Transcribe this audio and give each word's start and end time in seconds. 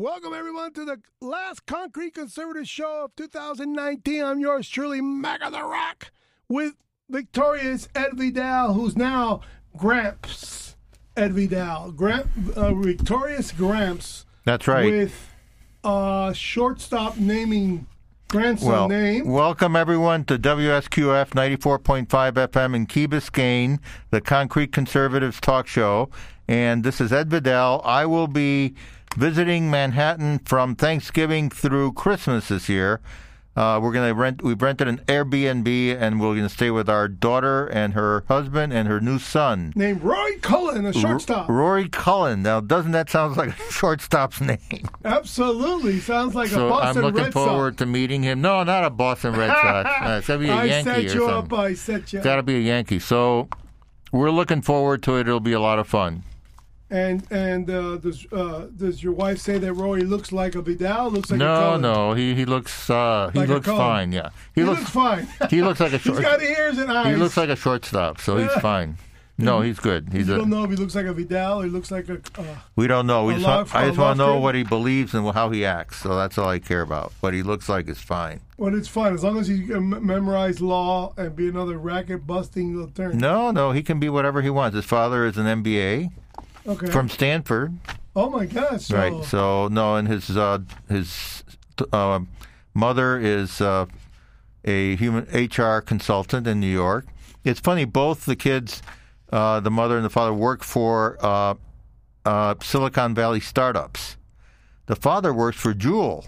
Welcome, 0.00 0.32
everyone, 0.32 0.72
to 0.74 0.84
the 0.84 1.00
last 1.20 1.66
Concrete 1.66 2.14
Conservative 2.14 2.68
show 2.68 3.06
of 3.06 3.16
2019. 3.16 4.22
I'm 4.22 4.38
yours 4.38 4.68
truly, 4.68 5.00
Mac 5.00 5.42
of 5.42 5.50
the 5.50 5.64
Rock, 5.64 6.12
with 6.48 6.74
victorious 7.10 7.88
Ed 7.96 8.10
Vidal, 8.12 8.74
who's 8.74 8.96
now 8.96 9.40
Gramps 9.76 10.76
Ed 11.16 11.32
Vidal. 11.32 11.90
Gramp, 11.90 12.28
uh, 12.54 12.74
victorious 12.74 13.50
Gramps. 13.50 14.24
That's 14.44 14.68
right. 14.68 14.88
With 14.88 15.32
uh, 15.82 16.32
shortstop 16.32 17.16
naming 17.16 17.88
grandson 18.28 18.68
well, 18.68 18.88
name. 18.88 19.26
welcome 19.26 19.74
everyone 19.74 20.24
to 20.26 20.38
WSQF 20.38 21.30
94.5 21.30 22.06
FM 22.06 22.76
in 22.76 22.86
Key 22.86 23.08
Biscayne, 23.08 23.80
the 24.10 24.20
Concrete 24.20 24.70
Conservatives 24.70 25.40
talk 25.40 25.66
show. 25.66 26.08
And 26.46 26.84
this 26.84 27.00
is 27.00 27.12
Ed 27.12 27.30
Vidal. 27.30 27.82
I 27.84 28.06
will 28.06 28.28
be 28.28 28.74
visiting 29.16 29.70
Manhattan 29.70 30.38
from 30.40 30.74
Thanksgiving 30.76 31.50
through 31.50 31.92
Christmas 31.92 32.48
this 32.48 32.68
year. 32.68 33.00
Uh, 33.56 33.80
we're 33.82 33.90
gonna 33.92 34.14
rent. 34.14 34.40
We've 34.40 34.62
rented 34.62 34.86
an 34.86 34.98
Airbnb, 35.08 35.66
and 36.00 36.20
we're 36.20 36.36
gonna 36.36 36.48
stay 36.48 36.70
with 36.70 36.88
our 36.88 37.08
daughter 37.08 37.66
and 37.66 37.92
her 37.94 38.22
husband 38.28 38.72
and 38.72 38.86
her 38.86 39.00
new 39.00 39.18
son. 39.18 39.72
Named 39.74 40.00
Rory 40.00 40.36
Cullen, 40.36 40.86
a 40.86 40.92
shortstop. 40.92 41.48
R- 41.48 41.54
Rory 41.56 41.88
Cullen. 41.88 42.42
Now, 42.44 42.60
doesn't 42.60 42.92
that 42.92 43.10
sound 43.10 43.36
like 43.36 43.48
a 43.58 43.62
shortstop's 43.72 44.40
name? 44.40 44.58
Absolutely, 45.04 45.98
sounds 45.98 46.36
like 46.36 46.50
so 46.50 46.66
a 46.68 46.70
Boston 46.70 46.86
Red 46.86 46.94
Sox. 46.94 46.96
I'm 46.98 47.02
looking 47.02 47.24
Red 47.24 47.32
forward 47.32 47.72
Sox. 47.72 47.78
to 47.78 47.86
meeting 47.86 48.22
him. 48.22 48.40
No, 48.40 48.62
not 48.62 48.84
a 48.84 48.90
Boston 48.90 49.34
Red 49.34 49.48
Sox. 49.48 49.90
Uh, 50.08 50.18
it's 50.18 50.28
gotta 50.28 50.38
be 50.38 50.48
a 50.48 50.52
I 50.52 50.64
Yankee 50.64 51.08
set 51.08 51.16
or 51.16 51.18
you 51.18 51.28
up. 51.28 51.52
I 51.52 51.74
set 51.74 52.12
you 52.12 52.20
Got 52.20 52.36
to 52.36 52.42
be 52.44 52.56
a 52.58 52.60
Yankee. 52.60 53.00
So 53.00 53.48
we're 54.12 54.30
looking 54.30 54.62
forward 54.62 55.02
to 55.02 55.16
it. 55.16 55.22
It'll 55.22 55.40
be 55.40 55.52
a 55.52 55.60
lot 55.60 55.80
of 55.80 55.88
fun. 55.88 56.22
And 56.90 57.22
and 57.30 57.68
uh, 57.68 57.96
does 57.98 58.26
uh, 58.32 58.66
does 58.74 59.02
your 59.02 59.12
wife 59.12 59.38
say 59.38 59.58
that 59.58 59.72
Rory 59.74 60.02
looks 60.02 60.32
like 60.32 60.54
a 60.54 60.62
Vidal? 60.62 61.10
Looks 61.10 61.30
like 61.30 61.38
no, 61.38 61.54
Cullen? 61.56 61.80
no, 61.82 62.12
he 62.14 62.34
he 62.34 62.46
looks 62.46 62.88
uh, 62.88 63.30
he 63.34 63.40
Like 63.40 63.48
a 63.50 63.52
looks 63.54 63.66
fine. 63.66 64.10
Yeah, 64.12 64.30
He, 64.54 64.62
looks, 64.64 64.88
fine. 64.88 65.28
he 65.50 65.60
looks 65.62 65.80
like 65.80 65.92
a 65.92 65.98
He's 65.98 66.02
short. 66.06 66.22
got 66.22 66.40
ears 66.42 66.78
and 66.78 66.90
eyes. 66.90 67.08
he 67.08 67.16
looks 67.16 67.36
like 67.36 67.50
a 67.50 67.56
shortstop, 67.56 68.20
so 68.20 68.38
he's 68.38 68.50
fine. 68.62 68.96
No, 69.40 69.60
he's 69.60 69.78
good. 69.78 70.08
He's 70.12 70.26
You 70.28 70.34
a. 70.34 70.38
don't 70.38 70.50
know 70.50 70.64
if 70.64 70.70
he 70.70 70.76
looks 70.76 70.94
like 70.96 71.04
a 71.06 71.12
Vidal 71.12 71.60
or 71.60 71.64
he 71.64 71.70
looks 71.70 71.90
like 71.92 72.08
a. 72.08 72.14
Uh, 72.36 72.42
We 72.74 72.86
don't 72.88 73.06
know. 73.06 73.24
We 73.26 73.34
A 73.34 73.36
just 73.36 73.46
log 73.46 73.56
want, 73.58 73.68
for 73.68 73.76
I 73.76 73.82
a 73.84 73.86
just 73.88 73.98
want 73.98 74.18
to 74.18 74.26
know 74.26 74.40
what 74.40 74.54
he 74.56 74.64
believes 74.64 75.12
and 75.14 75.30
how 75.32 75.50
he 75.50 75.64
acts. 75.66 75.98
So 75.98 76.16
that's 76.16 76.38
all 76.38 76.48
I 76.48 76.58
care 76.58 76.80
about. 76.80 77.12
What 77.20 77.34
he 77.34 77.42
looks 77.44 77.68
like 77.68 77.86
is 77.88 77.98
fine. 78.00 78.40
well, 78.56 78.74
it's 78.74 78.88
fine 78.88 79.12
as 79.14 79.22
long 79.22 79.38
as 79.38 79.46
he 79.46 79.64
can 79.66 80.04
memorize 80.04 80.60
law 80.62 81.12
and 81.16 81.36
be 81.36 81.48
another 81.48 81.76
racket 81.78 82.26
busting 82.26 82.82
attorney. 82.82 83.16
No, 83.16 83.52
no, 83.52 83.70
he 83.72 83.82
can 83.82 84.00
be 84.00 84.08
whatever 84.08 84.40
he 84.42 84.50
wants. 84.50 84.74
His 84.74 84.86
father 84.86 85.24
is 85.26 85.36
an 85.36 85.44
MBA 85.62 86.10
Okay. 86.68 86.86
from 86.88 87.08
Stanford. 87.08 87.78
oh 88.14 88.28
my 88.30 88.44
gosh. 88.46 88.86
So, 88.86 88.96
Right. 88.96 89.24
So 89.24 89.68
no, 89.68 89.96
and 89.96 90.06
his 90.06 90.36
uh, 90.36 90.58
his 90.88 91.42
uh, 91.92 92.20
mother 92.74 93.18
is 93.18 93.60
uh, 93.60 93.86
a 94.64 94.96
human 94.96 95.24
HR 95.32 95.80
consultant 95.80 96.46
in 96.46 96.60
New 96.60 96.66
York. 96.72 97.06
It's 97.44 97.60
funny. 97.60 97.84
Both 97.86 98.26
the 98.26 98.36
kids, 98.36 98.82
uh, 99.32 99.60
the 99.60 99.70
mother 99.70 99.96
and 99.96 100.04
the 100.04 100.10
father, 100.10 100.34
work 100.34 100.62
for 100.62 101.16
uh, 101.24 101.54
uh, 102.24 102.54
Silicon 102.62 103.14
Valley 103.14 103.40
startups. 103.40 104.16
The 104.86 104.96
father 104.96 105.32
works 105.32 105.56
for 105.56 105.72
Juul. 105.72 106.26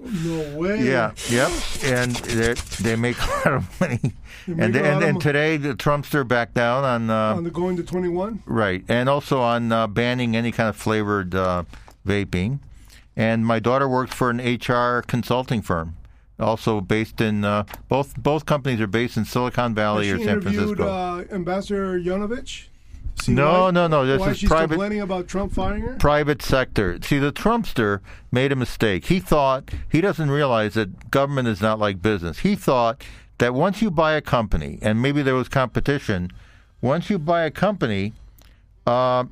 No 0.00 0.56
way. 0.56 0.82
Yeah. 0.84 1.12
Yep. 1.28 1.50
And 1.84 2.14
they 2.16 2.54
they 2.80 2.96
make 2.96 3.16
a 3.22 3.30
lot 3.30 3.46
of 3.54 3.80
money. 3.80 4.00
And 4.48 4.74
a 4.76 4.84
and, 4.84 5.04
and 5.04 5.20
today 5.20 5.56
the 5.56 5.74
Trumpster 5.74 6.26
backed 6.26 6.54
down 6.54 6.84
on. 6.84 7.10
Uh, 7.10 7.36
On 7.36 7.44
the 7.44 7.50
going 7.50 7.76
to 7.76 7.82
21. 7.82 8.42
Right, 8.46 8.82
and 8.88 9.08
also 9.08 9.40
on 9.40 9.70
uh, 9.72 9.86
banning 9.86 10.34
any 10.36 10.52
kind 10.52 10.68
of 10.68 10.76
flavored 10.76 11.34
uh, 11.34 11.64
vaping. 12.06 12.60
And 13.16 13.44
my 13.44 13.58
daughter 13.58 13.88
works 13.88 14.14
for 14.14 14.30
an 14.30 14.38
HR 14.38 15.02
consulting 15.02 15.60
firm, 15.60 15.96
also 16.38 16.80
based 16.80 17.20
in 17.20 17.44
uh, 17.44 17.64
both 17.88 18.16
both 18.16 18.46
companies 18.46 18.80
are 18.80 18.86
based 18.86 19.16
in 19.16 19.24
Silicon 19.24 19.74
Valley 19.74 20.10
or 20.10 20.18
San 20.18 20.40
Francisco. 20.40 20.86
uh, 20.88 21.24
Ambassador 21.32 21.98
Yovanovitch? 22.00 22.66
See 23.20 23.32
No, 23.34 23.64
why- 23.64 23.70
no, 23.72 23.86
no, 23.88 24.06
this 24.06 24.20
why 24.20 24.30
is 24.30 24.38
she's 24.38 24.48
private- 24.48 24.74
complaining 24.74 25.00
about 25.00 25.26
Trump 25.26 25.52
firing 25.52 25.82
her? 25.82 25.96
Private 25.96 26.40
sector. 26.40 26.96
See, 27.02 27.18
the 27.18 27.32
Trumpster 27.32 27.98
made 28.30 28.52
a 28.52 28.56
mistake. 28.56 29.06
He 29.06 29.18
thought 29.18 29.70
he 29.88 30.00
doesn't 30.00 30.30
realize 30.30 30.74
that 30.74 31.10
government 31.10 31.48
is 31.48 31.60
not 31.60 31.80
like 31.80 32.00
business. 32.00 32.38
He 32.38 32.54
thought 32.54 33.02
that 33.38 33.54
once 33.54 33.80
you 33.82 33.90
buy 33.90 34.12
a 34.12 34.20
company, 34.20 34.78
and 34.82 35.00
maybe 35.00 35.22
there 35.22 35.34
was 35.34 35.48
competition, 35.48 36.30
once 36.80 37.08
you 37.10 37.18
buy 37.18 37.42
a 37.42 37.50
company, 37.50 38.12
uh, 38.86 39.24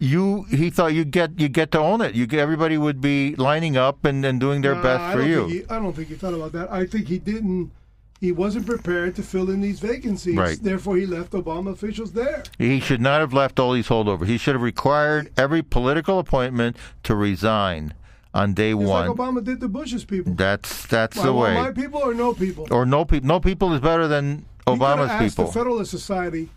you 0.00 0.44
he 0.44 0.70
thought 0.70 0.94
you 0.94 1.04
get 1.04 1.40
you 1.40 1.48
get 1.48 1.72
to 1.72 1.78
own 1.78 2.00
it. 2.00 2.14
You 2.14 2.26
get, 2.26 2.38
everybody 2.40 2.78
would 2.78 3.00
be 3.00 3.34
lining 3.34 3.76
up 3.76 4.04
and, 4.04 4.24
and 4.24 4.38
doing 4.38 4.62
their 4.62 4.74
Nah, 4.76 4.82
best 4.82 5.00
I 5.02 5.12
for 5.14 5.22
you. 5.22 5.46
he- 5.46 5.64
I 5.68 5.78
don't 5.80 5.94
think 5.94 6.08
he 6.08 6.14
thought 6.14 6.34
about 6.34 6.52
that. 6.52 6.70
I 6.70 6.86
think 6.86 7.08
he 7.08 7.18
didn't. 7.18 7.72
He 8.20 8.32
wasn't 8.32 8.66
prepared 8.66 9.14
to 9.16 9.22
fill 9.22 9.48
in 9.48 9.60
these 9.60 9.78
vacancies. 9.78 10.36
Right. 10.36 10.58
Therefore, 10.60 10.96
he 10.96 11.06
left 11.06 11.32
Obama 11.32 11.70
officials 11.70 12.12
there. 12.12 12.42
He 12.58 12.80
should 12.80 13.00
not 13.00 13.20
have 13.20 13.32
left 13.32 13.60
all 13.60 13.72
these 13.72 13.86
holdovers. 13.88 14.26
He 14.26 14.38
should 14.38 14.56
have 14.56 14.62
required 14.62 15.30
every 15.36 15.62
political 15.62 16.18
appointment 16.18 16.76
to 17.04 17.14
resign 17.14 17.94
on 18.34 18.54
day 18.54 18.70
It's 18.72 18.78
one. 18.78 19.08
like 19.08 19.16
Obama 19.16 19.42
did 19.42 19.60
to 19.60 19.68
Bush's 19.68 20.04
people. 20.04 20.34
That's 20.34 20.86
that's 20.86 21.18
I 21.18 21.24
the 21.26 21.32
way. 21.32 21.54
my 21.54 21.72
people 21.72 22.00
or 22.00 22.14
no 22.14 22.34
people. 22.34 22.66
or 22.70 22.84
no 22.86 23.04
people. 23.04 23.26
No 23.26 23.40
people 23.40 23.72
is 23.74 23.80
better 23.80 24.06
than 24.08 24.44
He 24.66 24.72
Obama's 24.72 25.10
asked 25.10 25.36
people. 25.36 25.46
the 25.46 25.52
Federalist 25.52 25.90
Society 25.90 26.48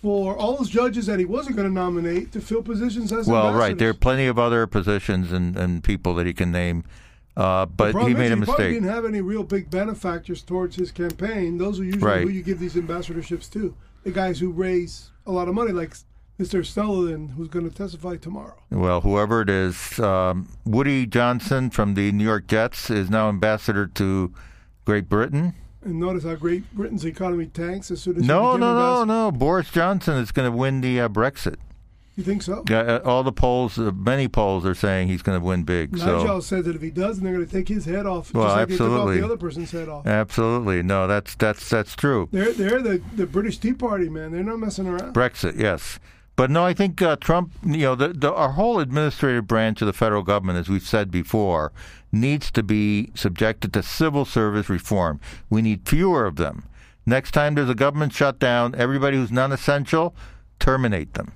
for 0.00 0.36
all 0.36 0.56
those 0.56 0.68
judges 0.68 1.06
that 1.06 1.18
he 1.20 1.24
wasn't 1.24 1.54
going 1.54 1.68
to 1.68 1.72
nominate 1.72 2.32
to 2.32 2.40
fill 2.40 2.60
positions 2.62 3.12
as 3.12 3.28
well, 3.28 3.52
right. 3.54 3.78
There 3.78 3.90
are 3.90 3.94
plenty 3.94 4.26
of 4.26 4.36
other 4.36 4.66
positions 4.66 5.30
and, 5.30 5.56
and 5.56 5.84
people 5.84 6.16
that 6.16 6.26
he 6.26 6.32
can 6.34 6.50
name, 6.50 6.82
uh, 7.36 7.66
but 7.66 7.94
he 8.08 8.12
made 8.12 8.32
a 8.32 8.36
mistake. 8.36 8.74
didn't 8.74 8.88
have 8.88 9.04
any 9.04 9.20
real 9.20 9.44
big 9.44 9.70
benefactors 9.70 10.42
towards 10.42 10.74
his 10.74 10.90
campaign. 10.90 11.56
Those 11.58 11.78
are 11.78 11.84
usually 11.84 12.02
Right. 12.04 12.22
who 12.22 12.30
you 12.30 12.42
give 12.42 12.58
these 12.58 12.74
ambassadorships 12.74 13.48
to. 13.52 13.76
The 14.02 14.10
guys 14.10 14.40
who 14.40 14.50
raise 14.50 15.12
a 15.24 15.30
lot 15.30 15.46
of 15.46 15.54
money, 15.54 15.70
like 15.70 15.94
Mr. 16.42 16.66
Sullivan, 16.66 17.28
who's 17.28 17.48
going 17.48 17.68
to 17.68 17.74
testify 17.74 18.16
tomorrow. 18.16 18.54
Well, 18.70 19.00
whoever 19.02 19.42
it 19.42 19.50
is, 19.50 19.98
um, 20.00 20.48
Woody 20.64 21.06
Johnson 21.06 21.70
from 21.70 21.94
the 21.94 22.10
New 22.10 22.24
York 22.24 22.48
Jets 22.48 22.90
is 22.90 23.08
now 23.08 23.28
ambassador 23.28 23.86
to 23.86 24.32
Great 24.84 25.08
Britain. 25.08 25.54
And 25.84 26.00
notice 26.00 26.24
how 26.24 26.34
Great 26.34 26.72
Britain's 26.74 27.04
economy 27.04 27.46
tanks 27.46 27.90
as 27.90 28.00
soon 28.02 28.16
as 28.16 28.22
No, 28.24 28.56
no, 28.56 28.74
no, 28.74 29.04
no. 29.04 29.30
Boris 29.30 29.70
Johnson 29.70 30.16
is 30.16 30.32
going 30.32 30.50
to 30.50 30.56
win 30.56 30.80
the 30.80 31.00
uh, 31.00 31.08
Brexit. 31.08 31.56
You 32.16 32.24
think 32.24 32.42
so? 32.42 32.62
Yeah, 32.68 32.80
uh, 32.80 33.00
all 33.06 33.22
the 33.22 33.32
polls, 33.32 33.78
uh, 33.78 33.90
many 33.90 34.28
polls 34.28 34.66
are 34.66 34.74
saying 34.74 35.08
he's 35.08 35.22
going 35.22 35.40
to 35.40 35.44
win 35.44 35.62
big. 35.62 35.92
Nigel 35.92 36.26
So 36.26 36.40
says 36.40 36.66
that 36.66 36.76
if 36.76 36.82
he 36.82 36.90
does, 36.90 37.18
they're 37.20 37.32
going 37.32 37.46
to 37.46 37.50
take 37.50 37.68
his 37.68 37.86
head 37.86 38.04
off, 38.04 38.34
Well, 38.34 38.44
just 38.44 38.56
like 38.56 38.70
absolutely. 38.70 39.18
the 39.20 39.24
other 39.24 39.38
person's 39.38 39.70
head 39.70 39.88
off. 39.88 40.06
absolutely, 40.06 40.82
no, 40.82 41.06
that's 41.06 41.34
that's 41.36 41.70
that's 41.70 41.96
true. 41.96 42.28
They're 42.30 42.52
they're 42.52 42.82
the, 42.82 43.00
the 43.16 43.26
British 43.26 43.56
Tea 43.58 43.72
Party, 43.72 44.10
man. 44.10 44.30
They're 44.30 44.42
not 44.44 44.58
messing 44.58 44.86
around. 44.88 45.14
Brexit, 45.14 45.58
yes. 45.58 45.98
But 46.34 46.50
no, 46.50 46.64
I 46.64 46.72
think 46.72 47.02
uh, 47.02 47.16
Trump, 47.16 47.52
you 47.64 47.82
know, 47.82 47.94
the, 47.94 48.08
the, 48.08 48.32
our 48.32 48.52
whole 48.52 48.80
administrative 48.80 49.46
branch 49.46 49.82
of 49.82 49.86
the 49.86 49.92
federal 49.92 50.22
government, 50.22 50.58
as 50.58 50.68
we've 50.68 50.86
said 50.86 51.10
before, 51.10 51.72
needs 52.10 52.50
to 52.52 52.62
be 52.62 53.10
subjected 53.14 53.72
to 53.74 53.82
civil 53.82 54.24
service 54.24 54.68
reform. 54.68 55.20
We 55.50 55.62
need 55.62 55.88
fewer 55.88 56.26
of 56.26 56.36
them. 56.36 56.64
Next 57.04 57.32
time 57.32 57.54
there's 57.54 57.68
a 57.68 57.74
government 57.74 58.12
shutdown, 58.12 58.74
everybody 58.76 59.16
who's 59.16 59.32
non 59.32 59.52
essential, 59.52 60.14
terminate 60.58 61.14
them. 61.14 61.32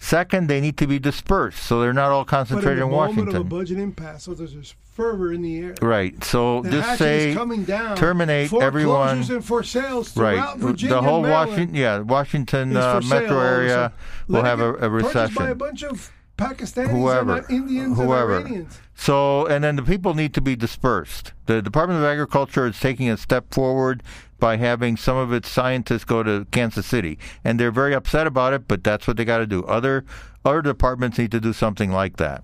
Second, 0.00 0.48
they 0.48 0.60
need 0.60 0.76
to 0.78 0.86
be 0.86 0.98
dispersed 0.98 1.62
so 1.62 1.80
they're 1.80 1.92
not 1.92 2.10
all 2.10 2.24
concentrated 2.24 2.78
the 2.78 2.86
in 2.86 2.90
Washington. 2.90 3.34
of 3.36 3.40
a 3.42 3.44
budget 3.44 3.78
impasse, 3.78 4.24
so 4.24 4.34
there's 4.34 4.74
fervor 4.92 5.32
in 5.32 5.42
the 5.42 5.58
air. 5.58 5.74
Right. 5.82 6.22
So 6.24 6.62
The 6.62 6.70
just 6.70 6.98
say 6.98 7.34
down. 7.34 7.96
terminate 7.96 8.52
everyone. 8.52 9.18
And 9.30 9.44
for 9.44 9.62
sales 9.62 10.16
Right. 10.16 10.56
Virginia 10.56 10.94
the 10.96 11.02
whole 11.02 11.22
Maryland 11.22 11.50
Washington, 11.50 11.74
yeah, 11.74 11.98
Washington 11.98 12.76
uh, 12.76 13.00
metro 13.08 13.36
all 13.36 13.42
of 13.42 13.46
a 13.46 13.54
area 13.56 13.92
will 14.28 14.42
have 14.44 14.60
a, 14.60 14.74
a 14.74 14.88
recession. 14.90 15.34
by 15.34 15.50
a 15.50 15.54
bunch 15.54 15.82
of 15.82 16.12
Pakistanis 16.36 16.90
whoever, 16.90 17.44
Indians 17.50 17.96
whoever. 17.96 18.36
and 18.36 18.46
Iranians. 18.46 18.80
So, 18.94 19.46
and 19.46 19.62
then 19.64 19.74
the 19.76 19.82
people 19.82 20.14
need 20.14 20.32
to 20.34 20.40
be 20.40 20.54
dispersed. 20.54 21.32
The 21.46 21.60
Department 21.60 21.98
of 22.00 22.06
Agriculture 22.06 22.66
is 22.66 22.78
taking 22.78 23.10
a 23.10 23.16
step 23.16 23.52
forward 23.52 24.02
by 24.38 24.56
having 24.56 24.96
some 24.96 25.16
of 25.16 25.32
its 25.32 25.48
scientists 25.48 26.04
go 26.04 26.22
to 26.22 26.46
Kansas 26.50 26.86
City, 26.86 27.18
and 27.44 27.58
they're 27.58 27.70
very 27.70 27.94
upset 27.94 28.26
about 28.26 28.52
it. 28.52 28.68
But 28.68 28.84
that's 28.84 29.06
what 29.06 29.16
they 29.16 29.24
got 29.24 29.38
to 29.38 29.46
do. 29.46 29.64
Other 29.64 30.04
other 30.44 30.62
departments 30.62 31.18
need 31.18 31.32
to 31.32 31.40
do 31.40 31.52
something 31.52 31.90
like 31.90 32.16
that. 32.16 32.42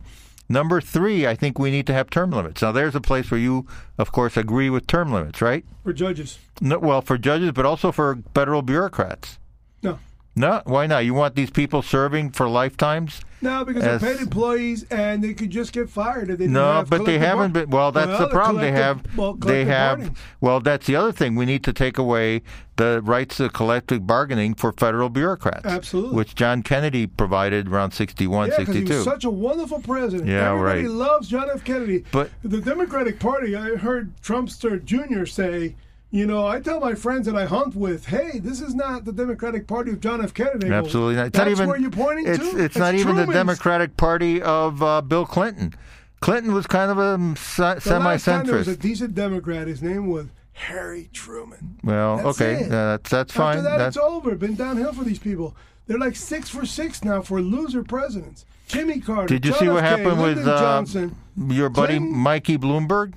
Number 0.49 0.81
three, 0.81 1.27
I 1.27 1.35
think 1.35 1.59
we 1.59 1.71
need 1.71 1.87
to 1.87 1.95
have 1.95 2.11
term 2.11 2.31
limits. 2.31 2.61
Now, 2.61 2.71
there's 2.71 2.95
a 2.95 3.01
place 3.01 3.31
where 3.31 3.41
you, 3.41 3.67
of 3.97 4.13
course, 4.13 4.37
agree 4.37 4.69
with 4.69 4.87
term 4.87 5.11
limits, 5.11 5.41
right? 5.41 5.65
For 5.83 5.95
judges. 5.95 6.39
No, 6.61 6.79
well, 6.79 7.01
for 7.01 7.17
judges, 7.17 7.53
but 7.53 7.65
also 7.65 7.91
for 7.91 8.19
federal 8.35 8.61
bureaucrats. 8.61 9.39
No. 9.83 9.99
No, 10.37 10.63
why 10.65 10.87
not? 10.87 11.05
You 11.05 11.15
want 11.15 11.37
these 11.37 11.51
people 11.51 11.81
serving 11.83 12.31
for 12.31 12.49
lifetimes? 12.49 13.21
No, 13.41 13.65
because 13.65 13.85
As- 13.85 14.01
they're 14.01 14.15
paid 14.15 14.23
employees 14.23 14.85
and 14.91 15.23
they 15.23 15.35
could 15.35 15.51
just 15.51 15.73
get 15.73 15.89
fired 15.91 16.31
if 16.31 16.39
they 16.39 16.47
No, 16.47 16.85
but 16.89 17.05
they 17.05 17.19
haven't 17.19 17.53
been. 17.53 17.71
Well, 17.71 17.93
that's 17.93 18.19
the 18.19 18.27
problem. 18.29 18.61
They 18.63 18.73
have. 18.73 19.03
well, 19.17 19.35
they 19.35 19.65
have. 19.67 19.99
bargaining. 19.99 20.17
Well, 20.41 20.61
that's 20.61 20.87
the 20.87 20.97
other 20.97 21.13
thing. 21.13 21.37
We 21.37 21.45
need 21.45 21.63
to 21.65 21.73
take 21.73 21.99
away 21.99 22.43
the 22.77 23.01
rights 23.05 23.39
of 23.41 23.53
collective 23.53 24.07
bargaining 24.07 24.55
for 24.55 24.73
federal 24.73 25.09
bureaucrats. 25.11 25.67
Absolutely. 25.67 26.17
Which 26.17 26.35
John 26.35 26.63
Kennedy 26.63 27.07
provided 27.07 27.69
around 27.69 27.93
61, 27.93 28.49
Yeah, 28.49 28.59
because 28.59 28.75
he 28.75 28.81
62. 28.81 28.95
was 28.97 29.05
such 29.05 29.25
a 29.25 29.31
wonderful 29.31 29.81
president. 29.81 30.29
Yeah, 30.29 30.51
Everybody 30.53 30.83
right. 30.87 30.91
loves 30.91 31.29
John 31.29 31.49
F. 31.53 31.63
Kennedy. 31.65 32.03
But- 32.11 32.31
the 32.43 32.61
Democratic 32.61 33.21
Party, 33.21 33.55
I 33.55 33.77
heard 33.77 34.11
Trumpster 34.23 34.83
Jr. 34.83 35.27
say, 35.27 35.77
you 36.15 36.27
know, 36.27 36.47
I 36.47 36.61
tell 36.61 36.79
my 36.79 36.95
friends 36.95 37.27
that 37.27 37.35
I 37.35 37.45
hunt 37.45 37.75
with, 37.75 38.07
hey, 38.07 38.39
this 38.39 38.61
is 38.61 38.73
not 38.73 39.05
the 39.05 39.11
Democratic 39.13 39.67
Party 39.67 39.91
of 39.91 39.99
John 39.99 40.23
F. 40.23 40.33
Kennedy. 40.33 40.69
Absolutely 40.71 41.17
not. 41.17 41.27
It's 41.27 41.37
That's 41.37 41.47
not 41.47 41.51
even. 41.51 41.69
where 41.69 41.77
you're 41.77 41.91
pointing 41.91 42.29
it's, 42.29 42.39
to. 42.39 42.65
It's 42.65 42.77
not 42.77 42.95
even 42.95 43.17
the 43.17 43.27
Democratic 43.27 43.97
Party 43.97 44.41
of 44.41 44.81
uh, 44.81 45.01
Bill 45.01 45.27
Clinton. 45.27 45.75
Clinton 46.21 46.55
was 46.55 46.69
kind 46.69 46.93
of 46.93 46.99
a 46.99 47.15
um, 47.15 47.35
se- 47.35 47.81
The 47.83 47.99
last 47.99 48.25
time 48.25 48.47
there 48.47 48.55
was 48.55 48.69
a 48.69 48.75
semi-centrist. 48.75 48.81
decent 48.81 49.15
Democrat, 49.17 49.67
his 49.67 49.83
name 49.83 50.07
was 50.09 50.27
Harry 50.53 51.11
Truman. 51.13 51.81
Well, 51.83 52.19
That's 52.19 52.41
okay, 52.41 52.65
uh, 52.65 52.69
that's 52.69 53.11
that's 53.11 53.33
fine. 53.33 53.57
After 53.59 53.63
that, 53.63 53.71
That's- 53.79 53.97
it's 53.97 54.05
over. 54.05 54.37
Been 54.37 54.55
downhill 54.55 54.93
for 54.93 55.03
these 55.03 55.19
people. 55.19 55.57
They're 55.89 55.99
like 55.99 56.15
six 56.15 56.49
for 56.49 56.65
six 56.65 57.03
now 57.03 57.23
for 57.23 57.43
loser 57.43 57.83
presidents. 57.83 58.47
Jimmy 58.69 59.01
Carter. 59.01 59.27
Did 59.27 59.45
you 59.45 59.51
John 59.51 59.59
see 59.61 59.69
what 59.69 59.83
F. 59.85 59.97
K, 59.97 60.03
happened 60.05 60.23
with 60.23 60.47
uh, 60.47 60.59
Johnson? 60.61 61.17
your 61.49 61.69
buddy 61.71 61.99
Clinton? 61.99 62.17
Mikey 62.17 62.57
Bloomberg? 62.57 63.15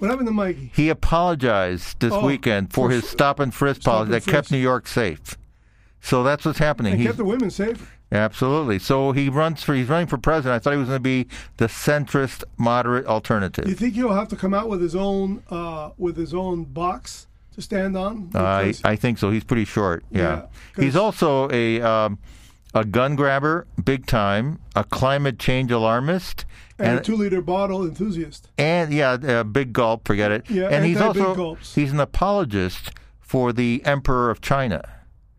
What 0.00 0.10
happened 0.10 0.26
to 0.28 0.32
Mikey? 0.34 0.72
He 0.74 0.88
apologized 0.88 2.00
this 2.00 2.12
Oh, 2.12 2.24
weekend 2.26 2.72
for 2.72 2.88
for 2.88 2.90
his 2.94 3.08
stop 3.08 3.38
and 3.38 3.54
frisk 3.54 3.82
stop 3.82 3.92
policy 3.92 4.14
and 4.14 4.22
that 4.22 4.30
kept. 4.30 4.50
New 4.50 4.58
York 4.58 4.86
safe. 4.88 5.38
So 6.00 6.22
that's 6.24 6.44
what's 6.44 6.58
happening. 6.58 6.98
He 6.98 7.04
kept 7.04 7.18
the 7.18 7.24
women 7.24 7.50
safe. 7.50 7.96
absolutely. 8.10 8.78
So 8.78 9.12
he 9.12 9.28
runs 9.28 9.62
for. 9.62 9.74
He's 9.74 9.88
running 9.88 10.06
for 10.08 10.18
president. 10.18 10.54
I 10.56 10.58
thought 10.58 10.72
he 10.72 10.78
was 10.78 10.88
going 10.88 10.96
to 10.96 11.00
be 11.02 11.28
the 11.58 11.66
centrist, 11.66 12.42
moderate 12.56 13.06
alternative. 13.06 13.68
You 13.68 13.74
think 13.74 13.94
he'll 13.94 14.12
have 14.14 14.28
to 14.28 14.36
come 14.36 14.54
out 14.54 14.68
with 14.68 14.80
his 14.80 14.96
own 14.96 15.42
uh, 15.50 15.90
with 15.98 16.16
his 16.16 16.32
own 16.34 16.64
box 16.64 17.26
to 17.54 17.60
stand 17.62 17.96
on? 17.96 18.30
I 18.34 18.62
Because- 18.64 18.80
I 18.84 18.96
think 18.96 19.18
so. 19.18 19.30
He's 19.30 19.44
pretty 19.44 19.64
short. 19.66 20.02
Yeah. 20.10 20.20
Yeah, 20.78 20.84
He's 20.84 20.96
also 20.96 21.50
a 21.50 21.80
um, 21.82 22.18
a 22.74 22.84
gun 22.84 23.14
grabber, 23.16 23.66
big 23.84 24.06
time, 24.06 24.58
a 24.74 24.84
climate 24.84 25.38
change 25.38 25.70
alarmist, 25.70 26.46
and, 26.80 26.98
a 26.98 27.02
two 27.02 27.16
liter 27.16 27.40
bottle 27.42 27.84
enthusiast. 27.84 28.48
and 28.58 28.92
yeah, 28.92 29.16
a 29.22 29.40
uh, 29.40 29.44
big 29.44 29.72
gulp. 29.72 30.06
Forget 30.06 30.30
it. 30.32 30.50
Yeah, 30.50 30.68
and 30.68 30.84
he's 30.84 31.00
also 31.00 31.34
gulps. 31.34 31.74
he's 31.74 31.92
an 31.92 32.00
apologist 32.00 32.92
for 33.20 33.52
the 33.52 33.82
Emperor 33.84 34.30
of 34.30 34.40
China. 34.40 34.82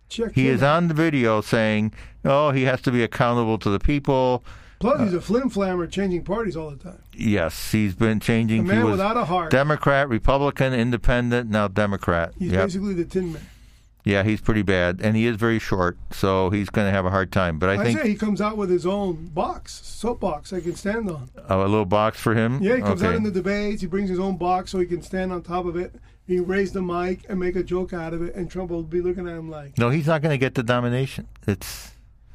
Check 0.10 0.34
He 0.34 0.48
is 0.48 0.62
out. 0.62 0.78
on 0.78 0.88
the 0.90 0.94
video 0.94 1.42
saying, 1.42 1.94
"Oh, 2.26 2.52
he 2.52 2.64
has 2.64 2.82
to 2.82 2.92
be 2.92 3.04
accountable 3.04 3.58
to 3.60 3.70
the 3.70 3.80
people." 3.80 4.44
Plus, 4.80 5.00
he's 5.00 5.14
uh, 5.14 5.18
a 5.18 5.22
flim 5.22 5.50
flammer, 5.50 5.90
changing 5.90 6.24
parties 6.24 6.58
all 6.58 6.72
the 6.72 6.76
time. 6.76 7.00
Yes, 7.14 7.72
he's 7.72 7.94
been 7.94 8.18
A 8.18 8.20
changing. 8.20 8.66
man 8.66 8.78
he 8.78 8.84
was 8.84 8.92
without 8.94 9.16
a 9.16 9.26
heart. 9.26 9.52
Democrat, 9.52 10.10
Republican, 10.10 10.74
Independent, 10.74 11.50
now 11.52 11.68
Democrat. 11.68 12.34
he's 12.40 12.52
Yep. 12.52 12.66
basically 12.66 12.94
the 12.96 13.06
Tin 13.06 13.34
Man. 13.34 13.42
Yeah, 14.03 14.24
he's 14.24 14.42
pretty 14.42 14.63
bad, 14.63 15.00
and 15.01 15.15
he 15.15 15.27
is 15.27 15.36
very 15.36 15.59
short, 15.59 15.98
so 16.12 16.50
he's 16.50 16.69
going 16.69 16.88
to 16.88 16.92
have 16.92 17.06
a 17.06 17.12
hard 17.12 17.31
time. 17.31 17.59
But 17.59 17.69
I, 17.69 17.74
I, 17.74 17.83
think 17.83 18.00
say 18.00 18.09
he 18.09 18.15
comes 18.15 18.42
out 18.42 18.57
with 18.57 18.69
his 18.69 18.86
own 18.86 19.27
box, 19.27 19.81
soapbox, 19.86 20.53
I 20.53 20.59
can 20.59 20.75
stand 20.75 21.09
on. 21.09 21.30
a 21.48 21.57
little 21.57 21.86
box 21.86 22.19
for 22.19 22.33
him. 22.33 22.62
Yeah, 22.62 22.77
he 22.77 22.81
comes 22.81 23.01
okay. 23.01 23.09
out 23.09 23.15
in 23.15 23.24
the 23.24 23.31
debates. 23.31 23.81
He 23.81 23.88
brings 23.88 24.09
his 24.09 24.19
own 24.19 24.38
box 24.38 24.71
so 24.71 24.80
he 24.80 24.88
can 24.88 25.03
stand 25.03 25.31
on 25.31 25.44
top 25.44 25.65
of 25.65 25.75
it. 25.75 25.94
He 26.25 26.39
raise 26.39 26.71
the 26.71 26.81
mic 26.81 27.25
and 27.30 27.39
make 27.39 27.56
a 27.56 27.63
joke 27.63 27.94
out 27.94 28.13
of 28.13 28.21
it, 28.21 28.33
and 28.36 28.50
Trump 28.50 28.71
will 28.71 28.83
be 28.83 29.01
looking 29.01 29.27
at 29.27 29.36
him 29.36 29.50
like, 29.50 29.77
no, 29.77 29.89
he's 29.89 30.07
not 30.07 30.21
going 30.21 30.31
to 30.31 30.38
get 30.38 30.56
the 30.56 30.63
nomination. 30.63 31.27
It's 31.45 31.92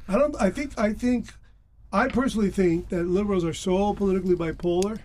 I 0.07 0.17
don't. 0.17 0.35
I 0.39 0.49
think. 0.49 0.77
I 0.79 0.93
think. 0.93 1.33
I 1.91 2.09
personally 2.09 2.49
think 2.49 2.89
that 2.89 3.07
liberals 3.07 3.45
are 3.45 3.53
so 3.53 3.93
politically 3.93 4.35
bipolar 4.35 4.99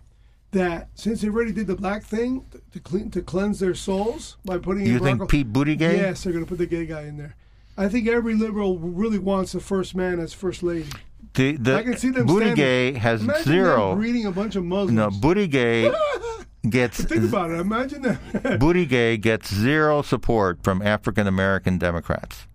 that 0.53 0.89
since 0.95 1.21
they 1.23 1.29
already 1.29 1.53
did 1.53 1.67
the 1.67 1.75
black 1.75 2.05
thing 2.05 2.45
to 2.73 2.81
clean 2.81 3.11
to 3.11 3.23
cleanse 3.23 3.59
their 3.59 3.75
souls 3.75 4.37
by 4.45 4.59
putting 4.59 4.87
you 4.87 4.99
in 4.99 5.03
think 5.03 5.21
Barack- 5.21 5.29
Pete 5.31 5.53
Buttigieg? 5.53 5.81
Yes, 5.81 6.23
they're 6.23 6.33
going 6.33 6.45
to 6.45 6.49
put 6.49 6.59
the 6.59 6.67
gay 6.67 6.87
guy 6.87 7.03
in 7.03 7.17
there. 7.17 7.35
I 7.77 7.89
think 7.89 8.07
every 8.07 8.35
liberal 8.35 8.79
really 8.79 9.19
wants 9.19 9.53
the 9.53 9.61
first 9.61 9.95
man 9.95 10.21
as 10.21 10.33
first 10.35 10.63
lady. 10.63 10.91
The, 11.35 11.57
the 11.57 11.77
I 11.77 11.83
can 11.83 11.97
see 11.97 12.11
them 12.11 12.29
Buttigieg 12.29 12.97
has 12.97 13.23
Imagine 13.23 13.45
zero. 13.45 13.91
them 13.91 13.99
breeding 13.99 14.27
a 14.27 14.33
bunch 14.33 14.55
of 14.57 14.65
Muslims. 14.65 14.93
No, 14.93 15.09
Buttigieg 15.09 15.95
gets 16.69 17.03
Think 17.03 17.25
about 17.25 17.51
it. 17.51 17.59
Imagine 17.59 18.03
that. 18.03 18.21
Buttigieg 18.61 19.23
gets 19.23 19.53
zero 19.53 20.03
support 20.03 20.63
from 20.63 20.83
African 20.83 21.27
American 21.27 21.79
Democrats. 21.79 22.47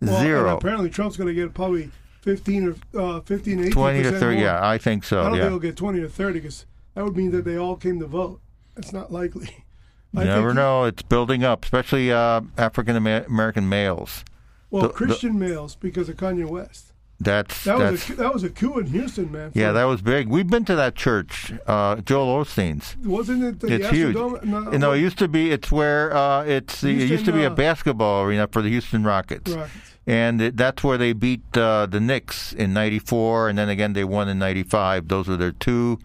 Well, 0.00 0.20
zero. 0.22 0.56
apparently, 0.56 0.88
Trump's 0.88 1.18
going 1.18 1.28
to 1.28 1.34
get 1.34 1.52
probably 1.52 1.90
15 2.22 2.76
or 2.94 3.00
uh, 3.00 3.20
15, 3.20 3.58
18 3.60 3.72
20 3.72 3.98
to 3.98 4.04
percent 4.04 4.20
30. 4.20 4.36
more. 4.36 4.44
Yeah, 4.44 4.66
I 4.66 4.78
think 4.78 5.04
so. 5.04 5.20
I 5.20 5.24
don't 5.24 5.34
yeah. 5.34 5.40
think 5.42 5.50
he'll 5.50 5.58
get 5.58 5.76
20 5.76 6.00
or 6.00 6.08
30 6.08 6.40
because 6.40 6.66
that 6.98 7.04
would 7.04 7.16
mean 7.16 7.30
that 7.30 7.44
they 7.44 7.56
all 7.56 7.76
came 7.76 8.00
to 8.00 8.06
vote. 8.06 8.40
It's 8.76 8.92
not 8.92 9.12
likely. 9.12 9.64
You 10.14 10.22
I 10.22 10.24
never 10.24 10.54
know. 10.54 10.84
It's 10.84 11.02
building 11.02 11.44
up, 11.44 11.64
especially 11.64 12.10
uh, 12.10 12.40
African 12.56 12.96
American 12.96 13.68
males. 13.68 14.24
Well, 14.70 14.82
The- 14.84 14.88
the- 14.88 14.94
Christian 14.94 15.38
males 15.38 15.76
because 15.76 16.08
of 16.08 16.16
Kanye 16.16 16.46
West. 16.48 16.94
That's 17.20 17.64
That 17.64 17.78
that's 17.78 18.08
was 18.08 18.10
a, 18.10 18.14
that 18.22 18.32
was 18.32 18.42
a 18.42 18.48
coup 18.48 18.78
in 18.78 18.86
Houston, 18.86 19.30
man. 19.30 19.50
yeah, 19.54 19.72
that 19.72 19.84
was 19.84 20.00
big. 20.00 20.28
We've 20.28 20.46
been 20.46 20.64
to 20.64 20.74
that 20.76 20.94
church, 20.94 21.52
uh, 21.66 21.96
Joel 21.96 22.42
Osteen's. 22.42 22.96
wasn't 23.04 23.44
it. 23.44 23.60
The 23.60 23.74
It's 23.74 23.90
huge. 23.90 24.14
No, 24.14 24.40
You 24.72 24.78
know, 24.78 24.92
it 24.92 25.00
used 25.00 25.18
to 25.18 25.28
be. 25.28 25.50
It's 25.50 25.70
where 25.70 26.16
uh, 26.16 26.44
it's. 26.44 26.80
The, 26.80 27.02
it 27.02 27.10
used 27.10 27.26
to 27.26 27.32
be 27.32 27.42
a 27.44 27.50
uh, 27.50 27.54
basketball 27.54 28.22
arena 28.24 28.48
for 28.50 28.62
the 28.62 28.70
Houston 28.70 29.04
Rockets, 29.04 29.50
Rockets. 29.52 29.74
and 30.06 30.40
it, 30.40 30.56
that's 30.56 30.82
where 30.82 30.96
they 30.96 31.12
beat 31.12 31.54
uh, 31.54 31.84
the 31.84 32.00
Knicks 32.00 32.54
in 32.54 32.72
'94, 32.72 33.50
and 33.50 33.58
then 33.58 33.68
again 33.68 33.92
they 33.92 34.04
won 34.04 34.26
in 34.28 34.38
'95. 34.38 35.08
Those 35.08 35.28
were 35.28 35.36
their 35.36 35.52
two 35.52 35.98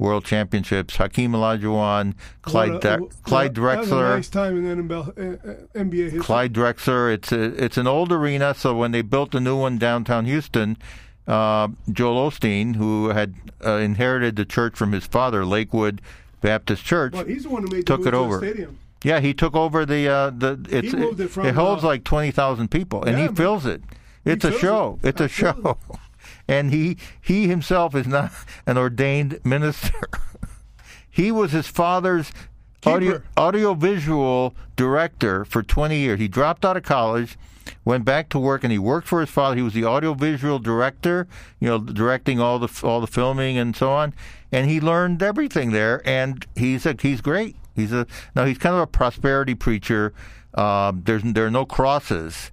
world 0.00 0.24
championships. 0.24 0.96
Hakeem 0.96 1.32
Olajuwon, 1.32 2.14
Clyde, 2.42 2.72
What 2.72 2.84
a- 2.84 2.98
Da- 2.98 3.06
Clyde 3.22 3.50
a 3.56 3.60
Drexler. 3.60 4.14
nice 4.16 4.28
time 4.30 4.56
in 4.56 4.64
NBA, 4.78 4.98
uh, 5.76 5.76
history. 6.04 6.18
Clyde 6.18 6.52
Drexler. 6.54 7.12
It's 7.12 7.30
a, 7.30 7.64
it's 7.64 7.76
an 7.76 7.86
old 7.86 8.10
arena, 8.10 8.54
so 8.54 8.74
when 8.74 8.90
they 8.92 9.02
built 9.02 9.34
a 9.34 9.40
new 9.40 9.56
one 9.56 9.78
downtown 9.78 10.24
Houston, 10.24 10.76
uh, 11.28 11.68
Joel 11.92 12.30
Osteen, 12.30 12.76
who 12.76 13.10
had 13.10 13.34
uh, 13.64 13.72
inherited 13.74 14.36
the 14.36 14.44
church 14.46 14.74
from 14.74 14.92
his 14.92 15.04
father, 15.06 15.44
Lakewood 15.44 16.00
Baptist 16.40 16.82
Church, 16.84 17.12
Well, 17.12 17.26
he's 17.26 17.42
the 17.44 17.50
one 17.50 17.62
who 17.62 17.68
made 17.68 17.86
Took 17.86 18.02
the 18.02 18.08
it 18.08 18.14
over. 18.14 18.40
the 18.40 18.46
stadium. 18.48 18.78
yeah, 19.04 19.20
he 19.20 19.34
took 19.34 19.54
over 19.54 19.84
the 19.84 20.08
uh, 20.08 20.30
the. 20.30 20.58
It's, 20.70 20.94
it 20.94 21.28
from, 21.28 21.54
holds 21.54 21.84
uh, 21.84 21.88
like 21.88 22.04
twenty 22.04 22.30
thousand 22.30 22.70
people, 22.70 23.02
and 23.04 23.12
Yeah, 23.12 23.16
he 23.18 23.26
man. 23.26 23.34
fills 23.36 23.66
it. 23.66 23.82
It's 24.24 24.44
a 24.46 24.52
show. 24.58 24.98
it. 25.02 25.08
It's 25.10 25.20
a 25.20 25.24
Absolutely. 25.24 25.62
show, 25.62 25.78
and 26.50 26.72
he 26.72 26.96
he 27.22 27.46
himself 27.46 27.94
is 27.94 28.08
not 28.08 28.32
an 28.66 28.76
ordained 28.76 29.38
minister. 29.44 29.94
he 31.10 31.30
was 31.30 31.52
his 31.52 31.68
father's 31.68 32.32
audio 32.84 33.22
audiovisual 33.38 34.54
director 34.74 35.44
for 35.44 35.62
20 35.62 35.96
years. 35.96 36.18
He 36.18 36.26
dropped 36.26 36.64
out 36.64 36.76
of 36.76 36.82
college, 36.82 37.38
went 37.84 38.04
back 38.04 38.28
to 38.30 38.38
work, 38.38 38.64
and 38.64 38.72
he 38.72 38.80
worked 38.80 39.06
for 39.06 39.20
his 39.20 39.30
father. 39.30 39.54
He 39.54 39.62
was 39.62 39.74
the 39.74 39.84
audiovisual 39.84 40.58
director, 40.58 41.28
you 41.60 41.68
know, 41.68 41.78
directing 41.78 42.40
all 42.40 42.58
the 42.58 42.68
all 42.82 43.00
the 43.00 43.06
filming 43.06 43.56
and 43.56 43.76
so 43.76 43.92
on. 43.92 44.12
And 44.50 44.68
he 44.68 44.80
learned 44.80 45.22
everything 45.22 45.70
there. 45.70 46.02
And 46.04 46.44
he's 46.56 46.84
a, 46.84 46.96
he's 47.00 47.20
great. 47.20 47.54
He's 47.76 47.92
a 47.92 48.08
now 48.34 48.44
he's 48.44 48.58
kind 48.58 48.74
of 48.74 48.82
a 48.82 48.88
prosperity 48.88 49.54
preacher. 49.54 50.12
Um, 50.54 51.02
there's 51.04 51.22
there 51.22 51.46
are 51.46 51.50
no 51.50 51.64
crosses 51.64 52.50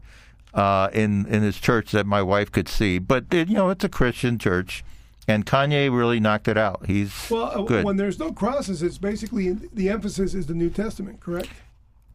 uh, 0.58 0.90
in 0.92 1.26
in 1.28 1.42
his 1.44 1.58
church 1.58 1.92
that 1.92 2.06
my 2.06 2.22
wife 2.22 2.52
could 2.52 2.68
see, 2.68 3.00
but 3.00 3.26
you 3.34 3.46
know 3.46 3.70
it's 3.70 3.86
a 3.86 3.90
Christian 3.90 4.38
church. 4.38 4.84
And 5.30 5.46
Kanye 5.46 5.94
really 5.94 6.22
knocked 6.22 6.48
it 6.48 6.58
out. 6.58 6.86
He's 6.86 7.12
Well, 7.30 7.52
uh, 7.54 7.62
good. 7.64 7.84
when 7.84 7.98
there's 7.98 8.18
no 8.18 8.32
crosses, 8.32 8.82
it's 8.82 8.98
basically 8.98 9.52
the 9.74 9.90
emphasis 9.90 10.34
is 10.34 10.46
the 10.48 10.54
New 10.54 10.70
Testament, 10.70 11.20
correct? 11.20 11.50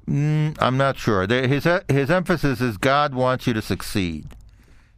Mm, 0.09 0.57
I'm 0.59 0.79
not 0.79 0.97
sure. 0.97 1.27
His 1.27 1.69
his 1.89 2.11
emphasis 2.11 2.61
is 2.63 2.79
God 2.79 3.15
wants 3.15 3.47
you 3.47 3.53
to 3.53 3.61
succeed, 3.63 4.29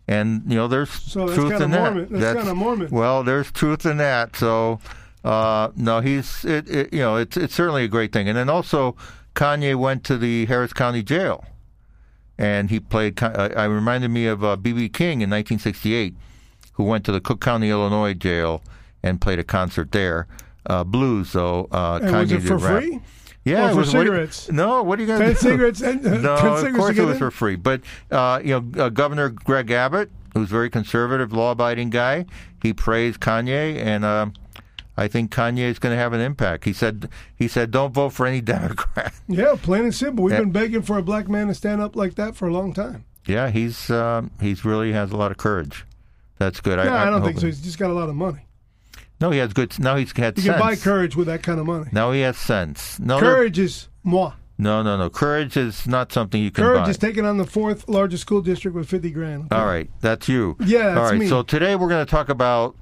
and 0.07 0.43
you 0.47 0.55
know 0.57 0.69
there's 0.69 0.91
So 0.91 1.27
that's 1.27 1.35
truth 1.37 1.61
in 1.61 1.73
that. 1.73 1.93
Mormon. 1.93 2.07
That's 2.11 2.39
kinda 2.39 2.55
Mormon. 2.55 2.89
Well, 2.91 3.25
there's 3.25 3.51
truth 3.51 3.85
in 3.85 3.97
that. 3.97 4.37
So 4.37 4.79
uh, 5.25 5.71
no, 5.77 6.01
he's 6.01 6.45
it, 6.45 6.71
it, 6.71 6.93
you 6.93 7.01
know 7.01 7.17
it's 7.17 7.37
it's 7.37 7.55
certainly 7.55 7.83
a 7.85 7.89
great 7.89 8.13
thing. 8.13 8.29
And 8.29 8.39
then 8.39 8.49
also 8.49 8.95
Kanye 9.35 9.75
went 9.75 10.05
to 10.05 10.17
the 10.17 10.47
Harris 10.47 10.73
County 10.73 11.03
Jail, 11.03 11.45
and 12.39 12.71
he 12.71 12.81
played. 12.81 13.23
I, 13.23 13.49
I 13.57 13.65
reminded 13.65 14.09
me 14.11 14.27
of 14.27 14.43
uh, 14.45 14.57
B.B. 14.57 14.89
King 14.89 15.21
in 15.23 15.31
1968, 15.31 16.15
who 16.75 16.85
went 16.85 17.05
to 17.05 17.13
the 17.13 17.21
Cook 17.21 17.41
County, 17.41 17.71
Illinois 17.71 18.15
jail 18.15 18.63
and 19.03 19.21
played 19.21 19.39
a 19.39 19.45
concert 19.45 19.93
there. 19.93 20.27
Uh, 20.67 20.83
blues, 20.83 21.33
though. 21.33 21.69
Uh, 21.71 22.01
was 22.03 22.33
it 22.33 22.41
for 22.43 22.57
rap. 22.57 22.83
free? 22.83 23.01
Yeah, 23.45 23.65
Oh, 23.65 23.67
it 23.67 23.71
for 23.73 23.77
was 23.77 23.95
what- 23.95 24.01
cigarettes. 24.05 24.51
no, 24.51 24.83
what 24.83 24.99
are 24.99 25.03
you 25.03 25.09
going 25.09 25.21
to 25.21 25.29
do? 25.29 25.35
cigarettes 25.35 25.83
and 25.83 26.07
uh, 26.07 26.11
No, 26.19 26.37
ten 26.39 26.47
of 26.47 26.59
cigarettes 26.61 26.77
course 26.79 26.97
it 26.99 27.03
was 27.03 27.13
in? 27.13 27.19
for 27.19 27.31
free. 27.31 27.57
But 27.57 27.83
uh, 28.11 28.41
you 28.43 28.59
know, 28.59 28.83
uh, 28.85 28.89
Governor 28.89 29.29
Greg 29.29 29.71
Abbott, 29.71 30.11
who's 30.33 30.49
a 30.49 30.53
very 30.53 30.71
conservative, 30.71 31.33
law-abiding 31.35 31.91
guy, 31.91 32.25
he 32.63 32.73
praised 32.73 33.21
Kanye, 33.21 33.77
and 33.77 34.03
uh, 34.07 34.27
I 34.97 35.09
think 35.09 35.31
Kanye 35.33 35.69
is 35.71 35.79
going 35.79 35.95
to 35.95 36.01
have 36.01 36.13
an 36.13 36.21
impact. 36.21 36.65
He 36.65 36.73
said, 36.73 37.09
he 37.35 37.49
said, 37.49 37.71
don't 37.73 37.93
vote 37.93 38.11
for 38.11 38.27
any 38.27 38.41
Democrat. 38.57 39.13
Yeah, 39.29 39.57
plain 39.61 39.85
and 39.85 39.95
simple. 39.95 40.25
We've 40.25 40.35
Yeah. 40.35 40.41
been 40.41 40.53
begging 40.53 40.83
for 40.83 40.99
a 40.99 41.03
black 41.03 41.29
man 41.29 41.49
to 41.49 41.55
stand 41.55 41.81
up 41.83 41.97
like 41.97 42.15
that 42.15 42.37
for 42.37 42.47
a 42.49 42.53
long 42.53 42.73
time. 42.73 43.05
Yeah, 43.27 43.51
he's 43.51 43.91
um, 43.91 44.31
he's 44.41 44.65
really 44.65 44.93
has 44.93 45.11
a 45.11 45.17
lot 45.17 45.31
of 45.31 45.37
courage. 45.39 45.85
That's 46.39 46.61
good. 46.61 46.77
No, 46.77 46.83
I, 46.93 47.05
I'm 47.07 47.13
don't 47.13 47.25
think 47.25 47.41
so. 47.41 47.47
He's 47.47 47.61
just 47.63 47.79
got 47.79 47.91
a 47.91 47.95
lot 47.95 48.09
of 48.09 48.15
money. 48.15 48.41
No, 49.21 49.31
he 49.31 49.39
has 49.39 49.53
good. 49.53 49.79
Now 49.81 49.97
he's 49.97 50.13
had 50.17 50.37
You 50.37 50.43
sense. 50.45 50.57
can 50.57 50.61
buy 50.61 50.77
courage 50.77 51.17
with 51.17 51.27
that 51.29 51.43
kind 51.43 51.59
of 51.59 51.67
money. 51.67 51.89
Now 51.93 52.13
he 52.13 52.21
has 52.21 52.37
sense. 52.37 52.99
No, 53.01 53.19
Courage 53.21 53.59
is 53.59 53.89
moi. 54.03 54.33
no, 54.59 54.83
no, 54.83 54.99
no. 54.99 55.09
Courage 55.09 55.57
is 55.57 55.87
not 55.87 56.13
something 56.13 56.43
you 56.43 56.51
can 56.51 56.65
Courage 56.65 56.85
buy. 56.85 56.91
is 56.91 56.99
taking 56.99 57.25
on 57.25 57.39
the 57.39 57.47
fourth 57.47 57.89
largest 57.89 58.21
school 58.23 58.43
district 58.43 58.77
with 58.77 58.89
50 58.89 59.11
grand. 59.13 59.53
All 59.53 59.65
right, 59.67 59.89
that's 60.01 60.29
you. 60.29 60.57
Yeah, 60.61 60.87
that's 60.89 60.99
All 60.99 61.05
right. 61.11 61.19
me. 61.19 61.29
So 61.29 61.43
today 61.43 61.77
we're 61.77 61.89
going 61.89 62.05
to 62.05 62.11
talk 62.11 62.29
about 62.29 62.77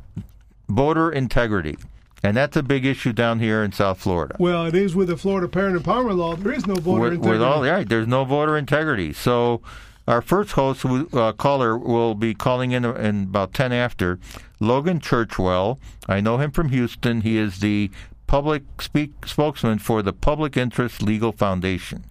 voter 0.69 1.13
integrity, 1.13 1.77
and 2.23 2.37
that's 2.37 2.57
a 2.57 2.63
big 2.63 2.87
issue 2.87 3.13
down 3.13 3.41
here 3.41 3.63
in 3.63 3.73
South 3.73 3.99
Florida. 3.99 4.37
Well, 4.39 4.67
it 4.67 4.75
is 4.75 4.95
with 4.95 5.09
the 5.09 5.17
Florida 5.17 5.49
Parent 5.49 5.77
and 5.77 5.85
Empowerment 5.85 6.17
Law. 6.17 6.37
There 6.37 6.53
is 6.53 6.67
no 6.67 6.75
voter 6.75 7.01
with, 7.01 7.13
integrity. 7.15 7.39
with 7.39 7.43
all 7.43 7.63
right, 7.63 7.89
there's 7.89 8.07
no 8.07 8.25
voter 8.25 8.57
integrity. 8.57 9.13
So 9.13 9.61
our 10.07 10.23
first 10.23 10.53
host 10.53 10.85
uh, 10.85 11.33
caller 11.33 11.77
will 11.77 12.15
be 12.15 12.35
calling 12.35 12.73
in 12.73 12.85
in 12.85 13.25
about 13.25 13.55
ten 13.55 13.73
after. 13.73 14.19
Logan 14.61 15.01
Churchwell. 15.01 15.79
I 16.09 16.21
know 16.21 16.39
him 16.39 16.53
from 16.53 16.69
Houston. 16.69 17.23
He 17.23 17.37
is 17.37 17.59
the 17.59 17.91
public 18.29 18.63
speak, 18.81 19.27
spokesman 19.27 19.79
for 19.79 20.03
the 20.03 20.13
Public 20.13 20.57
Interest 20.57 21.03
Legal 21.03 21.33
Foundation. 21.33 22.05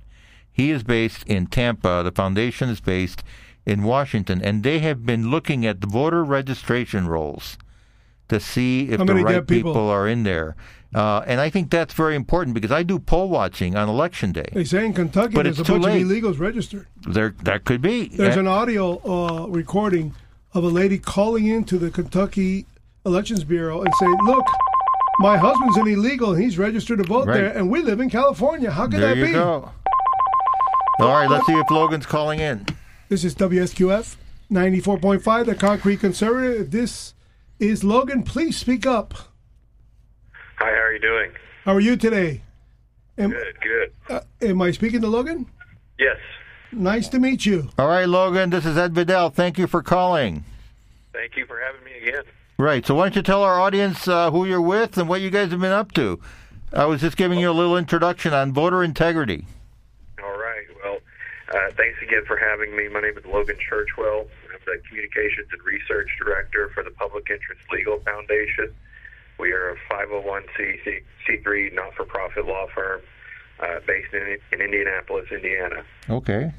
He 0.51 0.69
is 0.69 0.83
based 0.83 1.23
in 1.25 1.47
Tampa. 1.47 2.01
The 2.03 2.11
foundation 2.11 2.69
is 2.69 2.81
based 2.81 3.23
in 3.65 3.83
Washington, 3.83 4.41
and 4.43 4.63
they 4.63 4.79
have 4.79 5.05
been 5.05 5.31
looking 5.31 5.65
at 5.65 5.79
the 5.79 5.87
voter 5.87 6.23
registration 6.23 7.07
rolls 7.07 7.57
to 8.31 8.39
see 8.39 8.89
if 8.89 8.97
the 9.05 9.13
right 9.15 9.27
dead 9.27 9.47
people? 9.47 9.89
are 9.89 10.07
in 10.07 10.23
there. 10.23 10.55
Uh, 10.93 11.23
and 11.27 11.39
I 11.39 11.49
think 11.49 11.69
that's 11.69 11.93
very 11.93 12.15
important 12.15 12.53
because 12.53 12.71
I 12.71 12.83
do 12.83 12.99
poll 12.99 13.29
watching 13.29 13.75
on 13.77 13.87
election 13.87 14.31
day. 14.33 14.49
They 14.51 14.63
say 14.65 14.85
in 14.85 14.93
Kentucky 14.93 15.33
But 15.35 15.43
there's 15.43 15.57
a 15.57 15.61
it's 15.61 15.67
too 15.67 15.73
bunch 15.79 15.85
late. 15.85 16.01
of 16.01 16.07
illegals 16.09 16.39
registered. 16.39 16.87
There, 17.07 17.33
that 17.43 17.63
could 17.63 17.81
be. 17.81 18.07
There's 18.09 18.35
Uh, 18.35 18.41
an 18.41 18.47
audio 18.47 18.99
uh, 19.05 19.47
recording 19.47 20.13
of 20.53 20.63
a 20.65 20.67
lady 20.67 20.97
calling 20.97 21.45
into 21.47 21.77
the 21.77 21.89
Kentucky 21.91 22.65
Elections 23.05 23.43
Bureau 23.45 23.81
and 23.83 23.93
saying, 23.95 24.17
"Look, 24.25 24.45
my 25.19 25.37
husband's 25.37 25.77
an 25.77 25.87
illegal 25.87 26.33
and 26.33 26.43
he's 26.43 26.57
registered 26.57 26.97
to 26.99 27.05
vote 27.05 27.27
Right. 27.27 27.35
there, 27.37 27.57
and 27.57 27.69
we 27.69 27.81
live 27.81 27.99
in 28.01 28.09
California. 28.09 28.69
How 28.71 28.83
could 28.87 28.99
there 29.01 29.15
that 29.15 29.17
you 29.17 29.25
be?" 29.27 29.31
go. 29.33 29.71
All 30.99 31.13
right, 31.13 31.29
let's 31.29 31.45
see 31.47 31.53
if 31.53 31.69
Logan's 31.71 32.05
calling 32.05 32.39
in. 32.39 32.65
This 33.09 33.23
is 33.23 33.33
WSQF 33.35 34.17
94.5, 34.51 35.45
the 35.45 35.55
Concrete 35.55 35.99
Conservative. 36.01 36.69
This 36.71 37.13
is 37.61 37.83
Logan. 37.83 38.23
Please 38.23 38.57
speak 38.57 38.85
up. 38.85 39.13
Hi, 40.57 40.65
how 40.65 40.71
are 40.71 40.93
you 40.93 40.99
doing? 40.99 41.31
How 41.63 41.73
are 41.73 41.79
you 41.79 41.95
today? 41.95 42.41
Am, 43.17 43.29
Good, 43.29 43.55
good. 43.61 43.93
uh, 44.09 44.21
am 44.41 44.61
I 44.61 44.71
speaking 44.71 45.01
to 45.01 45.07
Logan? 45.07 45.45
Yes. 45.99 46.17
Nice 46.71 47.07
to 47.09 47.19
meet 47.19 47.45
you. 47.45 47.69
All 47.77 47.87
right, 47.87 48.07
Logan, 48.09 48.49
this 48.49 48.65
is 48.65 48.77
Ed 48.77 48.93
Vidal. 48.93 49.29
Thank 49.29 49.57
you 49.59 49.67
for 49.67 49.83
calling. 49.83 50.43
Thank 51.13 51.35
you 51.35 51.45
for 51.45 51.59
having 51.59 51.83
me 51.83 52.07
again. 52.07 52.23
Right, 52.57 52.85
so 52.85 52.95
why 52.95 53.05
don't 53.05 53.15
you 53.15 53.21
tell 53.21 53.43
our 53.43 53.59
audience 53.59 54.07
uh, 54.07 54.31
who 54.31 54.45
you're 54.45 54.61
with 54.61 54.97
and 54.97 55.07
what 55.09 55.21
you 55.21 55.29
guys 55.29 55.51
have 55.51 55.59
been 55.59 55.71
up 55.71 55.91
to? 55.93 56.19
I 56.73 56.85
was 56.85 57.01
just 57.01 57.17
giving 57.17 57.39
you 57.39 57.51
a 57.51 57.53
little 57.53 57.77
introduction 57.77 58.33
on 58.33 58.53
voter 58.53 58.83
integrity. 58.83 59.45
All 60.23 60.31
right. 60.37 60.65
Well, 60.83 60.99
uh, 61.53 61.71
thanks 61.77 61.97
again 62.01 62.23
for 62.25 62.37
having 62.37 62.75
me. 62.75 62.87
My 62.87 63.01
name 63.01 63.17
is 63.17 63.25
Logan 63.25 63.57
Churchwell. 63.57 64.21
I'm 64.53 64.59
the 64.65 64.81
Communications 64.87 65.47
and 65.51 65.61
Research 65.63 66.09
Director 66.17 66.69
for 66.73 66.83
the 66.83 66.91
Public 66.91 67.29
Interest 67.29 67.59
Legal 67.71 67.99
Foundation. 67.99 68.73
We 69.39 69.51
are 69.51 69.71
a 69.71 69.75
501c3 69.91 71.73
not-for-profit 71.73 72.45
law 72.45 72.67
firm 72.73 73.01
uh, 73.59 73.79
based 73.87 74.13
in, 74.13 74.37
in 74.53 74.61
Indianapolis, 74.61 75.27
Indiana. 75.31 75.83
Okay. 76.09 76.51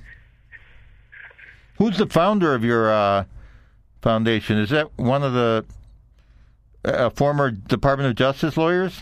Who's 1.79 1.97
the 1.99 2.07
founder 2.07 2.55
of 2.55 2.65
your 2.65 2.93
uh, 2.93 3.25
foundation? 4.03 4.59
Is 4.59 4.71
that 4.71 4.97
one 4.99 5.23
of 5.23 5.33
the 5.33 5.65
uh, 6.85 7.11
former 7.11 7.51
Department 7.51 8.09
of 8.11 8.17
Justice 8.17 8.57
lawyers? 8.57 9.01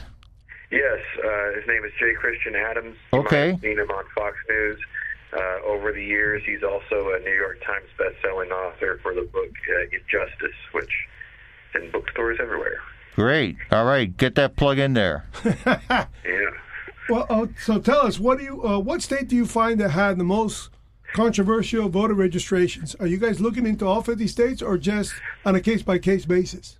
Yes, 0.70 1.00
uh, 1.25 1.52
his 1.56 1.66
name 1.66 1.85
is 1.85 1.90
J. 1.99 2.12
Christian 2.14 2.54
Adams. 2.54 2.97
You 3.12 3.20
Okay. 3.20 3.59
seen 3.61 3.78
him 3.78 3.90
on 3.90 4.04
Fox 4.14 4.37
News. 4.49 4.78
Uh, 5.32 5.64
over 5.64 5.92
the 5.92 6.02
years, 6.02 6.42
he's 6.44 6.62
also 6.62 7.14
a 7.14 7.20
New 7.20 7.34
York 7.34 7.62
Times 7.64 7.87
best-selling 7.96 8.50
author 8.50 8.99
for 9.02 9.14
the 9.14 9.22
book 9.22 9.50
uh, 9.68 9.82
Injustice, 9.92 10.56
which 10.72 10.90
is 11.75 11.82
in 11.82 11.90
bookstores 11.92 12.38
everywhere. 12.40 12.80
Great. 13.14 13.56
All 13.70 13.84
right, 13.84 14.16
get 14.16 14.34
that 14.37 14.56
plug 14.56 14.78
in 14.78 14.94
there. 14.94 15.26
Yeah. 16.25 16.50
Well, 17.08 17.26
uh, 17.28 17.46
so 17.60 17.80
tell 17.80 18.06
us, 18.06 18.20
what 18.20 18.38
do 18.38 18.44
you, 18.44 18.64
uh, 18.64 18.78
what 18.78 19.02
state 19.02 19.26
do 19.26 19.34
you 19.34 19.44
find 19.46 19.80
that 19.80 19.90
had 19.90 20.16
the 20.16 20.25
most 20.25 20.70
controversial 21.12 21.88
voter 21.88 22.14
registrations? 22.14 22.94
Are 22.96 23.06
you 23.06 23.16
guys 23.16 23.40
looking 23.40 23.66
into 23.66 23.84
all 23.84 24.00
50 24.00 24.28
states 24.28 24.62
or 24.62 24.78
just 24.78 25.12
on 25.44 25.56
a 25.56 25.60
case 25.60 25.82
by 25.82 25.99
case 25.99 26.25
basis? 26.25 26.78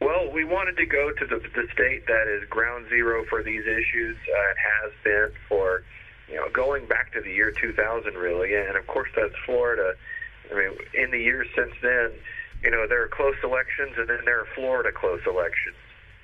Well, 0.00 0.30
we 0.32 0.44
wanted 0.44 0.78
to 0.78 0.86
go 0.86 1.10
to 1.12 1.26
the, 1.26 1.40
the 1.54 1.68
state 1.74 2.06
that 2.06 2.26
is 2.26 2.48
ground 2.48 2.86
zero 2.88 3.24
for 3.28 3.42
these 3.42 3.62
issues. 3.62 4.16
Uh, 4.16 4.50
it 4.50 4.56
has 4.56 4.92
been 5.04 5.30
for, 5.46 5.82
you 6.30 6.36
know, 6.36 6.48
going 6.52 6.86
back 6.86 7.12
to 7.12 7.20
the 7.20 7.30
year 7.30 7.50
2000, 7.50 8.14
really. 8.14 8.54
And 8.54 8.76
of 8.76 8.86
course, 8.86 9.10
that's 9.16 9.34
Florida. 9.44 9.94
I 10.50 10.54
mean, 10.54 10.78
in 10.94 11.10
the 11.10 11.18
years 11.18 11.48
since 11.56 11.72
then, 11.82 12.12
you 12.62 12.70
know, 12.70 12.86
there 12.88 13.02
are 13.02 13.08
close 13.08 13.36
elections 13.42 13.94
and 13.98 14.08
then 14.08 14.24
there 14.24 14.40
are 14.40 14.46
Florida 14.54 14.90
close 14.92 15.20
elections. 15.26 15.76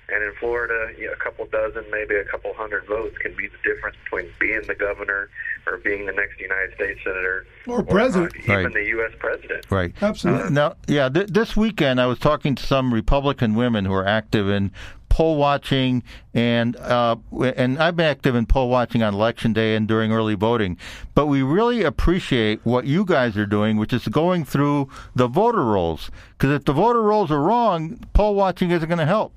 And 0.08 0.22
in 0.22 0.32
Florida, 0.38 0.92
you 0.96 1.06
know, 1.06 1.12
a 1.12 1.16
couple 1.16 1.46
dozen, 1.46 1.84
maybe 1.90 2.14
a 2.14 2.24
couple 2.24 2.54
hundred 2.54 2.86
votes 2.86 3.18
can 3.18 3.34
be 3.34 3.48
the 3.48 3.58
difference 3.64 3.96
between 4.04 4.30
being 4.38 4.62
the 4.66 4.74
governor 4.74 5.28
or 5.66 5.78
being 5.78 6.06
the 6.06 6.12
next 6.12 6.38
United 6.40 6.74
States 6.74 7.00
senator 7.02 7.46
Or 7.66 7.82
president. 7.82 8.32
uh, 8.36 8.38
even 8.42 8.64
Right. 8.66 8.72
the 8.74 8.84
U.S. 8.90 9.12
president. 9.18 9.66
Right. 9.70 9.92
Absolutely. 10.00 10.50
Now, 10.50 10.74
yeah, 10.86 11.08
th- 11.08 11.26
this 11.28 11.56
weekend 11.56 12.00
I 12.00 12.06
was 12.06 12.18
talking 12.18 12.54
to 12.54 12.62
some 12.64 12.94
Republican 12.94 13.54
women 13.54 13.84
who 13.84 13.92
are 13.92 14.06
active 14.06 14.48
in 14.48 14.70
poll 15.08 15.36
watching, 15.36 16.02
and 16.34 16.76
uh, 16.76 17.16
and 17.56 17.78
I've 17.78 17.96
been 17.96 18.06
active 18.06 18.34
in 18.34 18.44
poll 18.46 18.68
watching 18.68 19.02
on 19.02 19.14
election 19.14 19.52
day 19.52 19.74
and 19.74 19.88
during 19.88 20.12
early 20.12 20.34
voting. 20.34 20.76
But 21.14 21.26
we 21.26 21.42
really 21.42 21.82
appreciate 21.82 22.60
what 22.64 22.84
you 22.84 23.04
guys 23.04 23.36
are 23.36 23.46
doing, 23.46 23.76
which 23.78 23.92
is 23.92 24.06
going 24.08 24.44
through 24.44 24.88
the 25.14 25.26
voter 25.26 25.64
rolls. 25.64 26.10
Because 26.38 26.50
if 26.54 26.64
the 26.64 26.72
voter 26.74 27.02
rolls 27.02 27.30
are 27.30 27.40
wrong, 27.40 27.98
poll 28.12 28.34
watching 28.34 28.70
isn't 28.70 28.88
going 28.88 28.98
to 28.98 29.06
help. 29.06 29.32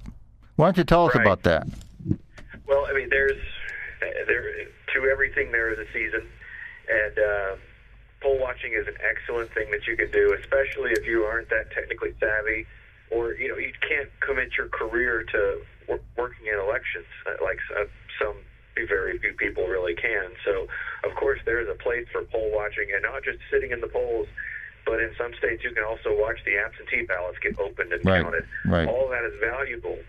Why 0.57 0.67
don't 0.67 0.77
you 0.77 0.83
tell 0.83 1.07
us 1.07 1.15
Right. 1.15 1.25
about 1.25 1.43
that? 1.43 1.65
Well, 2.67 2.86
I 2.89 2.93
mean, 2.93 3.07
there's 3.09 3.38
there 4.27 4.43
to 5.01 5.10
everything 5.10 5.51
there 5.51 5.72
is 5.72 5.79
a 5.79 5.88
season, 5.94 6.27
and 6.91 7.15
uh, 7.15 7.51
poll 8.22 8.39
watching 8.39 8.74
is 8.74 8.88
an 8.88 9.00
excellent 9.00 9.51
thing 9.56 9.72
that 9.72 9.88
you 9.88 9.96
can 9.96 10.12
do, 10.12 10.36
especially 10.36 10.91
if 10.91 11.08
you 11.08 11.24
aren't 11.24 11.50
that 11.50 11.72
technically 11.72 12.12
savvy, 12.20 12.68
or 13.12 13.34
you 13.39 13.48
know 13.48 13.58
you 13.58 13.72
can't 13.88 14.10
commit 14.20 14.51
your 14.58 14.68
career 14.68 15.24
to 15.24 15.62
wor- 15.88 16.03
working 16.18 16.48
in 16.51 16.60
elections 16.60 17.08
uh, 17.27 17.39
like 17.44 17.60
uh, 17.79 17.88
some 18.20 18.36
very 18.88 19.20
few 19.20 19.34
people 19.34 19.68
really 19.68 19.94
can. 19.96 20.32
So, 20.46 20.63
of 21.03 21.12
course, 21.20 21.39
there's 21.44 21.68
a 21.68 21.75
place 21.75 22.08
for 22.15 22.24
poll 22.24 22.48
watching, 22.56 22.88
and 22.96 23.03
not 23.03 23.24
just 23.24 23.39
sitting 23.51 23.72
in 23.72 23.82
the 23.82 23.91
polls. 23.91 24.27
But 24.88 25.03
in 25.03 25.12
some 25.20 25.36
states, 25.38 25.68
you 25.68 25.75
can 25.75 25.84
also 25.84 26.15
watch 26.15 26.39
the 26.48 26.56
absentee 26.56 27.06
ballots 27.06 27.38
get 27.44 27.60
opened 27.60 27.91
and 27.91 28.01
Right, 28.08 28.24
counted. 28.24 28.48
right. 28.65 28.88
All 28.88 29.12
that 29.12 29.22
is 29.27 29.36
valuable. 29.38 30.00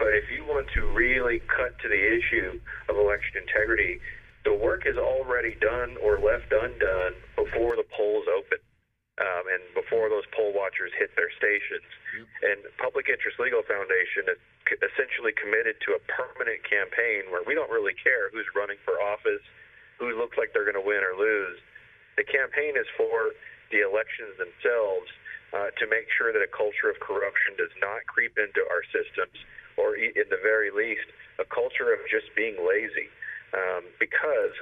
But 0.00 0.16
if 0.16 0.24
you 0.32 0.42
want 0.48 0.66
to 0.74 0.88
really 0.90 1.38
cut 1.52 1.78
to 1.84 1.88
the 1.88 2.00
issue 2.00 2.58
of 2.88 2.96
election 2.96 3.44
integrity, 3.44 4.00
the 4.44 4.54
work 4.54 4.84
is 4.84 4.96
already 4.96 5.56
done 5.60 5.96
or 6.04 6.20
left 6.20 6.52
undone 6.52 7.16
before 7.36 7.76
the 7.76 7.88
polls 7.96 8.28
open 8.28 8.60
um, 9.20 9.44
and 9.46 9.62
before 9.72 10.10
those 10.10 10.26
poll 10.34 10.52
watchers 10.52 10.92
hit 10.98 11.14
their 11.16 11.30
stations. 11.38 11.86
And 12.42 12.60
Public 12.82 13.08
Interest 13.08 13.38
Legal 13.40 13.62
Foundation 13.64 14.28
is 14.28 14.40
essentially 14.82 15.32
committed 15.38 15.78
to 15.86 15.94
a 15.96 16.00
permanent 16.10 16.60
campaign 16.66 17.30
where 17.30 17.46
we 17.46 17.54
don't 17.54 17.70
really 17.70 17.94
care 17.94 18.28
who's 18.34 18.48
running 18.58 18.78
for 18.82 18.98
office, 19.00 19.42
who 19.98 20.12
looks 20.18 20.36
like 20.36 20.50
they're 20.50 20.66
going 20.66 20.78
to 20.78 20.84
win 20.84 21.00
or 21.00 21.14
lose. 21.14 21.58
The 22.18 22.26
campaign 22.26 22.74
is 22.74 22.86
for 22.98 23.34
the 23.70 23.86
elections 23.86 24.34
themselves 24.38 25.08
uh, 25.54 25.70
to 25.78 25.86
make 25.86 26.10
sure 26.18 26.34
that 26.34 26.42
a 26.42 26.50
culture 26.50 26.90
of 26.90 26.98
corruption 26.98 27.54
does 27.54 27.72
not 27.78 28.02
creep 28.10 28.34
into 28.34 28.66
our 28.66 28.82
systems, 28.90 29.38
or 29.78 29.94
in 29.94 30.26
the 30.26 30.42
very 30.42 30.74
least, 30.74 31.06
a 31.38 31.46
culture 31.46 31.94
of 31.94 32.02
just 32.10 32.26
being 32.34 32.58
lazy. 32.58 33.06
Um, 33.54 33.86
because 34.02 34.54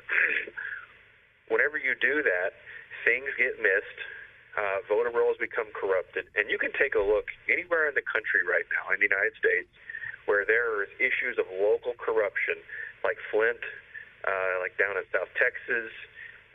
whenever 1.53 1.81
you 1.81 1.97
do 1.97 2.21
that, 2.23 2.53
things 3.05 3.29
get 3.41 3.57
missed. 3.59 4.01
Uh, 4.53 4.85
voter 4.85 5.09
rolls 5.09 5.41
become 5.41 5.65
corrupted, 5.73 6.29
and 6.37 6.53
you 6.53 6.61
can 6.61 6.69
take 6.77 6.93
a 6.93 7.01
look 7.01 7.33
anywhere 7.49 7.89
in 7.89 7.97
the 7.97 8.05
country 8.05 8.45
right 8.45 8.69
now 8.69 8.93
in 8.93 9.01
the 9.01 9.09
United 9.09 9.33
States 9.41 9.65
where 10.27 10.45
there 10.47 10.71
are 10.71 10.87
issues 11.03 11.39
of 11.39 11.47
local 11.51 11.95
corruption, 11.99 12.59
like 13.03 13.19
Flint, 13.31 13.59
uh, 14.27 14.55
like 14.63 14.75
down 14.79 14.95
in 14.95 15.03
South 15.11 15.31
Texas, 15.35 15.91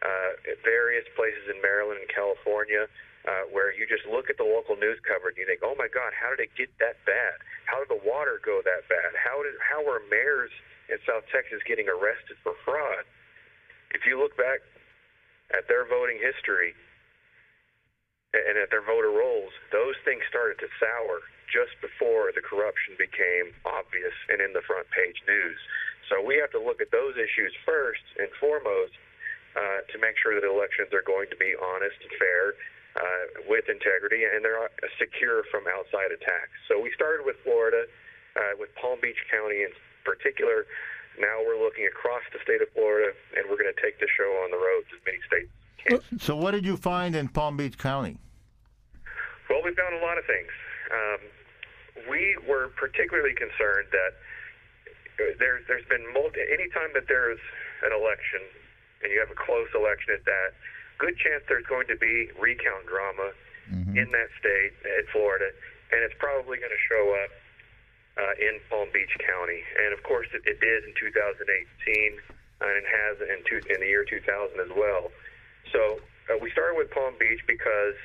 uh, 0.03 0.29
various 0.63 1.03
places 1.17 1.51
in 1.51 1.60
Maryland 1.60 2.00
and 2.00 2.12
California, 2.12 2.88
uh, 3.27 3.44
where 3.51 3.75
you 3.75 3.84
just 3.84 4.08
look 4.08 4.32
at 4.32 4.39
the 4.39 4.48
local 4.48 4.79
news 4.79 5.00
coverage 5.03 5.36
and 5.36 5.44
you 5.44 5.50
think, 5.50 5.63
"Oh 5.63 5.75
my 5.75 5.89
God, 5.91 6.13
how 6.13 6.32
did 6.32 6.48
it 6.48 6.56
get 6.56 6.72
that 6.79 7.03
bad? 7.03 7.36
How 7.65 7.84
did 7.84 7.89
the 7.89 8.00
water 8.08 8.39
go 8.39 8.62
that 8.62 8.88
bad? 8.88 9.15
How 9.15 9.44
did 9.44 9.58
how 9.60 9.84
are 9.89 10.00
mayors 10.08 10.51
in 10.89 10.98
South 11.06 11.24
Texas 11.32 11.62
getting 11.67 11.88
arrested 11.88 12.38
for 12.44 12.53
fraud?" 12.63 13.06
If 13.91 14.06
you 14.06 14.20
look 14.20 14.36
back 14.36 14.60
at 15.51 15.67
their 15.67 15.88
voting 15.88 16.20
history, 16.20 16.75
and 18.34 18.58
at 18.60 18.70
their 18.70 18.84
voter 18.84 19.10
rolls, 19.10 19.53
those 19.72 19.96
things 20.03 20.22
started 20.27 20.60
to 20.60 20.67
sour 20.77 21.24
just 21.48 21.79
before 21.79 22.36
the 22.36 22.44
corruption 22.44 22.94
became 23.00 23.56
obvious 23.63 24.13
and 24.27 24.44
in 24.44 24.51
the 24.51 24.62
front 24.67 24.84
page 24.91 25.15
news. 25.24 25.58
So 26.12 26.20
we 26.20 26.36
have 26.44 26.51
to 26.51 26.60
look 26.60 26.84
at 26.84 26.91
those 26.91 27.15
issues 27.15 27.56
first 27.63 28.03
and 28.20 28.27
foremost 28.39 28.96
uh, 29.56 29.88
to 29.91 29.96
make 30.00 30.20
sure 30.20 30.36
that 30.36 30.44
elections 30.44 30.91
are 30.91 31.03
going 31.08 31.32
to 31.32 31.39
be 31.39 31.56
honest 31.56 31.96
and 32.03 32.13
fair, 32.20 32.44
uh, 33.00 33.24
with 33.48 33.70
integrity, 33.72 34.27
and 34.27 34.44
they're 34.44 34.60
uh, 34.60 34.72
secure 35.00 35.44
from 35.50 35.63
outside 35.72 36.12
attacks. 36.12 36.53
So 36.67 36.79
we 36.79 36.91
started 36.94 37.24
with 37.25 37.39
Florida, 37.44 37.88
uh, 38.36 38.60
with 38.60 38.70
Palm 38.75 39.00
Beach 39.01 39.20
County 39.32 39.63
in 39.63 39.72
particular. 40.07 40.63
Now 41.19 41.43
we're 41.43 41.59
looking 41.59 41.83
across 41.83 42.23
the 42.31 42.39
state 42.39 42.63
of 42.63 42.71
Florida, 42.71 43.11
and 43.35 43.43
we're 43.51 43.59
going 43.59 43.73
to 43.73 43.81
take 43.83 43.99
the 43.99 44.07
show 44.07 44.31
on 44.47 44.55
the 44.55 44.61
road 44.61 44.87
to 44.87 44.95
as 44.95 45.03
many 45.03 45.19
states. 45.27 45.51
can. 45.75 45.99
So, 46.23 46.39
what 46.39 46.55
did 46.55 46.63
you 46.63 46.79
find 46.79 47.11
in 47.11 47.27
Palm 47.27 47.59
Beach 47.59 47.75
County? 47.75 48.15
Well, 49.51 49.59
we 49.59 49.75
found 49.75 49.99
a 49.99 50.03
lot 50.05 50.15
of 50.15 50.23
things. 50.23 50.53
Um, 50.87 51.21
we 52.07 52.37
were 52.47 52.71
particularly 52.79 53.35
concerned 53.35 53.91
that 53.91 54.13
uh, 55.19 55.35
there's 55.39 55.67
there's 55.67 55.85
been 55.91 56.05
multi 56.13 56.39
anytime 56.47 56.95
that 56.95 57.11
there's 57.11 57.41
an 57.83 57.91
election 57.91 58.41
and 59.03 59.11
you 59.11 59.19
have 59.19 59.29
a 59.29 59.37
close 59.37 59.69
election 59.73 60.13
at 60.13 60.25
that, 60.25 60.57
good 60.97 61.17
chance 61.17 61.43
there's 61.45 61.65
going 61.65 61.85
to 61.85 61.97
be 61.97 62.29
recount 62.39 62.85
drama 62.89 63.29
in 63.99 64.07
that 64.15 64.29
state 64.39 64.71
in 64.85 65.03
Florida, 65.11 65.51
and 65.91 65.99
it's 66.01 66.15
probably 66.17 66.57
going 66.57 66.71
to 66.71 66.83
show 66.87 67.13
up 67.23 67.29
uh, 68.17 68.33
in 68.41 68.59
Palm 68.69 68.89
Beach 68.93 69.13
County. 69.21 69.62
And 69.86 69.93
of 69.93 70.01
course, 70.03 70.27
it, 70.33 70.41
it 70.45 70.59
did 70.59 70.83
in 70.83 70.93
2018, 70.97 71.45
and 71.45 72.74
it 72.74 72.88
has 72.89 73.15
in, 73.21 73.39
two, 73.45 73.62
in 73.69 73.79
the 73.81 73.89
year 73.89 74.03
2000 74.03 74.25
as 74.59 74.74
well. 74.74 75.13
So 75.71 76.01
uh, 76.29 76.38
we 76.41 76.50
started 76.51 76.77
with 76.77 76.89
Palm 76.91 77.13
Beach 77.21 77.41
because 77.45 77.95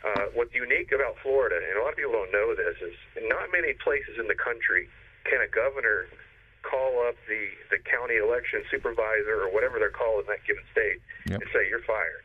uh, 0.00 0.32
what's 0.32 0.54
unique 0.56 0.92
about 0.92 1.20
Florida, 1.22 1.60
and 1.60 1.76
a 1.76 1.82
lot 1.84 1.92
of 1.92 1.98
people 2.00 2.16
don't 2.16 2.32
know 2.32 2.56
this, 2.56 2.80
is 2.80 2.96
not 3.28 3.52
many 3.52 3.76
places 3.84 4.16
in 4.16 4.26
the 4.26 4.38
country 4.38 4.88
can 5.28 5.44
a 5.44 5.50
governor 5.52 6.08
call 6.64 7.04
up 7.04 7.16
the, 7.28 7.52
the 7.68 7.80
county 7.84 8.16
election 8.16 8.64
supervisor 8.70 9.44
or 9.44 9.52
whatever 9.52 9.78
they're 9.78 9.92
called 9.92 10.24
in 10.24 10.28
that 10.28 10.40
given 10.48 10.64
state 10.72 11.00
Yep. 11.28 11.40
and 11.40 11.48
say 11.52 11.68
you're 11.68 11.84
fired. 11.84 12.24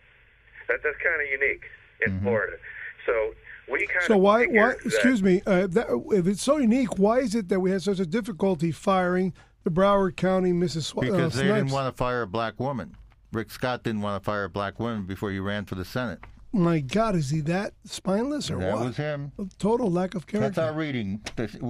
That, 0.67 0.79
that's 0.83 0.97
kind 1.03 1.19
of 1.19 1.27
unique 1.27 1.63
in 2.07 2.19
Florida. 2.23 2.57
So 3.05 3.35
we 3.71 3.85
kind 3.87 4.05
So 4.07 4.15
of 4.15 4.21
why? 4.21 4.45
Why? 4.45 4.69
that- 4.69 4.85
Excuse 4.85 5.21
me. 5.23 5.41
Uh, 5.45 5.67
that, 5.67 5.87
if 6.11 6.27
it's 6.27 6.41
so 6.41 6.57
unique, 6.57 6.97
why 6.99 7.19
is 7.19 7.35
it 7.35 7.49
that 7.49 7.59
we 7.59 7.71
had 7.71 7.81
such 7.81 7.99
a 7.99 8.05
difficulty 8.05 8.71
firing 8.71 9.33
the 9.63 9.69
Broward 9.71 10.15
County 10.15 10.51
Mrs. 10.51 10.83
Sw- 10.83 10.99
Because 10.99 11.35
uh, 11.35 11.37
they 11.39 11.43
didn't 11.47 11.69
Snipes? 11.69 11.73
want 11.73 11.93
to 11.93 11.97
fire 11.97 12.21
a 12.21 12.27
black 12.27 12.59
woman. 12.59 12.95
Rick 13.33 13.51
Scott 13.51 13.83
didn't 13.83 14.01
want 14.01 14.21
to 14.21 14.25
fire 14.25 14.43
a 14.45 14.49
black 14.49 14.79
woman 14.79 15.05
before 15.05 15.31
he 15.31 15.39
ran 15.39 15.65
for 15.65 15.75
the 15.75 15.83
Senate. 15.85 16.19
My 16.53 16.79
God, 16.79 17.15
is 17.15 17.31
he 17.31 17.41
that 17.41 17.73
spineless 17.83 18.49
or 18.49 18.59
That 18.59 18.75
what? 18.77 18.85
was 18.85 18.97
him. 18.97 19.33
A 19.39 19.45
total 19.59 19.91
lack 19.91 20.15
of 20.15 20.25
character. 20.25 20.47
That's 20.49 20.57
our 20.57 20.73
reading. 20.73 21.21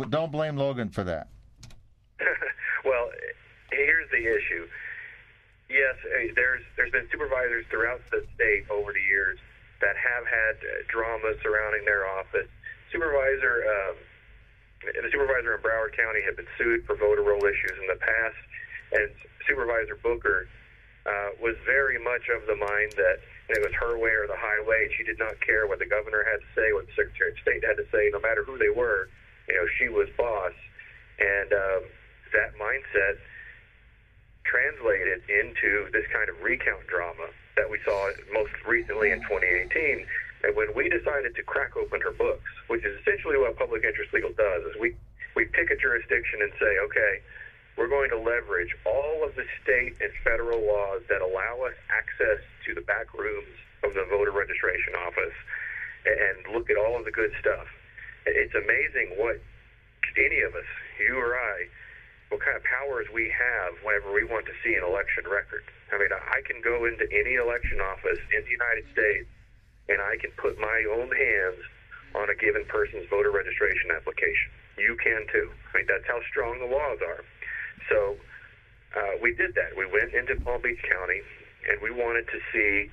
Don't 0.09 0.31
blame 0.31 0.57
Logan 0.57 0.89
for 0.89 1.03
that. 1.05 1.29
well, 2.85 3.09
here's 3.71 4.09
the 4.11 4.17
issue. 4.17 4.67
Yes, 5.69 5.95
there's 6.35 6.61
there's 6.77 6.91
been 6.91 7.07
supervisors 7.11 7.65
throughout 7.71 7.99
the 8.11 8.23
state 8.35 8.65
over 8.69 8.93
the 8.93 9.01
years 9.01 9.39
that 9.81 9.95
have 9.97 10.25
had 10.27 10.55
uh, 10.63 10.83
drama 10.87 11.35
surrounding 11.43 11.83
their 11.85 12.07
office. 12.07 12.47
Supervisor, 12.91 13.65
um, 13.67 13.95
the 14.85 15.09
supervisor 15.11 15.55
in 15.55 15.61
Broward 15.61 15.95
County 15.97 16.21
had 16.23 16.35
been 16.35 16.47
sued 16.57 16.85
for 16.85 16.95
voter 16.95 17.23
roll 17.23 17.43
issues 17.43 17.75
in 17.79 17.87
the 17.87 17.99
past, 17.99 18.39
and 18.93 19.09
Supervisor 19.47 19.95
Bucher 19.99 20.47
uh, 21.05 21.37
was 21.41 21.55
very 21.65 21.99
much 22.01 22.29
of 22.29 22.47
the 22.47 22.55
mind 22.55 22.93
that 22.97 23.19
it 23.49 23.61
was 23.61 23.73
her 23.77 23.97
way 23.97 24.09
or 24.09 24.25
the 24.25 24.37
highway. 24.37 24.89
She 24.97 25.03
did 25.03 25.19
not 25.19 25.37
care 25.41 25.67
what 25.67 25.77
the 25.77 25.85
governor 25.85 26.25
had 26.25 26.41
to 26.41 26.49
say, 26.57 26.73
what 26.73 26.87
the 26.87 26.95
Secretary 26.97 27.31
of 27.31 27.37
State 27.45 27.61
had 27.61 27.77
to 27.77 27.85
say, 27.91 28.09
no 28.09 28.19
matter 28.19 28.43
who 28.43 28.57
they 28.57 28.73
were. 28.73 29.09
You 29.47 29.53
know, 29.53 29.67
she 29.77 29.89
was 29.89 30.09
boss, 30.17 30.53
and 31.21 31.53
um, 31.53 31.81
that 32.33 32.57
mindset 32.57 33.21
translated 34.45 35.21
into 35.29 35.89
this 35.93 36.05
kind 36.09 36.29
of 36.29 36.41
recount 36.41 36.87
drama 36.87 37.29
that 37.55 37.69
we 37.69 37.79
saw 37.85 38.11
most 38.33 38.53
recently 38.67 39.11
in 39.11 39.19
2018. 39.21 40.05
And 40.43 40.55
when 40.55 40.69
we 40.75 40.89
decided 40.89 41.35
to 41.35 41.43
crack 41.43 41.75
open 41.75 42.01
her 42.01 42.11
books, 42.11 42.49
which 42.67 42.85
is 42.85 42.99
essentially 43.01 43.37
what 43.37 43.57
public 43.57 43.83
interest 43.83 44.13
legal 44.13 44.31
does, 44.37 44.63
is 44.65 44.75
we 44.79 44.95
we 45.35 45.45
pick 45.51 45.69
a 45.69 45.75
jurisdiction 45.75 46.39
and 46.41 46.51
say, 46.59 46.79
okay, 46.87 47.19
we're 47.75 47.91
going 47.91 48.09
to 48.09 48.17
leverage 48.17 48.71
all 48.87 49.27
of 49.27 49.35
the 49.35 49.43
state 49.61 49.99
and 49.99 50.11
federal 50.23 50.63
laws 50.63 51.03
that 51.09 51.19
allow 51.19 51.67
us 51.67 51.75
access 51.91 52.39
to 52.63 52.73
the 52.73 52.79
back 52.87 53.11
rooms 53.13 53.51
of 53.83 53.93
the 53.93 54.07
voter 54.07 54.31
registration 54.31 54.95
office 55.05 55.35
and 56.07 56.55
look 56.55 56.69
at 56.69 56.77
all 56.77 56.97
of 56.97 57.03
the 57.03 57.11
good 57.11 57.31
stuff. 57.39 57.67
It's 58.25 58.55
amazing 58.55 59.19
what 59.19 59.43
any 60.15 60.39
of 60.39 60.55
us, 60.55 60.69
you 61.03 61.17
or 61.19 61.35
I, 61.35 61.67
what 62.35 62.43
kind 62.43 62.59
of 62.59 62.67
powers 62.67 63.07
we 63.15 63.31
have 63.31 63.79
whenever 63.87 64.11
we 64.11 64.27
want 64.27 64.43
to 64.43 64.51
see 64.59 64.75
an 64.75 64.83
election 64.83 65.23
record. 65.23 65.63
I 65.87 65.95
mean, 65.95 66.11
I 66.11 66.43
can 66.43 66.59
go 66.59 66.83
into 66.83 67.07
any 67.07 67.39
election 67.39 67.79
office 67.79 68.19
in 68.35 68.43
the 68.43 68.51
United 68.51 68.83
States 68.91 69.31
and 69.87 70.03
I 70.03 70.19
can 70.19 70.35
put 70.35 70.59
my 70.59 70.83
own 70.91 71.07
hands 71.15 71.63
on 72.11 72.27
a 72.27 72.35
given 72.35 72.67
person's 72.67 73.07
voter 73.07 73.31
registration 73.31 73.95
application. 73.95 74.51
You 74.75 74.99
can 74.99 75.23
too. 75.31 75.47
I 75.47 75.79
mean, 75.79 75.87
that's 75.87 76.03
how 76.11 76.19
strong 76.27 76.59
the 76.59 76.67
laws 76.67 76.99
are. 76.99 77.23
So 77.87 78.19
uh, 78.99 79.15
we 79.23 79.31
did 79.31 79.55
that. 79.55 79.71
We 79.79 79.87
went 79.87 80.11
into 80.11 80.35
Palm 80.43 80.59
Beach 80.59 80.83
County 80.91 81.23
and 81.71 81.79
we 81.79 81.87
wanted 81.87 82.27
to 82.35 82.39
see 82.51 82.91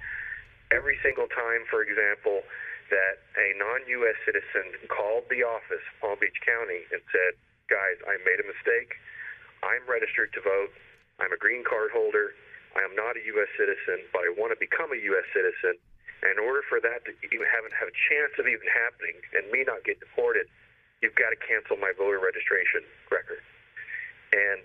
every 0.71 1.03
single 1.03 1.27
time, 1.35 1.67
for 1.67 1.83
example, 1.83 2.47
that 2.95 3.27
a 3.35 3.59
non-U.S. 3.59 4.23
citizen 4.23 4.87
called 4.87 5.27
the 5.35 5.43
office, 5.43 5.83
Palm 5.99 6.23
Beach 6.23 6.39
County, 6.47 6.87
and 6.95 7.03
said, 7.11 7.35
"Guys, 7.67 7.99
I 8.07 8.23
made 8.23 8.39
a 8.39 8.47
mistake. 8.47 8.95
I'm 9.63 9.83
registered 9.87 10.35
to 10.35 10.41
vote. 10.43 10.71
I'm 11.23 11.31
a 11.31 11.39
green 11.39 11.63
card 11.63 11.95
holder. 11.95 12.35
I 12.75 12.83
am 12.83 12.97
not 12.97 13.15
a 13.17 13.23
U.S. 13.37 13.51
citizen, 13.55 14.03
but 14.11 14.27
I 14.27 14.31
want 14.35 14.51
to 14.51 14.59
become 14.59 14.91
a 14.91 15.01
U.S. 15.15 15.27
citizen. 15.31 15.79
And 16.23 16.39
in 16.39 16.41
order 16.41 16.63
for 16.67 16.79
that 16.79 17.03
to 17.05 17.13
even 17.35 17.47
have, 17.51 17.67
have 17.75 17.91
a 17.91 17.99
chance 18.09 18.33
of 18.39 18.47
even 18.47 18.67
happening 18.71 19.19
and 19.35 19.51
me 19.51 19.67
not 19.67 19.83
get 19.83 19.99
deported, 19.99 20.47
you've 21.03 21.19
got 21.19 21.35
to 21.35 21.39
cancel 21.43 21.77
my 21.77 21.91
voter 21.93 22.23
registration 22.23 22.87
record. 23.11 23.43
And 24.33 24.63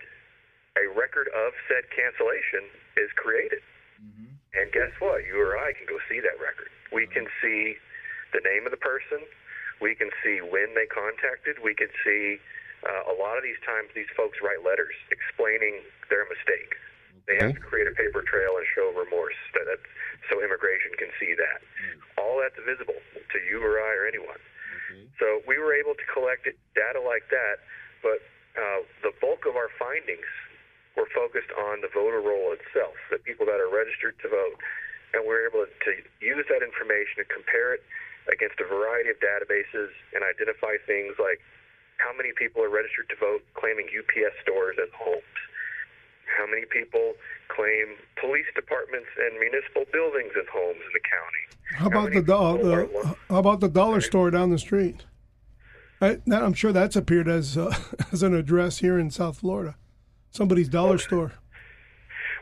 a 0.78 0.86
record 0.94 1.28
of 1.34 1.52
said 1.66 1.90
cancellation 1.90 2.70
is 2.96 3.10
created. 3.18 3.60
Mm-hmm. 3.98 4.38
And 4.54 4.66
guess 4.70 4.94
what? 5.02 5.26
You 5.26 5.42
or 5.42 5.58
I 5.58 5.74
can 5.74 5.84
go 5.90 5.98
see 6.06 6.22
that 6.22 6.38
record. 6.38 6.70
We 6.94 7.10
can 7.10 7.26
uh-huh. 7.26 7.42
see 7.42 7.76
the 8.32 8.40
name 8.46 8.64
of 8.64 8.72
the 8.72 8.80
person. 8.80 9.26
We 9.82 9.94
can 9.94 10.10
see 10.22 10.40
when 10.40 10.74
they 10.78 10.86
contacted. 10.86 11.58
We 11.62 11.74
can 11.74 11.90
see 12.06 12.38
uh, 12.86 13.12
a 13.12 13.14
lot 13.18 13.36
of 13.36 13.42
these 13.42 13.58
times 13.66 13.90
these 13.94 14.10
folks 14.14 14.38
write 14.42 14.62
letters 14.62 14.94
explaining 15.10 15.82
their 16.10 16.26
mistake. 16.30 16.78
They 17.26 17.36
have 17.36 17.52
to 17.52 17.60
create 17.60 17.84
a 17.84 17.92
paper 17.92 18.24
trail 18.24 18.56
and 18.56 18.64
show 18.72 18.88
remorse 18.96 19.36
that, 19.52 19.68
that 19.68 19.82
so 20.32 20.40
immigration 20.40 20.96
can 20.96 21.12
see 21.20 21.36
that. 21.36 21.60
All 22.16 22.40
that's 22.40 22.56
visible 22.64 22.96
to 22.96 23.38
you 23.44 23.60
or 23.60 23.76
I 23.76 23.92
or 24.00 24.08
anyone. 24.08 24.40
So 25.20 25.42
we 25.44 25.58
were 25.58 25.74
able 25.74 25.92
to 25.98 26.06
collect 26.08 26.46
data 26.46 27.00
like 27.02 27.26
that, 27.28 27.60
but 28.00 28.22
uh, 28.56 28.80
the 29.02 29.12
bulk 29.20 29.44
of 29.44 29.58
our 29.58 29.68
findings 29.76 30.26
were 30.96 31.10
focused 31.12 31.50
on 31.54 31.82
the 31.82 31.90
voter 31.92 32.22
roll 32.22 32.54
itself, 32.54 32.96
the 33.10 33.18
people 33.18 33.44
that 33.46 33.60
are 33.60 33.68
registered 33.70 34.16
to 34.24 34.28
vote. 34.30 34.58
And 35.12 35.22
we 35.26 35.30
were 35.30 35.44
able 35.44 35.64
to 35.66 35.92
use 36.22 36.46
that 36.48 36.62
information 36.62 37.24
and 37.24 37.28
compare 37.28 37.74
it 37.74 37.82
against 38.30 38.60
a 38.60 38.66
variety 38.66 39.10
of 39.10 39.18
databases 39.20 39.90
and 40.12 40.22
identify 40.22 40.76
things 40.84 41.16
like 41.16 41.40
how 41.98 42.16
many 42.16 42.30
people 42.36 42.62
are 42.62 42.68
registered 42.70 43.08
to 43.10 43.16
vote 43.16 43.42
claiming 43.54 43.86
UPS 43.86 44.34
stores 44.42 44.76
as 44.82 44.88
homes, 44.96 45.22
how 46.38 46.46
many 46.46 46.64
people 46.70 47.14
claim 47.48 47.96
police 48.20 48.46
departments 48.54 49.08
and 49.18 49.38
municipal 49.38 49.84
buildings 49.92 50.32
as 50.38 50.46
homes 50.52 50.78
in 50.78 50.92
the 50.94 51.04
county. 51.04 51.44
How 51.76 51.86
about 51.86 52.12
the, 52.12 52.22
do- 52.22 52.62
the 52.62 53.16
how 53.28 53.38
about 53.38 53.60
the 53.60 53.68
dollar 53.68 54.00
store 54.00 54.30
down 54.30 54.50
the 54.50 54.58
street? 54.58 55.04
I, 56.00 56.18
I'm 56.32 56.54
sure 56.54 56.72
that's 56.72 56.96
appeared 56.96 57.28
as 57.28 57.58
uh, 57.58 57.74
as 58.12 58.22
an 58.22 58.34
address 58.34 58.78
here 58.78 58.98
in 58.98 59.10
South 59.10 59.38
Florida, 59.38 59.76
somebody's 60.30 60.68
dollar 60.68 60.98
store 60.98 61.32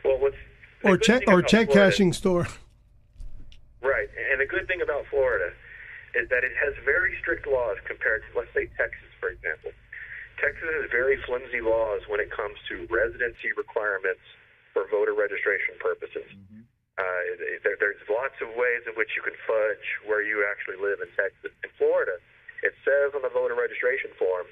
well, 0.05 0.19
what's 0.19 0.35
or 0.83 0.97
check 0.97 1.23
or 1.27 1.41
check 1.41 1.67
Florida- 1.71 1.91
cashing 1.91 2.13
store. 2.13 2.47
Right. 3.81 4.07
And 4.31 4.39
the 4.39 4.45
good 4.45 4.67
thing 4.67 4.81
about 4.81 5.05
Florida 5.09 5.51
is 6.15 6.29
that 6.29 6.43
it 6.43 6.51
has 6.63 6.73
very 6.85 7.15
strict 7.21 7.47
laws 7.47 7.77
compared 7.85 8.23
to, 8.31 8.39
let's 8.39 8.53
say, 8.53 8.67
Texas, 8.77 9.06
for 9.19 9.29
example. 9.29 9.71
Texas 10.37 10.69
has 10.69 10.87
very 10.93 11.17
flimsy 11.25 11.61
laws 11.61 12.05
when 12.05 12.21
it 12.21 12.29
comes 12.29 12.57
to 12.69 12.85
residency 12.93 13.49
requirements 13.57 14.21
for 14.73 14.85
voter 14.93 15.17
registration 15.17 15.73
purposes. 15.81 16.29
Uh, 16.97 17.21
there, 17.65 17.77
there's 17.77 18.01
lots 18.09 18.37
of 18.41 18.49
ways 18.57 18.85
in 18.85 18.93
which 18.97 19.13
you 19.17 19.21
can 19.25 19.33
fudge 19.45 19.85
where 20.05 20.21
you 20.21 20.45
actually 20.45 20.77
live 20.77 21.01
in 21.01 21.09
Texas. 21.17 21.53
In 21.65 21.69
Florida, 21.77 22.17
it 22.61 22.73
says 22.85 23.13
on 23.13 23.21
the 23.21 23.33
voter 23.33 23.57
registration 23.57 24.13
form, 24.17 24.45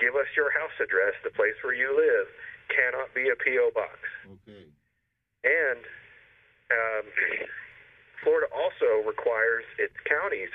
give 0.00 0.16
us 0.16 0.28
your 0.36 0.52
house 0.52 0.72
address, 0.80 1.16
the 1.24 1.32
place 1.32 1.56
where 1.64 1.76
you 1.76 1.92
live, 1.92 2.28
cannot 2.72 3.12
be 3.16 3.28
a 3.32 3.36
P.O. 3.36 3.72
box. 3.72 4.00
Okay. 4.28 4.68
And 5.44 5.80
um, 6.68 7.04
Florida 8.20 8.52
also 8.52 9.04
requires 9.08 9.64
its 9.80 9.96
counties 10.04 10.52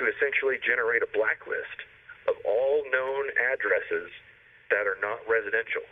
to 0.00 0.08
essentially 0.08 0.56
generate 0.64 1.04
a 1.04 1.10
blacklist 1.12 1.84
of 2.28 2.34
all 2.44 2.82
known 2.92 3.24
addresses 3.52 4.10
that 4.70 4.86
are 4.86 4.98
not 5.02 5.20
residential. 5.28 5.84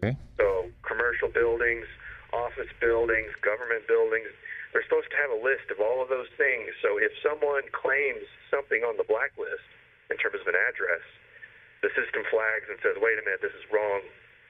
Okay. 0.00 0.16
So 0.38 0.72
commercial 0.82 1.28
buildings, 1.28 1.86
office 2.32 2.70
buildings, 2.80 3.30
government 3.44 3.86
buildings, 3.86 4.30
they're 4.72 4.86
supposed 4.86 5.10
to 5.10 5.18
have 5.18 5.34
a 5.34 5.40
list 5.42 5.66
of 5.70 5.82
all 5.82 6.02
of 6.02 6.08
those 6.08 6.30
things. 6.38 6.70
So 6.82 6.96
if 6.96 7.10
someone 7.22 7.66
claims 7.74 8.22
something 8.50 8.86
on 8.86 8.96
the 8.96 9.04
blacklist 9.04 9.66
in 10.10 10.16
terms 10.16 10.38
of 10.40 10.46
an 10.46 10.58
address, 10.58 11.02
the 11.82 11.90
system 11.98 12.22
flags 12.30 12.70
and 12.70 12.78
says, 12.82 12.94
wait 13.02 13.18
a 13.18 13.24
minute, 13.26 13.42
this 13.42 13.54
is 13.54 13.66
wrong. 13.72 14.02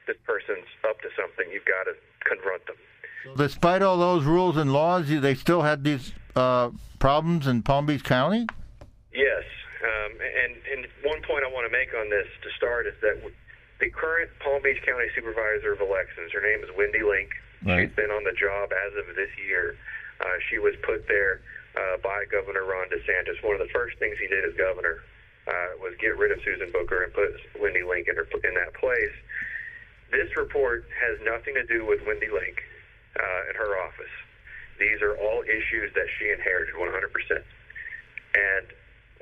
This 0.05 0.17
person's 0.25 0.67
up 0.87 1.01
to 1.01 1.09
something. 1.17 1.49
You've 1.51 1.65
got 1.65 1.89
to 1.89 1.93
confront 2.25 2.65
them. 2.67 2.77
Despite 3.37 3.81
all 3.81 3.97
those 3.97 4.25
rules 4.25 4.57
and 4.57 4.73
laws, 4.73 5.07
they 5.07 5.35
still 5.35 5.61
had 5.61 5.83
these 5.83 6.13
uh, 6.35 6.71
problems 6.99 7.47
in 7.47 7.61
Palm 7.61 7.85
Beach 7.85 8.03
County. 8.03 8.47
Yes. 9.13 9.43
Um, 9.81 10.11
and, 10.21 10.53
and 10.69 10.81
one 11.01 11.25
point 11.25 11.41
I 11.41 11.49
want 11.49 11.65
to 11.65 11.73
make 11.73 11.89
on 11.97 12.09
this 12.13 12.29
to 12.45 12.49
start 12.53 12.85
is 12.85 12.93
that 13.01 13.17
the 13.81 13.89
current 13.89 14.29
Palm 14.37 14.61
Beach 14.61 14.77
County 14.85 15.09
Supervisor 15.17 15.73
of 15.73 15.81
Elections, 15.81 16.29
her 16.37 16.41
name 16.45 16.61
is 16.61 16.69
Wendy 16.77 17.01
Link. 17.01 17.33
Right. 17.65 17.89
She's 17.89 17.95
been 17.97 18.13
on 18.13 18.21
the 18.21 18.37
job 18.37 18.69
as 18.69 18.93
of 18.93 19.09
this 19.17 19.33
year. 19.41 19.73
Uh, 20.21 20.37
she 20.49 20.61
was 20.61 20.77
put 20.85 21.09
there 21.09 21.41
uh, 21.73 21.97
by 22.05 22.29
Governor 22.29 22.65
Ron 22.65 22.93
DeSantis. 22.93 23.41
One 23.41 23.57
of 23.57 23.63
the 23.65 23.73
first 23.73 23.97
things 23.97 24.21
he 24.21 24.29
did 24.29 24.45
as 24.45 24.53
governor 24.53 25.01
uh, 25.49 25.81
was 25.81 25.97
get 25.97 26.13
rid 26.13 26.29
of 26.29 26.37
Susan 26.45 26.69
Bucher 26.69 27.01
and 27.01 27.13
put 27.13 27.33
Wendy 27.57 27.81
Link 27.81 28.05
in, 28.05 28.15
her, 28.15 28.29
in 28.45 28.53
that 28.53 28.77
place. 28.77 29.15
This 30.13 30.29
report 30.37 30.85
has 30.93 31.17
nothing 31.25 31.57
to 31.57 31.65
do 31.65 31.85
with 31.85 32.05
Wendy 32.05 32.29
Link 32.29 32.61
uh, 33.17 33.49
and 33.49 33.57
her 33.57 33.81
office. 33.81 34.13
These 34.77 35.01
are 35.01 35.17
all 35.17 35.41
issues 35.41 35.89
that 35.97 36.05
she 36.19 36.29
inherited 36.29 36.75
100%. 36.75 36.85
And 38.33 38.65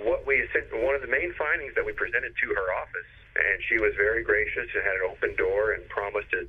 what 0.04 0.26
we 0.26 0.48
one 0.72 0.96
of 0.96 1.02
the 1.02 1.12
main 1.12 1.34
findings 1.36 1.76
that 1.76 1.86
we 1.86 1.92
presented 1.92 2.34
to 2.40 2.48
her 2.56 2.68
office, 2.80 3.12
and 3.36 3.60
she 3.68 3.78
was 3.78 3.94
very 3.96 4.24
gracious 4.24 4.68
and 4.74 4.84
had 4.84 4.96
an 4.96 5.06
open 5.10 5.36
door 5.36 5.74
and 5.74 5.88
promised 5.90 6.32
to 6.32 6.48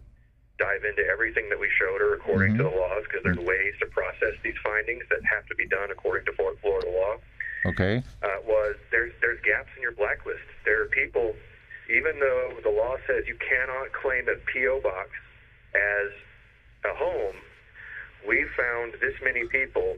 dive 0.59 0.85
into 0.85 1.03
everything 1.09 1.49
that 1.49 1.59
we 1.59 1.69
showed 1.81 2.01
her 2.01 2.15
according 2.15 2.57
to 2.57 2.63
the 2.63 2.69
laws 2.69 3.03
because 3.09 3.25
there's 3.25 3.41
ways 3.41 3.73
to 3.81 3.87
process 3.87 4.37
these 4.45 4.59
findings 4.63 5.03
that 5.09 5.25
have 5.25 5.47
to 5.47 5.55
be 5.57 5.67
done 5.67 5.91
according 5.91 6.25
to 6.27 6.33
Florida 6.37 6.91
law. 6.93 7.17
Okay. 7.65 8.03
Uh, 8.23 8.41
was 8.47 8.77
there's 8.91 9.13
there's 9.21 9.41
gaps 9.41 9.69
in 9.77 9.83
your 9.83 9.93
blacklist. 9.93 10.45
There 10.65 10.83
are 10.83 10.87
people, 10.87 11.35
even 11.89 12.21
though 12.21 12.61
the 12.63 12.71
law 12.71 12.97
says 13.07 13.25
you 13.27 13.37
cannot 13.41 13.93
claim 13.93 14.29
a 14.29 14.37
PO 14.53 14.81
box 14.81 15.09
as 15.75 16.13
a 16.85 16.95
home, 16.95 17.37
we 18.29 18.45
found 18.57 18.95
this 19.01 19.15
many 19.25 19.47
people 19.49 19.97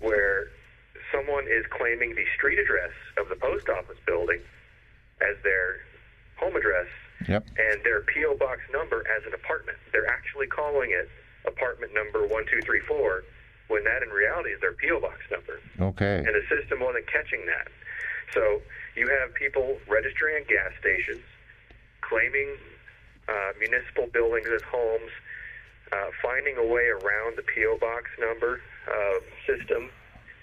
where 0.00 0.48
someone 1.12 1.44
is 1.48 1.64
claiming 1.70 2.14
the 2.14 2.24
street 2.36 2.58
address 2.58 2.92
of 3.18 3.28
the 3.28 3.36
post 3.36 3.68
office 3.68 3.98
building 4.06 4.40
as 5.20 5.36
their 5.42 5.80
home 6.38 6.56
address 6.56 6.86
Yep. 7.28 7.46
and 7.58 7.84
their 7.84 8.00
PO 8.08 8.36
box 8.40 8.60
number 8.72 9.04
as 9.14 9.26
an 9.26 9.34
apartment. 9.34 9.76
They're 9.92 10.08
actually 10.08 10.46
calling 10.46 10.90
it 10.90 11.08
apartment 11.46 11.92
number 11.92 12.26
one 12.26 12.44
two 12.50 12.60
three 12.62 12.80
four, 12.88 13.24
when 13.68 13.84
that 13.84 14.02
in 14.02 14.08
reality 14.08 14.50
is 14.50 14.60
their 14.60 14.72
PO 14.72 15.00
box 15.00 15.20
number, 15.30 15.60
Okay. 15.80 16.16
and 16.24 16.32
the 16.34 16.42
system 16.48 16.80
wasn't 16.80 17.06
catching 17.08 17.44
that. 17.44 17.68
So 18.32 18.62
you 18.96 19.06
have 19.20 19.34
people 19.34 19.76
registering 19.86 20.36
at 20.42 20.48
gas 20.48 20.72
stations, 20.80 21.20
claiming 22.00 22.56
uh, 23.28 23.52
municipal 23.60 24.06
buildings 24.06 24.48
as 24.48 24.62
homes, 24.62 25.10
uh, 25.92 26.08
finding 26.22 26.56
a 26.56 26.64
way 26.64 26.88
around 26.88 27.36
the 27.36 27.44
PO 27.44 27.76
box 27.78 28.08
number 28.18 28.62
uh, 28.88 29.18
system. 29.46 29.90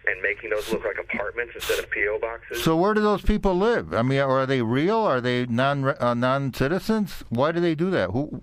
And 0.10 0.22
making 0.22 0.52
those 0.52 0.72
look 0.72 0.86
like 0.86 0.98
apartments 0.98 1.54
instead 1.56 1.80
of 1.80 1.92
PO 1.92 2.20
boxes. 2.22 2.64
So 2.64 2.78
where 2.78 2.94
do 2.94 3.02
those 3.02 3.22
people 3.22 3.56
live? 3.56 3.94
I 3.94 4.04
mean, 4.04 4.20
are 4.20 4.46
they 4.46 4.62
real? 4.62 4.98
Are 5.00 5.20
they 5.20 5.46
non 5.48 5.84
uh, 6.00 6.14
non 6.14 6.54
citizens? 6.54 7.24
Why 7.30 7.52
do 7.52 7.60
they 7.60 7.76
do 7.76 7.90
that? 7.92 8.12
Who? 8.12 8.42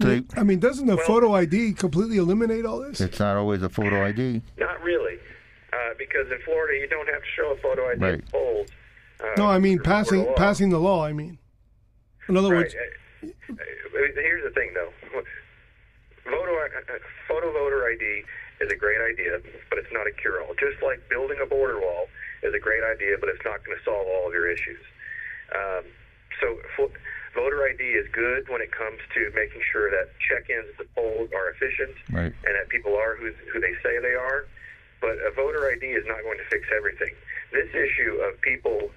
Do 0.00 0.06
they, 0.20 0.40
I 0.40 0.42
mean, 0.42 0.58
doesn't 0.58 0.86
the 0.86 0.96
Well- 0.96 1.06
photo 1.06 1.34
ID 1.34 1.74
completely 1.74 2.16
eliminate 2.16 2.64
all 2.64 2.80
this? 2.80 3.00
it's 3.00 3.20
not 3.20 3.36
always 3.36 3.62
a 3.62 3.68
photo 3.68 4.04
ID. 4.04 4.40
Not 4.58 4.82
really, 4.82 5.18
uh, 5.72 5.76
because 5.98 6.30
in 6.32 6.38
Florida 6.46 6.78
you 6.80 6.88
don't 6.88 7.06
have 7.08 7.20
to 7.20 7.28
show 7.36 7.52
a 7.52 7.56
photo 7.58 7.88
ID 7.90 8.00
Right. 8.00 8.14
at 8.14 8.32
polls. 8.32 8.68
Uh, 9.22 9.26
No, 9.36 9.46
I 9.46 9.58
mean 9.58 9.80
passing 9.80 10.24
law. 10.24 10.34
passing 10.34 10.70
the 10.70 10.80
law. 10.80 11.04
I 11.04 11.12
mean, 11.12 11.38
in 12.28 12.36
other 12.38 12.48
Right. 12.48 12.58
words, 12.72 12.74
Uh, 13.22 13.26
uh, 13.52 13.54
Here's 14.16 14.42
the 14.44 14.50
thing, 14.50 14.70
though. 14.74 14.90
Photo, 16.24 16.56
uh, 16.56 16.98
photo 17.28 17.52
voter 17.52 17.84
ID 17.86 18.24
is 18.62 18.70
a 18.70 18.78
great 18.78 19.02
idea, 19.02 19.42
but 19.68 19.78
it's 19.82 19.90
not 19.92 20.06
a 20.06 20.14
cure-all. 20.14 20.54
Just 20.54 20.78
like 20.82 21.02
building 21.10 21.38
a 21.42 21.46
border 21.46 21.82
wall 21.82 22.06
is 22.46 22.54
a 22.54 22.62
great 22.62 22.86
idea, 22.86 23.18
but 23.18 23.28
it's 23.28 23.42
not 23.44 23.58
going 23.66 23.74
to 23.76 23.82
solve 23.82 24.06
all 24.06 24.30
of 24.30 24.32
your 24.32 24.46
issues. 24.46 24.80
Um, 25.50 25.84
so 26.40 26.46
fo- 26.78 26.94
voter 27.34 27.66
ID 27.66 27.82
is 27.82 28.06
good 28.14 28.46
when 28.48 28.62
it 28.62 28.70
comes 28.70 29.02
to 29.18 29.20
making 29.34 29.60
sure 29.74 29.90
that 29.90 30.14
check-ins 30.22 30.70
at 30.70 30.78
the 30.78 30.88
polls 30.94 31.28
are 31.34 31.50
efficient 31.50 31.92
Right. 32.14 32.32
and 32.46 32.52
that 32.54 32.70
people 32.70 32.94
are 32.94 33.18
who, 33.18 33.34
who 33.52 33.58
they 33.60 33.74
say 33.82 33.98
they 33.98 34.14
are. 34.14 34.46
But 35.02 35.18
a 35.26 35.34
voter 35.34 35.66
ID 35.66 35.82
is 35.98 36.06
not 36.06 36.22
going 36.22 36.38
to 36.38 36.46
fix 36.46 36.62
everything. 36.70 37.10
This 37.50 37.68
issue 37.74 38.22
of 38.22 38.38
people 38.40 38.90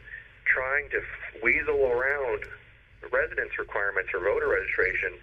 trying 0.46 0.86
to 0.94 1.02
weasel 1.42 1.82
around 1.90 2.46
residence 3.12 3.58
requirements 3.58 4.14
or 4.14 4.22
voter 4.22 4.48
registration, 4.48 5.18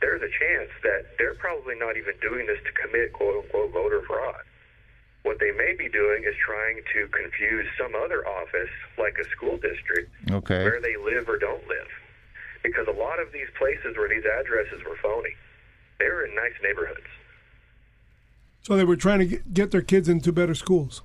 there's 0.00 0.22
a 0.22 0.32
chance 0.32 0.70
that 0.82 1.06
they're 1.18 1.34
probably 1.34 1.74
not 1.78 1.96
even 1.96 2.14
doing 2.20 2.46
this 2.46 2.58
to 2.64 2.72
commit 2.72 3.12
quote 3.12 3.44
unquote 3.44 3.72
voter 3.72 4.02
fraud. 4.06 4.42
What 5.22 5.38
they 5.38 5.52
may 5.52 5.74
be 5.76 5.88
doing 5.88 6.24
is 6.24 6.34
trying 6.44 6.80
to 6.94 7.08
confuse 7.08 7.66
some 7.78 7.92
other 7.94 8.26
office, 8.26 8.72
like 8.96 9.16
a 9.20 9.28
school 9.36 9.58
district, 9.60 10.08
Okay. 10.30 10.64
where 10.64 10.80
they 10.80 10.96
live 10.96 11.28
or 11.28 11.38
don't 11.38 11.66
live. 11.68 11.88
Because 12.62 12.88
a 12.88 12.96
lot 12.96 13.20
of 13.20 13.30
these 13.32 13.48
places 13.58 13.96
where 13.96 14.08
these 14.08 14.24
addresses 14.24 14.80
were 14.88 14.96
phony, 15.02 15.36
they 15.98 16.06
were 16.08 16.24
in 16.24 16.34
nice 16.34 16.56
neighborhoods. 16.62 17.06
so 18.62 18.76
they 18.76 18.84
were 18.84 18.96
trying 18.96 19.18
to 19.20 19.26
get, 19.26 19.52
get 19.54 19.70
their 19.70 19.82
kids 19.82 20.08
into 20.08 20.32
better 20.32 20.54
schools. 20.54 21.02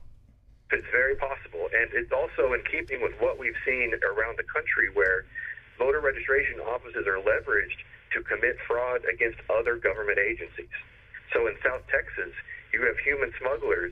It's 0.71 0.88
very 0.91 1.15
possible. 1.15 1.67
And 1.75 1.89
it's 1.93 2.12
also 2.12 2.53
in 2.53 2.62
keeping 2.71 3.01
with 3.01 3.13
what 3.19 3.38
we've 3.39 3.55
seen 3.65 3.93
around 4.03 4.38
the 4.38 4.43
country 4.43 4.89
where 4.93 5.25
voter 5.77 5.99
registration 5.99 6.60
offices 6.62 7.05
are 7.08 7.19
leveraged 7.19 7.79
to 8.15 8.23
commit 8.23 8.56
fraud 8.65 9.04
against 9.12 9.38
other 9.51 9.75
government 9.75 10.17
agencies. 10.17 10.71
So 11.36 11.51
in 11.51 11.60
South 11.60 11.84
Texas, 11.91 12.32
you 12.71 12.82
have 12.88 12.95
human 13.04 13.36
smugglers 13.38 13.91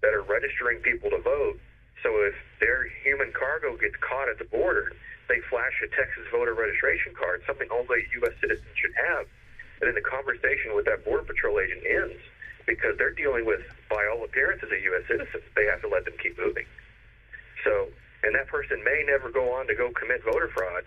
that 0.00 0.14
are 0.14 0.22
registering 0.22 0.78
people 0.80 1.10
to 1.10 1.18
vote. 1.18 1.58
So 2.06 2.22
if 2.22 2.38
their 2.62 2.86
human 3.02 3.34
cargo 3.34 3.74
gets 3.76 3.98
caught 3.98 4.30
at 4.30 4.38
the 4.38 4.46
border, 4.46 4.94
they 5.26 5.40
flash 5.50 5.74
a 5.82 5.88
Texas 5.90 6.22
voter 6.30 6.54
registration 6.54 7.16
card, 7.18 7.42
something 7.46 7.66
only 7.72 8.06
U.S. 8.22 8.36
citizens 8.40 8.74
should 8.78 8.94
have. 8.94 9.26
And 9.80 9.90
then 9.90 9.96
the 9.98 10.06
conversation 10.06 10.76
with 10.76 10.84
that 10.86 11.02
Border 11.02 11.24
Patrol 11.24 11.58
agent 11.58 11.82
ends 11.82 12.20
because 12.66 12.96
they're 12.96 13.16
dealing 13.16 13.44
with, 13.44 13.60
by 13.90 14.06
all 14.06 14.22
appearances, 14.24 14.70
a 14.70 14.80
U.S. 14.94 15.04
citizen. 15.08 15.40
They 15.56 15.66
have 15.66 15.80
to 15.82 15.88
let 15.88 16.04
them 16.04 16.14
keep 16.22 16.38
moving. 16.38 16.64
So, 17.64 17.88
and 18.22 18.34
that 18.36 18.48
person 18.48 18.84
may 18.84 19.04
never 19.08 19.32
go 19.32 19.52
on 19.56 19.66
to 19.66 19.74
go 19.74 19.90
commit 19.92 20.22
voter 20.24 20.48
fraud, 20.52 20.84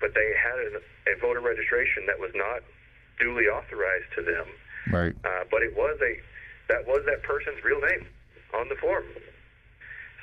but 0.00 0.14
they 0.14 0.32
had 0.34 0.58
an, 0.58 0.80
a 1.08 1.14
voter 1.20 1.40
registration 1.40 2.06
that 2.06 2.18
was 2.18 2.32
not 2.34 2.64
duly 3.20 3.44
authorized 3.44 4.08
to 4.16 4.22
them. 4.24 4.46
Right. 4.90 5.14
Uh, 5.24 5.44
but 5.50 5.62
it 5.62 5.76
was 5.76 6.00
a 6.00 6.16
that 6.72 6.86
was 6.86 7.02
that 7.06 7.22
person's 7.22 7.62
real 7.64 7.80
name 7.80 8.06
on 8.54 8.68
the 8.68 8.76
form. 8.76 9.04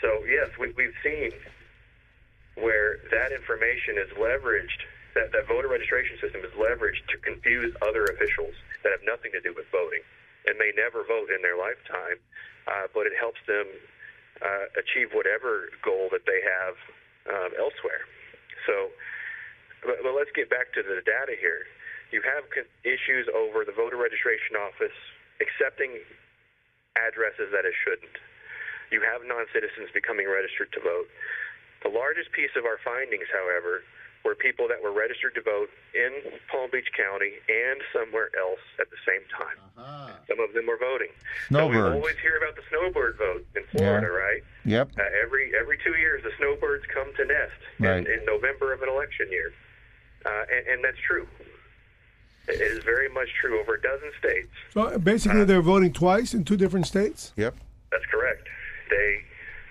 So 0.02 0.24
yes, 0.26 0.50
we, 0.60 0.74
we've 0.76 0.98
seen 1.04 1.32
where 2.56 2.98
that 3.12 3.32
information 3.32 4.02
is 4.02 4.10
leveraged. 4.18 4.82
That, 5.16 5.34
that 5.34 5.48
voter 5.50 5.66
registration 5.66 6.18
system 6.22 6.46
is 6.46 6.54
leveraged 6.54 7.10
to 7.10 7.18
confuse 7.26 7.74
other 7.82 8.06
officials 8.06 8.54
that 8.84 8.94
have 8.94 9.02
nothing 9.02 9.34
to 9.34 9.42
do 9.42 9.50
with 9.50 9.66
voting 9.74 10.06
and 10.46 10.58
may 10.62 10.72
never 10.78 11.02
vote 11.04 11.34
in 11.34 11.42
their 11.42 11.58
lifetime, 11.58 12.22
uh, 12.70 12.86
but 12.94 13.10
it 13.10 13.18
helps 13.18 13.42
them 13.50 13.66
uh, 14.42 14.66
achieve 14.78 15.10
whatever 15.18 15.74
goal 15.82 16.08
that 16.14 16.24
they 16.30 16.40
have 16.46 16.76
um, 17.34 17.52
elsewhere. 17.58 18.06
So, 18.70 18.94
but, 19.84 20.02
but 20.04 20.14
let's 20.16 20.32
get 20.36 20.50
back 20.50 20.74
to 20.74 20.82
the 20.84 21.02
data 21.06 21.36
here. 21.40 21.66
You 22.12 22.22
have 22.24 22.48
con- 22.50 22.70
issues 22.88 23.28
over 23.36 23.66
the 23.68 23.76
voter 23.76 23.98
registration 23.98 24.56
office 24.56 24.96
accepting 25.44 26.00
addresses 26.98 27.52
that 27.54 27.66
it 27.66 27.76
shouldn't. 27.86 28.18
You 28.90 29.04
have 29.04 29.22
non-citizens 29.28 29.92
becoming 29.94 30.26
registered 30.26 30.72
to 30.74 30.80
vote. 30.80 31.08
The 31.84 31.92
largest 31.92 32.32
piece 32.32 32.56
of 32.58 32.66
our 32.66 32.80
findings, 32.82 33.28
however, 33.30 33.84
were 34.26 34.34
people 34.34 34.68
that 34.68 34.82
were 34.82 34.92
registered 34.92 35.36
to 35.36 35.44
vote 35.44 35.70
in 35.94 36.10
Palm 36.50 36.72
Beach 36.72 36.90
County 36.96 37.38
and 37.48 37.80
somewhere 37.94 38.32
else 38.40 38.64
at 38.82 38.90
the 38.90 38.98
same 39.06 39.22
time. 39.30 39.60
Some 40.28 40.40
of 40.40 40.52
them 40.56 40.66
were 40.66 40.80
voting. 40.80 41.12
So 41.52 41.68
we 41.68 41.78
always 41.80 42.18
hear 42.24 42.36
about 42.40 42.56
the 42.56 42.64
snowbird 42.72 43.18
vote 43.20 43.46
in 43.56 43.64
Florida, 43.72 44.08
right? 44.10 44.42
Yep. 44.66 44.92
Uh, 44.98 45.04
every 45.24 45.52
every 45.56 45.78
two 45.84 45.96
years, 45.96 46.24
the 46.24 46.32
snowbirds 46.40 46.84
come 46.92 47.14
to 47.16 47.24
nest 47.26 47.62
Right. 47.80 48.04
in, 48.04 48.20
in 48.20 48.26
November 48.26 48.74
of 48.74 48.82
an 48.82 48.90
election 48.90 49.32
year, 49.32 49.54
uh, 50.26 50.44
and, 50.52 50.68
and 50.68 50.84
that's 50.84 51.00
true. 51.06 51.28
It 52.48 52.62
is 52.62 52.84
very 52.84 53.10
much 53.10 53.28
true 53.42 53.60
over 53.60 53.76
a 53.76 53.82
dozen 53.82 54.12
states. 54.20 54.48
So 54.74 54.98
basically, 54.98 55.44
they're 55.44 55.62
voting 55.62 55.92
twice 55.92 56.34
in 56.34 56.46
two 56.46 56.56
different 56.56 56.88
states. 56.88 57.34
Yep. 57.36 57.56
That's 57.92 58.06
correct. 58.06 58.48
They 58.90 59.20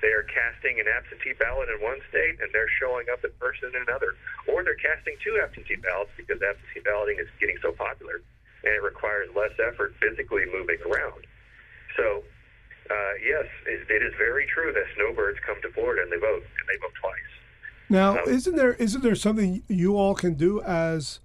they 0.03 0.13
are 0.13 0.29
casting 0.29 0.79
an 0.79 0.87
absentee 0.87 1.33
ballot 1.41 1.73
in 1.73 1.81
one 1.81 1.99
state 2.13 2.37
and 2.39 2.53
they're 2.53 2.71
showing 2.79 3.09
up 3.09 3.25
in 3.25 3.33
person 3.41 3.73
in 3.73 3.81
another, 3.89 4.13
or 4.47 4.63
they're 4.63 4.77
casting 4.77 5.17
two 5.25 5.41
absentee 5.41 5.81
ballots 5.81 6.13
because 6.21 6.37
absentee 6.45 6.85
balloting 6.85 7.17
is 7.19 7.27
getting 7.41 7.57
so 7.65 7.73
popular 7.73 8.21
and 8.67 8.75
it 8.75 8.83
requires 8.83 9.31
less 9.35 9.55
effort 9.63 9.95
physically 10.03 10.45
moving 10.53 10.79
around. 10.85 11.25
So, 11.97 12.23
uh, 12.91 13.15
yes, 13.25 13.47
it, 13.65 13.89
it 13.89 14.03
is 14.03 14.13
very 14.19 14.47
true 14.47 14.75
that 14.75 14.85
snowbirds 14.95 15.39
come 15.47 15.57
to 15.63 15.71
Florida 15.73 16.03
and 16.03 16.13
they 16.13 16.21
vote, 16.21 16.45
and 16.45 16.67
they 16.69 16.79
vote 16.83 16.93
twice. 17.01 17.33
Now, 17.89 18.17
isn't 18.25 18.57
there 18.57 18.75
isn't 18.75 19.03
there 19.03 19.15
something 19.15 19.63
you 19.69 19.97
all 19.97 20.15
can 20.15 20.35
do 20.35 20.61
as 20.63 21.21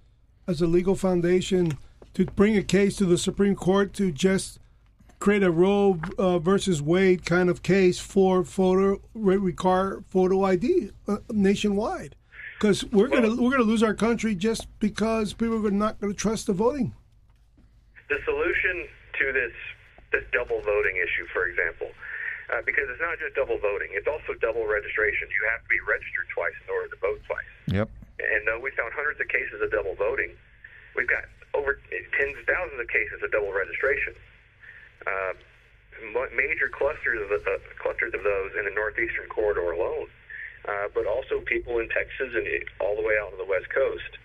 as 0.46 0.60
a 0.60 0.66
legal 0.66 0.94
foundation 0.94 1.78
to 2.14 2.24
bring 2.26 2.56
a 2.56 2.62
case 2.62 2.96
to 2.96 3.04
the 3.04 3.18
Supreme 3.18 3.54
Court 3.54 3.92
to 3.94 4.12
just 4.12 4.58
create 5.18 5.42
a 5.42 5.50
Roe 5.50 5.98
uh, 6.18 6.38
versus 6.38 6.82
Wade 6.82 7.24
kind 7.24 7.48
of 7.48 7.62
case 7.62 7.98
for 7.98 8.44
photo 8.44 9.00
require 9.14 10.02
photo 10.08 10.44
ID 10.44 10.90
uh, 11.08 11.18
nationwide? 11.30 12.14
Because 12.58 12.84
we're 12.86 13.08
gonna 13.08 13.34
we're 13.34 13.50
gonna 13.50 13.62
lose 13.64 13.82
our 13.82 13.94
country 13.94 14.34
just 14.34 14.66
because 14.78 15.32
people 15.32 15.66
are 15.66 15.70
not 15.70 16.00
going 16.00 16.12
to 16.12 16.18
trust 16.18 16.46
the 16.46 16.52
voting. 16.52 16.94
the 18.08 18.18
solution 18.24 18.86
to 19.18 19.32
this 19.32 19.52
this 20.12 20.22
double 20.32 20.60
voting 20.60 20.96
issue, 20.96 21.26
for 21.32 21.46
example, 21.46 21.88
uh, 22.52 22.60
because 22.68 22.84
it's 22.92 23.00
not 23.00 23.16
just 23.18 23.34
double 23.34 23.56
voting; 23.58 23.88
it's 23.96 24.06
also 24.06 24.36
double 24.38 24.68
registration. 24.68 25.28
You 25.32 25.42
have 25.50 25.64
to 25.64 25.70
be 25.72 25.80
registered 25.80 26.28
twice 26.30 26.56
in 26.60 26.68
order 26.68 26.92
to 26.92 26.98
vote 27.00 27.20
twice. 27.24 27.52
Yep. 27.72 27.88
And 28.20 28.46
though 28.46 28.60
we 28.60 28.70
found 28.76 28.92
hundreds 28.92 29.18
of 29.18 29.28
cases 29.32 29.58
of 29.64 29.72
double 29.72 29.96
voting, 29.96 30.36
we've 30.94 31.08
got 31.08 31.24
over 31.56 31.80
tens 31.90 32.36
of 32.36 32.44
thousands 32.44 32.78
of 32.78 32.88
cases 32.92 33.18
of 33.24 33.32
double 33.32 33.52
registration. 33.52 34.14
Uh, 35.08 35.34
major 36.34 36.68
clusters 36.68 37.22
of 37.22 37.28
the, 37.30 37.40
uh, 37.42 37.58
clusters 37.78 38.12
of 38.14 38.22
those 38.22 38.50
in 38.58 38.64
the 38.64 38.74
northeastern 38.74 39.28
corridor 39.28 39.70
alone, 39.72 40.08
uh, 40.68 40.86
but 40.94 41.06
also 41.06 41.40
people 41.46 41.78
in 41.78 41.88
Texas 41.88 42.34
and 42.34 42.46
all 42.80 42.96
the 42.96 43.02
way 43.02 43.14
out 43.18 43.32
on 43.32 43.38
the 43.38 43.48
west 43.48 43.70
coast. 43.70 44.18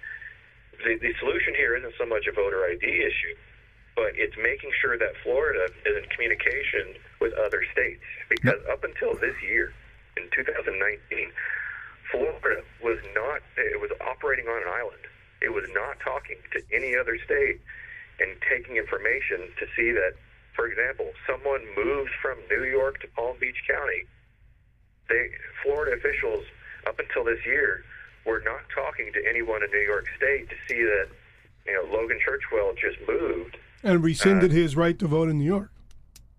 The, 0.84 0.98
the 1.02 1.14
solution 1.20 1.56
here 1.56 1.76
isn't 1.78 1.94
so 1.98 2.06
much 2.06 2.28
a 2.28 2.34
voter 2.34 2.66
ID 2.66 2.86
issue, 2.86 3.36
but 3.98 4.14
it's 4.14 4.38
making 4.38 4.70
sure 4.80 4.96
that 4.96 5.18
Florida 5.26 5.74
is 5.90 5.98
in 5.98 6.06
communication 6.14 6.94
with 7.20 7.34
other 7.34 7.66
states. 7.74 8.06
Because 8.30 8.62
up 8.70 8.86
until 8.86 9.18
this 9.18 9.34
year, 9.42 9.74
in 10.16 10.30
2019, 10.30 11.34
Florida 12.14 12.62
was 12.80 13.02
not, 13.18 13.42
it 13.58 13.82
was 13.82 13.90
operating 14.06 14.46
on 14.46 14.62
an 14.62 14.70
island. 14.70 15.02
It 15.42 15.50
was 15.50 15.66
not 15.74 15.98
talking 16.00 16.38
to 16.54 16.62
any 16.70 16.96
other 16.96 17.18
state 17.26 17.58
and 18.22 18.38
taking 18.46 18.78
information 18.78 19.50
to 19.58 19.66
see 19.76 19.90
that, 19.98 20.14
for 20.54 20.70
example, 20.70 21.10
someone 21.26 21.66
moves 21.74 22.14
from 22.22 22.38
New 22.54 22.70
York 22.70 23.02
to 23.02 23.08
Palm 23.18 23.38
Beach 23.42 23.66
County. 23.66 24.06
They, 25.10 25.34
Florida 25.66 25.98
officials, 25.98 26.46
up 26.86 27.02
until 27.02 27.26
this 27.26 27.42
year, 27.46 27.82
were 28.26 28.46
not 28.46 28.62
talking 28.70 29.10
to 29.14 29.22
anyone 29.26 29.64
in 29.64 29.72
New 29.72 29.86
York 29.86 30.06
State 30.18 30.50
to 30.50 30.58
see 30.70 30.82
that, 30.86 31.10
you 31.66 31.74
know, 31.74 31.86
Logan 31.90 32.20
Churchwell 32.22 32.78
just 32.78 32.98
moved 33.08 33.58
And 33.84 34.04
rescinded 34.04 34.52
his 34.52 34.76
right 34.76 34.98
to 35.00 35.08
vote 35.08 35.30
in 35.30 35.38
New 35.40 35.46
York. 35.46 35.72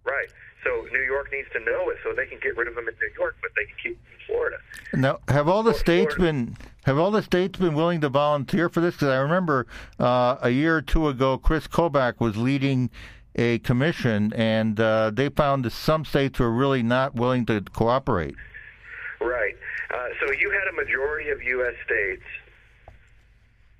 Right. 0.04 0.28
So 0.64 0.86
New 0.92 1.02
York 1.02 1.28
needs 1.32 1.48
to 1.52 1.60
know 1.60 1.88
it 1.90 1.98
so 2.02 2.12
they 2.12 2.26
can 2.26 2.38
get 2.42 2.56
rid 2.56 2.66
of 2.68 2.74
him 2.76 2.88
in 2.88 2.94
New 3.00 3.10
York, 3.18 3.36
but 3.40 3.50
they 3.56 3.64
can 3.64 3.74
keep 3.82 3.92
him 3.92 4.12
in 4.12 4.26
Florida. 4.26 4.56
Now, 4.94 5.18
have 5.28 5.48
all 5.48 5.62
the 5.62 5.70
Well, 5.70 5.78
states 5.78 6.14
Florida- 6.14 6.32
been 6.46 6.56
have 6.84 6.98
all 6.98 7.10
the 7.10 7.22
states 7.22 7.58
been 7.58 7.74
willing 7.74 8.00
to 8.00 8.08
volunteer 8.08 8.68
for 8.68 8.80
this? 8.80 8.94
Because 8.94 9.08
I 9.08 9.18
remember 9.18 9.66
uh, 10.00 10.36
a 10.40 10.50
year 10.50 10.76
or 10.76 10.82
two 10.82 11.08
ago, 11.08 11.36
Chris 11.38 11.66
Kobach 11.68 12.18
was 12.18 12.36
leading 12.36 12.90
a 13.36 13.58
commission, 13.60 14.32
and 14.34 14.80
uh, 14.80 15.10
they 15.14 15.28
found 15.28 15.64
that 15.64 15.70
some 15.72 16.04
states 16.04 16.38
were 16.40 16.50
really 16.50 16.82
not 16.82 17.14
willing 17.14 17.44
to 17.46 17.60
cooperate. 17.72 18.34
Right. 19.20 19.54
Uh, 19.94 20.08
so 20.20 20.32
you 20.32 20.50
had 20.50 20.66
a 20.68 20.72
majority 20.72 21.30
of 21.30 21.42
U.S. 21.42 21.74
states 21.84 22.22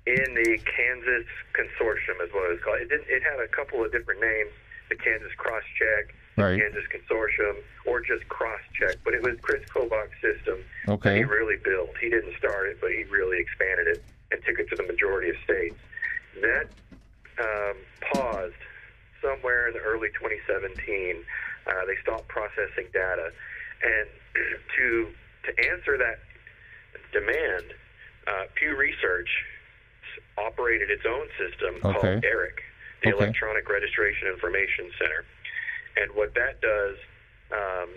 in 0.07 0.33
the 0.35 0.57
Kansas 0.63 1.27
Consortium, 1.53 2.17
is 2.23 2.31
what 2.33 2.47
it 2.49 2.53
was 2.57 2.61
called. 2.63 2.79
It, 2.81 2.89
did, 2.89 3.01
it 3.09 3.23
had 3.23 3.39
a 3.43 3.47
couple 3.47 3.83
of 3.83 3.91
different 3.91 4.21
names: 4.21 4.51
the 4.89 4.95
Kansas 4.95 5.33
Cross 5.37 5.63
Check, 5.77 6.15
Right. 6.37 6.55
the 6.55 6.61
Kansas 6.63 6.87
Consortium, 6.87 7.59
or 7.85 7.99
just 8.01 8.27
Cross 8.29 8.61
Check. 8.79 8.97
But 9.03 9.13
it 9.13 9.21
was 9.23 9.35
Chris 9.41 9.61
Kobach's 9.73 10.15
system 10.21 10.63
Okay. 10.87 11.09
that 11.09 11.17
he 11.17 11.23
really 11.23 11.57
built. 11.63 11.91
He 11.99 12.09
didn't 12.09 12.35
start 12.37 12.69
it, 12.69 12.77
but 12.81 12.91
he 12.91 13.03
really 13.11 13.39
expanded 13.39 13.87
it 13.87 14.03
and 14.31 14.41
took 14.45 14.59
it 14.59 14.69
to 14.69 14.75
the 14.75 14.87
majority 14.87 15.29
of 15.29 15.35
states. 15.43 15.77
That 16.41 16.67
um, 17.41 17.75
paused 18.13 18.61
somewhere 19.21 19.67
in 19.67 19.73
the 19.73 19.83
early 19.83 20.09
2017. 20.15 21.23
Uh, 21.67 21.85
they 21.85 21.97
stopped 22.01 22.27
processing 22.29 22.87
data, 22.93 23.29
and 23.83 24.07
to 24.77 25.09
to 25.45 25.51
answer 25.71 25.97
that 25.97 26.19
demand, 27.11 27.73
uh, 28.27 28.43
Pew 28.55 28.75
Research 28.75 29.29
operated 30.37 30.89
its 30.91 31.05
own 31.05 31.27
system 31.37 31.75
Okay. 31.83 31.99
called 31.99 32.23
ERIC, 32.25 32.63
the 33.03 33.09
Okay. 33.13 33.17
Electronic 33.17 33.69
Registration 33.69 34.27
Information 34.27 34.91
Center. 34.97 35.25
And 35.97 36.11
what 36.15 36.33
that 36.35 36.61
does, 36.61 36.97
um, 37.51 37.89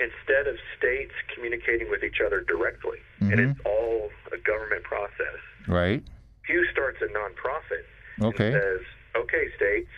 instead 0.00 0.46
of 0.46 0.58
states 0.76 1.12
communicating 1.34 1.88
with 1.90 2.02
each 2.02 2.20
other 2.20 2.40
directly, 2.40 2.98
and 3.20 3.32
Mhm. 3.34 3.50
it's 3.50 3.60
all 3.66 4.12
a 4.32 4.38
government 4.38 4.82
process, 4.84 5.38
Right. 5.68 6.02
Pew 6.42 6.64
starts 6.72 7.00
a 7.02 7.06
nonprofit 7.08 7.84
Okay. 8.22 8.46
and 8.52 8.54
says, 8.62 8.80
okay, 9.14 9.50
states, 9.56 9.90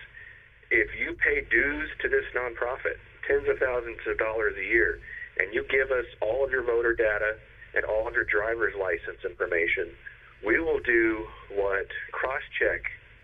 if 0.71 0.95
you 0.97 1.15
pay 1.15 1.41
dues 1.43 1.91
to 2.01 2.09
this 2.09 2.25
nonprofit, 2.35 2.99
tens 3.27 3.49
of 3.49 3.59
thousands 3.59 4.05
of 4.07 4.19
dollars 4.19 4.57
a 4.57 4.65
year, 4.65 4.99
and 5.39 5.55
you 5.55 5.63
give 5.65 5.91
us 5.93 6.05
all 6.21 6.45
of 6.45 6.51
your 6.51 6.63
voter 6.63 6.93
data 6.95 7.39
and 7.75 7.85
all 7.85 8.07
of 8.09 8.15
your 8.15 8.25
driver's 8.25 8.75
license 8.75 9.25
information, 9.25 9.97
we 10.45 10.59
will 10.59 10.81
do 10.81 11.27
what 11.55 11.87
CrossCheck 12.13 12.81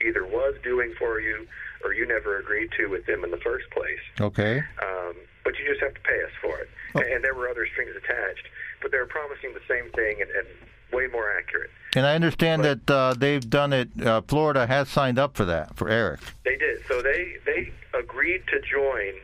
either 0.07 0.24
was 0.24 0.54
doing 0.62 0.94
for 0.98 1.20
you 1.20 1.46
or 1.85 1.92
you 1.92 2.07
never 2.07 2.38
agreed 2.38 2.70
to 2.76 2.87
with 2.87 3.07
them 3.07 3.24
in 3.24 3.31
the 3.31 3.38
first 3.38 3.68
place. 3.70 3.98
Okay. 4.20 4.59
Um, 4.83 5.14
but 5.44 5.59
you 5.59 5.68
just 5.68 5.81
have 5.81 5.94
to 5.94 6.00
pay 6.00 6.22
us 6.22 6.31
for 6.42 6.59
it. 6.59 6.68
Oh. 6.94 7.00
And 7.00 7.22
there 7.22 7.35
were 7.35 7.48
other 7.48 7.66
strings 7.72 7.92
attached, 7.96 8.46
but 8.83 8.90
they 8.90 8.98
were 8.98 9.07
promising 9.07 9.54
the 9.54 9.62
same 9.68 9.90
thing 9.92 10.20
and, 10.20 10.31
and 10.31 10.46
way 10.92 11.07
more 11.07 11.31
accurate. 11.37 11.70
And 11.94 12.07
I 12.07 12.14
understand 12.14 12.64
that 12.64 12.90
uh, 12.90 13.14
they've 13.16 13.48
done 13.48 13.72
it. 13.72 13.88
Uh, 14.00 14.22
Florida 14.22 14.66
has 14.66 14.88
signed 14.88 15.18
up 15.18 15.37
for 15.37 15.44
that 15.46 15.76
for 15.76 15.88
ERIC. 15.88 16.20
They 16.44 16.57
did. 16.57 16.81
So 16.87 17.02
they 17.02 17.37
they 17.46 17.72
agreed 17.98 18.42
to 18.48 18.61
join 18.61 19.14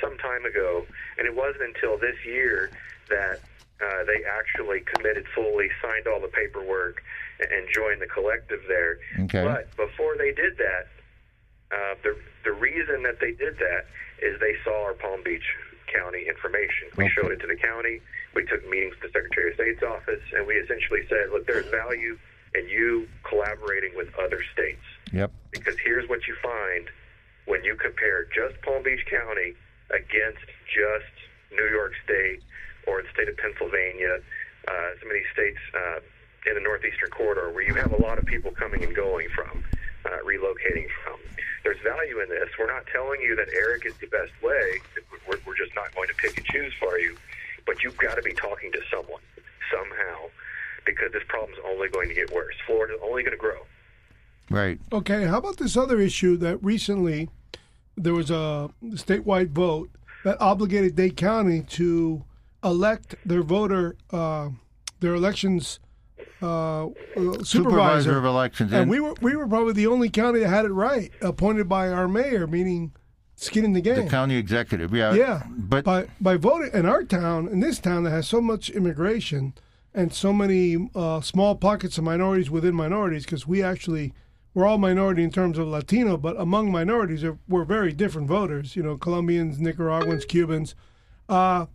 some 0.00 0.16
time 0.18 0.44
ago, 0.44 0.86
and 1.18 1.26
it 1.26 1.34
wasn't 1.34 1.74
until 1.74 1.98
this 1.98 2.16
year 2.24 2.70
that 3.08 3.40
uh, 3.80 4.04
they 4.04 4.24
actually 4.24 4.80
committed 4.94 5.26
fully, 5.34 5.68
signed 5.82 6.06
all 6.06 6.20
the 6.20 6.28
paperwork, 6.28 7.02
and, 7.40 7.68
join 7.72 7.98
the 7.98 8.06
collective 8.06 8.60
there. 8.68 8.98
Okay. 9.20 9.42
But 9.44 9.74
before 9.76 10.16
they 10.16 10.32
did 10.32 10.56
that, 10.58 10.86
uh, 11.72 11.94
the 12.02 12.16
the 12.44 12.52
reason 12.52 13.02
that 13.02 13.18
they 13.20 13.32
did 13.32 13.58
that 13.58 13.86
is 14.22 14.38
they 14.40 14.54
saw 14.64 14.84
our 14.84 14.94
Palm 14.94 15.22
Beach 15.24 15.44
County 15.92 16.26
information. 16.28 16.88
We 16.96 17.04
Okay. 17.04 17.12
showed 17.14 17.32
it 17.32 17.40
to 17.40 17.46
the 17.46 17.56
county. 17.56 18.00
We 18.34 18.44
took 18.44 18.62
meetings 18.68 18.94
with 19.00 19.12
the 19.12 19.18
Secretary 19.18 19.50
of 19.50 19.54
State's 19.56 19.82
office, 19.82 20.22
and 20.36 20.46
we 20.46 20.54
essentially 20.56 21.06
said, 21.08 21.30
"Look, 21.30 21.46
there's 21.46 21.66
value 21.66 22.18
in 22.54 22.68
you 22.68 23.08
collaborating 23.24 23.94
with 23.96 24.14
other 24.18 24.42
states." 24.52 24.84
Yep. 25.12 25.30
because 25.52 25.78
here's 25.78 26.08
what 26.08 26.26
you 26.26 26.34
find 26.42 26.90
when 27.46 27.62
you 27.62 27.76
compare 27.76 28.24
just 28.34 28.60
Palm 28.62 28.82
Beach 28.82 29.04
County 29.06 29.54
against 29.90 30.42
just 30.66 31.12
New 31.52 31.68
York 31.68 31.92
State 32.04 32.42
or 32.88 33.00
the 33.02 33.08
state 33.10 33.28
of 33.28 33.36
Pennsylvania, 33.36 34.18
uh, 34.66 34.88
some 34.98 35.08
of 35.08 35.14
these 35.14 35.30
states 35.32 35.58
uh, 35.72 36.00
in 36.46 36.54
the 36.54 36.60
northeastern 36.60 37.10
corridor 37.10 37.50
where 37.52 37.62
you 37.62 37.74
have 37.74 37.92
a 37.92 38.02
lot 38.02 38.18
of 38.18 38.26
people 38.26 38.50
coming 38.50 38.84
and 38.84 38.94
going 38.94 39.28
from, 39.34 39.64
uh, 40.04 40.18
relocating 40.24 40.86
from. 41.02 41.18
There's 41.62 41.80
value 41.82 42.20
in 42.20 42.28
this. 42.28 42.48
We're 42.58 42.72
not 42.72 42.86
telling 42.92 43.20
you 43.20 43.34
that 43.36 43.48
ERIC 43.48 43.86
is 43.86 43.94
the 44.00 44.06
best 44.08 44.32
way. 44.42 44.80
We're, 45.26 45.38
we're 45.46 45.56
just 45.56 45.74
not 45.74 45.94
going 45.94 46.08
to 46.08 46.14
pick 46.14 46.36
and 46.36 46.46
choose 46.46 46.72
for 46.78 46.98
you. 46.98 47.16
But 47.66 47.82
you've 47.82 47.96
got 47.96 48.16
to 48.16 48.22
be 48.22 48.34
talking 48.34 48.70
to 48.72 48.80
someone 48.90 49.22
somehow 49.72 50.28
because 50.84 51.12
this 51.12 51.22
problem's 51.28 51.58
only 51.64 51.88
going 51.88 52.08
to 52.08 52.14
get 52.14 52.30
worse. 52.32 52.54
Florida's 52.66 53.00
only 53.02 53.22
going 53.22 53.32
to 53.32 53.40
grow. 53.40 53.60
Right. 54.50 54.78
Okay, 54.92 55.24
how 55.24 55.38
about 55.38 55.56
this 55.56 55.76
other 55.76 55.98
issue 55.98 56.36
that 56.36 56.62
recently 56.62 57.30
there 57.96 58.12
was 58.12 58.30
a 58.30 58.70
statewide 58.84 59.50
vote 59.50 59.90
that 60.24 60.38
obligated 60.40 60.96
Dade 60.96 61.16
County 61.16 61.62
to 61.62 62.22
elect 62.62 63.14
their 63.24 63.42
voter, 63.42 63.96
uh, 64.10 64.50
their 65.00 65.14
elections 65.14 65.80
uh, 66.42 66.86
uh, 66.86 66.90
supervisor. 67.16 67.44
Supervisor 67.44 68.18
of 68.18 68.24
elections. 68.24 68.72
and 68.72 68.90
we 68.90 69.00
were 69.00 69.14
we 69.20 69.36
were 69.36 69.46
probably 69.46 69.72
the 69.72 69.86
only 69.86 70.08
county 70.10 70.40
that 70.40 70.48
had 70.48 70.64
it 70.64 70.72
right, 70.72 71.10
appointed 71.20 71.68
by 71.68 71.88
our 71.88 72.08
mayor, 72.08 72.46
meaning 72.46 72.92
skin 73.36 73.64
in 73.64 73.72
the 73.72 73.80
game. 73.80 74.04
the 74.04 74.10
county 74.10 74.36
executive. 74.36 74.94
Yeah. 74.94 75.14
Yeah, 75.14 75.42
But 75.50 75.84
by 75.84 76.06
by 76.20 76.36
voting 76.36 76.70
in 76.72 76.86
our 76.86 77.02
town, 77.04 77.48
in 77.48 77.60
this 77.60 77.78
town 77.78 78.04
that 78.04 78.10
has 78.10 78.28
so 78.28 78.40
much 78.40 78.70
immigration 78.70 79.54
and 79.92 80.12
so 80.12 80.32
many 80.32 80.90
uh, 80.94 81.20
small 81.20 81.54
pockets 81.54 81.98
of 81.98 82.04
minorities 82.04 82.50
within 82.50 82.74
minorities, 82.74 83.24
because 83.24 83.46
we 83.46 83.62
actually 83.62 84.12
we're 84.54 84.66
all 84.66 84.78
minority 84.78 85.22
in 85.24 85.30
terms 85.30 85.58
of 85.58 85.66
Latino, 85.66 86.16
but 86.16 86.38
among 86.38 86.70
minorities 86.70 87.24
we're 87.48 87.64
very 87.64 87.92
different 87.92 88.28
voters. 88.28 88.76
You 88.76 88.82
know, 88.82 88.96
Colombians, 88.96 89.58
Nicaraguans, 89.60 90.24
Cubans. 90.24 90.74
Uh, 91.28 91.66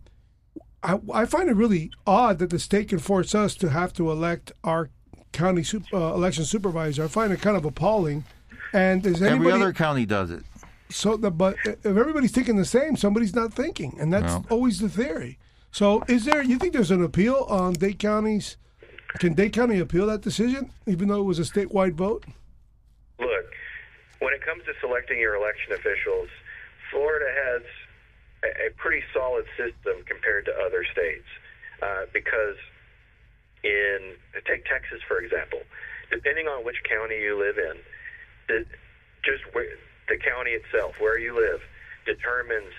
I, 0.82 0.98
I 1.12 1.24
find 1.26 1.48
it 1.48 1.56
really 1.56 1.90
odd 2.06 2.38
that 2.38 2.50
the 2.50 2.58
state 2.58 2.88
can 2.88 2.98
force 2.98 3.34
us 3.34 3.54
to 3.56 3.68
have 3.70 3.92
to 3.94 4.10
elect 4.10 4.52
our 4.64 4.88
county 5.32 5.62
sup- 5.62 5.82
uh, 5.92 6.14
election 6.14 6.44
supervisor. 6.44 7.04
I 7.04 7.08
find 7.08 7.32
it 7.32 7.40
kind 7.40 7.56
of 7.56 7.64
appalling. 7.64 8.24
And 8.72 9.04
is 9.04 9.20
anybody 9.20 9.50
Every 9.50 9.52
other 9.62 9.72
county 9.72 10.06
does 10.06 10.30
it. 10.30 10.42
so? 10.88 11.16
The, 11.16 11.30
but 11.30 11.56
if 11.64 11.84
everybody's 11.84 12.30
thinking 12.30 12.56
the 12.56 12.64
same, 12.64 12.96
somebody's 12.96 13.34
not 13.34 13.52
thinking, 13.52 13.96
and 13.98 14.12
that's 14.12 14.32
No. 14.32 14.44
always 14.48 14.78
the 14.78 14.88
theory. 14.88 15.38
So, 15.72 16.02
is 16.08 16.24
there? 16.24 16.42
You 16.42 16.56
think 16.58 16.72
there's 16.72 16.90
an 16.92 17.02
appeal 17.02 17.46
on 17.48 17.72
Dade 17.74 17.98
County's? 17.98 18.56
Can 19.18 19.34
Dade 19.34 19.52
County 19.52 19.78
appeal 19.80 20.06
that 20.06 20.20
decision, 20.20 20.70
even 20.86 21.08
though 21.08 21.20
it 21.20 21.24
was 21.24 21.38
a 21.40 21.42
statewide 21.42 21.94
vote? 21.94 22.24
Look, 23.18 23.46
when 24.20 24.32
it 24.34 24.40
comes 24.44 24.62
to 24.66 24.72
selecting 24.80 25.18
your 25.18 25.34
election 25.34 25.72
officials, 25.72 26.28
Florida 26.92 27.26
has 27.46 27.62
a, 28.44 28.70
pretty 28.76 29.02
solid 29.12 29.44
system 29.56 30.02
compared 30.06 30.44
to 30.46 30.52
other 30.54 30.84
states 30.92 31.26
uh, 31.82 32.06
because 32.12 32.56
in 33.62 34.16
take 34.46 34.64
Texas 34.64 35.00
for 35.06 35.20
example, 35.20 35.60
depending 36.10 36.46
on 36.48 36.64
which 36.64 36.82
county 36.88 37.20
you 37.20 37.38
live 37.38 37.58
in, 37.58 37.76
the, 38.48 38.64
just 39.22 39.44
where, 39.52 39.68
the 40.08 40.16
county 40.16 40.52
itself, 40.52 40.96
where 40.98 41.18
you 41.18 41.36
live, 41.36 41.60
determines 42.06 42.72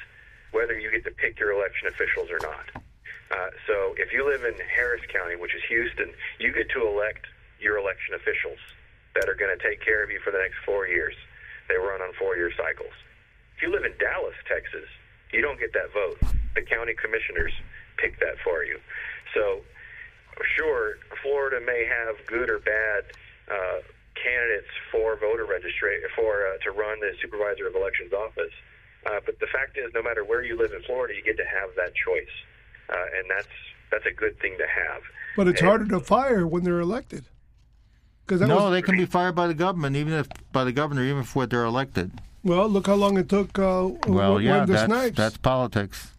whether 0.51 0.77
you 0.77 0.91
get 0.91 1.05
to 1.05 1.11
pick 1.11 1.39
your 1.39 1.51
election 1.51 1.87
officials 1.87 2.29
or 2.29 2.39
not. 2.41 2.83
Uh, 3.31 3.49
so 3.65 3.95
if 3.97 4.11
you 4.11 4.27
live 4.27 4.43
in 4.43 4.53
Harris 4.67 5.01
County, 5.07 5.37
which 5.39 5.55
is 5.55 5.61
Houston, 5.69 6.11
you 6.39 6.51
get 6.51 6.69
to 6.71 6.85
elect 6.85 7.23
your 7.61 7.77
election 7.77 8.15
officials 8.15 8.59
that 9.15 9.29
are 9.29 9.35
going 9.35 9.55
to 9.55 9.61
take 9.63 9.79
care 9.79 10.03
of 10.03 10.11
you 10.11 10.19
for 10.19 10.31
the 10.31 10.39
next 10.39 10.59
four 10.65 10.87
years. 10.87 11.15
They 11.69 11.75
run 11.75 12.01
on 12.01 12.11
four-year 12.19 12.51
cycles. 12.51 12.91
If 13.55 13.63
you 13.63 13.71
live 13.71 13.85
in 13.85 13.95
Dallas, 13.99 14.35
Texas, 14.47 14.89
you 15.31 15.41
don't 15.41 15.59
get 15.59 15.73
that 15.73 15.91
vote. 15.93 16.17
The 16.55 16.61
county 16.61 16.93
commissioners 16.93 17.53
pick 17.97 18.19
that 18.19 18.35
for 18.43 18.63
you. 18.63 18.79
So, 19.33 19.61
sure, 20.57 20.95
Florida 21.21 21.63
may 21.65 21.85
have 21.85 22.15
good 22.27 22.49
or 22.49 22.59
bad 22.59 23.03
uh, 23.49 23.79
candidates 24.15 24.67
for 24.91 25.15
voter 25.17 25.45
registration 25.45 26.09
for 26.15 26.47
uh, 26.47 26.57
to 26.63 26.71
run 26.71 26.99
the 26.99 27.11
supervisor 27.21 27.67
of 27.67 27.75
elections 27.75 28.11
office. 28.13 28.51
Uh, 29.05 29.19
but 29.25 29.39
the 29.39 29.47
fact 29.47 29.77
is, 29.77 29.91
no 29.95 30.03
matter 30.03 30.23
where 30.23 30.43
you 30.43 30.57
live 30.57 30.73
in 30.73 30.81
Florida, 30.83 31.13
you 31.15 31.23
get 31.23 31.37
to 31.37 31.45
have 31.45 31.69
that 31.75 31.91
choice, 31.95 32.33
uh, 32.89 33.17
and 33.17 33.25
that's 33.29 33.47
that's 33.91 34.05
a 34.05 34.11
good 34.13 34.39
thing 34.39 34.55
to 34.57 34.67
have. 34.67 35.01
But 35.35 35.47
it's 35.47 35.59
And- 35.59 35.67
harder 35.69 35.87
to 35.87 35.99
fire 35.99 36.45
when 36.47 36.63
they're 36.63 36.79
elected. 36.79 37.25
Because 38.25 38.47
No, 38.47 38.55
was, 38.55 38.71
they 38.71 38.81
can 38.81 38.95
be 38.95 39.05
fired 39.05 39.35
by 39.35 39.47
the 39.47 39.53
government, 39.53 39.95
even 39.97 40.13
if 40.13 40.27
by 40.53 40.63
the 40.63 40.71
governor, 40.71 41.03
even 41.03 41.21
if 41.23 41.35
what 41.35 41.49
they're 41.49 41.65
elected. 41.65 42.11
Well, 42.43 42.67
look 42.69 42.87
how 42.87 42.95
long 42.95 43.17
it 43.17 43.29
took. 43.29 43.57
Uh, 43.57 43.89
Well, 44.07 44.35
when 44.35 44.43
yeah, 44.43 44.65
the 44.65 44.73
that's 44.73 44.85
Snipes. 44.85 45.17
that's 45.17 45.37
politics. 45.37 46.11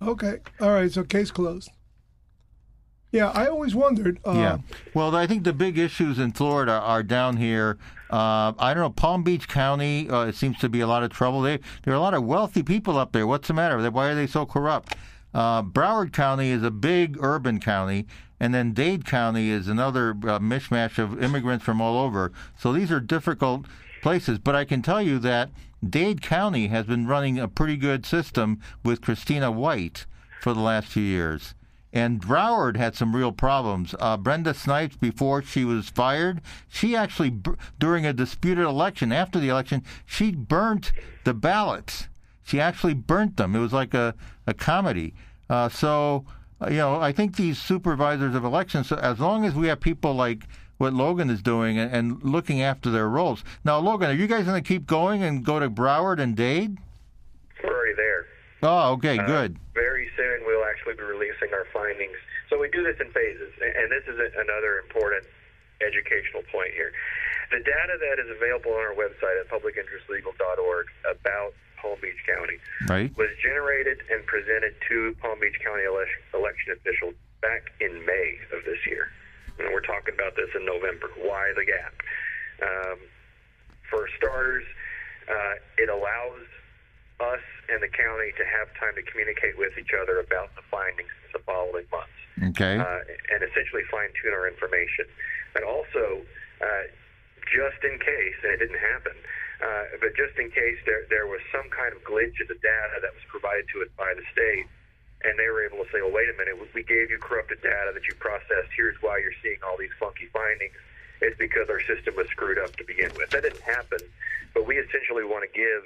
Okay. 0.00 0.38
All 0.60 0.70
right. 0.70 0.90
So 0.90 1.02
case 1.04 1.30
closed. 1.30 1.70
Yeah, 3.10 3.30
I 3.30 3.46
always 3.46 3.74
wondered. 3.74 4.20
Uh, 4.26 4.32
Yeah. 4.32 4.58
Well, 4.92 5.16
I 5.16 5.26
think 5.26 5.44
the 5.44 5.52
big 5.54 5.78
issues 5.78 6.18
in 6.18 6.32
Florida 6.32 6.72
are 6.72 7.02
down 7.02 7.38
here. 7.38 7.78
Uh, 8.10 8.52
I 8.58 8.74
don't 8.74 8.82
know. 8.82 8.90
Palm 8.90 9.22
Beach 9.22 9.48
County, 9.48 10.08
uh, 10.10 10.26
it 10.26 10.34
seems 10.34 10.58
to 10.58 10.68
be 10.68 10.80
a 10.80 10.86
lot 10.86 11.02
of 11.02 11.10
trouble. 11.10 11.40
They, 11.40 11.58
there 11.84 11.94
are 11.94 11.96
a 11.96 12.00
lot 12.00 12.14
of 12.14 12.24
wealthy 12.24 12.62
people 12.62 12.98
up 12.98 13.12
there. 13.12 13.26
What's 13.26 13.48
the 13.48 13.54
matter? 13.54 13.90
Why 13.90 14.08
are 14.08 14.14
they 14.14 14.26
so 14.26 14.44
corrupt? 14.46 14.94
Uh, 15.34 15.62
Broward 15.62 16.12
County 16.12 16.50
is 16.50 16.62
a 16.62 16.70
big 16.70 17.16
urban 17.20 17.60
county, 17.60 18.06
and 18.40 18.54
then 18.54 18.72
Dade 18.72 19.04
County 19.04 19.50
is 19.50 19.68
another 19.68 20.10
uh, 20.10 20.38
mishmash 20.38 20.98
of 20.98 21.22
immigrants 21.22 21.64
from 21.64 21.80
all 21.82 21.98
over. 21.98 22.32
So 22.58 22.72
these 22.72 22.90
are 22.90 23.00
difficult 23.00 23.66
places. 24.02 24.38
But 24.38 24.54
I 24.54 24.64
can 24.64 24.82
tell 24.82 25.02
you 25.02 25.18
that 25.20 25.50
Dade 25.86 26.22
County 26.22 26.68
has 26.68 26.86
been 26.86 27.06
running 27.06 27.38
a 27.38 27.48
pretty 27.48 27.76
good 27.76 28.04
system 28.04 28.60
with 28.84 29.00
Christina 29.00 29.50
White 29.50 30.06
for 30.40 30.52
the 30.52 30.60
last 30.60 30.88
few 30.88 31.02
years. 31.02 31.54
And 31.92 32.20
Broward 32.20 32.76
had 32.76 32.94
some 32.94 33.16
real 33.16 33.32
problems. 33.32 33.94
Uh, 33.98 34.16
Brenda 34.18 34.52
Snipes, 34.52 34.96
before 34.96 35.42
she 35.42 35.64
was 35.64 35.88
fired, 35.88 36.42
she 36.68 36.94
actually, 36.94 37.40
during 37.78 38.04
a 38.04 38.12
disputed 38.12 38.64
election, 38.64 39.10
after 39.10 39.40
the 39.40 39.48
election, 39.48 39.82
she 40.04 40.32
burnt 40.32 40.92
the 41.24 41.32
ballots. 41.32 42.08
She 42.44 42.60
actually 42.60 42.94
burnt 42.94 43.36
them. 43.36 43.56
It 43.56 43.60
was 43.60 43.72
like 43.72 43.94
a, 43.94 44.14
a 44.46 44.52
comedy. 44.52 45.14
Uh, 45.48 45.70
so, 45.70 46.26
uh, 46.60 46.68
you 46.70 46.76
know, 46.76 47.00
I 47.00 47.12
think 47.12 47.36
these 47.36 47.58
supervisors 47.58 48.34
of 48.34 48.44
elections, 48.44 48.88
So 48.88 48.96
as 48.96 49.18
long 49.18 49.46
as 49.46 49.54
we 49.54 49.68
have 49.68 49.80
people 49.80 50.14
like 50.14 50.46
what 50.78 50.94
Logan 50.94 51.28
is 51.28 51.42
doing 51.42 51.78
and, 51.78 51.92
and 51.92 52.22
looking 52.22 52.62
after 52.62 52.90
their 52.90 53.08
roles. 53.08 53.44
Now, 53.64 53.78
Logan, 53.78 54.10
are 54.10 54.14
you 54.14 54.26
guys 54.26 54.44
going 54.46 54.62
to 54.62 54.66
keep 54.66 54.86
going 54.86 55.22
and 55.22 55.44
go 55.44 55.58
to 55.58 55.68
Broward 55.68 56.18
and 56.20 56.34
Dade? 56.36 56.78
We're 57.62 57.70
already 57.74 57.94
there. 57.94 58.26
Oh, 58.62 58.92
okay, 58.94 59.18
Uh, 59.18 59.26
good. 59.26 59.58
Very 59.74 60.08
soon, 60.16 60.40
we'll 60.46 60.64
actually 60.64 60.94
be 60.94 61.02
releasing 61.02 61.52
our 61.52 61.66
findings. 61.74 62.16
So 62.48 62.58
we 62.58 62.70
do 62.70 62.82
this 62.82 62.96
in 63.00 63.10
phases, 63.12 63.52
and 63.60 63.90
this 63.92 64.02
is 64.08 64.18
a- 64.18 64.40
another 64.40 64.78
important 64.78 65.26
educational 65.82 66.42
point 66.50 66.72
here. 66.74 66.92
The 67.50 67.58
data 67.60 67.94
that 67.98 68.18
is 68.22 68.30
available 68.30 68.72
on 68.72 68.80
our 68.80 68.94
website 68.94 69.38
at 69.40 69.48
publicinterestlegal.org 69.50 70.86
about 71.10 71.54
Palm 71.80 71.98
Beach 72.02 72.18
County 72.26 72.58
Right? 72.88 73.16
was 73.16 73.28
generated 73.42 73.98
and 74.10 74.24
presented 74.26 74.74
to 74.88 75.14
Palm 75.20 75.38
Beach 75.40 75.58
County 75.64 75.82
elec- 75.84 76.18
election 76.34 76.72
officials 76.72 77.14
back 77.40 77.70
in 77.80 78.04
May 78.04 78.38
of 78.52 78.64
this 78.64 78.78
year. 78.86 79.10
And 79.58 79.74
we're 79.74 79.84
talking 79.84 80.14
about 80.14 80.36
this 80.38 80.48
in 80.54 80.64
November. 80.64 81.10
Why 81.18 81.50
the 81.54 81.66
gap? 81.66 81.94
Um, 82.62 82.98
for 83.90 84.08
starters, 84.16 84.64
uh, 85.26 85.54
it 85.78 85.90
allows 85.90 86.46
us 87.18 87.42
and 87.68 87.82
the 87.82 87.90
county 87.90 88.30
to 88.38 88.44
have 88.46 88.70
time 88.78 88.94
to 88.94 89.02
communicate 89.10 89.58
with 89.58 89.74
each 89.74 89.90
other 89.90 90.22
about 90.22 90.54
the 90.54 90.62
findings 90.70 91.10
of 91.26 91.30
the 91.34 91.42
following 91.42 91.84
months 91.90 92.14
Okay. 92.54 92.78
uh, 92.78 93.02
and 93.34 93.42
essentially 93.42 93.82
fine 93.90 94.08
tune 94.22 94.30
our 94.32 94.46
information. 94.46 95.04
And 95.58 95.66
also, 95.66 96.22
uh, 96.62 96.84
just 97.50 97.82
in 97.82 97.98
case, 97.98 98.38
and 98.46 98.54
it 98.54 98.60
didn't 98.62 98.78
happen, 98.78 99.16
uh, 99.58 99.98
but 99.98 100.14
just 100.14 100.38
in 100.38 100.54
case 100.54 100.78
there, 100.86 101.02
there 101.10 101.26
was 101.26 101.42
some 101.50 101.66
kind 101.74 101.90
of 101.90 101.98
glitch 102.06 102.38
in 102.38 102.46
the 102.46 102.60
data 102.62 103.02
that 103.02 103.10
was 103.10 103.24
provided 103.26 103.66
to 103.74 103.82
us 103.82 103.90
by 103.98 104.14
the 104.14 104.22
state, 104.30 104.70
and 105.26 105.34
they 105.34 105.50
were 105.50 105.66
able 105.66 105.82
to 105.82 105.88
say, 105.90 105.98
well, 105.98 106.14
wait 106.14 106.30
a 106.30 106.36
minute, 106.38 106.54
we 106.74 106.84
gave 106.86 107.10
you 107.10 107.18
corrupted 107.18 107.58
data 107.62 107.90
that 107.90 108.06
you 108.06 108.14
processed. 108.22 108.70
Here's 108.76 108.94
why 109.02 109.18
you're 109.18 109.34
seeing 109.42 109.58
all 109.66 109.74
these 109.74 109.94
funky 109.98 110.30
findings. 110.30 110.78
It's 111.18 111.34
because 111.34 111.66
our 111.66 111.82
system 111.82 112.14
was 112.14 112.30
screwed 112.30 112.58
up 112.62 112.76
to 112.78 112.84
begin 112.86 113.10
with. 113.18 113.30
That 113.34 113.42
didn't 113.42 113.66
happen, 113.66 113.98
but 114.54 114.66
we 114.66 114.78
essentially 114.78 115.26
want 115.26 115.42
to 115.42 115.50
give 115.50 115.82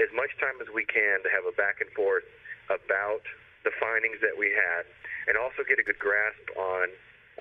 as 0.00 0.08
much 0.16 0.32
time 0.40 0.56
as 0.64 0.72
we 0.72 0.88
can 0.88 1.20
to 1.20 1.28
have 1.28 1.44
a 1.44 1.52
back 1.52 1.84
and 1.84 1.92
forth 1.92 2.24
about 2.72 3.20
the 3.68 3.72
findings 3.76 4.16
that 4.24 4.32
we 4.32 4.48
had, 4.48 4.88
and 5.28 5.36
also 5.36 5.60
get 5.68 5.76
a 5.76 5.84
good 5.84 6.00
grasp 6.00 6.40
on 6.56 6.88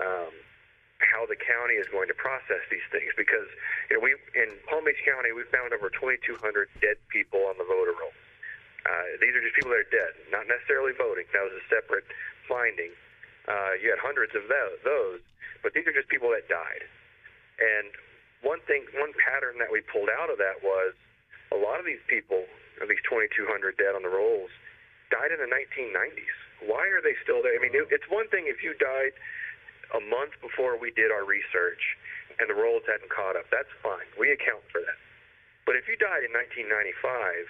um, 0.04 0.34
how 1.00 1.24
the 1.26 1.40
county 1.40 1.80
is 1.80 1.88
going 1.90 2.12
to 2.12 2.18
process 2.20 2.62
these 2.68 2.84
things. 2.92 3.16
Because 3.16 3.48
you 3.88 3.96
know, 3.98 4.04
we 4.04 4.20
in 4.36 4.52
Palm 4.68 4.84
Beach 4.84 5.00
County, 5.08 5.32
we 5.32 5.48
found 5.48 5.72
over 5.72 5.88
2,200 5.88 6.36
dead 6.84 7.00
people 7.08 7.48
on 7.48 7.56
the 7.56 7.66
voter 7.66 7.96
roll. 7.96 8.12
Uh, 8.82 9.06
these 9.22 9.34
are 9.38 9.44
just 9.44 9.54
people 9.54 9.70
that 9.70 9.86
are 9.86 9.94
dead, 9.94 10.14
not 10.34 10.50
necessarily 10.50 10.94
voting. 10.98 11.30
That 11.34 11.46
was 11.46 11.54
a 11.54 11.66
separate 11.70 12.06
finding. 12.50 12.90
Uh, 13.46 13.78
you 13.78 13.90
had 13.94 14.02
hundreds 14.02 14.34
of 14.34 14.50
those, 14.50 15.22
but 15.62 15.74
these 15.74 15.86
are 15.86 15.94
just 15.94 16.10
people 16.10 16.34
that 16.34 16.50
died. 16.50 16.86
And 17.62 17.94
one 18.42 18.62
thing, 18.66 18.90
one 18.98 19.14
pattern 19.22 19.62
that 19.62 19.70
we 19.70 19.86
pulled 19.86 20.10
out 20.10 20.34
of 20.34 20.42
that 20.42 20.66
was 20.66 20.98
a 21.54 21.58
lot 21.58 21.78
of 21.78 21.86
these 21.86 22.02
people, 22.10 22.46
at 22.82 22.90
least 22.90 23.06
2,200 23.06 23.78
dead 23.78 23.94
on 23.94 24.02
the 24.02 24.10
rolls, 24.10 24.50
died 25.14 25.30
in 25.30 25.38
the 25.38 25.50
1990s. 25.50 26.38
Why 26.66 26.90
are 26.90 27.02
they 27.02 27.14
still 27.22 27.42
there? 27.46 27.54
I 27.54 27.62
mean, 27.62 27.74
it's 27.74 28.10
one 28.10 28.30
thing 28.30 28.50
if 28.50 28.66
you 28.66 28.74
died 28.78 29.14
a 29.94 30.02
month 30.02 30.38
before 30.42 30.78
we 30.78 30.90
did 30.94 31.12
our 31.12 31.26
research 31.26 31.98
and 32.40 32.50
the 32.50 32.58
rolls 32.58 32.82
hadn't 32.88 33.12
caught 33.14 33.36
up. 33.36 33.46
That's 33.52 33.70
fine. 33.84 34.08
We 34.18 34.32
account 34.32 34.64
for 34.72 34.82
that. 34.82 34.98
But 35.66 35.78
if 35.78 35.86
you 35.86 35.98
died 35.98 36.26
in 36.26 36.34
1995 36.34 37.46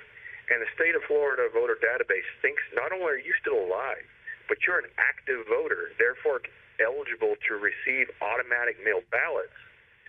and 0.52 0.60
the 0.60 0.70
state 0.76 0.94
of 1.00 1.02
Florida 1.08 1.48
voter 1.48 1.80
database 1.80 2.28
thinks 2.44 2.60
not 2.76 2.92
only 2.92 3.08
are 3.08 3.24
you 3.24 3.32
still 3.40 3.56
alive, 3.56 4.04
but 4.52 4.60
you're 4.68 4.84
an 4.84 4.92
active 5.00 5.48
voter, 5.48 5.96
therefore 5.96 6.44
eligible 6.84 7.40
to 7.48 7.56
receive 7.56 8.12
automatic 8.20 8.76
mail 8.84 9.00
ballots 9.14 9.56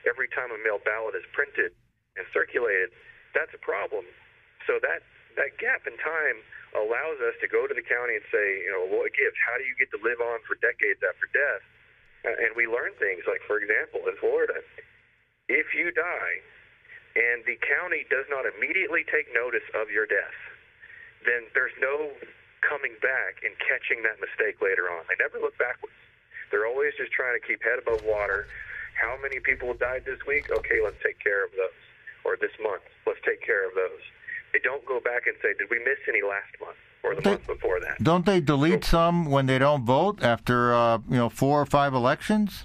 every 0.09 0.27
time 0.35 0.51
a 0.51 0.59
mail 0.67 0.83
ballot 0.83 1.15
is 1.15 1.23
printed 1.31 1.71
and 2.19 2.27
circulated, 2.35 2.91
that's 3.33 3.55
a 3.55 3.63
problem. 3.63 4.05
So 4.67 4.83
that 4.83 5.07
that 5.39 5.57
gap 5.57 5.89
in 5.89 5.97
time 5.97 6.39
allows 6.77 7.21
us 7.25 7.37
to 7.41 7.49
go 7.49 7.65
to 7.65 7.73
the 7.73 7.85
county 7.85 8.21
and 8.21 8.27
say, 8.29 8.67
you 8.67 8.73
know, 8.73 8.85
what 8.85 9.09
gives? 9.17 9.37
How 9.49 9.57
do 9.57 9.65
you 9.65 9.77
get 9.81 9.89
to 9.97 10.01
live 10.05 10.21
on 10.21 10.45
for 10.45 10.61
decades 10.61 11.01
after 11.01 11.29
death? 11.33 11.65
And 12.23 12.55
we 12.55 12.71
learn 12.71 12.95
things 13.03 13.27
like, 13.27 13.43
for 13.49 13.59
example, 13.59 14.07
in 14.07 14.15
Florida, 14.21 14.63
if 15.49 15.75
you 15.75 15.91
die 15.91 16.35
and 17.17 17.45
the 17.45 17.57
county 17.61 18.05
does 18.09 18.25
not 18.31 18.45
immediately 18.49 19.05
take 19.11 19.29
notice 19.35 19.65
of 19.75 19.91
your 19.91 20.07
death, 20.07 20.37
then 21.27 21.45
there's 21.55 21.75
no 21.81 22.11
coming 22.65 22.95
back 23.03 23.43
and 23.45 23.53
catching 23.59 24.03
that 24.03 24.17
mistake 24.23 24.63
later 24.63 24.89
on. 24.89 25.05
They 25.09 25.19
never 25.19 25.39
look 25.39 25.57
backwards. 25.59 25.95
They're 26.51 26.67
always 26.67 26.93
just 26.97 27.13
trying 27.13 27.39
to 27.39 27.43
keep 27.45 27.63
head 27.63 27.79
above 27.81 28.05
water. 28.05 28.47
How 29.01 29.17
many 29.21 29.41
people 29.41 29.75
died 29.75 30.05
this 30.05 30.21
week? 30.27 30.51
Okay, 30.51 30.81
let's 30.85 31.01
take 31.03 31.19
care 31.19 31.45
of 31.45 31.51
those. 31.53 31.77
Or 32.25 32.37
this 32.37 32.53
month, 32.63 32.83
let's 33.07 33.19
take 33.27 33.43
care 33.43 33.67
of 33.67 33.75
those. 33.75 34.01
They 34.53 34.61
don't 34.61 34.85
go 34.87 35.01
back 35.01 35.27
and 35.27 35.35
say, 35.43 35.55
did 35.59 35.69
we 35.71 35.79
miss 35.81 35.99
any 36.09 36.23
last 36.23 36.55
month? 36.61 36.77
or 37.03 37.15
the 37.17 37.21
They- 37.21 37.31
month 37.31 37.47
before 37.47 37.81
that. 37.81 38.03
Don't 38.03 38.25
they 38.27 38.41
delete 38.41 38.85
some 38.85 39.27
when 39.27 39.47
they 39.47 39.59
don't 39.59 39.85
vote 39.85 40.23
after 40.23 40.73
uh, 40.73 40.99
you 41.11 41.17
know 41.17 41.29
four 41.29 41.61
or 41.61 41.67
five 41.67 41.95
elections? 41.95 42.65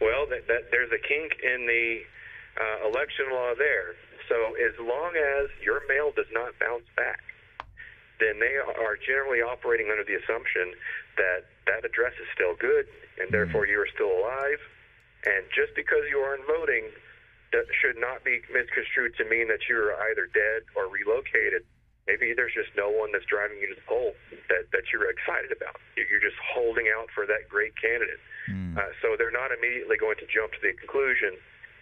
Well, 0.00 0.26
that, 0.28 0.46
that 0.48 0.70
there's 0.70 0.90
a 0.92 0.98
kink 1.08 1.32
in 1.42 1.64
the 1.66 2.02
uh, 2.60 2.88
election 2.88 3.30
law 3.32 3.54
there. 3.56 3.94
So 4.28 4.36
as 4.58 4.74
long 4.80 5.14
as 5.14 5.46
your 5.62 5.82
mail 5.88 6.10
does 6.16 6.28
not 6.32 6.52
bounce 6.58 6.88
back, 6.96 7.22
then 8.18 8.40
they 8.40 8.56
are 8.56 8.96
generally 8.96 9.44
operating 9.44 9.90
under 9.92 10.02
the 10.02 10.16
assumption 10.16 10.72
that 11.20 11.44
that 11.68 11.84
address 11.84 12.16
is 12.16 12.26
still 12.34 12.56
good, 12.56 12.88
and 13.20 13.28
therefore 13.30 13.66
you 13.68 13.76
are 13.78 13.88
still 13.92 14.08
alive. 14.10 14.58
And 15.28 15.44
just 15.52 15.74
because 15.76 16.06
you 16.08 16.18
aren't 16.24 16.46
voting, 16.46 16.88
that 17.52 17.66
should 17.82 17.98
not 18.00 18.24
be 18.24 18.40
misconstrued 18.50 19.14
to 19.20 19.24
mean 19.28 19.48
that 19.52 19.68
you're 19.68 19.92
either 20.10 20.26
dead 20.32 20.64
or 20.74 20.88
relocated. 20.88 21.62
Maybe 22.06 22.32
there's 22.34 22.54
just 22.54 22.70
no 22.78 22.88
one 22.90 23.10
that's 23.10 23.26
driving 23.26 23.58
you 23.58 23.66
to 23.74 23.74
the 23.74 23.86
poll 23.90 24.14
that, 24.48 24.70
that 24.70 24.84
you're 24.94 25.10
excited 25.10 25.50
about. 25.50 25.76
You- 25.98 26.06
You're 26.10 26.22
just 26.22 26.38
holding 26.54 26.86
out 26.96 27.10
for 27.14 27.26
that 27.26 27.50
great 27.50 27.74
candidate. 27.76 28.22
Uh, 28.78 28.94
so 29.02 29.16
they're 29.18 29.34
not 29.34 29.50
immediately 29.50 29.98
going 29.98 30.14
to 30.22 30.26
jump 30.30 30.54
to 30.54 30.60
the 30.62 30.72
conclusion 30.78 31.34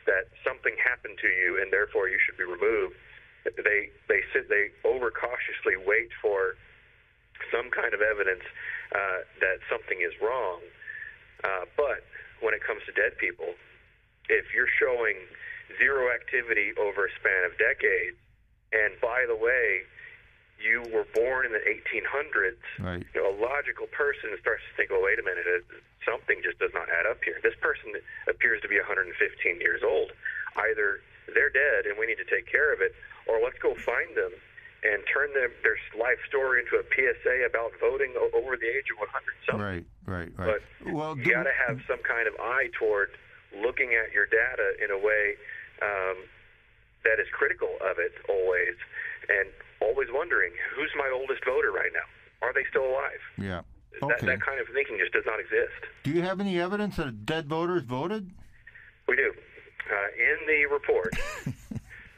that 0.07 0.29
something 0.45 0.77
happened 0.81 1.19
to 1.21 1.29
you 1.29 1.61
and 1.61 1.73
therefore 1.73 2.09
you 2.09 2.19
should 2.21 2.37
be 2.37 2.45
removed. 2.45 2.97
They 3.45 3.93
they 4.09 4.21
sit 4.33 4.49
they 4.49 4.73
overcautiously 4.85 5.77
wait 5.85 6.09
for 6.23 6.57
some 7.53 7.69
kind 7.71 7.93
of 7.93 8.01
evidence 8.01 8.45
uh, 8.95 9.27
that 9.41 9.61
something 9.69 10.01
is 10.01 10.13
wrong. 10.23 10.61
Uh, 11.45 11.69
but 11.77 12.05
when 12.41 12.55
it 12.55 12.65
comes 12.65 12.81
to 12.89 12.93
dead 12.93 13.19
people, 13.19 13.53
if 14.29 14.49
you're 14.55 14.71
showing 14.81 15.17
zero 15.77 16.09
activity 16.13 16.73
over 16.81 17.05
a 17.05 17.13
span 17.21 17.45
of 17.45 17.53
decades, 17.61 18.17
and 18.73 18.97
by 19.01 19.25
the 19.29 19.37
way, 19.37 19.85
you 20.65 20.81
were 20.89 21.05
born 21.13 21.45
in 21.45 21.53
the 21.53 21.61
1800s, 21.61 22.57
Right. 22.81 23.05
you 23.15 23.21
know, 23.21 23.29
a 23.29 23.37
logical 23.37 23.87
person 23.93 24.33
starts 24.41 24.65
to 24.65 24.73
think, 24.77 24.91
well, 24.91 25.05
wait 25.05 25.21
a 25.21 25.23
minute, 25.23 25.45
something 26.05 26.41
just 26.43 26.59
does 26.59 26.73
not 26.73 26.89
add 26.89 27.05
up 27.05 27.23
here. 27.23 27.39
This 27.45 27.55
person 27.61 27.93
appears 28.27 28.63
to 28.63 28.69
be 28.69 28.81
115 28.81 29.13
years 29.61 29.83
old. 29.85 30.13
Either 30.57 31.01
they're 31.37 31.53
dead 31.53 31.85
and 31.85 31.99
we 32.01 32.07
need 32.07 32.19
to 32.19 32.25
take 32.25 32.49
care 32.49 32.73
of 32.73 32.81
it, 32.81 32.95
or 33.29 33.41
let's 33.45 33.59
go 33.61 33.75
find 33.77 34.17
them 34.17 34.33
and 34.85 35.01
turn 35.09 35.33
them, 35.33 35.53
their 35.63 35.77
life 35.97 36.21
story 36.29 36.61
into 36.61 36.77
a 36.77 36.85
PSA 36.93 37.45
about 37.49 37.73
voting 37.81 38.13
over 38.33 38.57
the 38.57 38.69
age 38.69 38.89
of 38.93 38.99
100 39.01 39.09
something. 39.49 39.61
Right. 39.61 39.85
Right. 40.05 40.33
Right. 40.37 40.61
But 40.61 40.93
well, 40.93 41.17
you 41.17 41.33
got 41.33 41.45
to 41.45 41.57
have 41.69 41.81
some 41.89 42.01
kind 42.05 42.29
of 42.29 42.35
eye 42.41 42.69
toward 42.79 43.11
looking 43.57 43.95
at 43.97 44.13
your 44.13 44.27
data 44.27 44.77
in 44.83 44.91
a 44.91 44.99
way 44.99 45.37
um, 45.81 46.29
that 47.05 47.17
is 47.21 47.29
critical 47.33 47.73
of 47.81 47.97
it 47.99 48.13
always, 48.29 48.77
and 49.29 49.49
always 49.81 50.09
wondering 50.13 50.53
who's 50.75 50.91
my 50.97 51.11
oldest 51.13 51.45
voter 51.45 51.71
right 51.73 51.91
now. 51.93 52.07
Are 52.47 52.53
they 52.53 52.65
still 52.71 52.85
alive? 52.87 53.21
yeah. 53.39 53.63
That, 54.01 54.03
Okay. 54.19 54.27
that 54.27 54.41
kind 54.43 54.59
of 54.61 54.67
thinking 54.75 54.99
just 54.99 55.13
does 55.13 55.23
not 55.25 55.39
exist. 55.39 55.71
Do 56.03 56.11
you 56.11 56.23
have 56.23 56.41
any 56.41 56.59
evidence 56.61 56.97
that 56.97 57.25
dead 57.25 57.47
voters 57.49 57.85
voted? 57.85 58.29
We 59.07 59.15
do. 59.15 59.33
Uh, 59.89 60.09
in 60.19 60.39
the 60.49 60.67
report, 60.67 61.15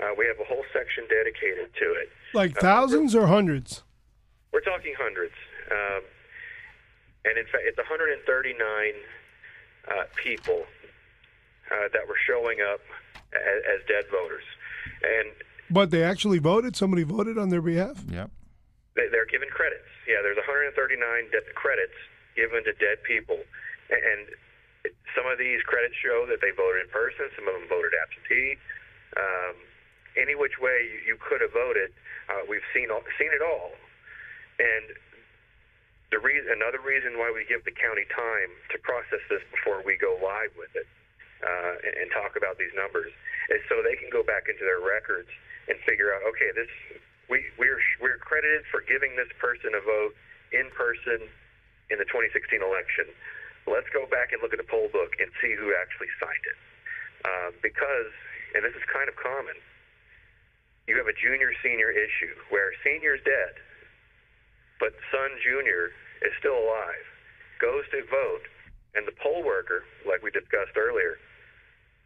uh, 0.00 0.14
we 0.16 0.24
have 0.26 0.40
a 0.40 0.44
whole 0.48 0.64
section 0.72 1.04
dedicated 1.10 1.68
to 1.74 1.92
it. 1.92 2.08
Like 2.32 2.56
thousands 2.56 3.14
or 3.14 3.26
hundreds? 3.26 3.82
We're 4.54 4.60
talking 4.62 4.94
hundreds. 4.98 5.34
Um, 5.70 6.00
and 7.26 7.36
in 7.38 7.44
fact, 7.44 7.64
it's 7.66 7.76
139 7.76 8.56
uh, 9.90 10.04
people 10.16 10.64
uh, 11.70 11.88
that 11.92 12.08
were 12.08 12.16
showing 12.26 12.58
up 12.72 12.80
as, 13.34 13.58
as 13.68 13.80
dead 13.86 14.04
voters. 14.10 14.44
And 15.04 15.28
But 15.70 15.90
they 15.90 16.02
actually 16.02 16.38
voted? 16.38 16.76
Somebody 16.76 17.02
voted 17.02 17.38
on 17.38 17.50
their 17.50 17.62
behalf? 17.62 18.02
Yep. 18.08 18.30
they, 18.94 19.08
they're 19.10 19.26
given 19.26 19.48
credits. 19.50 19.88
Yeah, 20.06 20.22
there's 20.22 20.38
139 20.38 20.74
de- 21.30 21.52
credits 21.54 21.96
given 22.36 22.62
to 22.64 22.72
dead 22.78 23.02
people. 23.02 23.38
And, 23.90 24.00
and 24.02 24.20
some 25.18 25.26
of 25.26 25.38
these 25.38 25.62
credits 25.66 25.94
show 25.98 26.26
that 26.30 26.38
they 26.40 26.54
voted 26.54 26.86
in 26.86 26.90
person, 26.94 27.26
some 27.34 27.48
of 27.48 27.54
them 27.58 27.66
voted 27.66 27.90
absentee. 27.98 28.54
Um, 29.18 29.56
any 30.14 30.34
which 30.38 30.56
way 30.62 30.86
you, 30.86 31.14
you 31.14 31.16
could 31.18 31.42
have 31.42 31.52
voted, 31.52 31.92
uh, 32.30 32.46
we've 32.48 32.64
seen 32.72 32.90
all, 32.90 33.02
seen 33.18 33.32
it 33.34 33.42
all. 33.42 33.74
And 34.58 34.94
the 36.14 36.22
reason, 36.22 36.54
another 36.54 36.80
reason 36.80 37.18
why 37.18 37.34
we 37.34 37.44
give 37.44 37.66
the 37.66 37.74
county 37.74 38.06
time 38.14 38.54
to 38.70 38.76
process 38.80 39.20
this 39.28 39.42
before 39.50 39.82
we 39.82 39.98
go 39.98 40.16
live 40.22 40.54
with 40.54 40.70
it 40.78 40.86
uh, 41.42 41.74
and, 41.82 42.06
and 42.06 42.08
talk 42.14 42.38
about 42.38 42.56
these 42.56 42.72
numbers 42.78 43.10
is 43.50 43.60
so 43.68 43.82
they 43.82 43.98
can 43.98 44.08
go 44.08 44.22
back 44.22 44.46
into 44.48 44.64
their 44.64 44.80
records 44.80 45.28
and 45.68 45.78
figure 45.82 46.14
out, 46.14 46.22
okay, 46.34 46.50
this 46.54 46.70
we 47.28 47.42
we're 47.58 47.82
we're 48.00 48.18
credited 48.18 48.62
for 48.70 48.82
giving 48.86 49.16
this 49.18 49.30
person 49.38 49.74
a 49.74 49.82
vote 49.82 50.14
in 50.54 50.70
person 50.74 51.26
in 51.90 51.98
the 51.98 52.06
2016 52.06 52.62
election. 52.62 53.06
Let's 53.66 53.90
go 53.90 54.06
back 54.06 54.30
and 54.30 54.38
look 54.42 54.54
at 54.54 54.62
the 54.62 54.70
poll 54.70 54.86
book 54.94 55.18
and 55.18 55.26
see 55.42 55.58
who 55.58 55.74
actually 55.74 56.10
signed 56.22 56.46
it, 56.46 56.58
uh, 57.26 57.50
because 57.62 58.14
and 58.54 58.62
this 58.62 58.74
is 58.78 58.84
kind 58.86 59.10
of 59.10 59.18
common. 59.18 59.58
You 60.86 60.94
have 61.02 61.10
a 61.10 61.16
junior 61.18 61.50
senior 61.66 61.90
issue 61.90 62.30
where 62.54 62.70
senior's 62.86 63.18
dead, 63.26 63.58
but 64.78 64.94
son 65.10 65.34
junior 65.42 65.90
is 66.22 66.30
still 66.38 66.54
alive, 66.54 67.06
goes 67.58 67.82
to 67.90 68.06
vote, 68.06 68.46
and 68.94 69.02
the 69.02 69.16
poll 69.18 69.42
worker, 69.42 69.82
like 70.06 70.22
we 70.22 70.30
discussed 70.30 70.78
earlier, 70.78 71.18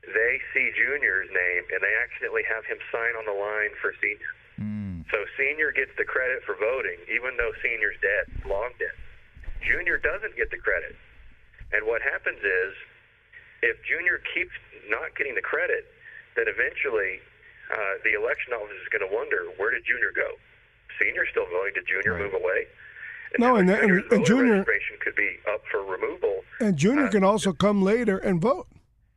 they 0.06 0.40
see 0.54 0.72
junior's 0.76 1.28
name 1.30 1.62
and 1.72 1.80
they 1.82 1.94
accidentally 2.02 2.44
have 2.48 2.64
him 2.64 2.78
sign 2.90 3.14
on 3.16 3.24
the 3.28 3.36
line 3.36 3.72
for 3.80 3.92
senior. 4.00 4.32
Mm. 4.58 5.04
So 5.12 5.24
senior 5.36 5.72
gets 5.72 5.92
the 5.98 6.04
credit 6.04 6.42
for 6.44 6.56
voting, 6.56 6.96
even 7.12 7.36
though 7.36 7.52
senior's 7.62 7.96
dead, 8.00 8.24
long 8.48 8.70
dead. 8.78 8.94
Junior 9.60 9.98
doesn't 9.98 10.36
get 10.36 10.50
the 10.50 10.56
credit. 10.58 10.96
And 11.72 11.86
what 11.86 12.02
happens 12.02 12.40
is, 12.40 12.72
if 13.62 13.76
junior 13.84 14.20
keeps 14.34 14.56
not 14.88 15.14
getting 15.16 15.34
the 15.36 15.44
credit, 15.44 15.84
then 16.34 16.46
eventually 16.48 17.20
uh, 17.70 18.00
the 18.02 18.16
election 18.16 18.52
office 18.56 18.74
is 18.82 18.88
going 18.90 19.04
to 19.06 19.12
wonder 19.14 19.46
where 19.60 19.70
did 19.70 19.84
junior 19.84 20.10
go? 20.16 20.34
Senior's 20.98 21.28
still 21.30 21.46
voting. 21.46 21.74
Did 21.76 21.86
junior 21.86 22.14
Right. 22.16 22.24
move 22.24 22.34
away? 22.34 22.66
No, 23.38 23.56
and 23.56 23.70
and- 23.70 24.02
and 24.10 24.26
junior- 24.26 24.64
registration 24.64 24.96
could 25.00 25.14
be 25.14 25.38
up 25.46 25.62
for 25.70 25.84
removal. 25.84 26.44
And 26.58 26.76
Junior 26.76 27.06
Uh, 27.06 27.10
can 27.10 27.22
also 27.24 27.52
come 27.52 27.80
later 27.82 28.18
and 28.18 28.40
vote. 28.40 28.66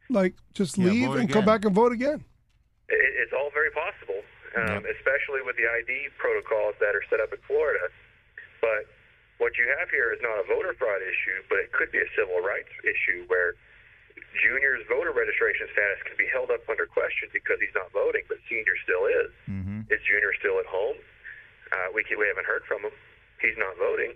Like, 0.09 0.35
just 0.53 0.77
Yeah, 0.77 0.91
leave 0.91 1.07
vote 1.09 1.19
and 1.19 1.29
come 1.31 1.45
back 1.45 1.65
and 1.65 1.73
vote 1.73 1.91
again. 1.91 2.23
It's 2.89 3.31
all 3.33 3.49
very 3.51 3.71
possible, 3.71 4.21
um, 4.55 4.83
Yep. 4.83 4.95
especially 4.99 5.41
with 5.41 5.55
the 5.55 5.65
ID 5.67 6.09
protocols 6.17 6.75
that 6.79 6.93
are 6.95 7.03
set 7.09 7.19
up 7.19 7.31
in 7.31 7.39
Florida. 7.47 7.87
But 8.61 8.85
what 9.37 9.57
you 9.57 9.65
have 9.79 9.89
here 9.89 10.11
is 10.11 10.21
not 10.21 10.37
a 10.39 10.43
voter 10.43 10.73
fraud 10.75 11.01
issue, 11.01 11.39
but 11.49 11.59
it 11.59 11.71
could 11.71 11.91
be 11.91 11.99
a 11.99 12.09
civil 12.15 12.41
rights 12.41 12.69
issue 12.83 13.23
where 13.27 13.55
junior's 14.43 14.85
voter 14.87 15.11
registration 15.11 15.67
status 15.71 16.03
can 16.03 16.17
be 16.17 16.27
held 16.27 16.51
up 16.51 16.67
under 16.69 16.85
question 16.85 17.29
because 17.31 17.59
he's 17.59 17.73
not 17.73 17.91
voting, 17.91 18.23
but 18.27 18.37
senior 18.49 18.75
still 18.83 19.05
is. 19.07 19.31
hmm 19.45 19.81
Is 19.89 20.01
junior 20.03 20.33
still 20.37 20.59
at 20.59 20.65
home? 20.67 20.97
Uh, 21.71 21.87
we 21.95 22.03
can, 22.03 22.19
we 22.19 22.27
haven't 22.27 22.45
heard 22.45 22.63
from 22.67 22.83
him. 22.83 22.91
He's 23.41 23.57
not 23.57 23.75
voting. 23.77 24.13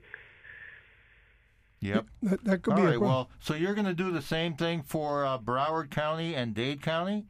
Yep. 1.80 2.06
That, 2.24 2.44
that 2.44 2.62
could 2.64 2.74
All 2.74 2.80
be 2.80 2.84
a 2.84 2.86
problem. 2.92 3.10
Well, 3.10 3.30
so 3.40 3.54
you're 3.54 3.76
going 3.76 3.86
to 3.86 3.94
do 3.94 4.12
the 4.12 4.22
same 4.22 4.56
thing 4.56 4.82
for 4.82 5.26
uh, 5.26 5.38
Broward 5.38 5.92
County 5.92 6.36
and 6.36 6.54
Dade 6.54 6.82
County? 6.82 7.26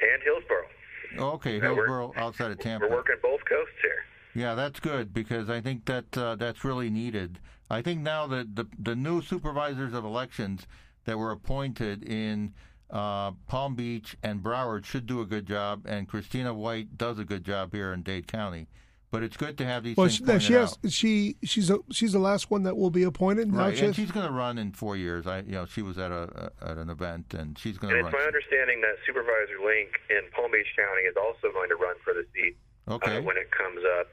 And 0.00 0.22
Hillsborough. 0.22 1.34
Okay, 1.34 1.58
Hillsborough 1.58 2.12
outside 2.16 2.50
of 2.50 2.58
Tampa. 2.60 2.86
We're 2.86 2.96
working 2.96 3.16
both 3.22 3.40
coasts 3.48 3.72
here. 3.80 4.04
Yeah, 4.34 4.54
that's 4.54 4.80
good 4.80 5.14
because 5.14 5.48
I 5.48 5.62
think 5.62 5.86
that 5.86 6.16
uh, 6.18 6.36
that's 6.36 6.64
really 6.64 6.90
needed. 6.90 7.38
I 7.70 7.80
think 7.80 8.02
now 8.02 8.26
that 8.26 8.54
the 8.54 8.66
the 8.78 8.94
new 8.94 9.22
supervisors 9.22 9.94
of 9.94 10.04
elections 10.04 10.66
that 11.06 11.18
were 11.18 11.30
appointed 11.30 12.04
in 12.04 12.52
uh, 12.90 13.32
Palm 13.48 13.74
Beach 13.74 14.16
and 14.22 14.42
Broward 14.42 14.84
should 14.84 15.06
do 15.06 15.22
a 15.22 15.26
good 15.26 15.46
job, 15.46 15.86
and 15.86 16.06
Christina 16.06 16.52
White 16.52 16.98
does 16.98 17.18
a 17.18 17.24
good 17.24 17.44
job 17.44 17.72
here 17.72 17.92
in 17.92 18.02
Dade 18.02 18.26
County. 18.26 18.68
But 19.16 19.24
it's 19.24 19.36
good 19.40 19.56
to 19.56 19.64
have 19.64 19.80
these 19.80 19.96
well, 19.96 20.12
things 20.12 20.20
she, 20.20 20.24
pointed 20.28 20.42
she 20.42 20.52
has 20.52 20.76
out. 20.76 20.92
she 20.92 21.36
she's 21.42 21.70
a, 21.70 21.78
she's 21.90 22.12
the 22.12 22.18
last 22.20 22.50
one 22.50 22.64
that 22.64 22.76
will 22.76 22.92
be 22.92 23.02
appointed. 23.04 23.48
Right, 23.48 23.72
and 23.72 23.88
has- 23.88 23.96
she's 23.96 24.12
going 24.12 24.26
to 24.26 24.32
run 24.32 24.58
in 24.58 24.72
four 24.72 24.92
years. 24.94 25.26
I, 25.26 25.40
you 25.40 25.56
know, 25.56 25.64
she 25.64 25.80
was 25.80 25.96
at 25.96 26.12
a 26.12 26.52
at 26.60 26.76
an 26.76 26.90
event, 26.90 27.32
and 27.32 27.56
she's 27.56 27.78
going 27.80 27.94
to. 27.94 28.00
And 28.00 28.04
to 28.04 28.12
it's 28.12 28.20
my 28.20 28.28
understanding 28.28 28.82
that 28.84 29.00
Supervisor 29.08 29.56
Link 29.64 29.88
in 30.12 30.20
Palm 30.36 30.52
Beach 30.52 30.68
County 30.76 31.08
is 31.08 31.16
also 31.16 31.48
going 31.48 31.70
to 31.72 31.76
run 31.80 31.96
for 32.04 32.12
the 32.12 32.28
seat 32.36 32.60
Okay, 32.92 33.16
uh, 33.16 33.22
when 33.22 33.38
it 33.40 33.48
comes 33.56 33.80
up 33.98 34.12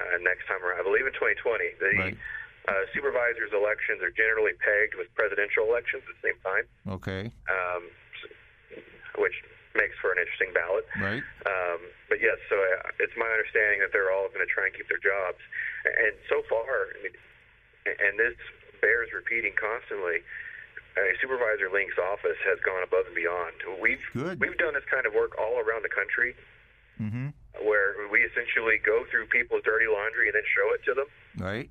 uh, 0.00 0.16
next 0.24 0.48
time 0.48 0.64
around. 0.64 0.80
I 0.80 0.82
believe 0.82 1.04
in 1.04 1.12
2020. 1.12 1.68
The 1.84 1.92
Right. 2.00 2.16
uh, 2.72 2.72
supervisors' 2.96 3.52
elections 3.52 4.00
are 4.00 4.10
generally 4.16 4.56
pegged 4.64 4.96
with 4.96 5.12
presidential 5.12 5.68
elections 5.68 6.08
at 6.08 6.16
the 6.16 6.24
same 6.24 6.40
time, 6.40 6.64
okay, 6.96 7.22
um, 7.52 7.84
which 9.20 9.36
makes 9.74 9.96
for 10.00 10.12
an 10.12 10.18
interesting 10.18 10.52
ballot. 10.54 10.86
right, 11.00 11.24
Um, 11.44 11.80
but 12.08 12.20
yes, 12.20 12.40
so 12.48 12.56
uh, 12.56 13.02
it's 13.02 13.14
my 13.16 13.28
understanding 13.28 13.80
that 13.84 13.92
they're 13.92 14.12
all 14.12 14.28
going 14.32 14.44
to 14.44 14.50
try 14.50 14.66
and 14.66 14.74
keep 14.74 14.88
their 14.88 15.02
jobs. 15.02 15.40
And 15.84 16.14
so 16.28 16.42
far, 16.48 16.92
I 16.94 16.98
mean, 17.02 17.16
and 17.86 18.18
this 18.18 18.36
bears 18.80 19.10
repeating 19.12 19.52
constantly. 19.58 20.22
Uh, 20.96 21.14
Supervisor 21.22 21.70
Link's 21.70 21.94
office 21.98 22.38
has 22.42 22.58
gone 22.66 22.82
above 22.82 23.06
and 23.06 23.14
beyond. 23.14 23.54
We've 23.78 24.02
Good. 24.12 24.40
we've 24.40 24.58
done 24.58 24.74
this 24.74 24.86
kind 24.90 25.06
of 25.06 25.14
work 25.14 25.38
all 25.38 25.62
around 25.62 25.86
the 25.86 25.92
country 25.94 26.34
mm-hmm. 27.00 27.30
where 27.62 27.94
we 28.10 28.26
essentially 28.26 28.82
go 28.82 29.04
through 29.10 29.26
people's 29.26 29.62
dirty 29.62 29.86
laundry 29.86 30.28
and 30.28 30.34
then 30.34 30.46
show 30.50 30.74
it 30.74 30.82
to 30.90 30.92
them. 30.94 31.08
Right. 31.38 31.70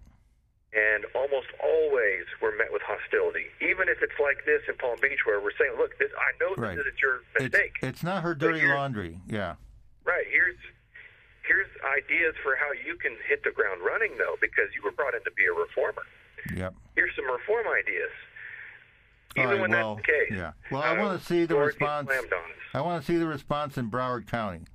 And 0.75 1.05
almost 1.15 1.47
always 1.63 2.25
we're 2.41 2.55
met 2.57 2.71
with 2.71 2.81
hostility, 2.83 3.45
even 3.61 3.87
if 3.87 3.97
it's 4.03 4.19
like 4.21 4.43
this 4.45 4.61
in 4.67 4.75
Palm 4.75 4.97
Beach, 5.01 5.19
where 5.25 5.39
we're 5.39 5.55
saying, 5.57 5.73
"Look, 5.77 5.97
this 5.97 6.11
I 6.17 6.31
know 6.43 6.53
Right. 6.55 6.75
this 6.75 6.85
isn't 6.85 7.01
your 7.01 7.21
It's, 7.35 7.43
mistake. 7.53 7.73
it's 7.81 8.03
not 8.03 8.21
her 8.23 8.35
dirty 8.35 8.67
laundry. 8.67 9.17
Yeah. 9.27 9.55
Right. 10.03 10.27
Here's 10.29 10.57
here's 11.47 11.67
ideas 11.97 12.35
for 12.43 12.57
how 12.57 12.73
you 12.73 12.97
can 12.97 13.15
hit 13.27 13.43
the 13.43 13.51
ground 13.51 13.81
running, 13.81 14.17
though, 14.17 14.35
because 14.41 14.67
you 14.75 14.81
were 14.83 14.91
brought 14.91 15.15
in 15.15 15.23
to 15.23 15.31
be 15.31 15.45
a 15.45 15.53
reformer. 15.53 16.03
Yep. 16.53 16.75
Here's 16.95 17.15
some 17.15 17.31
reform 17.31 17.65
ideas. 17.67 18.11
Even 19.37 19.49
right, 19.51 19.61
when 19.61 19.71
well, 19.71 19.95
that's 19.95 20.05
the 20.07 20.11
case. 20.11 20.31
yeah. 20.37 20.51
Well, 20.69 20.81
I 20.81 20.97
want 20.99 21.17
to 21.19 21.25
see 21.25 21.45
the 21.45 21.55
response. 21.55 22.09
I 22.73 22.81
want 22.81 23.01
to 23.01 23.07
see 23.11 23.17
the 23.17 23.25
response 23.27 23.77
in 23.77 23.89
Broward 23.89 24.27
County. 24.27 24.65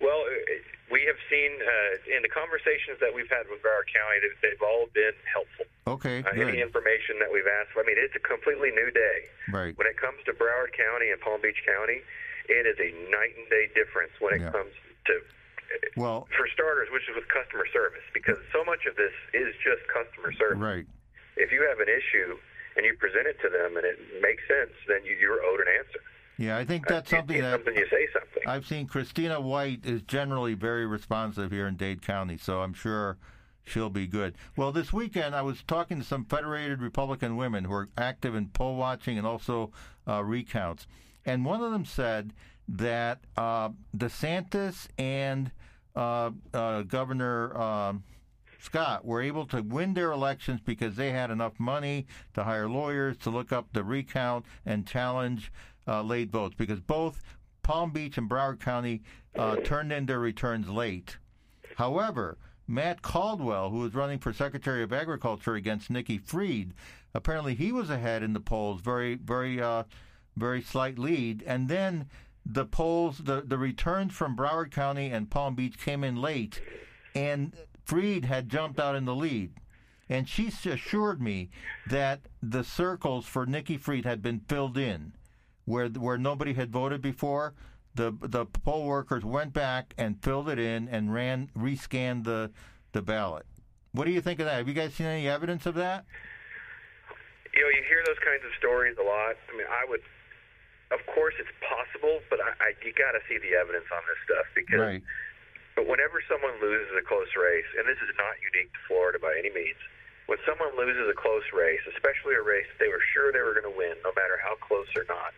Well, 0.00 0.20
uh, 0.26 0.54
we 0.90 1.04
have 1.04 1.20
seen 1.28 1.52
uh, 1.60 2.16
in 2.16 2.24
the 2.24 2.32
conversations 2.32 2.96
that 3.00 3.12
we've 3.12 3.28
had 3.28 3.44
with 3.52 3.60
Broward 3.60 3.88
County, 3.92 4.18
they've, 4.24 4.38
they've 4.40 4.64
all 4.64 4.88
been 4.96 5.12
helpful. 5.28 5.66
Okay, 5.86 6.24
Uh, 6.24 6.32
any 6.36 6.60
information 6.60 7.20
that 7.20 7.28
we've 7.32 7.46
asked 7.60 7.72
for, 7.76 7.84
I 7.84 7.86
mean, 7.88 8.00
it's 8.00 8.16
a 8.16 8.24
completely 8.24 8.72
new 8.72 8.88
day. 8.92 9.28
Right. 9.52 9.76
When 9.76 9.86
it 9.88 9.96
comes 10.00 10.20
to 10.24 10.32
Broward 10.32 10.72
County 10.72 11.12
and 11.12 11.20
Palm 11.20 11.40
Beach 11.44 11.60
County, 11.64 12.00
it 12.48 12.64
is 12.64 12.76
a 12.80 12.90
night 13.12 13.36
and 13.36 13.44
day 13.52 13.68
difference 13.76 14.12
when 14.20 14.34
it 14.36 14.40
Yeah. 14.40 14.52
comes 14.52 14.72
to, 15.12 15.14
Well, 15.96 16.28
for 16.36 16.48
starters, 16.48 16.88
which 16.90 17.04
is 17.08 17.14
with 17.16 17.28
customer 17.28 17.66
service, 17.68 18.04
because 18.16 18.38
so 18.52 18.64
much 18.64 18.86
of 18.88 18.96
this 18.96 19.12
is 19.36 19.52
just 19.60 19.84
customer 19.92 20.32
service. 20.32 20.58
right. 20.58 20.86
If 21.36 21.52
you 21.52 21.62
have 21.68 21.78
an 21.80 21.88
issue 21.88 22.36
and 22.76 22.84
you 22.84 22.96
present 22.96 23.26
it 23.28 23.38
to 23.44 23.48
them 23.48 23.76
and 23.76 23.84
it 23.84 23.98
makes 24.20 24.42
sense, 24.48 24.72
then 24.88 25.04
you, 25.04 25.14
you're 25.20 25.44
owed 25.44 25.60
an 25.60 25.68
answer. 25.68 26.00
Yeah, 26.38 26.56
I 26.56 26.64
think 26.64 26.86
that's 26.86 27.10
something 27.10 27.36
you- 27.36 27.42
that 27.42 27.52
something 27.56 27.74
you 27.76 27.86
say 27.90 28.06
something. 28.12 28.42
I've 28.46 28.66
seen 28.66 28.86
Christina 28.86 29.40
White 29.40 29.84
is 29.84 30.02
generally 30.02 30.54
very 30.54 30.86
responsive 30.86 31.50
here 31.50 31.66
in 31.66 31.76
Dade 31.76 32.00
County, 32.00 32.36
so 32.38 32.62
I'm 32.62 32.72
sure 32.72 33.18
she'll 33.64 33.90
be 33.90 34.06
good. 34.06 34.36
Well, 34.56 34.72
this 34.72 34.92
weekend 34.92 35.34
I 35.34 35.42
was 35.42 35.62
talking 35.64 35.98
to 35.98 36.04
some 36.04 36.24
Federated 36.24 36.80
Republican 36.80 37.36
women 37.36 37.64
who 37.64 37.72
are 37.74 37.88
active 37.98 38.34
in 38.34 38.48
poll 38.48 38.76
watching 38.76 39.18
and 39.18 39.26
also 39.26 39.72
uh, 40.06 40.22
recounts, 40.24 40.86
and 41.26 41.44
one 41.44 41.60
of 41.62 41.72
them 41.72 41.84
said 41.84 42.32
that 42.68 43.20
uh, 43.36 43.70
DeSantis 43.96 44.88
and 44.96 45.50
uh, 45.96 46.30
uh, 46.54 46.82
Governor. 46.82 47.56
um 47.60 48.04
Scott 48.60 49.04
were 49.04 49.22
able 49.22 49.46
to 49.46 49.62
win 49.62 49.94
their 49.94 50.10
elections 50.10 50.60
because 50.60 50.96
they 50.96 51.12
had 51.12 51.30
enough 51.30 51.60
money 51.60 52.08
to 52.34 52.42
hire 52.42 52.68
lawyers 52.68 53.16
to 53.18 53.30
look 53.30 53.52
up 53.52 53.72
the 53.72 53.84
recount 53.84 54.44
and 54.66 54.84
challenge 54.84 55.52
uh, 55.88 56.02
late 56.02 56.30
votes 56.30 56.54
because 56.56 56.80
both 56.80 57.22
Palm 57.62 57.90
Beach 57.90 58.18
and 58.18 58.28
Broward 58.28 58.60
County 58.60 59.02
uh, 59.36 59.56
turned 59.56 59.92
in 59.92 60.06
their 60.06 60.20
returns 60.20 60.68
late. 60.68 61.16
However, 61.76 62.38
Matt 62.66 63.00
Caldwell, 63.02 63.70
who 63.70 63.78
was 63.78 63.94
running 63.94 64.18
for 64.18 64.32
Secretary 64.32 64.82
of 64.82 64.92
Agriculture 64.92 65.54
against 65.54 65.90
Nikki 65.90 66.18
Fried, 66.18 66.74
apparently 67.14 67.54
he 67.54 67.72
was 67.72 67.88
ahead 67.88 68.22
in 68.22 68.34
the 68.34 68.40
polls, 68.40 68.82
very, 68.82 69.14
very, 69.14 69.60
uh, 69.60 69.84
very 70.36 70.60
slight 70.60 70.98
lead. 70.98 71.42
And 71.46 71.68
then 71.68 72.08
the 72.44 72.66
polls, 72.66 73.18
the, 73.18 73.42
the 73.42 73.58
returns 73.58 74.12
from 74.12 74.36
Broward 74.36 74.70
County 74.70 75.10
and 75.10 75.30
Palm 75.30 75.54
Beach 75.54 75.78
came 75.78 76.04
in 76.04 76.16
late, 76.16 76.60
and 77.14 77.54
Fried 77.84 78.26
had 78.26 78.48
jumped 78.48 78.78
out 78.78 78.94
in 78.94 79.06
the 79.06 79.14
lead. 79.14 79.52
And 80.10 80.28
she 80.28 80.48
assured 80.48 81.20
me 81.20 81.50
that 81.86 82.20
the 82.42 82.64
circles 82.64 83.26
for 83.26 83.44
Nikki 83.44 83.76
Fried 83.76 84.06
had 84.06 84.22
been 84.22 84.40
filled 84.40 84.78
in, 84.78 85.12
where 85.68 85.88
where 85.88 86.18
nobody 86.18 86.54
had 86.54 86.70
voted 86.70 87.02
before. 87.02 87.54
The 87.94 88.14
the 88.20 88.46
poll 88.46 88.86
workers 88.86 89.24
went 89.24 89.52
back 89.52 89.94
and 89.98 90.22
filled 90.22 90.48
it 90.48 90.58
in 90.58 90.88
and 90.88 91.12
ran 91.12 91.50
rescanned 91.56 92.24
the 92.24 92.50
the 92.92 93.02
ballot. 93.02 93.46
What 93.92 94.04
do 94.04 94.12
you 94.12 94.20
think 94.20 94.40
of 94.40 94.46
that? 94.46 94.58
Have 94.58 94.68
you 94.68 94.74
guys 94.74 94.94
seen 94.94 95.06
any 95.06 95.28
evidence 95.28 95.66
of 95.66 95.74
that? 95.76 96.04
you 97.58 97.66
know, 97.66 97.74
you 97.74 97.82
hear 97.90 98.06
those 98.06 98.22
kinds 98.22 98.46
of 98.46 98.54
stories 98.54 98.94
a 99.02 99.06
lot. 99.06 99.34
I 99.48 99.52
mean, 99.58 99.66
I 99.66 99.82
would, 99.90 100.04
of 100.94 101.02
course, 101.10 101.34
it's 101.42 101.50
possible, 101.58 102.22
but 102.30 102.38
I, 102.38 102.54
I 102.62 102.68
you 102.86 102.94
got 102.94 103.18
to 103.18 103.22
see 103.26 103.42
the 103.42 103.58
evidence 103.58 103.90
on 103.90 104.02
this 104.06 104.20
stuff 104.22 104.46
because. 104.54 104.78
Right. 104.78 105.04
But 105.74 105.86
whenever 105.86 106.18
someone 106.26 106.58
loses 106.58 106.90
a 106.98 107.06
close 107.06 107.30
race, 107.38 107.70
and 107.78 107.86
this 107.86 107.98
is 108.02 108.10
not 108.18 108.34
unique 108.42 108.66
to 108.74 108.82
Florida 108.90 109.22
by 109.22 109.30
any 109.38 109.54
means, 109.54 109.78
when 110.26 110.34
someone 110.42 110.74
loses 110.74 111.06
a 111.06 111.14
close 111.14 111.46
race, 111.54 111.78
especially 111.94 112.34
a 112.34 112.42
race 112.42 112.66
that 112.66 112.82
they 112.82 112.90
were 112.90 112.98
sure 113.14 113.30
they 113.30 113.46
were 113.46 113.54
going 113.54 113.66
to 113.70 113.78
win, 113.78 113.94
no 114.02 114.10
matter 114.18 114.42
how 114.42 114.58
close 114.58 114.90
or 114.98 115.06
not, 115.06 115.30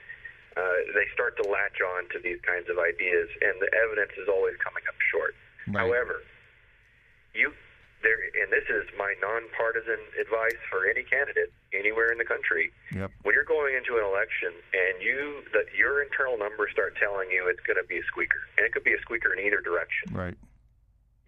uh, 0.61 0.93
they 0.93 1.09
start 1.17 1.37
to 1.41 1.45
latch 1.49 1.81
on 1.81 2.05
to 2.13 2.19
these 2.21 2.37
kinds 2.45 2.69
of 2.69 2.77
ideas, 2.77 3.29
and 3.41 3.57
the 3.61 3.71
evidence 3.73 4.13
is 4.21 4.29
always 4.29 4.55
coming 4.61 4.85
up 4.89 4.97
short. 5.09 5.33
Right. 5.69 5.81
However, 5.89 6.21
you 7.33 7.53
there, 8.03 8.17
and 8.41 8.49
this 8.49 8.65
is 8.73 8.89
my 8.97 9.13
nonpartisan 9.21 10.01
advice 10.17 10.57
for 10.73 10.89
any 10.89 11.05
candidate 11.05 11.53
anywhere 11.77 12.09
in 12.13 12.17
the 12.17 12.25
country. 12.25 12.73
Yep. 12.97 13.13
When 13.29 13.33
you're 13.37 13.45
going 13.49 13.77
into 13.77 14.01
an 14.01 14.05
election 14.09 14.57
and 14.73 15.05
you 15.05 15.45
that 15.53 15.69
your 15.77 16.01
internal 16.03 16.37
numbers 16.41 16.73
start 16.73 16.97
telling 16.97 17.29
you 17.31 17.45
it's 17.49 17.61
going 17.69 17.77
to 17.77 17.85
be 17.89 18.01
a 18.01 18.07
squeaker, 18.09 18.41
and 18.57 18.65
it 18.65 18.73
could 18.73 18.85
be 18.85 18.97
a 18.97 19.01
squeaker 19.05 19.33
in 19.37 19.41
either 19.45 19.61
direction, 19.61 20.13
Right. 20.17 20.37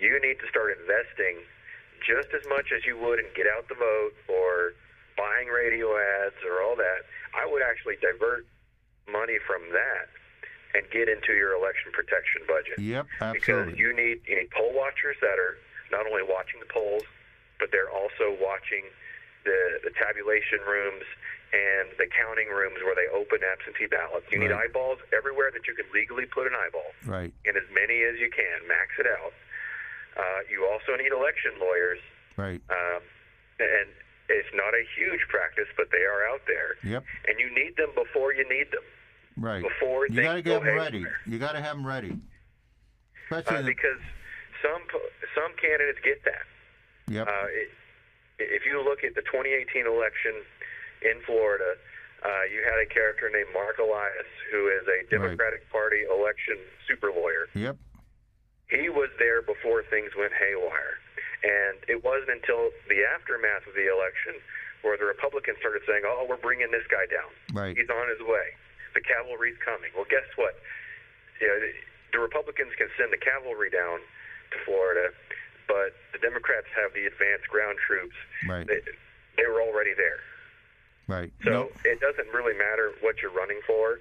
you 0.01 0.17
need 0.25 0.41
to 0.41 0.49
start 0.49 0.73
investing 0.81 1.45
just 2.01 2.33
as 2.35 2.43
much 2.49 2.73
as 2.75 2.83
you 2.89 2.97
would 2.99 3.21
in 3.21 3.29
get 3.37 3.47
out 3.47 3.69
the 3.69 3.77
vote 3.79 4.17
or 4.33 4.73
buying 5.17 5.49
radio 5.53 5.93
ads 6.25 6.41
or 6.43 6.65
all 6.65 6.75
that. 6.75 7.05
I 7.37 7.45
would 7.47 7.63
actually 7.63 8.01
divert 8.01 8.49
money 9.11 9.39
from 9.47 9.63
that 9.73 10.07
and 10.75 10.85
get 10.91 11.09
into 11.09 11.35
your 11.37 11.53
election 11.55 11.93
protection 11.93 12.43
budget 12.49 12.79
Yep. 12.79 13.07
absolutely. 13.21 13.39
because 13.41 13.79
you 13.79 13.91
need 13.93 14.21
you 14.27 14.37
need 14.39 14.51
poll 14.51 14.73
watchers 14.73 15.17
that 15.21 15.39
are 15.39 15.59
not 15.91 16.07
only 16.07 16.23
watching 16.25 16.61
the 16.61 16.71
polls, 16.73 17.03
but 17.61 17.71
they're 17.73 17.91
also 17.91 18.37
watching 18.41 18.85
the 19.45 19.81
the 19.85 19.91
tabulation 19.99 20.61
rooms 20.67 21.05
and 21.53 21.93
the 22.01 22.09
counting 22.09 22.49
rooms 22.49 22.81
where 22.81 22.97
they 22.97 23.05
open 23.13 23.45
absentee 23.45 23.85
ballots. 23.85 24.25
You 24.33 24.39
need 24.41 24.53
eyeballs 24.53 25.01
everywhere 25.13 25.51
that 25.53 25.69
you 25.69 25.75
can 25.77 25.85
legally 25.93 26.25
put 26.25 26.47
an 26.49 26.55
eyeball, 26.57 26.89
Right. 27.05 27.29
and 27.45 27.57
as 27.61 27.69
many 27.75 28.01
as 28.09 28.17
you 28.17 28.31
can, 28.33 28.65
max 28.67 28.97
it 28.99 29.05
out. 29.07 29.35
Uh, 30.17 30.41
you 30.49 30.65
also 30.65 30.97
need 30.97 31.13
election 31.13 31.53
lawyers, 31.61 32.01
Right. 32.41 32.63
um, 32.73 33.03
and 33.61 33.89
it's 34.33 34.53
not 34.55 34.73
a 34.75 34.83
huge 34.97 35.21
practice, 35.29 35.69
but 35.77 35.89
they 35.93 36.05
are 36.05 36.27
out 36.29 36.43
there, 36.47 36.77
Yep. 36.83 37.05
and 37.29 37.39
you 37.39 37.49
need 37.55 37.77
them 37.77 37.91
before 37.95 38.33
you 38.35 38.49
need 38.49 38.71
them. 38.73 38.85
Right. 39.37 39.63
Before 39.63 40.07
you 40.09 40.23
got 40.23 40.35
to 40.35 40.43
go 40.43 40.61
them 40.61 40.77
ready. 40.77 40.99
haywire. 40.99 41.21
You 41.27 41.39
got 41.39 41.53
to 41.53 41.61
have 41.63 41.77
them 41.77 41.87
ready. 41.87 42.17
Especially 43.31 43.57
Uh, 43.57 43.63
the, 43.63 43.69
because 43.73 44.01
some 44.61 44.83
some 45.35 45.53
candidates 45.57 45.99
get 46.05 46.23
that. 46.25 46.45
yep. 47.09 47.27
Uh, 47.29 47.47
it, 47.49 47.71
if 48.39 48.67
you 48.67 48.83
look 48.83 49.05
at 49.05 49.15
the 49.15 49.23
2018 49.23 49.87
election 49.87 50.35
in 51.03 51.21
Florida, 51.25 51.77
uh, 52.25 52.43
you 52.53 52.61
had 52.65 52.79
a 52.79 52.87
character 52.93 53.31
named 53.31 53.49
Marc 53.55 53.79
Elias, 53.79 54.29
who 54.51 54.69
is 54.69 54.85
a 54.89 55.09
Democratic 55.11 55.65
Party 55.71 56.03
election 56.11 56.59
super 56.87 57.11
lawyer. 57.11 57.49
yep. 57.55 57.77
He 58.69 58.89
was 58.89 59.11
there 59.19 59.43
before 59.43 59.83
things 59.91 60.13
went 60.17 60.33
haywire. 60.33 60.97
And 61.43 61.79
it 61.91 62.03
wasn't 62.07 62.39
until 62.39 62.71
the 62.87 63.03
aftermath 63.03 63.67
of 63.67 63.75
the 63.75 63.91
election 63.91 64.39
where 64.87 64.95
the 64.99 65.07
Republicans 65.07 65.59
started 65.59 65.83
saying, 65.87 66.03
oh, 66.07 66.27
we're 66.29 66.39
bringing 66.43 66.71
this 66.71 66.87
guy 66.91 67.07
down. 67.11 67.31
Right. 67.55 67.75
He's 67.77 67.91
on 67.91 68.07
his 68.11 68.23
way. 68.23 68.55
The 68.95 69.03
cavalry's 69.03 69.59
coming. 69.65 69.91
Well, 69.95 70.07
guess 70.11 70.27
what? 70.39 70.55
You 71.41 71.49
know, 71.49 71.59
the- 71.59 71.81
the 72.13 72.21
Republicans 72.21 72.75
can 72.77 72.91
send 73.01 73.11
the 73.11 73.17
cavalry 73.17 73.71
down 73.71 73.99
to 74.53 74.57
Florida, 74.69 75.15
but 75.67 75.97
the 76.13 76.19
Democrats 76.21 76.67
have 76.77 76.93
the 76.93 77.07
advanced 77.09 77.49
ground 77.49 77.79
troops. 77.81 78.15
Right. 78.47 78.67
They, 78.67 78.83
they 79.41 79.47
were 79.49 79.63
already 79.63 79.95
there. 79.97 80.21
Right. 81.09 81.33
So 81.43 81.51
No- 81.51 81.69
it 81.89 82.01
doesn't 82.05 82.29
really 82.37 82.53
matter 82.55 82.93
what 83.01 83.23
you're 83.23 83.33
running 83.33 83.61
for, 83.67 83.99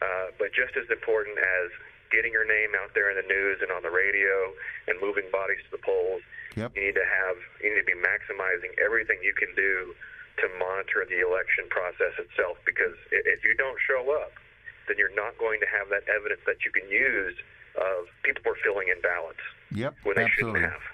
uh, 0.00 0.32
but 0.38 0.48
just 0.56 0.74
as 0.80 0.88
important 0.90 1.36
as 1.38 1.68
getting 2.12 2.30
your 2.30 2.44
name 2.46 2.76
out 2.76 2.92
there 2.92 3.08
in 3.08 3.16
the 3.16 3.24
news 3.26 3.58
and 3.64 3.72
on 3.72 3.80
the 3.82 3.90
radio 3.90 4.52
and 4.86 5.00
moving 5.00 5.24
bodies 5.32 5.64
to 5.64 5.70
the 5.72 5.80
polls, 5.82 6.20
Yep. 6.54 6.76
you 6.76 6.84
need 6.92 6.94
to 7.00 7.08
have 7.08 7.40
you 7.64 7.72
need 7.72 7.80
to 7.80 7.88
be 7.88 7.96
maximizing 7.96 8.76
everything 8.78 9.16
you 9.24 9.32
can 9.32 9.48
do 9.56 9.96
to 10.36 10.44
monitor 10.60 11.04
the 11.08 11.24
election 11.24 11.64
process 11.72 12.12
itself. 12.20 12.60
Because 12.68 12.92
if 13.10 13.40
you 13.42 13.56
don't 13.56 13.80
show 13.80 14.04
up, 14.20 14.32
then 14.86 14.98
you're 15.00 15.14
not 15.16 15.36
going 15.40 15.60
to 15.64 15.66
have 15.72 15.88
that 15.88 16.04
evidence 16.12 16.44
that 16.44 16.60
you 16.64 16.70
can 16.70 16.84
use 16.92 17.34
of 17.80 18.04
people 18.22 18.42
were 18.44 18.58
filling 18.62 18.88
in 18.92 19.00
ballots 19.00 19.40
Yep. 19.72 19.96
when 20.04 20.16
they 20.20 20.28
Absolutely. 20.28 20.60
shouldn't 20.60 20.72
have. 20.76 20.84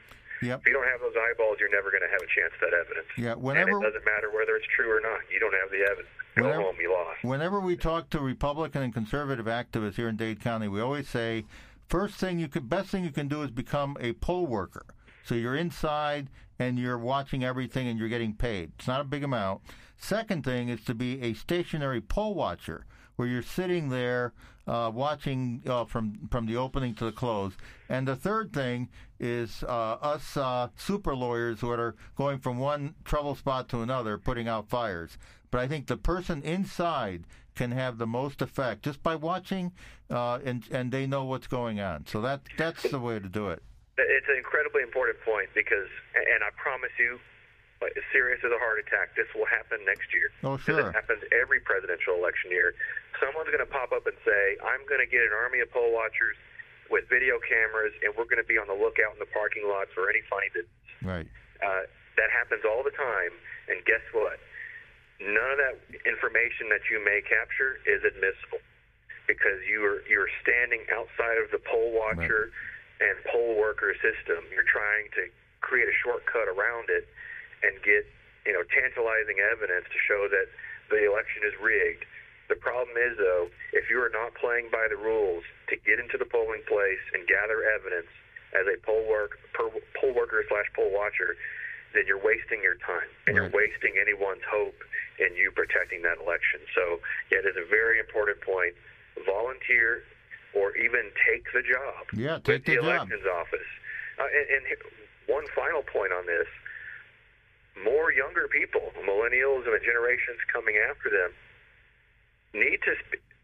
Yep. 0.42 0.60
If 0.60 0.66
you 0.66 0.72
don't 0.72 0.86
have 0.88 1.00
those 1.00 1.14
eyeballs, 1.16 1.56
you're 1.60 1.70
never 1.70 1.90
going 1.90 2.02
to 2.02 2.08
have 2.08 2.20
a 2.22 2.26
chance 2.30 2.52
at 2.54 2.70
that 2.70 2.74
evidence. 2.78 3.06
Yeah, 3.16 3.32
and 3.32 3.42
whenever- 3.42 3.78
it 3.78 3.82
doesn't 3.82 4.04
matter 4.04 4.30
whether 4.30 4.56
it's 4.56 4.66
true 4.74 4.90
or 4.90 5.00
not. 5.00 5.20
You 5.32 5.40
don't 5.40 5.54
have 5.54 5.70
the 5.70 5.82
evidence. 5.82 6.08
Go 6.36 6.44
Whenever- 6.44 6.62
home, 6.62 6.76
you 6.80 6.92
lost. 6.92 7.24
Whenever 7.24 7.60
we 7.60 7.76
talk 7.76 8.10
to 8.10 8.20
Republican 8.20 8.82
and 8.82 8.94
conservative 8.94 9.46
activists 9.46 9.94
here 9.96 10.08
in 10.08 10.16
Dade 10.16 10.40
County, 10.40 10.68
we 10.68 10.80
always 10.80 11.08
say, 11.08 11.44
first 11.88 12.14
thing 12.16 12.38
you 12.38 12.48
can, 12.48 12.66
best 12.66 12.90
thing 12.90 13.04
you 13.04 13.10
can 13.10 13.26
do 13.28 13.42
is 13.42 13.50
become 13.50 13.96
a 14.00 14.12
poll 14.14 14.46
worker. 14.46 14.86
So 15.24 15.34
you're 15.34 15.56
inside 15.56 16.28
and 16.58 16.78
you're 16.78 16.98
watching 16.98 17.44
everything 17.44 17.88
and 17.88 17.98
you're 17.98 18.08
getting 18.08 18.34
paid. 18.34 18.72
It's 18.78 18.86
not 18.88 19.00
a 19.00 19.04
big 19.04 19.24
amount. 19.24 19.62
Second 19.96 20.44
thing 20.44 20.68
is 20.68 20.84
to 20.84 20.94
be 20.94 21.20
a 21.22 21.34
stationary 21.34 22.00
poll 22.00 22.34
watcher, 22.34 22.86
where 23.18 23.26
you're 23.26 23.42
sitting 23.42 23.88
there 23.88 24.32
uh, 24.68 24.90
watching 24.94 25.60
uh, 25.66 25.84
from 25.84 26.28
from 26.30 26.46
the 26.46 26.56
opening 26.56 26.94
to 26.94 27.04
the 27.04 27.12
close. 27.12 27.52
And 27.88 28.06
the 28.06 28.14
third 28.14 28.52
thing 28.52 28.88
is 29.18 29.64
uh, 29.64 29.94
us 30.00 30.36
uh, 30.36 30.68
super 30.76 31.16
lawyers 31.16 31.60
who 31.60 31.70
are 31.70 31.96
going 32.14 32.38
from 32.38 32.58
one 32.58 32.94
trouble 33.04 33.34
spot 33.34 33.68
to 33.70 33.82
another, 33.82 34.18
putting 34.18 34.46
out 34.46 34.68
fires. 34.68 35.18
But 35.50 35.60
I 35.60 35.66
think 35.66 35.88
the 35.88 35.96
person 35.96 36.42
inside 36.42 37.24
can 37.56 37.72
have 37.72 37.98
the 37.98 38.06
most 38.06 38.40
effect 38.40 38.84
just 38.84 39.02
by 39.02 39.16
watching, 39.16 39.72
uh, 40.10 40.38
and 40.44 40.62
and 40.70 40.92
they 40.92 41.04
know 41.04 41.24
what's 41.24 41.48
going 41.48 41.80
on. 41.80 42.06
So 42.06 42.20
that 42.20 42.42
that's 42.56 42.88
the 42.88 43.00
way 43.00 43.18
to 43.18 43.28
do 43.28 43.48
it. 43.48 43.64
It's 43.96 44.28
an 44.28 44.36
incredibly 44.36 44.82
important 44.82 45.18
point 45.24 45.48
because, 45.56 45.88
and 46.14 46.44
I 46.44 46.50
promise 46.56 46.92
you, 47.00 47.18
like, 47.78 47.94
as 47.94 48.02
serious 48.10 48.42
as 48.42 48.50
a 48.50 48.58
heart 48.58 48.82
attack, 48.82 49.14
this 49.14 49.30
will 49.34 49.46
happen 49.46 49.78
next 49.86 50.10
year. 50.10 50.34
Oh, 50.42 50.58
sure. 50.58 50.90
It 50.90 50.94
happens 50.94 51.22
every 51.30 51.62
presidential 51.62 52.18
election 52.18 52.50
year. 52.50 52.74
Someone's 53.22 53.50
going 53.54 53.62
to 53.62 53.70
pop 53.70 53.94
up 53.94 54.06
and 54.06 54.18
say, 54.26 54.58
I'm 54.58 54.82
going 54.90 55.02
to 55.02 55.06
get 55.06 55.22
an 55.22 55.34
army 55.34 55.62
of 55.62 55.70
poll 55.70 55.94
watchers 55.94 56.34
with 56.90 57.06
video 57.06 57.38
cameras, 57.38 57.94
and 58.02 58.10
we're 58.18 58.26
going 58.26 58.42
to 58.42 58.48
be 58.48 58.58
on 58.58 58.66
the 58.66 58.74
lookout 58.74 59.14
in 59.14 59.20
the 59.22 59.30
parking 59.30 59.68
lots 59.68 59.94
for 59.94 60.10
any 60.10 60.24
funny 60.26 60.50
business. 60.50 60.90
Right. 61.04 61.28
Uh, 61.62 61.86
that 62.18 62.34
happens 62.34 62.66
all 62.66 62.82
the 62.82 62.94
time, 62.94 63.30
and 63.70 63.78
guess 63.86 64.02
what? 64.10 64.42
None 65.22 65.50
of 65.54 65.58
that 65.58 65.76
information 66.06 66.70
that 66.70 66.82
you 66.90 66.98
may 67.02 67.22
capture 67.22 67.78
is 67.86 68.02
admissible 68.06 68.62
because 69.26 69.58
you're 69.66 70.06
you're 70.06 70.30
standing 70.42 70.86
outside 70.94 71.38
of 71.42 71.50
the 71.50 71.58
poll 71.58 71.90
watcher 71.90 72.50
and 73.02 73.14
poll 73.26 73.58
worker 73.58 73.94
system. 73.98 74.46
You're 74.50 74.66
trying 74.66 75.10
to 75.18 75.26
create 75.60 75.90
a 75.90 75.96
shortcut 76.02 76.46
around 76.46 76.86
it 76.90 77.06
and 77.62 77.74
get 77.82 78.06
you 78.46 78.52
know 78.52 78.62
tantalizing 78.72 79.38
evidence 79.42 79.86
to 79.90 79.98
show 80.06 80.28
that 80.30 80.46
the 80.90 81.04
election 81.04 81.42
is 81.44 81.54
rigged. 81.60 82.04
The 82.48 82.56
problem 82.56 82.96
is 82.96 83.18
though, 83.20 83.50
if 83.76 83.90
you 83.92 84.00
are 84.00 84.08
not 84.12 84.32
playing 84.40 84.72
by 84.72 84.88
the 84.88 84.96
rules 84.96 85.44
to 85.68 85.76
get 85.84 86.00
into 86.00 86.16
the 86.16 86.24
polling 86.24 86.64
place 86.66 87.02
and 87.12 87.26
gather 87.28 87.60
evidence 87.76 88.08
as 88.56 88.64
a 88.64 88.80
poll 88.80 89.04
work 89.04 89.36
per, 89.52 89.68
poll 90.00 90.14
worker 90.16 90.40
slash 90.48 90.64
poll 90.72 90.88
watcher, 90.88 91.36
then 91.92 92.08
you're 92.08 92.20
wasting 92.22 92.62
your 92.64 92.80
time 92.80 93.04
and 93.28 93.36
Right. 93.36 93.44
you're 93.44 93.52
wasting 93.52 94.00
anyone's 94.00 94.44
hope 94.48 94.80
in 95.20 95.36
you 95.36 95.50
protecting 95.52 96.00
that 96.08 96.16
election. 96.24 96.60
So 96.74 97.00
yeah, 97.28 97.44
it 97.44 97.46
is 97.52 97.56
a 97.60 97.68
very 97.68 97.98
important 98.00 98.40
point. 98.40 98.72
Volunteer 99.26 100.02
or 100.56 100.72
even 100.78 101.10
take 101.28 101.44
the 101.52 101.60
job 101.60 102.06
Yeah, 102.16 102.38
take 102.40 102.64
the 102.64 102.76
the 102.76 102.80
job. 102.80 103.04
elections 103.04 103.26
office. 103.28 103.68
Uh, 104.16 104.24
and, 104.24 104.64
and 104.64 104.80
one 105.28 105.44
final 105.54 105.82
point 105.84 106.12
on 106.16 106.24
this: 106.24 106.48
more 107.84 108.12
younger 108.12 108.48
people, 108.48 108.92
millennials, 109.04 109.66
and 109.66 109.74
the 109.74 109.82
generations 109.84 110.38
coming 110.52 110.76
after 110.90 111.10
them, 111.10 111.30
need 112.54 112.80
to 112.84 112.94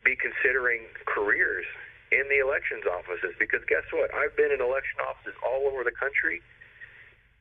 be 0.05 0.17
considering 0.17 0.87
careers 1.07 1.67
in 2.13 2.25
the 2.29 2.41
elections 2.41 2.85
offices. 2.89 3.35
Because 3.39 3.61
guess 3.69 3.85
what? 3.93 4.13
I've 4.15 4.37
been 4.37 4.53
in 4.53 4.61
election 4.61 4.99
offices 5.05 5.35
all 5.45 5.69
over 5.71 5.85
the 5.85 5.95
country. 5.95 6.41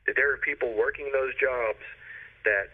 There 0.05 0.33
are 0.33 0.37
people 0.43 0.73
working 0.75 1.09
those 1.15 1.31
jobs 1.39 1.79
that 2.43 2.67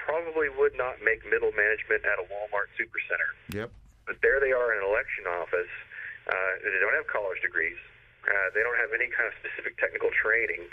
probably 0.00 0.48
would 0.48 0.72
not 0.74 0.96
make 1.04 1.20
middle 1.28 1.52
management 1.52 2.00
at 2.08 2.16
a 2.16 2.24
Walmart 2.32 2.72
supercenter 2.80 3.36
Yep. 3.52 3.68
but 4.08 4.16
there 4.24 4.40
they 4.40 4.48
are 4.48 4.72
in 4.72 4.80
an 4.80 4.88
election 4.88 5.28
office. 5.28 5.68
Uh, 6.24 6.52
they 6.64 6.80
don't 6.80 6.96
have 6.96 7.04
college 7.06 7.36
degrees. 7.44 7.76
Uh, 8.28 8.48
they 8.52 8.60
don't 8.60 8.76
have 8.76 8.92
any 8.92 9.08
kind 9.08 9.26
of 9.28 9.34
specific 9.40 9.80
technical 9.80 10.12
training. 10.12 10.68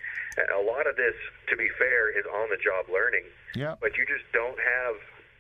A 0.54 0.62
lot 0.62 0.86
of 0.86 1.00
this, 1.00 1.16
to 1.50 1.56
be 1.56 1.72
fair, 1.80 2.12
is 2.12 2.28
on 2.28 2.52
the 2.52 2.60
job 2.60 2.92
learning. 2.92 3.24
Yeah. 3.56 3.80
But 3.80 3.98
you 3.98 4.06
just 4.06 4.28
don't 4.36 4.60
have 4.60 4.96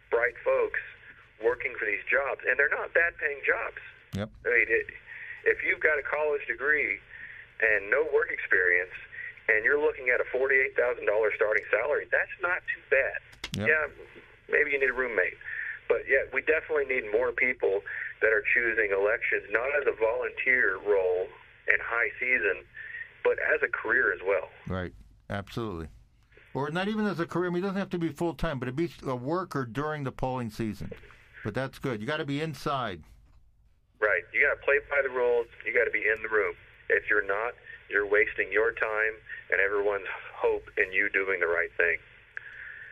bright 0.09 0.39
folks 0.41 0.79
working 1.43 1.75
for 1.77 1.85
these 1.85 2.01
jobs, 2.09 2.41
and 2.47 2.57
they're 2.57 2.71
not 2.71 2.95
bad 2.95 3.13
paying 3.19 3.43
jobs. 3.45 3.81
Yep. 4.15 4.29
I 4.45 4.49
mean, 4.49 4.69
it, 4.71 4.87
if 5.45 5.61
you've 5.61 5.83
got 5.83 5.99
a 5.99 6.05
college 6.07 6.47
degree 6.47 6.97
and 7.61 7.91
no 7.91 8.07
work 8.09 8.31
experience, 8.31 8.95
and 9.51 9.63
you're 9.63 9.79
looking 9.79 10.09
at 10.09 10.19
a 10.19 10.27
forty-eight 10.31 10.75
thousand 10.75 11.05
dollars 11.05 11.33
starting 11.35 11.63
salary, 11.69 12.07
that's 12.09 12.33
not 12.41 12.63
too 12.71 12.81
bad. 12.89 13.19
Yep. 13.59 13.67
Yeah, 13.67 13.85
maybe 14.49 14.71
you 14.71 14.79
need 14.79 14.89
a 14.89 14.97
roommate, 14.97 15.37
but 15.87 16.07
yeah, 16.09 16.25
we 16.33 16.41
definitely 16.41 16.87
need 16.89 17.11
more 17.11 17.31
people 17.31 17.83
that 18.21 18.33
are 18.33 18.43
choosing 18.53 18.89
elections 18.91 19.45
not 19.53 19.69
as 19.77 19.85
a 19.85 19.95
volunteer 19.95 20.81
role 20.81 21.27
in 21.67 21.79
high 21.83 22.09
season, 22.19 22.63
but 23.23 23.33
as 23.53 23.61
a 23.63 23.67
career 23.67 24.13
as 24.13 24.19
well. 24.25 24.49
Right. 24.67 24.93
Absolutely. 25.29 25.87
Or 26.53 26.71
not 26.71 26.87
even 26.87 27.05
as 27.05 27.19
a 27.19 27.25
career. 27.25 27.49
I 27.49 27.53
mean, 27.53 27.63
it 27.63 27.67
doesn't 27.67 27.79
have 27.79 27.89
to 27.91 27.99
be 27.99 28.09
full 28.09 28.33
time, 28.33 28.59
but 28.59 28.67
it 28.67 28.75
be 28.75 28.89
a 29.05 29.15
worker 29.15 29.65
during 29.65 30.03
the 30.03 30.11
polling 30.11 30.49
season. 30.49 30.91
But 31.43 31.53
that's 31.53 31.79
good. 31.79 32.01
You 32.01 32.07
got 32.07 32.17
to 32.17 32.25
be 32.25 32.41
inside. 32.41 33.03
Right. 33.99 34.23
You 34.33 34.47
got 34.47 34.59
to 34.59 34.65
play 34.65 34.79
by 34.89 35.01
the 35.03 35.13
rules. 35.13 35.47
You 35.65 35.73
got 35.73 35.85
to 35.85 35.91
be 35.91 35.99
in 35.99 36.21
the 36.23 36.29
room. 36.29 36.55
If 36.89 37.03
you're 37.09 37.25
not, 37.25 37.53
you're 37.89 38.07
wasting 38.07 38.51
your 38.51 38.71
time 38.71 39.13
and 39.51 39.61
everyone's 39.61 40.07
hope 40.35 40.63
in 40.77 40.91
you 40.91 41.09
doing 41.09 41.39
the 41.39 41.47
right 41.47 41.69
thing. 41.77 41.97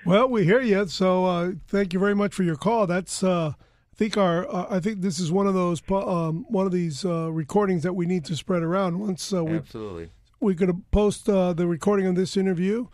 Well, 0.06 0.30
we 0.30 0.44
hear 0.44 0.62
you. 0.62 0.88
So 0.88 1.26
uh, 1.26 1.52
thank 1.68 1.94
you 1.94 2.00
very 2.00 2.16
much 2.16 2.34
for 2.34 2.44
your 2.44 2.56
call. 2.56 2.86
That's 2.88 3.24
uh, 3.24 3.54
I 3.58 3.65
think 3.96 4.18
our 4.18 4.48
uh, 4.50 4.68
I 4.70 4.80
think 4.80 5.02
this 5.02 5.20
is 5.20 5.32
one 5.32 5.48
of 5.48 5.54
those 5.54 5.82
um, 5.90 6.46
one 6.50 6.66
of 6.66 6.72
these 6.72 7.06
uh, 7.06 7.32
recordings 7.32 7.84
that 7.84 7.94
we 7.94 8.06
need 8.06 8.26
to 8.26 8.36
spread 8.36 8.64
around. 8.64 9.00
Once 9.00 9.34
uh, 9.34 9.44
we 9.44 9.58
Absolutely. 9.58 10.10
we 10.40 10.56
could 10.56 10.90
post 10.92 11.30
uh, 11.30 11.54
the 11.54 11.68
recording 11.68 12.08
of 12.08 12.16
this 12.16 12.38
interview. 12.38 12.88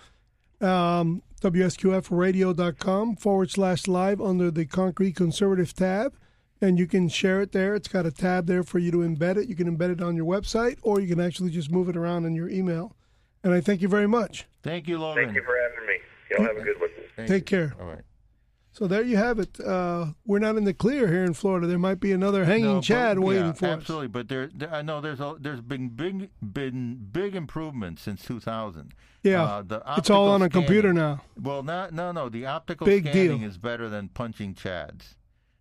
Um, 0.59 1.23
WSQFradio.com 1.41 3.15
forward 3.15 3.49
slash 3.49 3.87
live 3.87 4.21
under 4.21 4.51
the 4.51 4.65
Concrete 4.65 5.15
Conservative 5.15 5.73
tab. 5.73 6.13
And 6.63 6.77
you 6.77 6.85
can 6.85 7.09
share 7.09 7.41
it 7.41 7.51
there. 7.51 7.73
It's 7.73 7.87
got 7.87 8.05
a 8.05 8.11
tab 8.11 8.45
there 8.45 8.61
for 8.61 8.77
you 8.77 8.91
to 8.91 8.97
embed 8.97 9.37
it. 9.37 9.49
You 9.49 9.55
can 9.55 9.75
embed 9.75 9.91
it 9.91 10.01
on 10.01 10.15
your 10.15 10.25
website 10.25 10.77
or 10.83 10.99
you 10.99 11.07
can 11.07 11.19
actually 11.19 11.49
just 11.49 11.71
move 11.71 11.89
it 11.89 11.97
around 11.97 12.25
in 12.25 12.35
your 12.35 12.47
email. 12.47 12.95
And 13.43 13.51
I 13.51 13.61
thank 13.61 13.81
you 13.81 13.87
very 13.87 14.07
much. 14.07 14.45
Thank 14.61 14.87
you, 14.87 14.99
Logan. 14.99 15.23
Thank 15.23 15.35
you 15.35 15.43
for 15.43 15.57
having 15.59 15.87
me. 15.87 15.97
Y'all 16.29 16.45
have 16.45 16.57
a 16.57 16.61
good 16.61 16.79
one. 16.79 16.89
Thank 17.15 17.27
Take 17.27 17.51
you. 17.51 17.57
care. 17.57 17.75
All 17.79 17.87
right. 17.87 18.03
So 18.73 18.87
there 18.87 19.01
you 19.03 19.17
have 19.17 19.37
it. 19.37 19.59
Uh, 19.59 20.13
we're 20.25 20.39
not 20.39 20.55
in 20.55 20.63
the 20.63 20.73
clear 20.73 21.07
here 21.07 21.25
in 21.25 21.33
Florida. 21.33 21.67
There 21.67 21.77
might 21.77 21.99
be 21.99 22.13
another 22.13 22.45
hanging 22.45 22.65
No, 22.65 22.75
but- 22.75 22.83
Chad 22.85 23.19
waiting 23.19 23.47
yeah, 23.47 23.51
for 23.53 23.65
us. 23.65 23.71
absolutely. 23.79 24.07
But 24.07 24.29
there, 24.29 24.49
there, 24.53 24.73
I 24.73 24.81
know 24.81 25.01
there's 25.01 25.19
a, 25.19 25.35
there's 25.39 25.59
been 25.59 25.89
big 25.89 26.29
been 26.41 26.95
big 27.11 27.35
improvements 27.35 28.01
since 28.01 28.23
2000. 28.23 28.93
Yeah, 29.23 29.43
Uh, 29.43 29.61
the 29.63 29.83
it's 29.97 30.09
all 30.09 30.29
on 30.29 30.41
a 30.41 30.49
computer 30.49 30.93
now. 30.93 31.21
Well, 31.39 31.63
no, 31.63 31.89
no, 31.91 32.11
no. 32.13 32.29
The 32.29 32.45
optical 32.45 32.87
Big 32.87 33.03
scanning 33.03 33.39
deal. 33.39 33.47
is 33.49 33.57
better 33.57 33.89
than 33.89 34.07
punching 34.07 34.55
chads. 34.55 35.15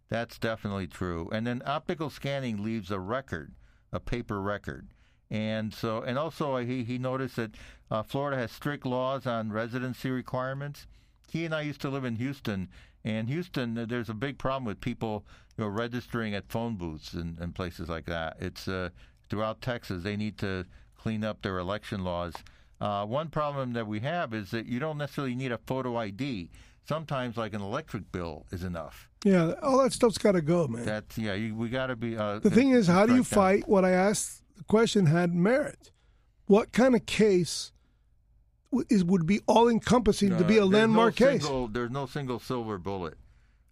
That's 0.09 0.39
definitely 0.39 0.87
true. 0.87 1.29
And 1.33 1.47
then 1.47 1.63
optical 1.67 2.11
scanning 2.11 2.63
leaves 2.63 2.91
a 2.91 2.99
record, 2.99 3.53
a 3.93 4.01
paper 4.01 4.41
record. 4.41 4.89
And 5.31 5.75
so, 5.75 6.01
and 6.03 6.17
also, 6.17 6.55
uh, 6.57 6.65
he 6.65 6.85
he 6.85 6.97
noticed 6.99 7.37
that 7.37 7.53
uh, 7.91 8.03
Florida 8.03 8.37
has 8.37 8.51
strict 8.53 8.87
laws 8.87 9.27
on 9.27 9.53
residency 9.53 10.11
requirements. 10.11 10.87
He 11.29 11.45
and 11.45 11.55
I 11.55 11.61
used 11.63 11.81
to 11.83 11.89
live 11.91 12.05
in 12.05 12.17
Houston, 12.17 12.69
and 13.05 13.29
Houston, 13.29 13.77
uh, 13.79 13.87
there's 13.89 14.09
a 14.09 14.15
big 14.15 14.39
problem 14.39 14.65
with 14.65 14.81
people 14.81 15.25
you 15.57 15.65
know, 15.65 15.71
registering 15.71 16.35
at 16.35 16.49
phone 16.49 16.77
booths 16.77 17.13
and, 17.13 17.39
and 17.39 17.55
places 17.55 17.89
like 17.89 18.07
that. 18.07 18.37
It's 18.41 18.69
uh, 18.69 18.91
throughout 19.29 19.63
Texas, 19.63 20.03
they 20.03 20.17
need 20.17 20.39
to 20.39 20.67
clean 20.97 21.25
up 21.25 21.43
their 21.43 21.59
election 21.59 22.05
laws. 22.05 22.35
Uh, 22.81 23.05
one 23.05 23.29
problem 23.29 23.73
that 23.75 23.87
we 23.87 24.01
have 24.01 24.33
is 24.33 24.51
that 24.51 24.67
you 24.67 24.79
don't 24.79 24.99
necessarily 24.99 25.35
need 25.35 25.53
a 25.53 25.59
photo 25.59 25.97
ID. 25.97 26.51
Sometimes, 26.87 27.37
like 27.37 27.53
an 27.55 27.61
electric 27.61 28.11
bill, 28.11 28.47
is 28.51 28.65
enough. 28.65 29.09
Yeah, 29.25 29.53
all 29.63 29.83
that 29.83 29.93
stuff's 29.93 30.19
got 30.19 30.33
to 30.33 30.41
go, 30.41 30.67
man. 30.67 30.85
That's 30.85 31.17
yeah. 31.19 31.35
You, 31.35 31.55
we 31.55 31.69
got 31.69 31.89
to 31.89 31.97
be. 31.97 32.17
Uh, 32.17 32.39
the 32.39 32.51
thing 32.51 32.71
is, 32.71 32.87
how 32.87 33.07
do 33.07 33.13
you 33.13 33.19
down. 33.19 33.25
fight? 33.25 33.69
What 33.69 33.85
I 33.85 33.91
asked, 33.91 34.43
the 34.57 34.65
question 34.65 35.07
had 35.07 35.35
merit. 35.35 35.93
What 36.47 36.73
kind 36.73 36.97
of 36.97 37.07
case 37.07 37.71
is 38.89 39.05
would 39.05 39.27
be 39.27 39.41
all 39.47 39.69
encompassing 39.69 40.37
to 40.37 40.45
be 40.45 40.59
a 40.59 40.63
Uh, 40.63 40.67
landmark 40.67 41.19
no 41.21 41.27
case? 41.27 41.43
Single, 41.43 41.69
there's 41.69 41.91
no 41.91 42.07
single 42.07 42.39
silver 42.39 42.79
bullet. 42.79 43.15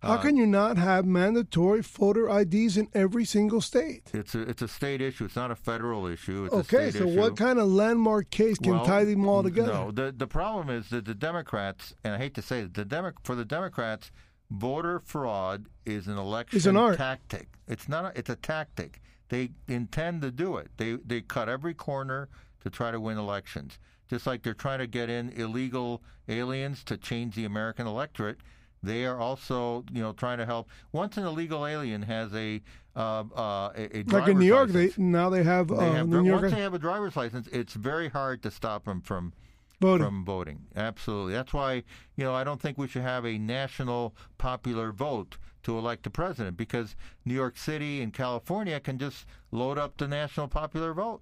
How 0.00 0.14
Uh, 0.14 0.22
can 0.22 0.36
you 0.36 0.46
not 0.46 0.76
have 0.76 1.04
mandatory 1.06 1.80
voter 1.82 2.28
IDs 2.28 2.76
in 2.76 2.88
every 2.94 3.24
single 3.24 3.60
state? 3.60 4.10
It's 4.14 4.32
a 4.34 4.42
it's 4.42 4.62
a 4.62 4.68
state 4.68 5.00
issue. 5.00 5.24
It's 5.24 5.34
not 5.34 5.50
a 5.50 5.56
federal 5.56 6.06
issue. 6.06 6.44
It's 6.44 6.54
Okay, 6.54 6.88
a 6.88 6.90
state 6.90 6.98
so 7.00 7.08
issue. 7.08 7.18
what 7.18 7.36
kind 7.36 7.58
of 7.58 7.66
landmark 7.68 8.30
case 8.30 8.58
can 8.58 8.72
Well, 8.74 8.84
tie 8.86 9.04
them 9.04 9.26
all 9.26 9.42
together? 9.42 9.72
No, 9.72 9.90
the 9.90 10.14
the 10.16 10.28
problem 10.28 10.70
is 10.70 10.90
that 10.90 11.04
the 11.04 11.14
Democrats, 11.14 11.94
and 12.04 12.14
I 12.14 12.18
hate 12.18 12.34
to 12.34 12.42
say 12.42 12.60
it, 12.60 12.74
the 12.74 12.84
Demo- 12.84 13.12
for 13.24 13.34
the 13.34 13.44
Democrats, 13.44 14.12
voter 14.50 15.00
fraud 15.00 15.66
is 15.84 16.06
an 16.06 16.16
election 16.16 16.56
It's 16.58 16.66
an 16.66 16.76
art. 16.76 16.96
tactic. 16.96 17.48
It's 17.66 17.88
not. 17.88 18.04
A, 18.04 18.18
it's 18.18 18.30
a 18.30 18.36
tactic. 18.36 19.00
They 19.30 19.50
intend 19.66 20.22
to 20.22 20.30
do 20.30 20.56
it. 20.58 20.70
They 20.76 20.94
they 21.04 21.22
cut 21.22 21.48
every 21.48 21.74
corner 21.74 22.28
to 22.62 22.70
try 22.70 22.92
to 22.92 23.00
win 23.00 23.18
elections. 23.18 23.78
Just 24.08 24.26
like 24.26 24.42
they're 24.42 24.54
trying 24.54 24.78
to 24.78 24.86
get 24.86 25.10
in 25.10 25.30
illegal 25.30 26.02
aliens 26.28 26.82
to 26.84 26.96
change 26.96 27.34
the 27.34 27.44
American 27.44 27.86
electorate. 27.86 28.38
They 28.82 29.04
are 29.04 29.18
also, 29.18 29.84
you 29.92 30.02
know, 30.02 30.12
trying 30.12 30.38
to 30.38 30.46
help. 30.46 30.68
Once 30.92 31.16
an 31.16 31.24
illegal 31.24 31.66
alien 31.66 32.02
has 32.02 32.32
a 32.34 32.62
uh, 32.94 33.24
uh, 33.36 33.72
a, 33.76 33.98
a 33.98 34.02
like 34.04 34.28
in 34.28 34.38
New 34.38 34.46
York, 34.46 34.70
license, 34.70 34.96
they 34.96 35.02
now 35.02 35.30
they 35.30 35.42
have, 35.42 35.68
they 35.68 35.76
uh, 35.76 35.92
have 35.92 36.08
New 36.08 36.24
York 36.24 36.42
once 36.42 36.54
they 36.54 36.60
have 36.60 36.74
a 36.74 36.78
driver's 36.78 37.16
license, 37.16 37.48
it's 37.48 37.74
very 37.74 38.08
hard 38.08 38.42
to 38.42 38.50
stop 38.50 38.84
them 38.84 39.00
from 39.00 39.32
voting. 39.80 40.06
from 40.06 40.24
voting. 40.24 40.66
Absolutely. 40.76 41.32
That's 41.32 41.52
why 41.52 41.84
you 42.16 42.24
know 42.24 42.34
I 42.34 42.44
don't 42.44 42.60
think 42.60 42.78
we 42.78 42.88
should 42.88 43.02
have 43.02 43.24
a 43.24 43.38
national 43.38 44.14
popular 44.36 44.92
vote 44.92 45.38
to 45.64 45.76
elect 45.76 46.04
the 46.04 46.10
president 46.10 46.56
because 46.56 46.96
New 47.24 47.34
York 47.34 47.56
City 47.56 48.00
and 48.00 48.12
California 48.12 48.80
can 48.80 48.98
just 48.98 49.26
load 49.50 49.78
up 49.78 49.96
the 49.96 50.08
national 50.08 50.48
popular 50.48 50.92
vote. 50.92 51.20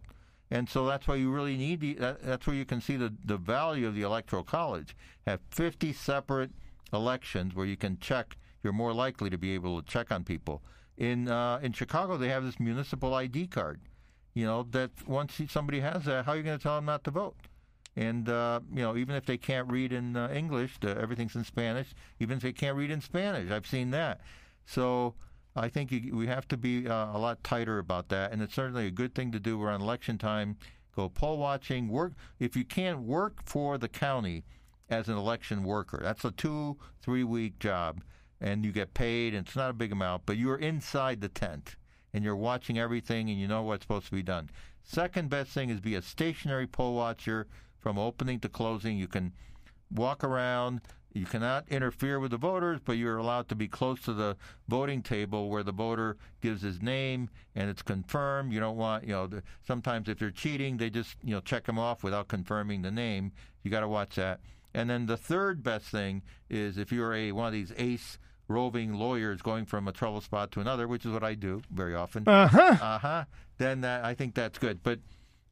And 0.50 0.68
so 0.68 0.86
that's 0.86 1.08
why 1.08 1.16
you 1.16 1.32
really 1.32 1.56
need 1.56 1.80
the, 1.80 1.94
that, 1.94 2.22
that's 2.22 2.46
where 2.46 2.54
you 2.54 2.64
can 2.64 2.80
see 2.80 2.96
the, 2.96 3.12
the 3.24 3.36
value 3.36 3.86
of 3.86 3.94
the 3.94 4.02
electoral 4.02 4.44
college. 4.44 4.96
Have 5.26 5.40
50 5.50 5.92
separate 5.92 6.50
elections 6.92 7.54
where 7.54 7.66
you 7.66 7.76
can 7.76 7.98
check. 7.98 8.36
You're 8.62 8.72
more 8.72 8.92
likely 8.92 9.30
to 9.30 9.38
be 9.38 9.52
able 9.54 9.80
to 9.80 9.86
check 9.86 10.12
on 10.12 10.24
people. 10.24 10.62
In 10.96 11.28
uh, 11.28 11.58
in 11.62 11.72
Chicago, 11.72 12.16
they 12.16 12.28
have 12.28 12.44
this 12.44 12.58
municipal 12.58 13.12
ID 13.14 13.48
card. 13.48 13.80
You 14.34 14.46
know 14.46 14.66
that 14.70 14.90
once 15.06 15.40
somebody 15.48 15.80
has 15.80 16.04
that, 16.04 16.24
how 16.24 16.32
are 16.32 16.36
you 16.36 16.42
going 16.42 16.58
to 16.58 16.62
tell 16.62 16.76
them 16.76 16.86
not 16.86 17.04
to 17.04 17.10
vote? 17.10 17.36
And 17.96 18.28
uh, 18.28 18.60
you 18.72 18.82
know, 18.82 18.96
even 18.96 19.14
if 19.14 19.26
they 19.26 19.36
can't 19.36 19.70
read 19.70 19.92
in 19.92 20.16
uh, 20.16 20.30
English, 20.32 20.78
everything's 20.82 21.34
in 21.34 21.44
Spanish. 21.44 21.88
Even 22.20 22.36
if 22.36 22.42
they 22.42 22.52
can't 22.52 22.76
read 22.76 22.90
in 22.90 23.00
Spanish, 23.00 23.50
I've 23.50 23.66
seen 23.66 23.90
that. 23.90 24.20
So 24.64 25.14
I 25.56 25.68
think 25.68 25.90
you, 25.90 26.14
we 26.14 26.26
have 26.26 26.46
to 26.48 26.56
be 26.56 26.86
uh, 26.86 27.16
a 27.16 27.18
lot 27.18 27.42
tighter 27.42 27.78
about 27.78 28.08
that, 28.10 28.32
and 28.32 28.42
it's 28.42 28.54
certainly 28.54 28.86
a 28.86 28.90
good 28.90 29.14
thing 29.14 29.32
to 29.32 29.40
do 29.40 29.62
around 29.62 29.80
election 29.80 30.18
time. 30.18 30.56
Go 30.94 31.08
poll 31.08 31.38
watching. 31.38 31.88
Work 31.88 32.12
if 32.38 32.56
you 32.56 32.64
can't 32.64 33.00
work 33.00 33.40
for 33.44 33.78
the 33.78 33.88
county 33.88 34.44
as 34.88 35.08
an 35.08 35.16
election 35.16 35.64
worker. 35.64 36.00
That's 36.02 36.24
a 36.24 36.30
two 36.30 36.76
three 37.02 37.24
week 37.24 37.58
job, 37.58 38.02
and 38.40 38.64
you 38.64 38.72
get 38.72 38.94
paid. 38.94 39.34
And 39.34 39.46
it's 39.46 39.56
not 39.56 39.70
a 39.70 39.74
big 39.74 39.92
amount, 39.92 40.22
but 40.26 40.36
you're 40.36 40.56
inside 40.56 41.20
the 41.20 41.28
tent 41.28 41.76
and 42.14 42.24
you're 42.24 42.34
watching 42.34 42.78
everything, 42.78 43.28
and 43.28 43.38
you 43.38 43.46
know 43.46 43.62
what's 43.62 43.82
supposed 43.82 44.06
to 44.06 44.12
be 44.12 44.22
done. 44.22 44.48
Second 44.82 45.28
best 45.28 45.50
thing 45.50 45.68
is 45.68 45.80
be 45.80 45.96
a 45.96 46.02
stationary 46.02 46.66
poll 46.66 46.94
watcher 46.94 47.46
from 47.78 47.98
opening 47.98 48.40
to 48.40 48.48
closing. 48.48 48.96
You 48.96 49.06
can 49.06 49.32
walk 49.90 50.24
around. 50.24 50.80
You 51.16 51.24
cannot 51.24 51.64
interfere 51.70 52.20
with 52.20 52.32
the 52.32 52.36
voters, 52.36 52.78
but 52.84 52.98
you're 52.98 53.16
allowed 53.16 53.48
to 53.48 53.54
be 53.54 53.68
close 53.68 54.02
to 54.02 54.12
the 54.12 54.36
voting 54.68 55.00
table 55.00 55.48
where 55.48 55.62
the 55.62 55.72
voter 55.72 56.18
gives 56.42 56.60
his 56.60 56.82
name 56.82 57.30
and 57.54 57.70
it's 57.70 57.80
confirmed. 57.80 58.52
You 58.52 58.60
don't 58.60 58.76
want, 58.76 59.04
you 59.04 59.12
know, 59.12 59.26
the, 59.26 59.42
sometimes 59.66 60.10
if 60.10 60.18
they're 60.18 60.30
cheating, 60.30 60.76
they 60.76 60.90
just, 60.90 61.16
you 61.24 61.34
know, 61.34 61.40
check 61.40 61.64
them 61.64 61.78
off 61.78 62.04
without 62.04 62.28
confirming 62.28 62.82
the 62.82 62.90
name. 62.90 63.32
You 63.62 63.70
got 63.70 63.80
to 63.80 63.88
watch 63.88 64.16
that. 64.16 64.40
And 64.74 64.90
then 64.90 65.06
the 65.06 65.16
third 65.16 65.62
best 65.62 65.86
thing 65.86 66.22
is 66.50 66.76
if 66.76 66.92
you're 66.92 67.14
a 67.14 67.32
one 67.32 67.46
of 67.46 67.52
these 67.54 67.72
ace 67.78 68.18
roving 68.46 68.92
lawyers 68.92 69.40
going 69.40 69.64
from 69.64 69.88
a 69.88 69.92
trouble 69.92 70.20
spot 70.20 70.50
to 70.52 70.60
another, 70.60 70.86
which 70.86 71.06
is 71.06 71.12
what 71.12 71.24
I 71.24 71.32
do 71.32 71.62
very 71.70 71.94
often. 71.94 72.28
Uh 72.28 72.46
huh. 72.46 72.76
Uh 72.78 72.98
huh. 72.98 73.24
Then 73.56 73.80
that, 73.80 74.04
I 74.04 74.12
think 74.12 74.34
that's 74.34 74.58
good. 74.58 74.82
But 74.82 74.98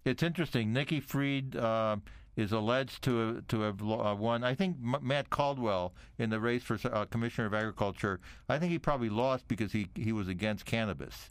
it's 0.05 0.23
interesting. 0.23 0.75
Nikki 0.75 1.01
Fried 1.01 1.57
uh, 1.57 1.97
is 2.37 2.53
alleged 2.53 3.03
to 3.05 3.43
to 3.49 3.61
have 3.61 3.81
uh, 3.83 4.15
won. 4.19 4.43
I 4.45 4.55
think 4.55 4.77
Matt 4.81 5.31
Caldwell 5.31 5.93
in 6.19 6.31
the 6.31 6.41
race 6.41 6.63
for 6.63 6.79
uh, 6.93 7.05
Commissioner 7.07 7.47
of 7.47 7.55
Agriculture. 7.55 8.21
I 8.49 8.59
think 8.59 8.73
he 8.73 8.79
probably 8.79 9.09
lost 9.11 9.47
because 9.49 9.73
he 9.73 9.89
he 9.95 10.13
was 10.13 10.29
against 10.29 10.65
cannabis. 10.65 11.31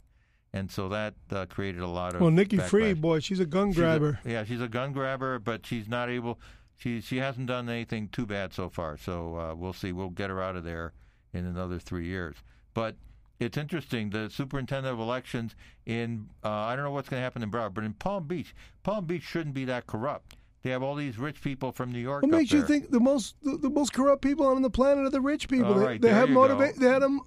And 0.52 0.70
so 0.70 0.88
that 0.90 1.14
uh, 1.32 1.46
created 1.46 1.80
a 1.80 1.86
lot 1.88 2.14
of. 2.14 2.20
Well, 2.20 2.30
Nikki 2.30 2.56
backlash. 2.58 2.68
Fried, 2.68 3.00
boy, 3.02 3.18
she's 3.18 3.40
a 3.40 3.46
gun 3.46 3.70
She's 3.72 3.78
a- 3.78 3.80
grabber. 3.80 4.20
yeah, 4.24 4.44
she's 4.44 4.60
a 4.60 4.68
gun 4.68 4.92
grabber, 4.92 5.38
but 5.40 5.66
she's 5.66 5.88
not 5.88 6.08
able. 6.08 6.38
She 6.76 7.00
she 7.00 7.16
hasn't 7.18 7.46
done 7.48 7.68
anything 7.68 8.08
too 8.08 8.24
bad 8.24 8.52
so 8.54 8.68
far. 8.68 8.96
So 8.96 9.36
uh, 9.36 9.54
we'll 9.56 9.72
see. 9.72 9.92
We'll 9.92 10.10
get 10.10 10.30
her 10.30 10.40
out 10.40 10.54
of 10.56 10.62
there 10.64 10.92
in 11.32 11.44
another 11.44 11.78
three 11.80 12.06
years. 12.06 12.36
But 12.72 12.94
it's 13.40 13.56
interesting. 13.58 14.10
The 14.10 14.30
superintendent 14.30 14.94
of 14.94 15.00
elections 15.00 15.56
in 15.86 16.28
uh, 16.44 16.48
I 16.50 16.76
don't 16.76 16.84
know 16.84 16.92
what's 16.92 17.08
going 17.08 17.18
to 17.18 17.24
happen 17.24 17.42
in 17.42 17.50
Broward, 17.50 17.74
but 17.74 17.82
in 17.84 17.92
Palm 17.94 18.28
Beach, 18.28 18.54
Palm 18.84 19.06
Beach 19.06 19.22
shouldn't 19.24 19.54
be 19.56 19.64
that 19.64 19.86
corrupt. 19.88 20.36
They 20.64 20.70
have 20.70 20.82
all 20.82 20.94
these 20.96 21.18
rich 21.18 21.40
people 21.42 21.70
from 21.72 21.92
New 21.92 21.98
York. 22.00 22.22
What 22.22 22.30
makes 22.32 22.50
you 22.50 22.62
think 22.66 22.90
the 22.90 22.98
most 22.98 23.36
the, 23.42 23.58
the 23.58 23.70
most 23.70 23.92
corrupt 23.92 24.22
people 24.22 24.46
on 24.46 24.62
the 24.62 24.70
planet 24.70 25.04
are 25.04 25.10
the 25.10 25.20
rich 25.20 25.46
people? 25.48 25.74
All 25.74 25.78
they 25.78 25.84
right, 25.86 26.00
they 26.00 26.08
there 26.08 26.16
have 26.16 26.30
motivate. 26.30 26.76
They 26.76 26.86
had 26.88 27.02
them. 27.02 27.20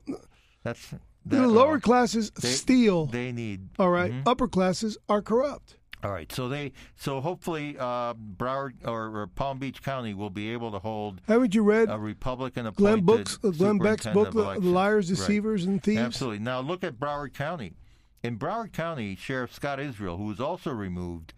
that's 0.64 0.94
The 1.26 1.48
lower 1.48 1.78
uh, 1.78 1.80
classes 1.80 2.32
they- 2.32 2.48
steal. 2.50 3.06
They 3.06 3.32
need 3.32 3.70
all 3.78 3.92
right? 3.92 4.12
Mhm. 4.12 4.24
upper 4.26 4.48
classes 4.48 4.98
are 5.08 5.22
corrupt. 5.22 5.78
All 6.04 6.12
right, 6.12 6.32
so 6.32 6.48
they 6.50 6.74
so 6.96 7.22
hopefully 7.22 7.76
uh, 7.80 8.14
Broward 8.16 8.74
or, 8.88 9.16
or 9.22 9.28
Palm 9.28 9.58
Beach 9.60 9.82
County 9.84 10.14
will 10.16 10.30
be 10.30 10.52
able 10.52 10.72
to 10.72 10.80
hold 10.80 11.22
Haven't 11.28 11.54
you 11.56 11.62
read 11.64 11.90
a 11.90 11.98
Republican 12.00 12.72
Glenn 12.76 13.00
appointed 13.00 13.06
Book's 13.06 13.40
uh, 13.44 13.50
Glenn 13.50 13.78
Beck's 13.78 14.06
book, 14.08 14.32
The. 14.32 14.60
Liars, 14.62 15.10
Right. 15.12 15.18
Deceivers, 15.18 15.66
and 15.66 15.82
Thieves? 15.84 16.00
Absolutely. 16.02 16.40
Now 16.40 16.60
look 16.60 16.84
at 16.84 17.00
Broward 17.00 17.34
County. 17.36 17.74
In 18.24 18.38
Broward 18.40 18.74
County, 18.74 19.16
Sheriff 19.16 19.54
Scott 19.54 19.80
Israel, 19.80 20.18
who 20.18 20.26
was 20.26 20.40
also 20.40 20.72
removed, 20.72 21.34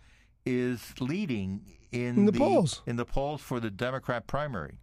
is 0.46 0.94
leading 1.00 1.62
in, 1.92 2.18
In 2.20 2.26
the 2.26 2.32
polls. 2.34 2.82
in 2.86 2.96
the 2.96 3.06
polls 3.06 3.42
for 3.42 3.60
the 3.60 3.70
Democrat 3.72 4.28
primary. 4.28 4.80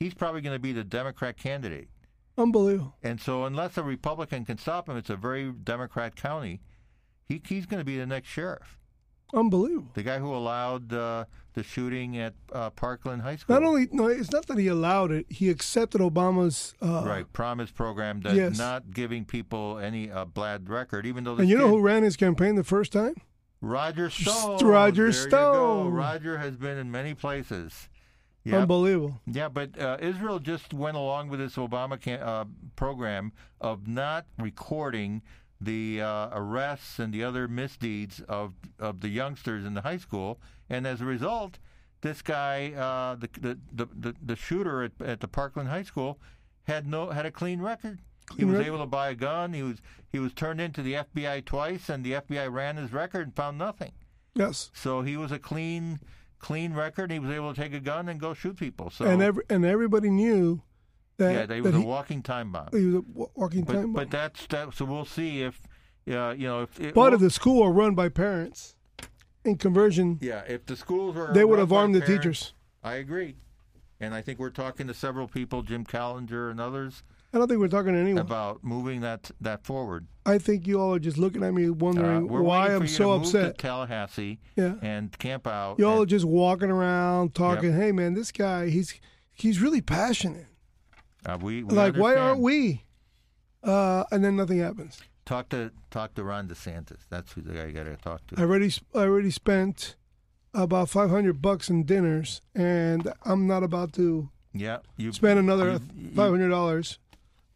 He's 0.00 0.14
probably 0.14 0.40
going 0.40 0.54
to 0.54 0.60
be 0.60 0.72
the 0.72 0.84
Democrat 0.84 1.36
candidate. 1.36 1.88
Unbelievable. 2.36 2.94
And 3.02 3.20
so, 3.20 3.44
unless 3.44 3.76
a 3.76 3.82
Republican 3.82 4.44
can 4.44 4.58
stop 4.58 4.88
him, 4.88 4.96
it's 4.96 5.10
a 5.10 5.16
very 5.16 5.50
Democrat 5.50 6.14
county. 6.14 6.60
He, 7.24 7.42
he's 7.46 7.66
going 7.66 7.80
to 7.80 7.84
be 7.84 7.98
the 7.98 8.06
next 8.06 8.28
sheriff. 8.28 8.78
Unbelievable. 9.34 9.90
The 9.94 10.02
guy 10.04 10.18
who 10.20 10.32
allowed 10.34 10.90
uh, 10.92 11.24
the 11.52 11.62
shooting 11.62 12.16
at 12.16 12.32
uh, 12.52 12.70
Parkland 12.70 13.20
High 13.22 13.36
School. 13.36 13.60
Not 13.60 13.66
only 13.68 13.86
no, 13.92 14.06
it's 14.06 14.30
not 14.32 14.46
that 14.46 14.56
he 14.56 14.68
allowed 14.68 15.10
it; 15.10 15.26
he 15.28 15.50
accepted 15.50 16.00
Obama's. 16.00 16.74
Uh, 16.80 17.02
right, 17.04 17.30
promise 17.34 17.70
program 17.70 18.20
that's 18.22 18.36
Yes. 18.36 18.56
not 18.56 18.90
giving 18.92 19.26
people 19.26 19.78
any 19.78 20.10
uh, 20.10 20.24
bad 20.24 20.70
record, 20.70 21.04
even 21.04 21.24
though. 21.24 21.36
And 21.36 21.48
you 21.48 21.58
know 21.58 21.68
who 21.68 21.80
ran 21.80 22.04
his 22.04 22.16
campaign 22.16 22.54
the 22.54 22.64
first 22.64 22.90
time? 22.92 23.16
Roger 23.60 24.10
Stone. 24.10 24.64
Roger 24.64 25.10
There 25.10 25.24
you 25.24 25.30
go. 25.30 25.52
Stone. 25.52 25.92
Roger 25.92 26.38
has 26.38 26.56
been 26.56 26.78
in 26.78 26.90
many 26.90 27.14
places. 27.14 27.88
Yep. 28.44 28.62
Unbelievable. 28.62 29.20
Yeah, 29.26 29.48
but 29.48 29.78
uh, 29.78 29.98
Israel 30.00 30.38
just 30.38 30.72
went 30.72 30.96
along 30.96 31.28
with 31.28 31.40
this 31.40 31.56
Obama 31.56 32.00
can, 32.00 32.20
uh, 32.20 32.44
program 32.76 33.32
of 33.60 33.86
not 33.86 34.26
recording 34.38 35.22
the 35.60 36.00
uh, 36.00 36.28
arrests 36.32 36.98
and 36.98 37.12
the 37.12 37.24
other 37.24 37.48
misdeeds 37.48 38.20
of 38.28 38.54
of 38.78 39.00
the 39.00 39.08
youngsters 39.08 39.66
in 39.66 39.74
the 39.74 39.82
high 39.82 39.96
school, 39.96 40.40
and 40.70 40.86
as 40.86 41.00
a 41.00 41.04
result, 41.04 41.58
this 42.00 42.22
guy, 42.22 42.72
uh, 42.72 43.16
the, 43.16 43.28
the 43.40 43.58
the 43.72 43.88
the 43.94 44.14
the 44.24 44.36
shooter 44.36 44.84
at, 44.84 44.92
at 45.04 45.20
the 45.20 45.28
Parkland 45.28 45.68
High 45.68 45.82
School, 45.82 46.20
had 46.62 46.86
no 46.86 47.10
had 47.10 47.26
a 47.26 47.32
clean 47.32 47.60
record. 47.60 47.98
He 48.36 48.44
was 48.44 48.60
able 48.60 48.78
to 48.78 48.86
buy 48.86 49.10
a 49.10 49.14
gun. 49.14 49.52
He 49.52 49.62
was 49.62 49.78
he 50.10 50.18
was 50.18 50.32
turned 50.32 50.60
into 50.60 50.82
the 50.82 50.94
FBI 50.94 51.44
twice, 51.44 51.88
and 51.88 52.04
the 52.04 52.12
FBI 52.12 52.50
ran 52.52 52.76
his 52.76 52.92
record 52.92 53.22
and 53.26 53.34
found 53.36 53.58
nothing. 53.58 53.92
Yes. 54.34 54.70
So 54.74 55.02
he 55.02 55.16
was 55.16 55.32
a 55.32 55.38
clean 55.38 56.00
clean 56.38 56.72
record. 56.74 57.10
He 57.10 57.18
was 57.18 57.30
able 57.30 57.52
to 57.54 57.60
take 57.60 57.74
a 57.74 57.80
gun 57.80 58.08
and 58.08 58.20
go 58.20 58.34
shoot 58.34 58.56
people. 58.56 58.90
So 58.90 59.04
and 59.04 59.22
every 59.22 59.44
and 59.50 59.64
everybody 59.64 60.10
knew 60.10 60.62
that, 61.16 61.32
yeah, 61.32 61.46
they 61.46 61.60
that 61.60 61.64
was 61.64 61.74
a 61.74 61.78
he, 61.80 61.84
walking 61.84 62.22
time 62.22 62.52
bomb. 62.52 62.68
he 62.72 62.84
was 62.86 62.94
a 62.96 63.02
walking 63.34 63.64
But 63.64 63.72
time 63.74 63.82
bomb. 63.82 63.92
but 63.94 64.10
that's 64.10 64.46
that. 64.48 64.72
So 64.74 64.84
we'll 64.84 65.04
see 65.04 65.42
if 65.42 65.60
uh, 66.08 66.30
you 66.36 66.46
know 66.46 66.62
if 66.62 66.80
it, 66.80 66.94
But 66.94 67.00
well, 67.00 67.14
if 67.14 67.20
the 67.20 67.30
school 67.30 67.62
are 67.64 67.72
run 67.72 67.94
by 67.94 68.08
parents, 68.08 68.76
in 69.44 69.56
conversion, 69.56 70.18
yeah 70.20 70.42
if 70.48 70.64
the 70.66 70.76
schools 70.76 71.16
are 71.16 71.32
they 71.32 71.44
would 71.44 71.58
have 71.58 71.72
armed 71.72 71.94
the 71.94 72.00
parents, 72.00 72.22
teachers. 72.22 72.54
I 72.84 72.94
agree, 72.94 73.34
and 74.00 74.14
I 74.14 74.22
think 74.22 74.38
we're 74.38 74.50
talking 74.50 74.86
to 74.86 74.94
several 74.94 75.26
people, 75.26 75.62
Jim 75.62 75.84
Callinger 75.84 76.50
and 76.50 76.60
others, 76.60 77.02
I 77.32 77.38
don't 77.38 77.46
think 77.46 77.60
we're 77.60 77.68
talking 77.68 77.92
to 77.92 77.98
anyone. 77.98 78.22
about 78.22 78.64
moving 78.64 79.00
that 79.02 79.30
that 79.40 79.64
forward. 79.64 80.06
I 80.24 80.38
think 80.38 80.66
you 80.66 80.80
all 80.80 80.94
are 80.94 80.98
just 80.98 81.18
looking 81.18 81.42
at 81.42 81.52
me 81.52 81.68
Uh, 81.68 81.72
wondering 81.72 82.28
we're 82.28 82.40
why 82.42 82.74
I'm 82.74 82.82
you 82.82 82.88
so 82.88 83.12
upset. 83.12 83.56
to 83.56 83.62
Tallahassee 83.62 84.38
Yeah. 84.56 84.74
and 84.82 85.16
camp 85.18 85.46
out. 85.46 85.78
Y'all 85.78 86.02
are 86.02 86.06
just 86.06 86.24
walking 86.24 86.70
around 86.70 87.34
talking, 87.34 87.72
"Hey 87.74 87.92
man, 87.92 88.14
this 88.14 88.32
guy, 88.32 88.68
he's 88.70 88.98
he's 89.32 89.60
really 89.60 89.80
passionate. 89.82 90.46
uh, 91.26 91.36
we, 91.40 91.62
we 91.64 91.74
like, 91.74 91.96
why 91.96 92.16
aren't 92.16 92.40
we?" 92.40 92.84
Uh, 93.62 94.04
and 94.10 94.24
then 94.24 94.36
nothing 94.36 94.58
happens. 94.58 95.00
Talk 95.26 95.50
to 95.50 95.72
talk 95.90 96.14
to 96.14 96.24
Ron 96.24 96.48
DeSantis. 96.48 97.00
That's 97.10 97.32
who 97.32 97.42
the 97.42 97.52
guy 97.52 97.66
you 97.66 97.72
got 97.72 97.84
to 97.84 97.96
talk 97.96 98.26
to. 98.28 98.36
I 98.38 98.42
already 98.44 98.72
I 98.94 99.00
already 99.00 99.30
spent 99.30 99.96
about 100.54 100.88
500 100.88 101.42
bucks 101.42 101.68
in 101.68 101.84
dinners, 101.84 102.40
and 102.54 103.12
I'm 103.24 103.46
not 103.46 103.62
about 103.62 103.92
to 103.94 104.30
yeah, 104.54 104.78
you 104.96 105.12
spend 105.12 105.38
another 105.38 105.72
you- 105.72 105.80
you- 106.08 106.10
500 106.14 106.48
dollars 106.48 106.98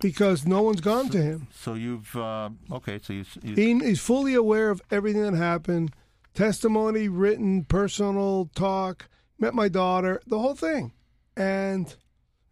because 0.03 0.46
no 0.46 0.61
one's 0.62 0.80
gone 0.80 1.09
to 1.11 1.22
him. 1.22 1.46
So 1.55 1.74
you've 1.74 2.14
uh, 2.14 2.50
okay. 2.70 2.98
So 3.03 3.12
you, 3.12 3.24
you 3.42 3.55
He 3.55 3.72
is 3.84 4.00
fully 4.00 4.34
aware 4.34 4.70
of 4.70 4.82
everything 4.90 5.22
that 5.22 5.34
happened. 5.34 5.94
Testimony, 6.34 7.09
written, 7.09 7.64
personal 7.64 8.50
talk. 8.55 9.09
Met 9.38 9.55
my 9.55 9.68
daughter, 9.68 10.20
the 10.26 10.38
whole 10.38 10.55
thing, 10.55 10.92
and 11.36 11.96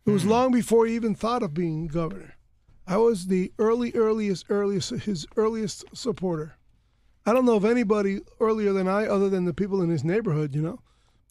it 0.07 0.11
was 0.11 0.25
long 0.25 0.51
before 0.51 0.87
he 0.87 0.95
even 0.95 1.15
thought 1.15 1.43
of 1.43 1.55
being 1.55 1.87
governor. 1.87 2.35
I 2.87 2.97
was 2.97 3.27
the 3.29 3.53
early, 3.59 3.93
earliest, 3.95 4.47
earliest, 4.49 4.91
his 4.91 5.25
earliest 5.37 5.85
supporter. 5.97 6.57
I 7.25 7.33
don't 7.33 7.45
know 7.45 7.55
of 7.55 7.65
anybody 7.65 8.21
earlier 8.41 8.73
than 8.73 8.89
I, 8.89 9.07
other 9.07 9.29
than 9.29 9.45
the 9.45 9.55
people 9.55 9.83
in 9.83 9.91
his 9.91 10.03
neighborhood, 10.03 10.53
you 10.55 10.63
know. 10.63 10.81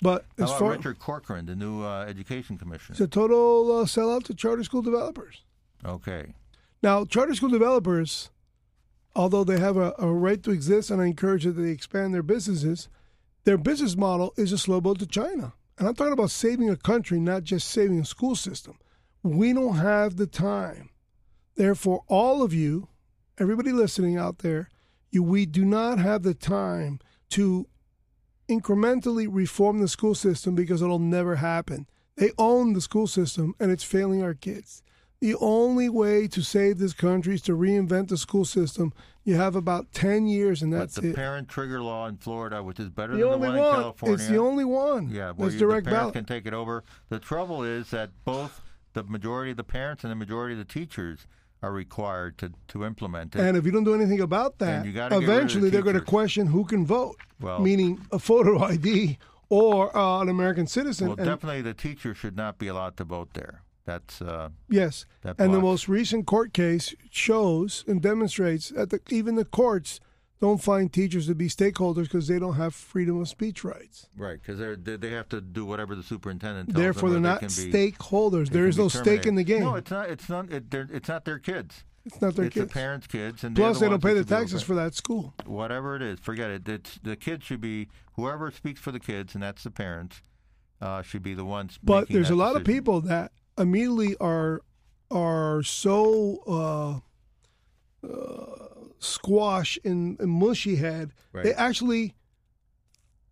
But 0.01 0.25
as 0.37 0.49
far 0.53 0.71
Richard 0.71 0.99
Corcoran, 0.99 1.45
the 1.45 1.55
new 1.55 1.83
uh, 1.83 2.05
education 2.05 2.57
commissioner? 2.57 2.93
it's 2.93 3.01
a 3.01 3.07
total 3.07 3.79
uh, 3.79 3.83
sellout 3.83 4.23
to 4.25 4.33
charter 4.33 4.63
school 4.63 4.81
developers. 4.81 5.43
Okay. 5.85 6.33
Now, 6.81 7.05
charter 7.05 7.35
school 7.35 7.49
developers, 7.49 8.29
although 9.15 9.43
they 9.43 9.59
have 9.59 9.77
a, 9.77 9.93
a 9.97 10.07
right 10.07 10.41
to 10.43 10.51
exist, 10.51 10.91
and 10.91 11.01
I 11.01 11.05
encourage 11.05 11.43
that 11.43 11.53
they 11.53 11.69
expand 11.69 12.13
their 12.13 12.23
businesses, 12.23 12.89
their 13.43 13.57
business 13.57 13.95
model 13.95 14.33
is 14.37 14.51
a 14.51 14.57
slow 14.57 14.81
boat 14.81 14.99
to 14.99 15.07
China. 15.07 15.53
And 15.77 15.87
I'm 15.87 15.95
talking 15.95 16.13
about 16.13 16.31
saving 16.31 16.69
a 16.69 16.75
country, 16.75 17.19
not 17.19 17.43
just 17.43 17.69
saving 17.69 17.99
a 17.99 18.05
school 18.05 18.35
system. 18.35 18.77
We 19.23 19.53
don't 19.53 19.77
have 19.77 20.17
the 20.17 20.27
time. 20.27 20.89
Therefore, 21.55 22.03
all 22.07 22.43
of 22.43 22.53
you, 22.53 22.89
everybody 23.37 23.71
listening 23.71 24.17
out 24.17 24.39
there, 24.39 24.69
you, 25.11 25.23
we 25.23 25.45
do 25.45 25.65
not 25.65 25.99
have 25.99 26.23
the 26.23 26.33
time 26.33 26.99
to 27.29 27.67
incrementally 28.49 29.27
reform 29.29 29.79
the 29.79 29.87
school 29.87 30.15
system 30.15 30.55
because 30.55 30.81
it'll 30.81 30.99
never 30.99 31.35
happen. 31.35 31.87
They 32.15 32.31
own 32.37 32.73
the 32.73 32.81
school 32.81 33.07
system 33.07 33.55
and 33.59 33.71
it's 33.71 33.83
failing 33.83 34.21
our 34.21 34.33
kids. 34.33 34.83
The 35.21 35.35
only 35.35 35.89
way 35.89 36.27
to 36.29 36.41
save 36.41 36.77
this 36.77 36.93
country 36.93 37.35
is 37.35 37.41
to 37.43 37.51
reinvent 37.51 38.07
the 38.07 38.17
school 38.17 38.45
system. 38.45 38.93
You 39.25 39.35
have 39.35 39.53
about 39.55 39.91
10 39.91 40.27
years 40.27 40.61
and 40.61 40.71
that's 40.71 40.93
it. 40.97 41.01
but 41.01 41.03
the 41.03 41.09
it. 41.09 41.15
parent 41.17 41.49
trigger 41.49 41.81
law 41.81 42.07
in 42.07 42.15
Florida, 42.17 42.63
which 42.63 42.79
is 42.79 42.89
better 42.89 43.13
The 43.13 43.23
than 43.23 43.27
only 43.33 43.51
the 43.51 43.57
one, 43.57 43.67
in. 43.75 43.81
California. 43.81 44.15
It's 44.15 44.27
the 44.29 44.37
only 44.37 44.63
one. 44.65 45.09
Yeah, 45.09 45.31
where 45.33 45.49
you, 45.49 45.59
direct 45.59 45.85
the 45.85 45.91
parents 45.91 46.01
ballot. 46.01 46.13
can 46.13 46.25
take 46.25 46.45
it 46.45 46.53
over. 46.53 46.85
The 47.09 47.19
trouble 47.19 47.63
is 47.63 47.89
that 47.91 48.11
both 48.23 48.61
the 48.93 49.03
majority 49.03 49.51
of 49.51 49.57
the 49.57 49.63
parents 49.65 50.03
and 50.05 50.11
the 50.11 50.15
majority 50.15 50.53
of 50.53 50.59
the 50.65 50.73
teachers 50.73 51.27
are 51.61 51.73
required 51.73 52.37
to, 52.37 52.53
to 52.69 52.85
implement 52.85 53.35
it. 53.35 53.41
And 53.41 53.57
if 53.57 53.65
you 53.65 53.71
don't 53.71 53.83
do 53.83 53.93
anything 53.93 54.21
about 54.21 54.57
that, 54.59 54.77
And 54.77 54.85
you 54.85 54.93
gotta 54.93 55.09
get 55.09 55.17
rid 55.19 55.23
of 55.23 55.27
the 55.27 55.33
eventually 55.35 55.69
they're 55.69 55.81
going 55.81 55.95
to 55.99 56.01
question 56.01 56.47
who 56.47 56.63
can 56.63 56.85
vote, 56.85 57.17
Well- 57.41 57.59
meaning 57.59 57.99
a 58.13 58.19
photo 58.19 58.57
ID 58.63 59.17
or 59.49 59.95
uh, 59.95 60.21
an 60.21 60.29
American 60.29 60.65
citizen. 60.65 61.09
well, 61.09 61.17
and, 61.17 61.25
definitely 61.25 61.61
the 61.61 61.73
teacher 61.73 62.13
should 62.15 62.37
not 62.37 62.57
be 62.57 62.67
allowed 62.69 62.95
to 62.97 63.03
vote 63.03 63.33
there. 63.33 63.63
That's 63.85 64.21
uh, 64.21 64.49
yes, 64.69 65.05
that 65.21 65.35
and 65.39 65.53
the 65.53 65.59
most 65.59 65.87
recent 65.87 66.27
court 66.27 66.53
case 66.53 66.93
shows 67.09 67.83
and 67.87 68.01
demonstrates 68.01 68.69
that 68.69 68.91
the, 68.91 68.99
even 69.09 69.35
the 69.35 69.45
courts 69.45 69.99
don't 70.39 70.61
find 70.61 70.91
teachers 70.91 71.27
to 71.27 71.35
be 71.35 71.49
stakeholders 71.49 72.03
because 72.03 72.27
they 72.27 72.39
don't 72.39 72.55
have 72.55 72.73
freedom 72.73 73.19
of 73.19 73.27
speech 73.27 73.63
rights. 73.63 74.07
right 74.15 74.39
because 74.41 74.59
they 74.59 74.95
they 74.95 75.09
have 75.11 75.27
to 75.29 75.41
do 75.41 75.65
whatever 75.65 75.95
the 75.95 76.03
superintendent 76.03 76.69
tells 76.69 76.81
Therefore, 76.81 77.09
them. 77.09 77.23
they're 77.23 77.31
or 77.31 77.35
not 77.35 77.41
they 77.41 77.47
be, 77.47 77.91
stakeholders. 77.91 78.49
There 78.49 78.67
is 78.67 78.77
no 78.77 78.87
stake 78.89 79.25
in 79.25 79.35
the 79.35 79.43
game. 79.43 79.61
No, 79.61 79.75
it's 79.75 79.91
not. 79.91 80.09
It's 80.09 80.29
not. 80.29 80.51
It, 80.51 80.73
it's 80.73 81.09
not 81.09 81.25
their 81.25 81.39
kids. 81.39 81.83
it's 82.05 82.21
not 82.21 82.35
their 82.35 82.45
kids. 82.45 82.55
it's 82.57 82.63
kids. 82.65 82.67
the 82.67 82.73
parents' 82.73 83.07
kids, 83.07 83.43
and 83.43 83.55
they're 83.55 83.65
Plus, 83.65 83.79
the 83.79 83.85
they 83.85 83.89
don't 83.89 84.03
pay 84.03 84.13
the 84.13 84.23
taxes 84.23 84.61
for 84.61 84.75
that 84.75 84.93
school. 84.93 85.33
whatever 85.45 85.95
it 85.95 86.01
is, 86.01 86.19
forget 86.19 86.49
it. 86.51 86.67
It's, 86.69 86.99
the 87.01 87.15
kids 87.15 87.43
should 87.43 87.61
be 87.61 87.87
whoever 88.13 88.51
speaks 88.51 88.79
for 88.79 88.91
the 88.91 88.99
kids, 88.99 89.33
and 89.33 89.43
that's 89.43 89.63
the 89.63 89.71
parents. 89.71 90.21
Uh, 90.81 91.01
should 91.01 91.21
be 91.23 91.33
the 91.33 91.43
ones. 91.43 91.77
But 91.83 92.07
there's 92.07 92.29
a 92.29 92.35
lot 92.35 92.55
of 92.55 92.63
people 92.63 93.01
that 93.01 93.33
immediately 93.59 94.15
are 94.19 94.61
are 95.11 95.63
so 95.63 97.03
uh, 98.03 98.07
uh, 98.07 98.67
squash 98.99 99.77
and, 99.83 100.19
in 100.19 100.29
mushy 100.29 100.75
head. 100.75 101.13
They 101.33 101.53
actually 101.53 102.15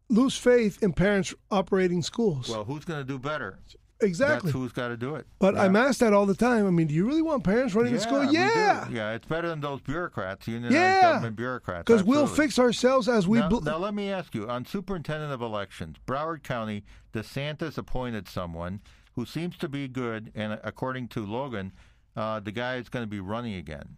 lose 0.10 0.38
faith 0.38 0.82
in 0.82 0.94
parents 0.94 1.34
operating 1.52 2.02
schools. 2.02 2.50
Well, 2.50 2.64
who's 2.64 2.86
going 2.86 3.00
to 3.00 3.06
do 3.06 3.20
better? 3.20 3.60
exactly. 4.02 4.52
That's 4.52 4.54
who's 4.54 4.72
got 4.72 4.90
to 4.90 4.98
do 4.98 5.16
it. 5.16 5.26
But 5.40 5.56
yeah. 5.56 5.64
I'm 5.64 5.76
asked 5.76 6.00
that 6.02 6.14
all 6.14 6.26
the 6.26 6.36
time. 6.36 6.68
I 6.68 6.70
mean, 6.70 6.88
do 6.88 6.94
you 6.94 7.06
really 7.08 7.22
want 7.22 7.44
parents 7.44 7.74
running 7.74 7.94
the 7.94 8.00
school? 8.00 8.20
we 8.20 8.28
do. 8.28 8.34
Yeah, 8.34 8.88
yeah, 8.90 9.12
it's 9.14 9.28
better 9.28 9.48
than 9.48 9.60
those 9.60 9.82
bureaucrats, 9.82 10.48
unionized 10.48 10.74
Yeah. 10.74 11.02
government 11.02 11.36
bureaucrats. 11.36 11.86
because 11.86 12.04
we'll 12.04 12.28
fix 12.28 12.60
ourselves 12.60 13.10
as 13.10 13.28
we. 13.28 13.40
now, 13.40 13.50
bl- 13.50 13.62
now, 13.62 13.78
let 13.78 13.94
me 13.94 14.12
ask 14.12 14.36
you: 14.36 14.48
on 14.48 14.66
superintendent 14.66 15.34
of 15.34 15.42
elections, 15.42 15.98
Broward 16.06 16.44
County, 16.44 16.84
DeSantis 17.14 17.78
appointed 17.78 18.28
someone 18.28 18.82
who 19.18 19.26
seems 19.26 19.58
to 19.58 19.68
be 19.68 19.88
good, 19.88 20.32
and 20.36 20.60
according 20.64 21.08
to 21.10 21.26
Logan, 21.26 21.74
uh, 22.16 22.40
the 22.40 22.52
guy 22.52 22.76
is 22.76 22.88
going 22.88 23.02
to 23.04 23.10
be 23.10 23.20
running 23.20 23.56
again. 23.56 23.98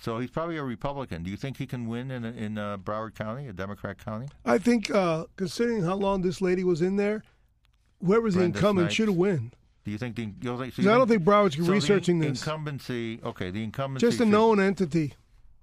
So 0.00 0.18
he's 0.18 0.30
probably 0.30 0.58
a 0.58 0.62
Republican. 0.62 1.22
Do 1.24 1.30
you 1.30 1.38
think 1.38 1.56
he 1.56 1.66
can 1.66 1.88
win 1.88 2.10
in 2.10 2.24
in 2.26 2.58
uh, 2.58 2.76
Broward 2.76 3.14
County, 3.14 3.48
a 3.48 3.52
Democrat 3.54 3.96
county? 4.04 4.26
I 4.44 4.58
think, 4.58 4.90
uh, 4.90 5.24
considering 5.36 5.82
how 5.82 5.94
long 5.94 6.20
this 6.20 6.42
lady 6.42 6.64
was 6.64 6.82
in 6.82 6.96
there, 6.96 7.22
whoever's 8.04 8.34
the 8.34 8.40
Brenda 8.40 8.58
incumbent 8.58 8.92
should 8.92 9.08
have 9.08 9.16
win. 9.16 9.52
Do 9.86 9.90
you 9.90 9.96
think 9.98 10.16
the 10.16 10.30
you 10.42 10.58
think, 10.58 10.74
so 10.74 10.82
you 10.82 10.92
I 10.92 10.98
don't 10.98 11.08
think 11.08 11.24
Broward's 11.24 11.56
so 11.56 11.62
the 11.62 11.72
researching 11.72 12.22
in- 12.22 12.28
this. 12.32 12.42
incumbency? 12.42 13.20
Okay, 13.24 13.50
the 13.50 13.64
incumbency. 13.64 14.06
Just 14.06 14.16
a 14.16 14.24
should- 14.24 14.28
known 14.28 14.60
entity. 14.60 15.14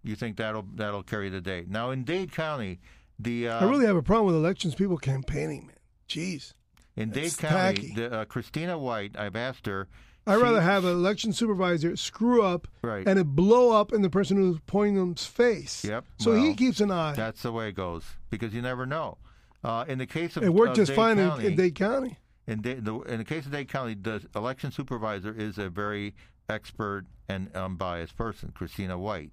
You 0.04 0.16
think 0.16 0.38
that'll 0.38 0.66
that'll 0.74 1.04
carry 1.04 1.30
the 1.30 1.42
day? 1.42 1.66
Now 1.68 1.92
in 1.92 2.04
Dade 2.04 2.32
County, 2.32 2.80
the 3.20 3.50
uh, 3.50 3.66
I 3.66 3.70
really 3.70 3.86
have 3.86 3.96
a 3.96 4.02
problem 4.04 4.26
with 4.26 4.36
elections 4.36 4.74
people 4.74 4.98
campaigning, 4.98 5.68
man. 5.68 5.76
Jeez. 6.10 6.54
In 6.96 7.10
Dade 7.10 7.38
County, 7.38 7.94
the, 7.96 8.12
uh, 8.14 8.26
Christina 8.26 8.78
White. 8.78 9.18
I've 9.18 9.36
asked 9.36 9.66
her. 9.66 9.88
I'd 10.28 10.38
she- 10.38 10.42
rather 10.44 10.62
have 10.62 10.86
an 10.86 10.92
election 10.92 11.34
supervisor 11.34 11.96
screw 11.96 12.42
up 12.42 12.68
Right. 12.82 13.08
and 13.08 13.20
it 13.20 13.26
blow 13.26 13.72
up 13.80 13.94
in 13.94 14.02
the 14.02 14.10
person 14.10 14.38
who's 14.38 14.60
pointing 14.66 14.96
them's 14.96 15.26
face. 15.26 15.84
Yep, 15.86 16.06
So 16.18 16.32
well, 16.32 16.42
he 16.44 16.56
keeps 16.56 16.80
an 16.82 16.90
eye. 16.90 17.14
That's 17.14 17.44
the 17.44 17.52
way 17.52 17.70
it 17.70 17.76
goes 17.76 18.04
because 18.32 18.54
you 18.54 18.62
never 18.62 18.86
know. 18.86 19.18
Uh, 19.64 19.86
in 19.88 19.98
the 20.00 20.08
case 20.08 20.36
of 20.38 20.44
It 20.44 20.54
worked 20.54 20.72
of 20.72 20.76
just 20.78 20.90
Dade 20.90 20.96
fine 20.96 21.20
in, 21.20 21.30
County, 21.30 21.46
in 21.48 21.56
Dade 21.56 21.76
County. 21.76 22.18
in, 22.48 22.62
Dade, 22.62 22.86
the, 22.86 23.00
in 23.02 23.18
the 23.20 23.24
case 23.24 23.46
of 23.46 23.52
Dade 23.52 23.68
County, 23.68 23.94
the 23.96 24.24
election 24.36 24.72
supervisor 24.72 25.32
is 25.34 25.58
a 25.58 25.70
very 25.70 26.16
expert 26.50 27.06
and 27.30 27.52
unbiased 27.56 28.16
person, 28.16 28.52
Christina 28.56 28.98
White, 28.98 29.32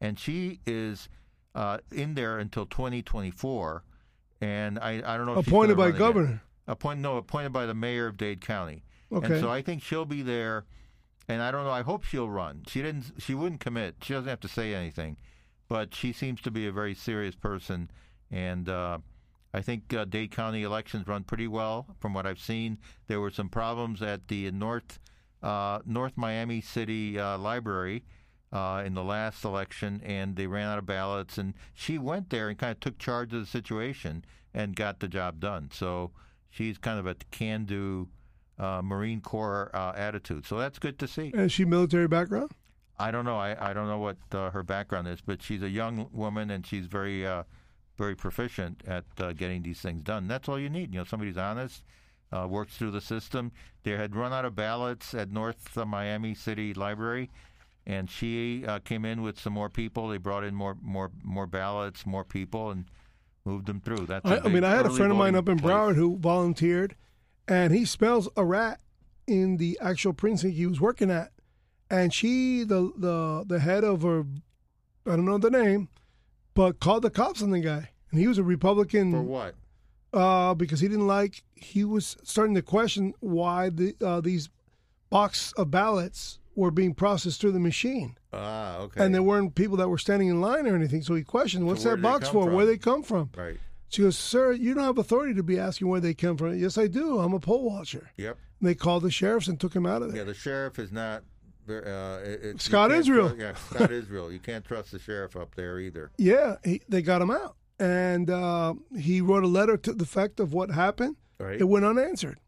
and 0.00 0.18
she 0.18 0.60
is 0.66 1.08
uh, 1.54 1.78
in 1.90 2.14
there 2.14 2.38
until 2.38 2.64
2024. 2.66 3.82
And 4.42 4.78
I, 4.78 5.02
I 5.04 5.16
don't 5.16 5.26
know 5.26 5.38
if 5.38 5.46
Appointed 5.46 5.76
by 5.76 5.90
governor. 5.90 6.42
Appointed 6.66 7.00
no, 7.00 7.16
appointed 7.16 7.52
by 7.52 7.66
the 7.66 7.74
mayor 7.74 8.06
of 8.06 8.16
Dade 8.16 8.40
County. 8.40 8.84
Okay. 9.12 9.26
And 9.26 9.40
so 9.40 9.50
I 9.50 9.60
think 9.60 9.82
she'll 9.82 10.04
be 10.04 10.22
there, 10.22 10.66
and 11.28 11.42
I 11.42 11.50
don't 11.50 11.64
know. 11.64 11.70
I 11.70 11.82
hope 11.82 12.04
she'll 12.04 12.30
run. 12.30 12.62
She 12.68 12.80
didn't. 12.80 13.12
She 13.18 13.34
wouldn't 13.34 13.60
commit. 13.60 13.96
She 14.02 14.12
doesn't 14.12 14.28
have 14.28 14.40
to 14.40 14.48
say 14.48 14.74
anything, 14.74 15.16
but 15.68 15.94
she 15.94 16.12
seems 16.12 16.40
to 16.42 16.50
be 16.50 16.66
a 16.66 16.72
very 16.72 16.94
serious 16.94 17.34
person, 17.34 17.90
and 18.30 18.68
uh, 18.68 18.98
I 19.52 19.62
think 19.62 19.92
uh, 19.92 20.04
Dade 20.04 20.30
County 20.30 20.62
elections 20.62 21.08
run 21.08 21.24
pretty 21.24 21.48
well 21.48 21.86
from 21.98 22.14
what 22.14 22.26
I've 22.26 22.40
seen. 22.40 22.78
There 23.08 23.20
were 23.20 23.30
some 23.30 23.48
problems 23.48 24.00
at 24.00 24.28
the 24.28 24.50
North 24.52 25.00
uh, 25.42 25.80
North 25.84 26.16
Miami 26.16 26.60
City 26.60 27.18
uh, 27.18 27.38
Library. 27.38 28.04
Uh, 28.52 28.82
in 28.84 28.94
the 28.94 29.04
last 29.04 29.44
election, 29.44 30.02
and 30.04 30.34
they 30.34 30.48
ran 30.48 30.66
out 30.66 30.76
of 30.76 30.84
ballots, 30.84 31.38
and 31.38 31.54
she 31.72 31.98
went 31.98 32.30
there 32.30 32.48
and 32.48 32.58
kind 32.58 32.72
of 32.72 32.80
took 32.80 32.98
charge 32.98 33.32
of 33.32 33.38
the 33.38 33.46
situation 33.46 34.24
and 34.52 34.74
got 34.74 34.98
the 34.98 35.06
job 35.06 35.38
done. 35.38 35.70
So 35.72 36.10
she's 36.50 36.78
kind 36.78 36.98
of 36.98 37.06
a 37.06 37.14
can-do 37.30 38.08
uh, 38.58 38.82
Marine 38.82 39.20
Corps 39.20 39.70
uh, 39.74 39.92
attitude. 39.96 40.46
So 40.46 40.58
that's 40.58 40.78
good 40.78 40.98
to 40.98 41.08
see. 41.08 41.28
Is 41.28 41.52
she 41.52 41.64
military 41.64 42.08
background? 42.08 42.50
I 42.98 43.10
don't 43.10 43.24
know. 43.24 43.38
I, 43.38 43.70
I 43.70 43.72
don't 43.72 43.88
know 43.88 43.98
what 43.98 44.18
uh, 44.32 44.50
her 44.50 44.62
background 44.62 45.08
is, 45.08 45.22
but 45.22 45.42
she's 45.42 45.62
a 45.62 45.70
young 45.70 46.08
woman 46.12 46.50
and 46.50 46.66
she's 46.66 46.84
very 46.84 47.26
uh, 47.26 47.44
very 47.96 48.14
proficient 48.14 48.82
at 48.86 49.04
uh, 49.18 49.32
getting 49.32 49.62
these 49.62 49.80
things 49.80 50.02
done. 50.02 50.28
That's 50.28 50.48
all 50.48 50.58
you 50.58 50.68
need. 50.68 50.92
You 50.92 51.00
know, 51.00 51.04
somebody's 51.04 51.38
honest, 51.38 51.82
uh, 52.30 52.46
works 52.48 52.76
through 52.76 52.90
the 52.90 53.00
system. 53.00 53.52
They 53.82 53.92
had 53.92 54.14
run 54.14 54.32
out 54.32 54.44
of 54.44 54.54
ballots 54.54 55.14
at 55.14 55.30
North 55.30 55.76
uh, 55.78 55.86
Miami 55.86 56.34
City 56.34 56.74
Library, 56.74 57.30
and 57.86 58.10
she 58.10 58.66
uh, 58.66 58.80
came 58.80 59.06
in 59.06 59.22
with 59.22 59.40
some 59.40 59.54
more 59.54 59.70
people. 59.70 60.08
They 60.08 60.18
brought 60.18 60.44
in 60.44 60.54
more 60.54 60.76
more 60.82 61.10
more 61.22 61.46
ballots, 61.46 62.04
more 62.04 62.24
people, 62.24 62.70
and 62.70 62.84
moved 63.44 63.66
them 63.66 63.80
through. 63.80 64.06
That's. 64.06 64.24
a 64.24 64.28
I, 64.28 64.36
I 64.36 64.40
big 64.40 64.52
mean, 64.54 64.64
I 64.64 64.70
had 64.70 64.86
a 64.86 64.90
friend 64.90 65.10
of 65.10 65.18
mine 65.18 65.34
up 65.34 65.48
in 65.48 65.58
place. 65.58 65.72
Broward 65.72 65.96
who 65.96 66.16
volunteered, 66.18 66.94
and 67.48 67.72
he 67.72 67.84
smells 67.84 68.28
a 68.36 68.44
rat 68.44 68.80
in 69.26 69.56
the 69.56 69.78
actual 69.80 70.12
precinct 70.12 70.56
he 70.56 70.66
was 70.66 70.80
working 70.80 71.10
at. 71.10 71.32
And 71.90 72.12
she, 72.14 72.62
the 72.64 72.92
the 72.96 73.44
the 73.46 73.60
head 73.60 73.84
of 73.84 74.02
her, 74.02 74.24
I 75.06 75.16
don't 75.16 75.24
know 75.24 75.38
the 75.38 75.50
name, 75.50 75.88
but 76.54 76.80
called 76.80 77.02
the 77.02 77.10
cops 77.10 77.42
on 77.42 77.50
the 77.50 77.60
guy, 77.60 77.90
and 78.10 78.20
he 78.20 78.28
was 78.28 78.38
a 78.38 78.44
Republican. 78.44 79.12
For 79.12 79.22
what? 79.22 79.54
uh, 80.12 80.54
because 80.54 80.80
he 80.80 80.88
didn't 80.88 81.06
like 81.06 81.42
he 81.54 81.84
was 81.84 82.16
starting 82.24 82.54
to 82.54 82.62
question 82.62 83.14
why 83.20 83.68
the 83.70 83.94
uh, 84.04 84.20
these 84.20 84.48
box 85.08 85.52
of 85.52 85.70
ballots 85.70 86.38
were 86.56 86.70
being 86.70 86.94
processed 86.94 87.40
through 87.40 87.52
the 87.52 87.60
machine, 87.60 88.16
Ah, 88.32 88.78
okay. 88.78 89.04
and 89.04 89.14
there 89.14 89.22
weren't 89.22 89.54
people 89.54 89.76
that 89.78 89.88
were 89.88 89.98
standing 89.98 90.28
in 90.28 90.40
line 90.40 90.66
or 90.66 90.74
anything. 90.74 91.02
So 91.02 91.14
he 91.14 91.22
questioned, 91.22 91.66
"What's 91.66 91.84
where 91.84 91.96
that 91.96 92.02
box 92.02 92.28
for? 92.28 92.44
from?" 92.46 92.54
Where 92.54 92.66
they 92.66 92.76
come 92.78 93.02
from?" 93.02 93.30
right. 93.36 93.58
She 93.88 94.02
goes, 94.02 94.16
"Sir, 94.16 94.52
you 94.52 94.74
don't 94.74 94.84
have 94.84 94.98
authority 94.98 95.34
to 95.34 95.42
be 95.42 95.58
asking 95.58 95.88
where 95.88 96.00
they 96.00 96.14
come 96.14 96.36
from." 96.36 96.56
Yes, 96.58 96.76
I 96.78 96.86
do. 96.86 97.18
I'm 97.18 97.32
a 97.32 97.40
poll 97.40 97.64
watcher. 97.64 98.10
Yep. 98.16 98.36
And 98.60 98.68
they 98.68 98.74
called 98.74 99.02
the 99.04 99.10
sheriffs 99.10 99.48
and 99.48 99.58
took 99.58 99.74
him 99.74 99.86
out 99.86 100.02
of 100.02 100.08
there. 100.12 100.18
Yeah, 100.18 100.24
the 100.24 100.34
sheriff 100.34 100.78
is 100.78 100.92
not. 100.92 101.22
Uh, 101.68 102.18
it, 102.24 102.40
it- 102.44 102.60
Scott 102.60 102.90
Israel. 102.90 103.34
yeah, 103.38 103.54
Scott 103.54 103.90
Israel. 104.00 104.32
You 104.32 104.38
can't 104.40 104.64
trust 104.64 104.90
the 104.92 104.98
sheriff 104.98 105.36
up 105.36 105.54
there 105.54 105.78
either. 105.78 106.10
Yeah, 106.18 106.56
he, 106.64 106.82
they 106.88 107.00
got 107.02 107.22
him 107.22 107.30
out, 107.30 107.54
and 107.78 108.28
uh, 108.28 108.74
he 108.98 109.20
wrote 109.20 109.44
a 109.44 109.48
letter 109.48 109.76
to 109.76 109.92
the 109.92 110.02
effect 110.02 110.40
of 110.40 110.52
what 110.52 110.70
happened. 110.70 111.16
Right. 111.38 111.60
It 111.60 111.64
went 111.64 111.84
unanswered, 111.84 112.38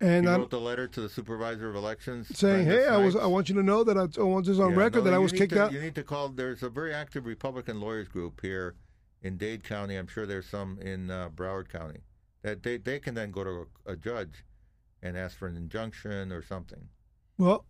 and 0.00 0.26
he 0.26 0.32
I'm 0.32 0.40
wrote 0.40 0.50
the 0.50 0.60
letter 0.60 0.86
to 0.88 1.00
the 1.00 1.08
supervisor 1.08 1.68
of 1.68 1.76
elections 1.76 2.28
saying, 2.36 2.66
"Hey, 2.66 2.86
I 2.86 2.96
was. 2.96 3.16
I 3.16 3.26
want 3.26 3.48
you 3.48 3.54
to 3.56 3.62
know 3.62 3.84
that 3.84 3.96
I, 3.98 4.06
I 4.20 4.24
want 4.24 4.46
this 4.46 4.58
on 4.58 4.70
Yeah, 4.70 4.76
record 4.76 4.98
no, 5.04 5.04
that 5.10 5.14
I 5.14 5.18
was 5.18 5.32
kicked 5.32 5.52
to- 5.52 5.64
out." 5.64 5.72
You 5.72 5.80
need 5.80 5.94
to 5.96 6.02
call. 6.02 6.28
There's 6.30 6.62
a 6.62 6.68
very 6.70 6.92
active 6.94 7.26
Republican 7.26 7.80
lawyers 7.80 8.08
group 8.08 8.40
here 8.40 8.74
in 9.22 9.36
Dade 9.36 9.62
County. 9.64 9.96
I'm 9.96 10.06
sure 10.06 10.26
there's 10.26 10.46
some 10.48 10.78
in 10.80 11.10
uh, 11.10 11.28
Broward 11.30 11.68
County. 11.68 12.00
That 12.42 12.62
they 12.62 12.78
they 12.78 12.98
can 12.98 13.14
then 13.14 13.30
go 13.30 13.44
to 13.44 13.66
a, 13.86 13.92
a 13.92 13.96
judge 13.96 14.44
and 15.02 15.16
ask 15.16 15.36
for 15.36 15.46
an 15.48 15.56
injunction 15.56 16.32
or 16.32 16.42
something. 16.42 16.88
Well, 17.36 17.64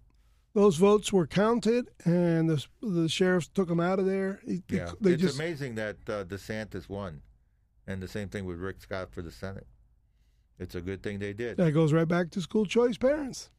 those 0.54 0.76
votes 0.76 1.12
were 1.12 1.26
counted, 1.26 1.88
and 2.04 2.48
the 2.48 2.64
the 2.80 3.08
sheriffs 3.08 3.48
took 3.48 3.68
them 3.68 3.80
out 3.80 3.98
of 3.98 4.06
there. 4.06 4.40
He- 4.46 4.62
he- 4.68 4.76
Yeah, 4.76 4.92
it's 5.02 5.22
just 5.22 5.34
amazing 5.36 5.74
that 5.76 5.96
uh, 6.08 6.24
DeSantis 6.24 6.88
won, 6.88 7.22
and 7.86 8.00
the 8.02 8.08
same 8.08 8.28
thing 8.28 8.44
with 8.44 8.58
Rick 8.58 8.80
Scott 8.80 9.12
for 9.12 9.22
the 9.22 9.30
Senate. 9.32 9.66
It's 10.60 10.74
a 10.74 10.80
good 10.80 11.02
thing 11.02 11.18
they 11.18 11.32
did. 11.32 11.56
that 11.56 11.72
goes 11.72 11.92
right 11.92 12.06
back 12.06 12.30
to 12.32 12.40
school 12.40 12.66
choice 12.66 12.96
parents. 12.98 13.50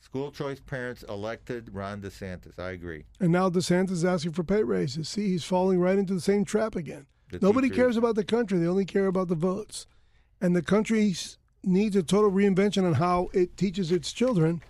School 0.00 0.30
choice 0.30 0.60
parents 0.60 1.02
elected 1.08 1.70
Ron 1.72 2.00
DeSantis. 2.02 2.58
I 2.58 2.72
agree. 2.72 3.04
And 3.20 3.32
now 3.32 3.48
DeSantis 3.48 3.92
is 3.92 4.04
asking 4.04 4.32
for 4.32 4.44
pay 4.44 4.62
raises. 4.62 5.08
See, 5.08 5.28
he's 5.28 5.44
falling 5.44 5.80
right 5.80 5.96
into 5.98 6.12
the 6.12 6.20
same 6.20 6.44
trap 6.44 6.76
again. 6.76 7.06
The 7.30 7.38
Nobody 7.40 7.68
teachers- 7.68 7.76
cares 7.82 7.96
about 7.96 8.16
the 8.16 8.24
country. 8.24 8.58
They 8.58 8.66
only 8.66 8.84
care 8.84 9.06
about 9.06 9.28
the 9.28 9.34
votes. 9.34 9.86
And 10.40 10.54
the 10.54 10.60
country 10.62 11.14
needs 11.64 11.96
a 11.96 12.02
total 12.02 12.30
reinvention 12.30 12.84
on 12.84 12.94
how 12.94 13.30
it 13.32 13.56
teaches 13.56 13.90
its 13.92 14.12
children. 14.12 14.62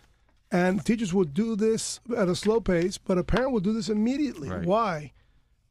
And 0.53 0.85
teachers 0.85 1.15
will 1.15 1.25
do 1.25 1.57
this 1.57 1.99
at 2.15 2.29
a 2.29 2.37
slow 2.37 2.61
pace, 2.61 2.99
but 2.99 3.17
a 3.17 3.25
parent 3.25 3.53
will 3.53 3.61
do 3.61 3.73
this 3.73 3.89
immediately. 3.89 4.51
Right. 4.51 4.67
Why? 4.67 5.13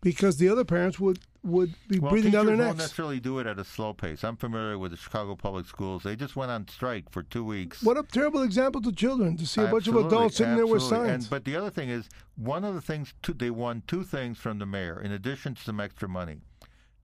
Because 0.01 0.37
the 0.37 0.49
other 0.49 0.65
parents 0.65 0.99
would, 0.99 1.19
would 1.43 1.73
be 1.87 1.99
Well, 1.99 2.09
breathing 2.09 2.31
down 2.31 2.47
their 2.47 2.55
teachers 2.55 2.65
won't 2.65 2.77
necks. 2.77 2.89
necessarily 2.89 3.19
do 3.19 3.37
it 3.37 3.45
at 3.45 3.59
a 3.59 3.63
slow 3.63 3.93
pace. 3.93 4.23
I'm 4.23 4.35
familiar 4.35 4.77
with 4.79 4.91
the 4.91 4.97
Chicago 4.97 5.35
Public 5.35 5.67
Schools. 5.67 6.01
They 6.01 6.15
just 6.15 6.35
went 6.35 6.49
on 6.49 6.67
strike 6.67 7.11
for 7.11 7.21
two 7.21 7.45
weeks. 7.45 7.83
What 7.83 7.97
a 7.97 8.03
terrible 8.03 8.41
example 8.41 8.81
to 8.81 8.91
children 8.91 9.37
to 9.37 9.45
see 9.45 9.61
a 9.61 9.67
bunch 9.67 9.87
of 9.87 9.95
adults 9.95 10.37
sitting 10.37 10.55
there 10.55 10.65
with 10.65 10.81
absolutely. 10.81 11.09
signs. 11.09 11.23
And, 11.25 11.29
but 11.29 11.45
the 11.45 11.55
other 11.55 11.69
thing 11.69 11.89
is, 11.89 12.09
one 12.35 12.63
of 12.63 12.73
the 12.73 12.81
things 12.81 13.13
they 13.35 13.51
won 13.51 13.83
two 13.85 14.03
things 14.03 14.39
from 14.39 14.57
the 14.57 14.65
mayor, 14.65 14.99
in 14.99 15.11
addition 15.11 15.53
to 15.53 15.61
some 15.61 15.79
extra 15.79 16.09
money. 16.09 16.41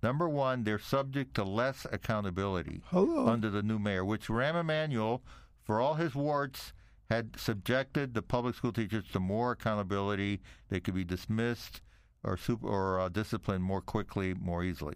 Number 0.01 0.27
one, 0.27 0.63
they're 0.63 0.79
subject 0.79 1.35
to 1.35 1.43
less 1.43 1.85
accountability 1.91 2.81
Hello. 2.87 3.27
under 3.27 3.49
the 3.49 3.63
new 3.63 3.79
mayor, 3.79 4.05
which 4.05 4.27
Rahm 4.27 4.59
Emanuel, 4.59 5.23
for 5.63 5.79
all 5.79 5.95
his 5.95 6.15
warts, 6.15 6.73
had 7.09 7.39
subjected 7.39 8.13
the 8.13 8.21
public 8.21 8.55
school 8.55 8.71
teachers 8.73 9.05
to 9.13 9.19
more 9.19 9.51
accountability. 9.51 10.41
They 10.69 10.79
could 10.79 10.93
be 10.93 11.03
dismissed 11.03 11.81
or 12.23 12.37
super, 12.37 12.67
or 12.67 12.99
uh, 12.99 13.09
disciplined 13.09 13.63
more 13.63 13.81
quickly, 13.81 14.33
more 14.33 14.63
easily. 14.63 14.95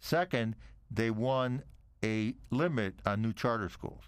Second, 0.00 0.56
they 0.90 1.10
won 1.10 1.62
a 2.04 2.34
limit 2.50 2.94
on 3.04 3.22
new 3.22 3.32
charter 3.32 3.68
schools, 3.68 4.04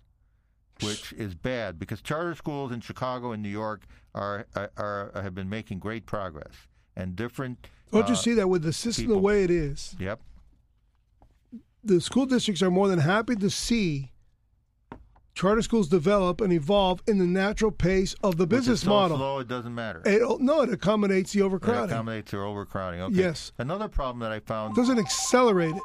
which 0.82 1.12
is 1.14 1.34
bad 1.34 1.78
because 1.78 2.00
charter 2.00 2.34
schools 2.34 2.70
in 2.72 2.80
Chicago 2.80 3.32
and 3.32 3.42
New 3.42 3.48
York 3.48 3.86
are 4.14 4.46
are, 4.54 4.70
are 4.76 5.10
have 5.14 5.34
been 5.34 5.48
making 5.48 5.78
great 5.78 6.06
progress 6.06 6.68
and 6.96 7.16
different. 7.16 7.66
Don't 7.92 8.06
you 8.08 8.14
uh, 8.14 8.16
see 8.16 8.34
that 8.34 8.48
with 8.48 8.62
the 8.62 8.72
system 8.72 9.08
the 9.08 9.18
way 9.18 9.44
it 9.44 9.50
is? 9.50 9.96
Yep. 9.98 10.20
the 11.82 12.00
school 12.00 12.26
districts 12.26 12.62
are 12.62 12.70
more 12.70 12.88
than 12.88 12.98
happy 12.98 13.34
to 13.36 13.48
see 13.50 14.12
charter 15.38 15.62
schools 15.62 15.86
develop 15.88 16.40
and 16.40 16.52
evolve 16.52 17.00
in 17.06 17.18
the 17.18 17.24
natural 17.24 17.70
pace 17.70 18.12
of 18.24 18.36
the 18.38 18.46
business 18.46 18.80
so 18.80 18.90
model. 18.90 19.16
slow, 19.16 19.38
it 19.38 19.46
doesn't 19.46 19.72
matter. 19.72 20.02
It, 20.04 20.20
no, 20.40 20.62
it 20.62 20.70
accommodates 20.72 21.32
the 21.32 21.38
It 21.40 21.42
overcrowding. 21.44 21.90
accommodates 21.94 22.32
their 22.32 22.42
overcrowding. 22.44 23.00
Okay. 23.02 23.14
Yes. 23.14 23.52
Another 23.56 23.86
problem 23.86 24.18
that 24.18 24.32
I 24.32 24.40
found. 24.40 24.76
It 24.76 24.80
doesn't 24.80 24.98
accelerate 24.98 25.76
it. 25.76 25.82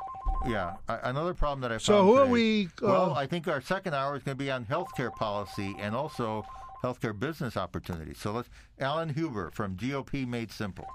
Yeah, 0.48 0.74
a- 0.90 1.02
another 1.04 1.36
problem 1.36 1.62
that 1.62 1.72
I 1.72 1.76
found. 1.76 1.84
So 1.84 2.04
who 2.04 2.18
are 2.18 2.26
we, 2.26 2.66
uh, 2.82 2.88
well, 2.88 3.14
I 3.14 3.28
think 3.28 3.48
our 3.48 3.62
second 3.62 3.94
hour 3.94 4.16
is 4.16 4.24
going 4.24 4.36
to 4.36 4.44
be 4.44 4.50
on 4.50 4.66
healthcare 4.66 5.14
policy 5.14 5.76
and 5.80 5.96
also 5.96 6.44
healthcare 6.84 7.18
business 7.18 7.56
opportunities. 7.56 8.18
So 8.18 8.32
let's. 8.32 8.50
Alan 8.80 9.10
Huber 9.10 9.52
from 9.52 9.78
GOP 9.78 10.28
Made 10.28 10.52
Simple. 10.52 10.88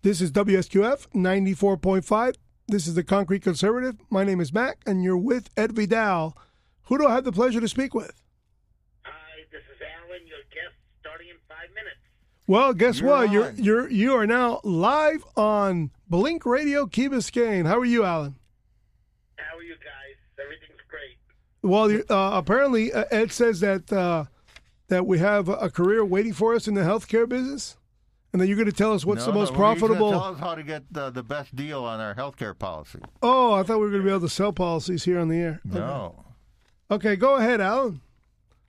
This 0.00 0.22
is 0.22 0.32
WSQF 0.32 1.06
94.5. 1.14 2.34
This 2.68 2.86
is 2.86 2.94
the 2.94 3.04
Concrete 3.04 3.42
Conservative. 3.42 3.96
My 4.08 4.24
name 4.24 4.40
is 4.40 4.52
Mac, 4.54 4.78
and 4.86 5.04
you're 5.04 5.18
with 5.18 5.50
Ed 5.56 5.72
Vidal. 5.72 6.34
Who 6.86 6.98
do 6.98 7.06
I 7.06 7.14
have 7.14 7.24
the 7.24 7.32
pleasure 7.32 7.60
to 7.60 7.68
speak 7.68 7.94
with? 7.94 8.12
Hi, 9.02 9.12
this 9.50 9.62
is 9.62 9.80
Alan, 9.80 10.26
your 10.26 10.38
guest, 10.52 10.74
starting 11.00 11.28
in 11.28 11.36
five 11.48 11.68
minutes. 11.74 11.96
Well, 12.46 12.72
guess 12.74 13.00
You're 13.00 13.08
what? 13.08 13.30
You're 13.32 13.50
you're 13.52 13.90
you 13.90 14.14
are 14.14 14.26
now 14.26 14.60
live 14.62 15.24
on 15.36 15.90
Blink 16.08 16.46
Radio 16.46 16.86
Key 16.86 17.08
Biscayne. 17.08 17.66
How 17.66 17.78
are 17.78 17.84
you, 17.84 18.04
Alan? 18.04 18.36
How 19.36 19.56
are 19.58 19.62
you 19.62 19.74
guys? 19.74 20.16
Everything's 20.44 20.80
great. 20.88 21.18
Well, 21.62 21.90
you- 21.90 22.04
uh, 22.08 22.30
apparently 22.34 22.92
uh, 22.92 23.04
Ed 23.10 23.32
says 23.32 23.58
that 23.60 23.92
uh, 23.92 24.26
that 24.88 25.06
we 25.06 25.18
have 25.18 25.48
a 25.48 25.68
career 25.70 26.04
waiting 26.04 26.32
for 26.32 26.54
us 26.54 26.68
in 26.68 26.74
the 26.74 26.82
healthcare 26.82 27.28
business, 27.28 27.76
and 28.32 28.40
that 28.40 28.46
you're 28.46 28.56
going 28.56 28.70
to 28.70 28.72
tell 28.72 28.92
us 28.92 29.04
what's 29.04 29.26
No, 29.26 29.32
the 29.32 29.38
most 29.40 29.50
no, 29.50 29.56
profitable. 29.58 30.10
Tell 30.12 30.22
us 30.34 30.38
how 30.38 30.54
to 30.54 30.62
get 30.62 30.84
the, 30.92 31.10
the 31.10 31.24
best 31.24 31.56
deal 31.56 31.82
on 31.82 31.98
our 31.98 32.14
healthcare 32.14 32.56
policy. 32.56 33.00
Oh, 33.22 33.54
I 33.54 33.64
thought 33.64 33.78
we 33.78 33.86
were 33.86 33.90
going 33.90 34.02
to 34.02 34.06
be 34.06 34.10
able 34.10 34.20
to 34.20 34.28
sell 34.28 34.52
policies 34.52 35.02
here 35.02 35.18
on 35.18 35.26
the 35.28 35.38
air. 35.38 35.60
No. 35.64 36.22
Okay, 36.86 37.16
go 37.18 37.34
ahead, 37.34 37.60
Alan. 37.60 37.98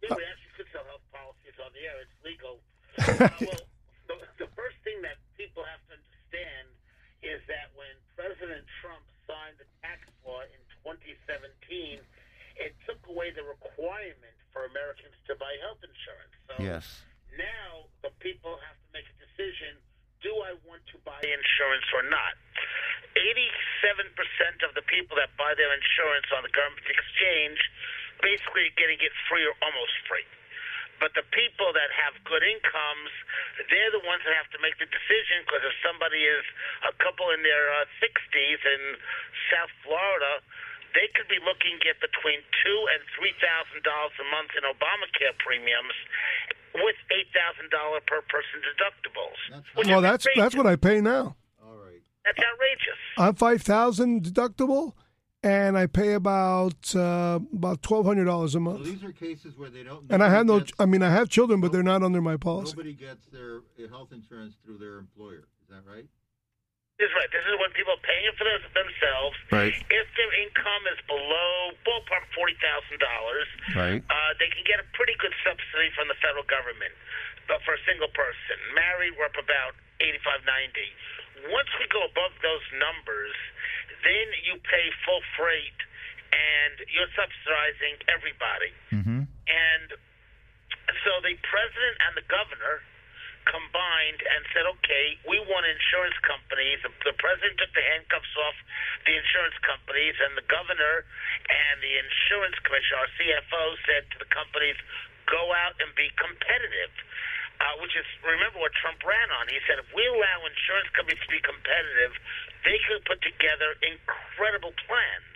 Yeah, 0.02 0.18
we 0.18 0.26
actually 0.26 0.54
could 0.58 0.70
sell 0.74 0.82
health 0.90 1.06
policies 1.14 1.54
on 1.62 1.70
the 1.70 1.82
air. 1.86 1.98
It's 2.02 2.18
legal. 2.26 2.58
uh, 2.98 3.30
well, 3.46 3.64
the, 4.10 4.18
the 4.42 4.50
first 4.58 4.82
thing 4.82 4.98
that 5.06 5.22
people 5.38 5.62
have 5.62 5.78
to 5.86 6.02
understand 6.02 6.66
is 7.22 7.38
that 7.46 7.70
when 7.78 7.94
President 8.18 8.66
Trump 8.82 9.06
signed 9.30 9.62
the 9.62 9.70
tax 9.86 10.02
law 10.26 10.42
in 10.50 10.62
2017, 10.82 12.02
it 12.58 12.74
took 12.90 12.98
away 13.06 13.30
the 13.38 13.46
requirement 13.46 14.38
for 14.50 14.66
Americans 14.66 15.14
to 15.30 15.38
buy 15.38 15.54
health 15.62 15.86
insurance. 15.86 16.34
So 16.50 16.54
Yes. 16.58 17.06
now 17.38 17.86
the 18.02 18.10
people 18.18 18.58
have 18.66 18.78
to 18.82 18.90
make 18.98 19.06
a 19.06 19.18
decision 19.22 19.78
do 20.26 20.34
I 20.42 20.58
want 20.66 20.82
to 20.90 20.98
buy 21.06 21.22
insurance 21.22 21.88
or 21.94 22.02
not? 22.10 22.34
87% 23.14 24.66
of 24.66 24.74
the 24.74 24.82
people 24.90 25.18
that 25.18 25.30
buy 25.38 25.54
their 25.54 25.70
insurance 25.74 26.26
on 26.34 26.42
the 26.42 26.54
government 26.54 26.86
exchange 26.90 27.62
basically 28.22 28.74
getting 28.76 29.00
it 29.02 29.14
free 29.30 29.46
or 29.46 29.54
almost 29.62 29.94
free. 30.08 30.26
But 30.98 31.14
the 31.14 31.22
people 31.30 31.70
that 31.78 31.94
have 31.94 32.18
good 32.26 32.42
incomes, 32.42 33.14
they're 33.70 33.94
the 33.94 34.02
ones 34.02 34.26
that 34.26 34.34
have 34.34 34.50
to 34.58 34.60
make 34.66 34.82
the 34.82 34.90
decision 34.90 35.46
because 35.46 35.62
if 35.62 35.76
somebody 35.86 36.26
is 36.26 36.42
a 36.90 36.94
couple 36.98 37.30
in 37.30 37.46
their 37.46 37.70
uh, 37.70 37.86
60s 38.02 38.62
in 38.66 38.82
South 39.54 39.70
Florida, 39.86 40.42
they 40.98 41.06
could 41.14 41.30
be 41.30 41.38
looking 41.46 41.78
at 41.86 42.02
between 42.02 42.42
two 42.66 42.80
and 42.98 43.06
three 43.14 43.36
thousand 43.38 43.86
dollars 43.86 44.18
a 44.18 44.26
month 44.34 44.58
in 44.58 44.66
Obamacare 44.66 45.38
premiums, 45.38 45.94
with 46.74 46.98
eight 47.14 47.30
thousand 47.30 47.70
dollar 47.70 48.02
per 48.02 48.26
person 48.26 48.58
deductibles. 48.66 49.38
That's 49.54 49.70
Well, 49.78 50.02
is 50.02 50.10
that's 50.10 50.26
that's 50.34 50.56
what 50.58 50.66
I 50.66 50.76
pay 50.76 51.02
now. 51.02 51.38
All 51.62 51.78
right. 51.78 52.02
That's 52.26 52.42
outrageous. 52.42 53.02
I'm 53.18 53.36
five 53.36 53.62
thousand 53.62 54.24
deductible, 54.26 54.94
and 55.48 55.78
I 55.80 55.88
pay 55.88 56.12
about 56.14 56.76
uh, 56.96 57.40
about 57.56 57.80
twelve 57.82 58.06
hundred 58.06 58.26
dollars 58.26 58.52
a 58.52 58.60
So 58.60 58.68
month. 58.68 58.84
these 58.84 59.04
are 59.04 59.16
cases 59.16 59.56
where 59.58 59.70
they 59.72 59.84
don't. 59.84 60.04
And 60.12 60.20
I 60.20 60.28
have 60.30 60.46
no. 60.46 60.60
nobody 60.60 60.74
I 60.80 60.86
mean, 60.86 61.02
I 61.02 61.10
have 61.10 61.30
children, 61.32 61.62
but 61.64 61.72
they're 61.72 61.88
not 61.88 62.04
under 62.04 62.20
my 62.20 62.36
policy. 62.36 62.76
Nobody 62.76 62.92
gets 62.94 63.24
their 63.32 63.64
health 63.88 64.12
insurance 64.12 64.56
through 64.64 64.78
their 64.84 65.00
employer. 65.00 65.48
Is 65.64 65.70
that 65.72 65.88
right? 65.88 66.04
This 67.00 67.08
is 67.08 67.16
right. 67.16 67.30
This 67.32 67.46
is 67.48 67.56
when 67.62 67.72
people 67.78 67.94
are 67.96 68.04
paying 68.04 68.34
for 68.36 68.44
this 68.44 68.64
themselves. 68.76 69.36
Right. 69.54 69.72
If 69.88 70.08
their 70.20 70.32
income 70.44 70.84
is 70.92 71.00
below 71.08 71.50
ballpark 71.88 72.26
forty 72.36 72.58
thousand 72.60 73.00
dollars, 73.00 73.48
Right. 73.78 74.02
uh, 74.04 74.32
they 74.42 74.50
can 74.52 74.66
get 74.68 74.82
a 74.84 74.88
pretty 74.98 75.16
good 75.22 75.32
subsidy 75.48 75.94
from 75.96 76.10
the 76.12 76.18
federal 76.20 76.44
government. 76.50 76.92
But 77.48 77.64
for 77.64 77.72
a 77.78 77.82
single 77.88 78.12
person, 78.12 78.58
married, 78.76 79.16
we're 79.16 79.30
up 79.32 79.38
about 79.40 79.78
eighty-five, 80.04 80.44
ninety. 80.44 80.90
Once 81.54 81.70
we 81.78 81.86
go 81.94 82.02
above 82.06 82.34
those 82.42 82.66
numbers, 82.78 83.36
then 84.02 84.28
you 84.46 84.58
pay 84.66 84.86
full 85.06 85.22
freight, 85.38 85.80
and 86.34 86.76
you're 86.92 87.12
subsidizing 87.16 87.96
everybody. 88.12 88.72
Mm-hmm. 88.92 89.22
And 89.30 89.88
so 91.06 91.12
the 91.24 91.36
president 91.46 91.96
and 92.08 92.14
the 92.20 92.28
governor 92.28 92.84
combined 93.48 94.20
and 94.20 94.44
said, 94.52 94.68
okay, 94.68 95.16
we 95.24 95.40
want 95.48 95.64
insurance 95.64 96.20
companies. 96.20 96.84
The, 96.84 96.92
the 97.08 97.16
president 97.16 97.56
took 97.56 97.72
the 97.72 97.86
handcuffs 97.96 98.36
off 98.44 98.58
the 99.08 99.16
insurance 99.16 99.56
companies, 99.64 100.20
and 100.20 100.36
the 100.36 100.44
governor 100.52 101.08
and 101.48 101.80
the 101.80 101.96
insurance 101.96 102.60
commissioner, 102.68 103.08
our 103.08 103.12
CFO, 103.16 103.64
said 103.88 104.04
to 104.12 104.18
the 104.20 104.30
companies, 104.30 104.76
go 105.32 105.56
out 105.56 105.80
and 105.80 105.92
be 105.96 106.12
competitive. 106.20 106.92
Uh, 107.58 107.74
which 107.82 107.98
is, 107.98 108.06
remember 108.22 108.62
what 108.62 108.70
Trump 108.78 109.02
ran 109.02 109.34
on. 109.34 109.50
He 109.50 109.58
said 109.66 109.82
if 109.82 109.90
we 109.90 110.06
allow 110.06 110.46
insurance 110.46 110.94
companies 110.94 111.18
to 111.26 111.32
be 111.34 111.42
competitive, 111.42 112.14
they 112.62 112.78
could 112.86 113.02
put 113.10 113.18
together 113.26 113.74
incredible 113.82 114.78
plans. 114.86 115.34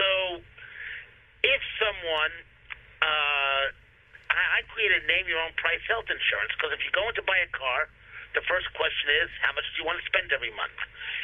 So 0.00 0.40
if 1.44 1.60
someone 1.76 2.32
uh, 3.04 3.64
I, 4.28 4.60
I 4.60 4.68
created 4.72 5.04
name 5.08 5.26
your 5.26 5.40
own 5.40 5.54
price 5.58 5.82
health 5.88 6.08
insurance 6.08 6.52
because 6.56 6.72
if 6.76 6.80
you're 6.84 6.96
going 6.96 7.16
to 7.16 7.24
buy 7.24 7.38
a 7.40 7.50
car, 7.50 7.88
the 8.36 8.44
first 8.44 8.68
question 8.76 9.08
is 9.24 9.28
how 9.40 9.52
much 9.56 9.64
do 9.74 9.82
you 9.82 9.86
want 9.88 9.98
to 9.98 10.06
spend 10.06 10.30
every 10.30 10.52
month? 10.54 10.76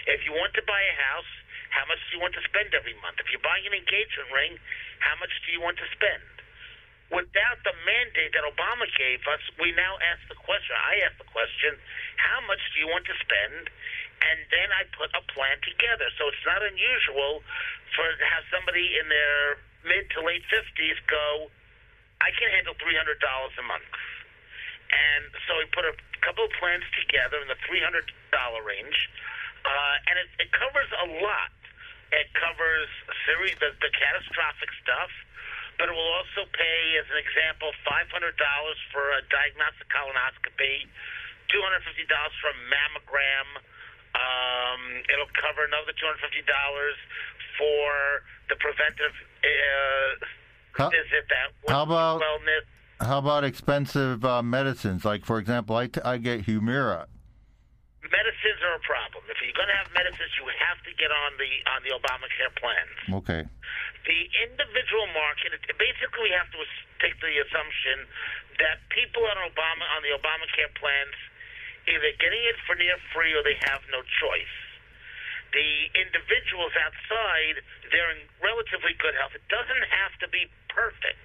If 0.09 0.25
you 0.25 0.33
want 0.33 0.57
to 0.57 0.65
buy 0.65 0.81
a 0.81 0.97
house, 1.13 1.31
how 1.71 1.85
much 1.91 2.01
do 2.09 2.17
you 2.17 2.21
want 2.23 2.35
to 2.39 2.45
spend 2.47 2.73
every 2.73 2.97
month? 3.03 3.21
If 3.21 3.29
you're 3.31 3.45
buying 3.45 3.67
an 3.67 3.75
engagement 3.77 4.31
ring, 4.33 4.57
how 5.03 5.19
much 5.21 5.33
do 5.45 5.53
you 5.53 5.61
want 5.61 5.77
to 5.83 5.87
spend? 5.93 6.34
Without 7.15 7.59
the 7.62 7.75
mandate 7.87 8.35
that 8.35 8.43
Obama 8.43 8.91
gave 8.99 9.23
us, 9.31 9.39
we 9.62 9.71
now 9.79 9.95
ask 10.03 10.21
the 10.27 10.35
question. 10.35 10.75
I 10.75 11.07
ask 11.07 11.15
the 11.17 11.31
question: 11.31 11.79
How 12.19 12.43
much 12.51 12.59
do 12.75 12.83
you 12.83 12.91
want 12.91 13.07
to 13.07 13.15
spend? 13.23 13.71
And 14.25 14.39
then 14.51 14.69
I 14.75 14.89
put 14.99 15.12
a 15.15 15.23
plan 15.31 15.61
together. 15.62 16.09
So 16.19 16.27
it's 16.33 16.47
not 16.49 16.59
unusual 16.65 17.45
for 17.95 18.07
to 18.09 18.27
have 18.27 18.43
somebody 18.51 18.99
in 18.99 19.07
their 19.07 19.62
mid 19.87 20.11
to 20.17 20.25
late 20.25 20.43
fifties 20.51 20.97
go, 21.07 21.51
I 22.25 22.33
can 22.35 22.51
handle 22.51 22.75
three 22.81 22.97
hundred 22.97 23.21
dollars 23.21 23.55
a 23.61 23.65
month. 23.69 23.87
And 24.91 25.25
so 25.47 25.59
we 25.61 25.67
put 25.71 25.85
a 25.85 25.95
couple 26.25 26.45
of 26.49 26.53
plans 26.59 26.85
together 26.99 27.39
in 27.45 27.49
the 27.49 27.59
three 27.69 27.85
hundred 27.85 28.09
dollar 28.33 28.65
range, 28.65 28.97
uh, 29.65 29.97
and 30.09 30.19
it, 30.19 30.29
it 30.49 30.51
covers 30.57 30.89
a 30.99 31.07
lot. 31.23 31.53
It 32.15 32.31
covers 32.39 32.89
series 33.27 33.59
the, 33.59 33.75
the 33.83 33.91
catastrophic 33.91 34.71
stuff, 34.81 35.11
but 35.85 35.93
it 35.93 35.97
will 36.01 36.12
also 36.16 36.49
pay, 36.57 36.80
as 36.97 37.05
an 37.12 37.20
example, 37.20 37.68
$500 37.85 38.09
for 38.89 39.05
a 39.05 39.20
diagnostic 39.28 39.85
colonoscopy, 39.93 40.89
$250 41.53 42.09
for 42.41 42.49
a 42.49 42.59
mammogram. 42.72 43.49
Um, 44.16 44.80
it'll 45.12 45.28
cover 45.37 45.61
another 45.68 45.93
$250 45.93 46.41
for 47.61 48.24
the 48.49 48.57
preventive 48.64 49.12
uh, 49.45 50.24
How- 50.72 50.89
visit 50.89 51.28
that 51.28 51.53
how 51.68 51.82
about- 51.85 52.22
wellness. 52.24 52.64
How 53.05 53.18
about 53.18 53.45
expensive 53.45 54.24
uh, 54.24 54.41
medicines? 54.41 55.05
Like, 55.05 55.26
for 55.26 55.37
example, 55.39 55.76
I, 55.76 55.89
t- 55.89 56.01
I 56.03 56.16
get 56.16 56.47
Humira. 56.47 57.05
Medicines 58.01 58.61
are 58.64 58.76
a 58.80 58.85
problem. 58.89 59.20
If 59.28 59.37
you're 59.45 59.53
going 59.53 59.68
to 59.68 59.76
have 59.76 59.93
medicines, 59.93 60.32
you 60.41 60.49
have 60.49 60.80
to 60.89 60.93
get 60.97 61.11
on 61.12 61.37
the 61.37 61.51
on 61.76 61.80
the 61.85 61.93
Obamacare 61.93 62.55
plans. 62.57 63.20
Okay. 63.20 63.43
The 64.05 64.21
individual 64.45 65.09
market, 65.17 65.57
basically, 65.81 66.29
we 66.29 66.33
have 66.37 66.49
to 66.53 66.61
take 67.01 67.17
the 67.21 67.33
assumption 67.49 68.05
that 68.61 68.85
people 68.93 69.25
on 69.25 69.39
Obama 69.49 69.85
on 69.97 70.05
the 70.05 70.13
Obamacare 70.15 70.73
plans 70.77 71.17
either 71.89 72.13
getting 72.21 72.45
it 72.49 72.57
for 72.65 72.77
near 72.77 72.97
free 73.13 73.33
or 73.37 73.43
they 73.45 73.57
have 73.69 73.81
no 73.93 74.01
choice. 74.21 74.57
The 75.53 75.71
individuals 75.95 76.73
outside, 76.75 77.63
they're 77.93 78.13
in 78.17 78.27
relatively 78.43 78.97
good 78.99 79.15
health. 79.15 79.37
It 79.37 79.47
doesn't 79.53 79.87
have 79.87 80.13
to 80.25 80.29
be 80.29 80.51
perfect. 80.73 81.23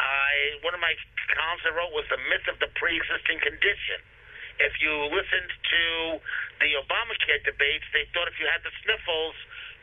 I 0.00 0.56
one 0.64 0.72
of 0.72 0.80
my 0.80 0.96
columns 1.34 1.64
I 1.66 1.72
wrote 1.76 1.92
was 1.92 2.08
the 2.08 2.20
myth 2.32 2.46
of 2.48 2.56
the 2.62 2.72
pre-existing 2.78 3.40
condition. 3.44 4.00
If 4.56 4.80
you 4.80 5.12
listened 5.12 5.52
to 5.52 5.82
the 6.64 6.80
Obamacare 6.80 7.44
debates, 7.44 7.84
they 7.92 8.08
thought 8.16 8.28
if 8.32 8.40
you 8.40 8.48
had 8.48 8.64
the 8.64 8.72
sniffles, 8.80 9.36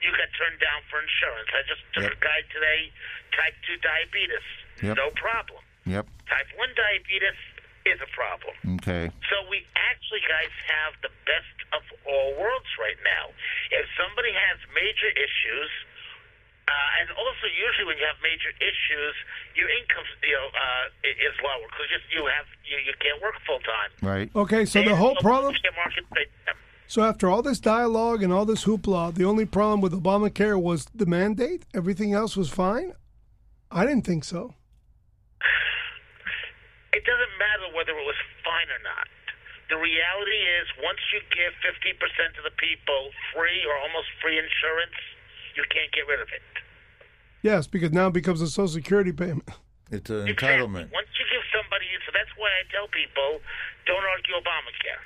you 0.04 0.12
got 0.12 0.28
turned 0.36 0.60
down 0.60 0.84
for 0.92 1.00
insurance. 1.00 1.50
I 1.56 1.64
just 1.64 1.82
took 1.96 2.04
Yep. 2.12 2.20
a 2.20 2.20
guy 2.20 2.40
today, 2.52 2.92
type 3.32 3.56
2 3.66 3.78
diabetes. 3.80 4.46
Yep. 4.84 4.98
No 5.00 5.10
problem. 5.16 5.64
Yep. 5.88 6.06
Type 6.28 6.50
1 6.60 6.74
diabetes 6.76 7.40
is 7.88 8.00
a 8.04 8.08
problem. 8.12 8.56
Okay. 8.84 9.12
So 9.32 9.36
we 9.48 9.66
actually, 9.76 10.22
guys, 10.28 10.52
have 10.68 10.94
the 11.02 11.12
best 11.26 11.56
of 11.72 11.84
all 12.06 12.36
worlds 12.36 12.68
right 12.80 13.00
now. 13.04 13.32
If 13.72 13.88
somebody 13.96 14.32
has 14.36 14.60
major 14.76 15.10
issues, 15.16 15.72
uh, 16.68 17.00
and 17.00 17.12
also 17.12 17.46
usually 17.48 17.88
when 17.88 17.98
you 18.00 18.06
have 18.08 18.16
major 18.24 18.52
issues, 18.64 19.16
your 19.56 19.68
income, 19.68 20.06
you 20.24 20.32
know, 20.32 20.48
uh, 20.56 20.88
is 21.04 21.36
lower 21.44 21.68
because 21.68 21.88
just 21.92 22.08
you 22.12 22.24
have 22.28 22.48
you, 22.64 22.78
you 22.88 22.94
can't 23.04 23.20
work 23.22 23.36
full 23.44 23.60
time. 23.60 23.92
Right. 24.02 24.32
Okay, 24.36 24.64
so 24.64 24.82
the 24.82 24.96
whole 24.96 25.16
problem. 25.20 25.54
Market, 25.76 26.08
So 26.88 27.02
after 27.02 27.30
all 27.30 27.42
this 27.42 27.60
dialogue 27.60 28.22
and 28.22 28.32
all 28.32 28.46
this 28.46 28.66
hoopla, 28.66 29.16
the 29.16 29.24
only 29.26 29.46
problem 29.46 29.82
with 29.82 29.94
Obamacare 29.94 30.62
was 30.62 30.86
the 30.94 31.06
mandate. 31.06 31.66
Everything 31.74 32.14
else 32.14 32.38
was 32.38 32.50
fine. 32.50 32.94
I 33.72 33.86
didn't 33.86 34.06
think 34.06 34.24
so. 34.24 34.54
it 36.94 37.04
doesn't 37.06 37.36
matter 37.42 37.74
whether 37.76 37.92
it 37.98 38.06
was 38.06 38.20
fine 38.46 38.70
or 38.70 38.82
not. 38.86 39.08
The 39.74 39.78
reality 39.82 40.40
is, 40.62 40.68
once 40.86 41.00
you 41.10 41.20
give 41.34 41.54
50% 41.66 41.98
of 42.38 42.44
the 42.46 42.54
people 42.62 43.10
free 43.34 43.66
or 43.66 43.74
almost 43.82 44.06
free 44.22 44.38
insurance, 44.38 44.94
you 45.58 45.64
can't 45.74 45.90
get 45.92 46.06
rid 46.06 46.22
of 46.22 46.30
it. 46.30 46.46
Yes, 47.42 47.66
because 47.66 47.92
now 47.92 48.08
it 48.08 48.14
becomes 48.14 48.42
a 48.42 48.48
Social 48.48 48.68
Security 48.70 49.12
payment. 49.12 49.50
It's 49.90 50.10
an 50.14 50.28
Exactly. 50.30 50.38
entitlement. 50.70 50.94
Once 50.94 51.10
you 51.18 51.26
give 51.34 51.42
somebody, 51.50 51.90
so 52.06 52.12
that's 52.14 52.30
why 52.38 52.54
I 52.54 52.64
tell 52.70 52.86
people, 52.94 53.42
don't 53.90 54.06
argue 54.06 54.36
Obamacare. 54.38 55.02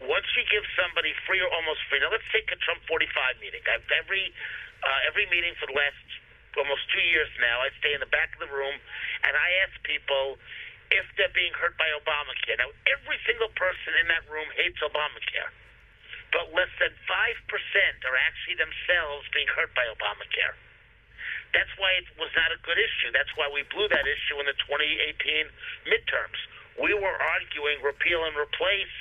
Once 0.00 0.24
you 0.32 0.44
give 0.48 0.64
somebody 0.80 1.12
free 1.28 1.40
or 1.40 1.50
almost 1.52 1.80
free, 1.92 2.00
now 2.00 2.08
let's 2.08 2.24
take 2.32 2.48
a 2.48 2.58
Trump 2.64 2.80
45 2.88 3.36
meeting. 3.44 3.60
I've 3.68 3.84
every 3.92 4.32
uh, 4.80 5.08
every 5.08 5.28
meeting 5.28 5.52
for 5.60 5.68
the 5.68 5.76
last 5.76 6.00
almost 6.56 6.88
two 6.90 7.04
years 7.04 7.28
now. 7.38 7.60
I 7.60 7.68
stay 7.78 7.92
in 7.92 8.00
the 8.00 8.10
back 8.10 8.32
of 8.34 8.40
the 8.40 8.50
room 8.50 8.74
and 9.22 9.32
I 9.36 9.48
ask 9.68 9.76
people 9.84 10.40
if 10.90 11.06
they're 11.14 11.32
being 11.36 11.54
hurt 11.54 11.78
by 11.78 11.86
Obamacare. 11.94 12.58
Now, 12.58 12.72
every 12.90 13.20
single 13.22 13.52
person 13.54 13.94
in 14.02 14.10
that 14.10 14.26
room 14.26 14.48
hates 14.58 14.80
Obamacare, 14.82 15.52
but 16.34 16.50
less 16.50 16.72
than 16.82 16.90
five 17.06 17.38
percent 17.46 18.02
are 18.08 18.16
actually 18.16 18.58
themselves 18.58 19.28
being 19.30 19.48
hurt 19.52 19.70
by 19.76 19.84
Obamacare. 19.92 20.56
That's 21.52 21.70
why 21.82 21.90
it 21.98 22.06
was 22.14 22.30
not 22.38 22.54
a 22.54 22.58
good 22.62 22.78
issue. 22.78 23.10
That's 23.10 23.30
why 23.34 23.50
we 23.50 23.66
blew 23.74 23.90
that 23.90 24.06
issue 24.06 24.38
in 24.38 24.46
the 24.46 24.54
2018 24.70 25.50
midterms. 25.90 26.38
We 26.78 26.94
were 26.94 27.16
arguing 27.18 27.82
repeal 27.82 28.22
and 28.22 28.38
replace, 28.38 28.94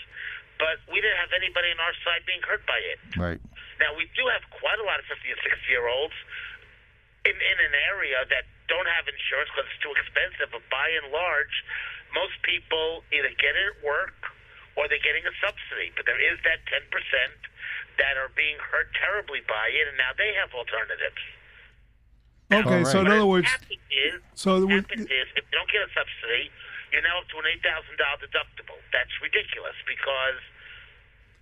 but 0.60 0.78
we 0.92 1.00
didn't 1.00 1.18
have 1.24 1.32
anybody 1.32 1.72
on 1.72 1.80
our 1.80 1.96
side 2.04 2.22
being 2.28 2.44
hurt 2.44 2.62
by 2.68 2.78
it. 2.78 3.00
Right. 3.16 3.40
Now, 3.80 3.96
we 3.96 4.12
do 4.14 4.28
have 4.28 4.44
quite 4.52 4.78
a 4.78 4.86
lot 4.86 5.00
of 5.00 5.08
50 5.08 5.24
and 5.24 5.40
60 5.40 5.56
year 5.72 5.88
olds 5.88 6.14
in, 7.24 7.32
in 7.34 7.58
an 7.64 7.76
area 7.88 8.28
that 8.28 8.44
don't 8.68 8.86
have 8.86 9.08
insurance 9.08 9.48
because 9.56 9.66
it's 9.72 9.82
too 9.82 9.96
expensive, 9.96 10.52
but 10.52 10.62
by 10.68 10.92
and 11.00 11.10
large, 11.16 11.56
most 12.12 12.36
people 12.44 13.08
either 13.16 13.32
get 13.40 13.56
it 13.56 13.66
at 13.74 13.80
work 13.82 14.20
or 14.76 14.92
they're 14.92 15.02
getting 15.02 15.24
a 15.24 15.34
subsidy. 15.40 15.96
But 15.96 16.04
there 16.06 16.20
is 16.20 16.38
that 16.44 16.60
10% 16.68 16.92
that 17.98 18.20
are 18.20 18.30
being 18.36 18.60
hurt 18.60 18.92
terribly 19.00 19.40
by 19.48 19.72
it, 19.72 19.88
and 19.88 19.96
now 19.96 20.12
they 20.20 20.36
have 20.36 20.52
alternatives. 20.52 21.24
Okay, 22.52 22.84
so 22.84 23.06
in 23.06 23.08
other 23.08 23.28
words, 23.30 23.46
What 23.46 23.62
happens 23.62 23.86
is, 23.92 24.16
so 24.34 24.60
what 24.60 24.68
we- 24.68 24.76
happens 24.82 25.08
is 25.08 25.26
if 25.40 25.44
you 25.48 25.54
don't 25.56 25.70
get 25.72 25.86
a 25.88 25.92
subsidy, 25.94 26.52
you're 26.92 27.02
now 27.02 27.20
up 27.20 27.28
to 27.30 27.38
an 27.38 27.46
eight 27.54 27.62
thousand 27.64 27.98
dollar 27.98 28.18
deductible. 28.24 28.78
That's 28.92 29.12
ridiculous 29.22 29.76
because 29.88 30.40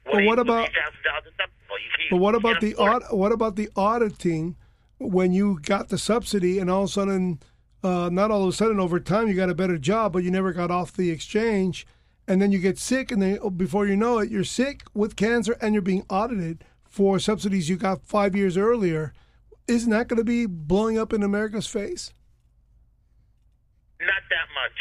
But 0.06 0.24
what 0.26 0.39
about- 0.39 0.70
eight 0.70 0.76
thousand 0.76 1.04
dollar 1.04 1.22
deductible? 1.22 1.78
You 1.84 1.91
can't, 1.98 2.10
but 2.12 2.18
what 2.18 2.36
about 2.36 2.62
the 2.62 2.76
aud- 2.76 3.12
what 3.12 3.32
about 3.32 3.56
the 3.56 3.70
auditing 3.76 4.56
when 5.00 5.32
you 5.32 5.60
got 5.62 5.89
the 5.89 5.98
subsidy 5.98 6.58
and 6.60 6.70
all 6.72 6.84
of 6.84 6.89
a 6.89 6.91
sudden, 6.91 7.39
uh, 7.84 8.10
not 8.12 8.32
all 8.32 8.43
of 8.43 8.50
a 8.50 8.54
sudden 8.54 8.80
over 8.80 9.00
time 9.00 9.28
you 9.28 9.36
got 9.36 9.50
a 9.50 9.56
better 9.56 9.78
job, 9.78 10.14
but 10.14 10.24
you 10.24 10.32
never 10.32 10.52
got 10.54 10.72
off 10.72 10.91
the 10.93 11.12
exchange, 11.12 11.86
and 12.28 12.41
then 12.41 12.52
you 12.52 12.58
get 12.60 12.78
sick, 12.80 13.12
and 13.12 13.22
then 13.22 13.38
oh, 13.41 13.50
before 13.52 13.86
you 13.86 13.95
know 13.95 14.18
it, 14.20 14.30
you're 14.32 14.43
sick 14.43 14.82
with 14.93 15.16
cancer 15.16 15.56
and 15.62 15.74
you're 15.74 15.82
being 15.84 16.04
audited 16.10 16.64
for 16.89 17.20
subsidies 17.20 17.70
you 17.70 17.78
got 17.78 18.02
five 18.04 18.36
years 18.36 18.58
earlier. 18.58 19.14
Isn't 19.68 19.91
that 19.91 20.08
going 20.08 20.18
to 20.18 20.24
be 20.24 20.45
blowing 20.48 20.98
up 20.98 21.14
in 21.14 21.22
America's 21.22 21.68
face? 21.68 22.12
Not 24.00 24.24
that 24.30 24.48
much. 24.56 24.80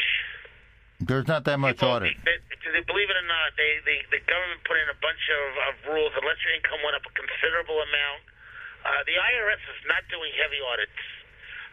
There's 1.07 1.27
not 1.27 1.47
that 1.47 1.57
much 1.57 1.79
People, 1.79 2.03
audit. 2.03 2.19
They, 2.27 2.37
they, 2.75 2.83
believe 2.83 3.07
it 3.07 3.15
or 3.15 3.27
not, 3.27 3.55
they, 3.55 3.79
they, 3.87 4.03
the 4.11 4.19
government 4.27 4.59
put 4.67 4.75
in 4.75 4.91
a 4.91 4.99
bunch 4.99 5.23
of, 5.31 5.43
of 5.71 5.73
rules. 5.95 6.11
Unless 6.19 6.43
your 6.43 6.53
income 6.53 6.83
went 6.83 6.99
up 6.99 7.07
a 7.07 7.13
considerable 7.15 7.79
amount, 7.79 8.21
uh, 8.83 9.01
the 9.07 9.15
IRS 9.15 9.63
is 9.71 9.81
not 9.87 10.03
doing 10.11 10.35
heavy 10.35 10.59
audits. 10.59 10.99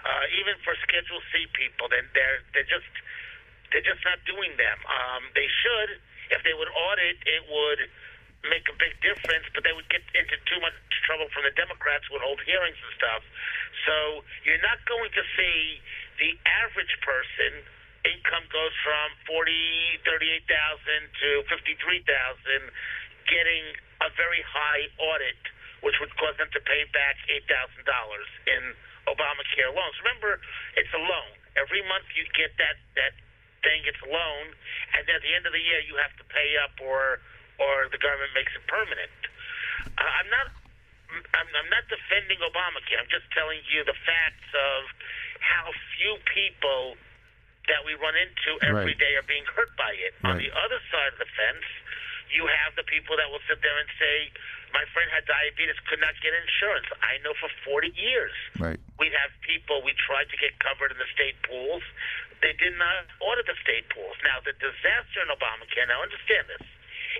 Uh, 0.05 0.39
even 0.39 0.55
for 0.63 0.77
Schedule 0.85 1.19
C 1.33 1.49
people, 1.57 1.89
then 1.89 2.05
they're 2.13 2.45
they're 2.53 2.69
just 2.69 2.87
they're 3.73 3.85
just 3.85 4.05
not 4.05 4.21
doing 4.29 4.53
them. 4.55 4.79
Um, 4.87 5.27
they 5.33 5.49
should. 5.49 5.99
If 6.31 6.45
they 6.45 6.53
would 6.53 6.69
audit, 6.69 7.17
it 7.25 7.43
would 7.49 7.81
make 8.45 8.69
a 8.69 8.77
big 8.77 8.93
difference, 9.01 9.49
but 9.57 9.65
they 9.65 9.73
would 9.73 9.89
get 9.89 10.05
into 10.13 10.37
too 10.45 10.61
much 10.61 10.77
trouble 11.09 11.33
from 11.33 11.49
the 11.49 11.55
Democrats 11.57 12.05
who 12.09 12.21
would 12.21 12.25
hold 12.25 12.41
hearings 12.45 12.77
and 12.77 12.93
stuff. 13.01 13.25
So 13.89 14.25
you're 14.45 14.61
not 14.61 14.81
going 14.85 15.09
to 15.17 15.23
see 15.37 15.81
the 16.21 16.37
average 16.45 16.93
person 17.01 17.65
income 18.05 18.45
goes 18.53 18.73
from 18.85 19.09
forty, 19.25 20.01
thirty-eight 20.05 20.45
thousand 20.45 21.09
to 21.21 21.29
fifty-three 21.49 22.05
thousand, 22.05 22.69
getting 23.29 23.65
a 24.05 24.13
very 24.15 24.45
high 24.45 24.89
audit, 25.01 25.41
which 25.81 25.97
would 26.01 26.13
cause 26.21 26.37
them 26.37 26.49
to 26.53 26.61
pay 26.63 26.85
back 26.93 27.17
eight 27.33 27.49
thousand 27.49 27.85
dollars 27.89 28.29
in 28.45 28.77
Obamacare 29.09 29.73
loans. 29.73 29.97
Remember, 30.05 30.41
it's 30.77 30.93
a 30.93 31.01
loan. 31.01 31.33
Every 31.57 31.81
month 31.89 32.05
you 32.13 32.29
get 32.37 32.53
that 32.61 32.77
that 32.97 33.15
thing, 33.65 33.81
it's 33.89 34.01
a 34.05 34.11
loan, 34.11 34.53
and 34.97 35.09
at 35.09 35.21
the 35.25 35.33
end 35.33 35.49
of 35.49 35.53
the 35.57 35.65
year 35.65 35.81
you 35.85 35.97
have 35.97 36.13
to 36.21 36.25
pay 36.29 36.61
up, 36.61 36.77
or 36.85 37.25
or 37.57 37.89
the 37.89 38.01
government 38.01 38.33
makes 38.37 38.53
it 38.53 38.65
permanent. 38.69 39.17
Uh, 39.97 40.13
I'm 40.21 40.29
not. 40.29 40.53
I'm, 41.15 41.47
I'm 41.47 41.71
not 41.71 41.87
defending 41.87 42.43
Obamacare. 42.43 42.99
I'm 42.99 43.07
just 43.07 43.31
telling 43.31 43.63
you 43.71 43.87
the 43.87 43.95
facts 44.03 44.51
of 44.51 44.91
how 45.39 45.71
few 45.95 46.19
people 46.27 46.99
that 47.69 47.85
we 47.85 47.95
run 47.95 48.17
into 48.17 48.59
every 48.63 48.93
Right. 48.93 48.99
day 48.99 49.17
are 49.17 49.23
being 49.23 49.45
hurt 49.47 49.75
by 49.77 49.93
it. 49.93 50.15
On 50.25 50.37
the 50.37 50.53
other 50.53 50.81
side 50.91 51.13
of 51.13 51.19
the 51.19 51.27
fence, 51.37 51.65
you 52.31 52.47
have 52.47 52.75
the 52.77 52.85
people 52.85 53.17
that 53.17 53.31
will 53.31 53.41
sit 53.47 53.61
there 53.63 53.77
and 53.79 53.89
say, 53.99 54.31
"My 54.73 54.85
friend 54.87 55.11
had 55.11 55.25
diabetes, 55.27 55.79
could 55.87 56.01
not 56.01 56.19
get 56.21 56.35
insurance." 56.35 56.87
I 57.03 57.19
know 57.19 57.33
for 57.35 57.49
40 57.65 57.89
years 57.97 58.33
Right. 58.59 58.79
we'd 58.99 59.13
have 59.15 59.31
people 59.43 59.83
we 59.83 59.93
tried 59.95 60.29
to 60.31 60.37
get 60.37 60.59
covered 60.59 60.91
in 60.93 60.99
the 60.99 61.07
state 61.09 61.41
pools. 61.43 61.83
They 62.41 62.53
did 62.55 62.77
not 62.77 63.07
audit 63.21 63.47
the 63.47 63.57
state 63.57 63.89
pools. 63.89 64.17
Now, 64.23 64.41
the 64.41 64.53
disaster 64.55 65.23
in 65.23 65.29
Obamacare, 65.29 65.89
now 65.89 66.03
understand 66.03 66.49
this, 66.49 66.67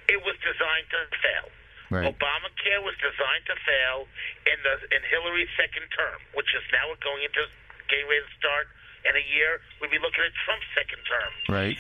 it 0.09 0.23
was 0.23 0.37
designed 0.41 0.91
to 0.91 1.07
fail. 1.23 1.53
Right. 1.91 2.05
Obamacare 2.19 2.83
was 2.83 2.97
designed 2.99 3.47
to 3.47 3.57
fail 3.57 4.09
in 4.47 4.63
the 4.63 4.95
in 4.97 5.03
Hillary's 5.05 5.51
second 5.57 5.89
term, 5.91 6.21
which 6.33 6.53
is 6.55 6.65
now 6.73 6.93
going 7.01 7.23
into 7.23 7.49
getting 7.89 8.09
ready 8.09 8.25
to 8.27 8.35
start 8.37 8.69
in 9.05 9.15
a 9.17 9.25
year. 9.33 9.61
We'll 9.81 9.93
be 9.93 10.01
looking 10.01 10.25
at 10.25 10.33
Trump's 10.45 10.69
second 10.75 11.03
term. 11.05 11.33
Right. 11.53 11.79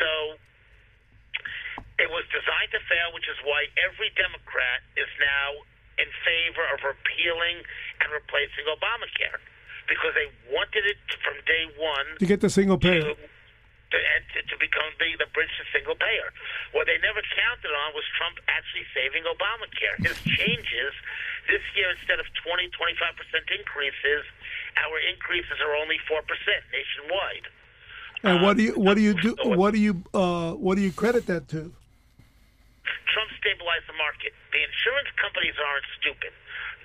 So 0.00 0.10
it 1.98 2.08
was 2.10 2.24
designed 2.30 2.70
to 2.74 2.80
fail, 2.86 3.10
which 3.14 3.26
is 3.26 3.38
why 3.44 3.66
every 3.82 4.10
Democrat 4.14 4.82
is 4.96 5.10
now 5.18 5.48
in 5.98 6.08
favor 6.22 6.62
of 6.74 6.78
repealing 6.86 7.62
and 8.02 8.08
replacing 8.14 8.64
Obamacare. 8.70 9.42
because 9.90 10.14
they 10.14 10.30
wanted 10.52 10.86
it 10.86 10.98
from 11.26 11.34
day 11.48 11.66
one 11.80 12.06
To 12.22 12.26
get 12.28 12.38
the 12.44 12.50
single 12.52 12.78
payer. 12.78 13.02
to, 13.02 13.98
to, 13.98 14.38
to 14.46 14.54
become 14.62 14.86
the, 15.02 15.10
the 15.18 15.26
bridge 15.34 15.50
to 15.58 15.64
single 15.74 15.96
payer. 15.98 16.30
What 16.70 16.86
they 16.86 17.00
never 17.02 17.18
counted 17.34 17.72
on 17.74 17.96
was 17.98 18.04
Trump 18.14 18.38
actually 18.46 18.86
saving 18.94 19.26
Obamacare. 19.26 19.98
His 20.06 20.14
changes 20.38 20.92
this 21.50 21.64
year, 21.74 21.90
instead 21.90 22.20
of 22.22 22.28
20, 22.46 22.68
25% 22.78 22.78
increases, 23.58 24.22
our 24.84 24.96
increases 25.10 25.58
are 25.64 25.74
only 25.76 25.98
4% 26.06 26.22
nationwide. 26.70 27.46
And 28.22 28.42
what 28.42 28.56
do 28.58 28.62
you 28.66 28.74
what 28.74 28.98
do 28.98 29.02
you 29.02 29.14
do 29.14 29.36
what 29.46 29.70
do 29.70 29.78
you 29.78 30.02
uh 30.10 30.50
what 30.58 30.74
do 30.74 30.82
you 30.82 30.90
credit 30.90 31.26
that 31.30 31.46
to? 31.54 31.70
Trump 33.14 33.30
stabilized 33.38 33.86
the 33.86 33.94
market. 33.94 34.34
The 34.50 34.58
insurance 34.58 35.06
companies 35.22 35.54
aren't 35.54 35.86
stupid. 36.02 36.34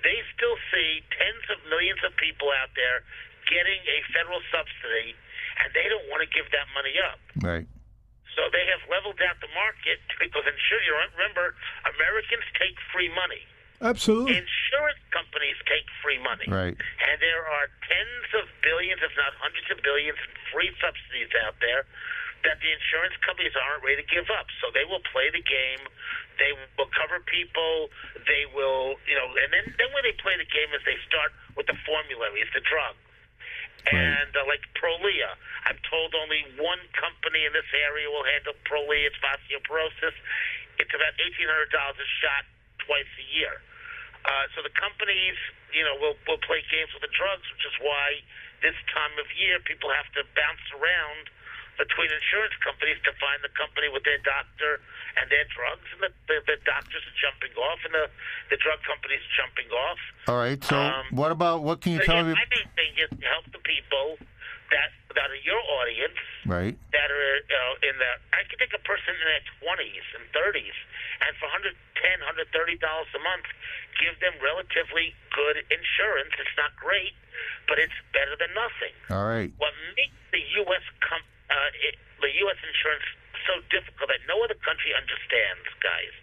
They 0.06 0.22
still 0.36 0.54
see 0.70 1.02
tens 1.10 1.44
of 1.50 1.58
millions 1.66 1.98
of 2.06 2.14
people 2.22 2.54
out 2.62 2.70
there 2.78 3.02
getting 3.50 3.82
a 3.82 3.98
federal 4.14 4.40
subsidy, 4.52 5.16
and 5.64 5.74
they 5.74 5.90
don't 5.90 6.06
want 6.08 6.22
to 6.22 6.30
give 6.30 6.48
that 6.54 6.70
money 6.70 6.96
up. 7.02 7.18
Right. 7.42 7.66
So 8.34 8.50
they 8.50 8.66
have 8.70 8.82
leveled 8.90 9.18
out 9.22 9.38
the 9.38 9.50
market 9.54 10.02
because 10.18 10.42
insurance. 10.46 11.14
Remember, 11.14 11.54
Americans 11.86 12.46
take 12.58 12.74
free 12.90 13.10
money. 13.14 13.42
Absolutely. 13.82 14.38
Insurance 14.38 15.02
companies 15.10 15.58
take 15.66 15.86
free 16.02 16.18
money. 16.22 16.46
Right. 16.46 16.76
And 16.76 17.16
there 17.18 17.42
are 17.42 17.66
tens 17.84 18.28
of 18.38 18.46
billions, 18.62 19.02
if 19.02 19.12
not 19.18 19.34
hundreds 19.40 19.68
of 19.70 19.82
billions, 19.82 20.18
in 20.18 20.30
free 20.52 20.70
subsidies 20.78 21.30
out 21.42 21.58
there 21.58 21.86
that 22.44 22.60
the 22.60 22.70
insurance 22.70 23.16
companies 23.24 23.56
aren't 23.56 23.80
ready 23.80 24.04
to 24.04 24.08
give 24.08 24.28
up. 24.28 24.46
So 24.60 24.68
they 24.70 24.84
will 24.84 25.00
play 25.10 25.32
the 25.32 25.40
game. 25.40 25.80
They 26.36 26.52
will 26.76 26.92
cover 26.92 27.18
people. 27.24 27.88
They 28.28 28.44
will, 28.52 29.00
you 29.08 29.16
know, 29.16 29.32
and 29.32 29.48
then, 29.48 29.64
then 29.80 29.88
when 29.96 30.04
they 30.04 30.12
play 30.20 30.36
the 30.36 30.48
game 30.48 30.68
is 30.76 30.84
they 30.84 31.00
start 31.08 31.32
with 31.56 31.66
the 31.66 31.76
formularies, 31.88 32.48
the 32.52 32.60
drugs. 32.60 33.00
And 33.84 34.32
uh, 34.32 34.48
like 34.48 34.64
Prolia, 34.80 35.36
I'm 35.68 35.76
told 35.92 36.16
only 36.16 36.40
one 36.56 36.80
company 36.96 37.44
in 37.44 37.52
this 37.52 37.68
area 37.72 38.08
will 38.08 38.24
handle 38.24 38.56
Prolia. 38.64 39.12
It's 39.12 39.20
osteoporosis. 39.20 40.16
It's 40.80 40.92
about 40.96 41.12
eighteen 41.20 41.52
hundred 41.52 41.68
dollars 41.68 42.00
a 42.00 42.08
shot 42.24 42.48
twice 42.84 43.08
a 43.20 43.26
year. 43.34 43.60
Uh, 44.24 44.48
so 44.56 44.64
the 44.64 44.72
companies, 44.72 45.36
you 45.72 45.84
know, 45.84 45.96
will 46.00 46.16
will 46.24 46.40
play 46.44 46.64
games 46.72 46.88
with 46.96 47.04
the 47.04 47.12
drugs, 47.12 47.44
which 47.52 47.64
is 47.68 47.76
why 47.84 48.20
this 48.64 48.76
time 48.92 49.12
of 49.20 49.28
year 49.36 49.60
people 49.60 49.92
have 49.92 50.08
to 50.16 50.24
bounce 50.32 50.64
around 50.72 51.28
between 51.76 52.06
insurance 52.08 52.54
companies 52.62 52.96
to 53.02 53.10
find 53.18 53.42
the 53.42 53.50
company 53.58 53.90
with 53.90 54.06
their 54.06 54.22
doctor 54.22 54.78
and 55.18 55.26
their 55.28 55.42
drugs, 55.50 55.82
and 55.90 56.06
the, 56.06 56.10
the, 56.30 56.38
the 56.46 56.56
doctors 56.64 57.02
are 57.02 57.18
jumping 57.20 57.50
off, 57.58 57.80
and 57.84 57.92
the 57.92 58.06
the 58.48 58.56
drug 58.62 58.80
companies 58.88 59.20
are 59.20 59.34
jumping 59.44 59.68
off. 59.74 60.00
All 60.30 60.38
right. 60.40 60.62
So 60.64 60.78
Um, 60.78 61.04
what 61.12 61.28
about 61.34 61.60
what 61.66 61.82
can 61.84 61.92
you 61.92 62.00
So, 62.00 62.08
tell 62.08 62.24
yeah, 62.24 62.32
me? 62.32 62.40
my 62.40 62.48
main 62.48 62.70
thing 62.78 62.92
is 62.96 63.10
to 63.12 63.26
help 63.28 63.44
the 63.52 63.60
people 63.60 64.16
that 64.74 64.90
that 65.14 65.30
are 65.30 65.42
your 65.46 65.62
audience 65.78 66.18
Right. 66.44 66.74
that 66.90 67.08
are 67.08 67.34
you 67.46 67.54
know, 67.54 67.70
in 67.86 67.94
the. 68.02 68.10
I 68.34 68.42
could 68.50 68.58
take 68.58 68.74
a 68.74 68.82
person 68.82 69.14
in 69.14 69.22
their 69.24 69.44
twenties 69.62 70.04
and 70.18 70.26
thirties, 70.34 70.74
and 71.22 71.30
for 71.38 71.46
110 71.54 71.70
130 71.78 72.50
dollars 72.82 73.08
a 73.14 73.22
month, 73.22 73.46
give 74.02 74.18
them 74.18 74.34
relatively 74.42 75.14
good 75.30 75.62
insurance. 75.70 76.34
It's 76.36 76.58
not 76.58 76.74
great, 76.76 77.14
but 77.70 77.78
it's 77.78 77.94
better 78.10 78.34
than 78.34 78.50
nothing. 78.58 78.94
All 79.14 79.24
right. 79.30 79.54
What 79.62 79.72
makes 79.94 80.18
the 80.34 80.42
U.S. 80.66 80.84
Com- 81.06 81.30
uh, 81.48 81.86
it, 81.86 81.94
the 82.20 82.34
U.S. 82.50 82.58
insurance 82.66 83.06
so 83.46 83.62
difficult 83.70 84.08
that 84.10 84.24
no 84.26 84.42
other 84.42 84.56
country 84.64 84.90
understands, 84.96 85.68
guys, 85.84 86.14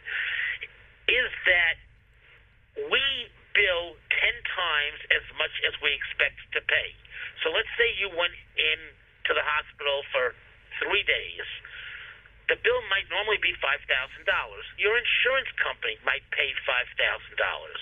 is 1.07 1.30
that 1.48 1.76
we 2.91 3.02
bill 3.53 3.95
ten 4.10 4.36
times 4.48 4.99
as 5.11 5.26
much 5.38 5.53
as 5.68 5.73
we 5.84 5.91
expect 5.95 6.40
to 6.56 6.61
pay. 6.65 6.95
So 7.44 7.52
let's 7.52 7.72
say 7.78 7.91
you 7.98 8.11
went 8.14 8.36
in 8.57 8.80
to 9.28 9.32
the 9.34 9.45
hospital 9.45 10.03
for 10.11 10.34
three 10.82 11.03
days. 11.03 11.48
The 12.49 12.60
bill 12.60 12.82
might 12.91 13.07
normally 13.07 13.40
be 13.40 13.56
five 13.64 13.80
thousand 13.88 14.28
dollars. 14.28 14.68
Your 14.76 14.98
insurance 14.99 15.48
company 15.61 15.95
might 16.03 16.26
pay 16.36 16.52
five 16.68 16.90
thousand 16.99 17.38
dollars. 17.40 17.80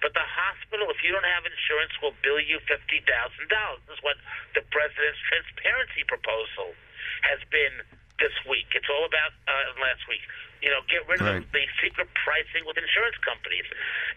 But 0.00 0.12
the 0.12 0.24
hospital, 0.24 0.92
if 0.92 1.00
you 1.00 1.12
don't 1.12 1.24
have 1.24 1.48
insurance, 1.48 1.92
will 2.04 2.16
bill 2.20 2.40
you 2.40 2.60
fifty 2.64 3.00
thousand 3.04 3.48
dollars. 3.48 3.80
This 3.88 4.00
is 4.00 4.04
what 4.04 4.16
the 4.56 4.64
president's 4.72 5.20
transparency 5.28 6.04
proposal 6.08 6.76
has 7.24 7.40
been 7.48 7.84
this 8.18 8.32
week. 8.48 8.66
It's 8.74 8.88
all 8.88 9.04
about 9.04 9.32
uh, 9.48 9.76
last 9.80 10.04
week. 10.08 10.22
You 10.64 10.72
know, 10.72 10.80
get 10.88 11.04
rid 11.06 11.20
of 11.20 11.28
Right. 11.28 11.52
the 11.52 11.64
secret 11.84 12.08
pricing 12.24 12.64
with 12.66 12.80
insurance 12.80 13.16
companies. 13.20 13.64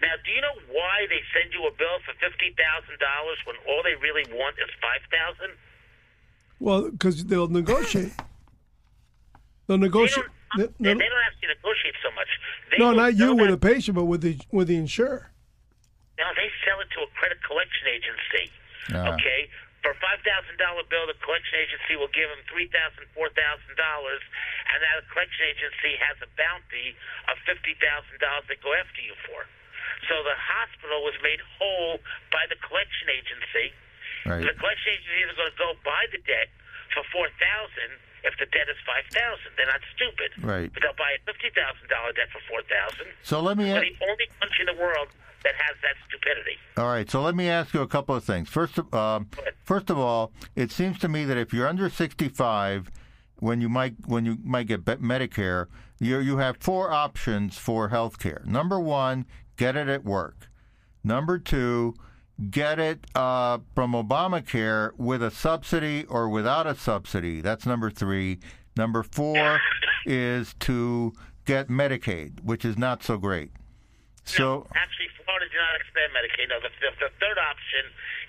Now, 0.02 0.16
do 0.24 0.32
you 0.32 0.40
know 0.42 0.56
why 0.72 1.06
they 1.12 1.20
send 1.36 1.52
you 1.54 1.68
a 1.68 1.74
bill 1.76 2.00
for 2.08 2.16
fifty 2.18 2.56
thousand 2.56 2.98
dollars 3.04 3.38
when 3.44 3.56
all 3.68 3.84
they 3.84 3.96
really 4.00 4.24
want 4.32 4.56
is 4.58 4.72
five 4.80 5.04
thousand? 5.12 5.56
Well, 6.60 6.92
because 6.92 7.24
they'll 7.26 7.48
negotiate. 7.52 8.14
They'll 9.68 9.78
negotiate. 9.78 10.26
They 10.58 10.64
don't. 10.64 10.78
they- 10.82 10.94
They, 10.94 10.94
they- 10.98 11.10
don't 11.14 11.26
actually 11.30 11.50
negotiate 11.54 11.94
so 12.02 12.10
much. 12.16 12.28
They 12.72 12.78
no, 12.82 12.92
not 12.94 13.14
you 13.16 13.36
with 13.36 13.50
that- 13.54 13.62
the 13.62 13.68
patient, 13.70 13.96
but 13.96 14.06
with 14.06 14.22
the 14.22 14.40
with 14.52 14.68
the 14.68 14.78
insurer. 14.78 15.30
No, 16.18 16.26
they 16.36 16.50
sell 16.66 16.80
it 16.82 16.90
to 16.98 17.02
a 17.06 17.08
credit 17.20 17.38
collection 17.46 17.86
agency. 17.88 18.52
Ah. 18.92 19.14
Okay, 19.14 19.48
for 19.84 19.96
a 19.96 20.00
five 20.04 20.20
thousand 20.28 20.60
dollar 20.60 20.84
bill, 20.92 21.08
the 21.08 21.16
collection 21.24 21.56
agency 21.60 21.96
will 21.96 22.12
give 22.12 22.28
them 22.28 22.42
three 22.52 22.68
thousand, 22.72 23.08
four 23.16 23.32
thousand 23.32 23.74
dollars, 23.80 24.20
and 24.74 24.78
that 24.84 25.08
collection 25.12 25.44
agency 25.48 25.96
has 26.04 26.20
a 26.20 26.30
bounty 26.36 26.96
of 27.32 27.40
fifty 27.48 27.76
thousand 27.80 28.20
dollars 28.20 28.44
they 28.52 28.60
go 28.60 28.76
after 28.76 29.00
you 29.00 29.16
for. 29.28 29.48
So 30.12 30.20
the 30.24 30.36
hospital 30.36 31.04
was 31.04 31.16
made 31.24 31.40
whole 31.60 32.00
by 32.32 32.44
the 32.52 32.60
collection 32.64 33.08
agency. 33.12 33.72
Right. 34.28 34.44
The 34.44 34.56
collection 34.60 34.96
agency 35.00 35.22
is 35.28 35.36
going 35.40 35.52
to 35.52 35.60
go 35.60 35.70
buy 35.88 36.08
the 36.12 36.20
debt 36.28 36.52
for 36.92 37.04
four 37.16 37.28
thousand 37.40 38.00
if 38.28 38.36
the 38.36 38.48
debt 38.52 38.68
is 38.68 38.80
five 38.84 39.08
thousand. 39.16 39.56
They're 39.56 39.72
not 39.72 39.84
stupid. 39.96 40.30
Right. 40.44 40.68
But 40.72 40.84
they'll 40.84 41.00
buy 41.00 41.16
a 41.16 41.22
fifty 41.24 41.56
thousand 41.56 41.88
dollar 41.88 42.12
debt 42.12 42.28
for 42.36 42.44
four 42.52 42.60
thousand. 42.68 43.16
So 43.24 43.40
let 43.40 43.56
me. 43.56 43.72
We're 43.72 43.80
a- 43.80 43.96
the 43.96 43.96
only 44.12 44.28
country 44.44 44.68
in 44.68 44.70
the 44.76 44.80
world 44.80 45.08
that 45.44 45.54
has 45.56 45.76
that 45.82 45.96
stupidity. 46.08 46.58
All 46.78 46.88
right, 46.88 47.10
so 47.10 47.22
let 47.22 47.36
me 47.36 47.48
ask 47.50 47.74
you 47.74 47.82
a 47.82 47.88
couple 47.88 48.16
of 48.16 48.24
things. 48.24 48.50
First, 48.50 48.78
of- 48.78 48.94
um, 48.94 49.30
first 49.64 49.90
of 49.90 49.98
all, 49.98 50.32
it 50.56 50.72
seems 50.72 51.00
to 51.00 51.08
me 51.10 51.26
that 51.26 51.38
if 51.38 51.54
you're 51.54 51.68
under 51.68 51.90
65, 51.90 52.90
when 53.38 53.62
you 53.62 53.70
might 53.70 53.96
when 54.06 54.26
you 54.26 54.38
might 54.44 54.68
get 54.68 54.84
Medicare, 54.86 55.68
you 56.00 56.20
you 56.20 56.38
have 56.38 56.58
four 56.60 56.92
options 56.92 57.58
for 57.58 57.90
health 57.90 58.20
care. 58.20 58.42
Number 58.46 58.80
one, 58.80 59.26
get 59.56 59.76
it 59.76 59.88
at 59.88 60.04
work. 60.04 60.50
Number 61.04 61.40
two, 61.40 61.96
get 62.50 62.80
it 62.80 63.06
uh, 63.16 63.60
from 63.76 63.94
Obamacare 63.94 64.92
with 64.98 65.24
a 65.24 65.32
subsidy 65.32 66.06
or 66.06 66.28
without 66.30 66.68
a 66.68 66.76
subsidy. 66.76 67.40
That's 67.42 67.66
number 67.66 67.90
three. 67.90 68.40
Number 68.76 69.04
four 69.04 69.60
is 70.06 70.54
to 70.62 71.14
get 71.46 71.70
Medicaid, 71.70 72.42
which 72.42 72.66
is 72.66 72.78
not 72.78 73.04
so 73.04 73.18
great. 73.18 73.52
So. 74.26 74.68
Actually, 74.76 75.08
Did 75.50 75.58
not 75.58 75.76
expand 75.82 76.10
Medicaid. 76.14 76.48
No, 76.54 76.58
the, 76.62 76.70
the, 76.78 76.92
the 77.10 77.12
third 77.18 77.38
option 77.42 77.84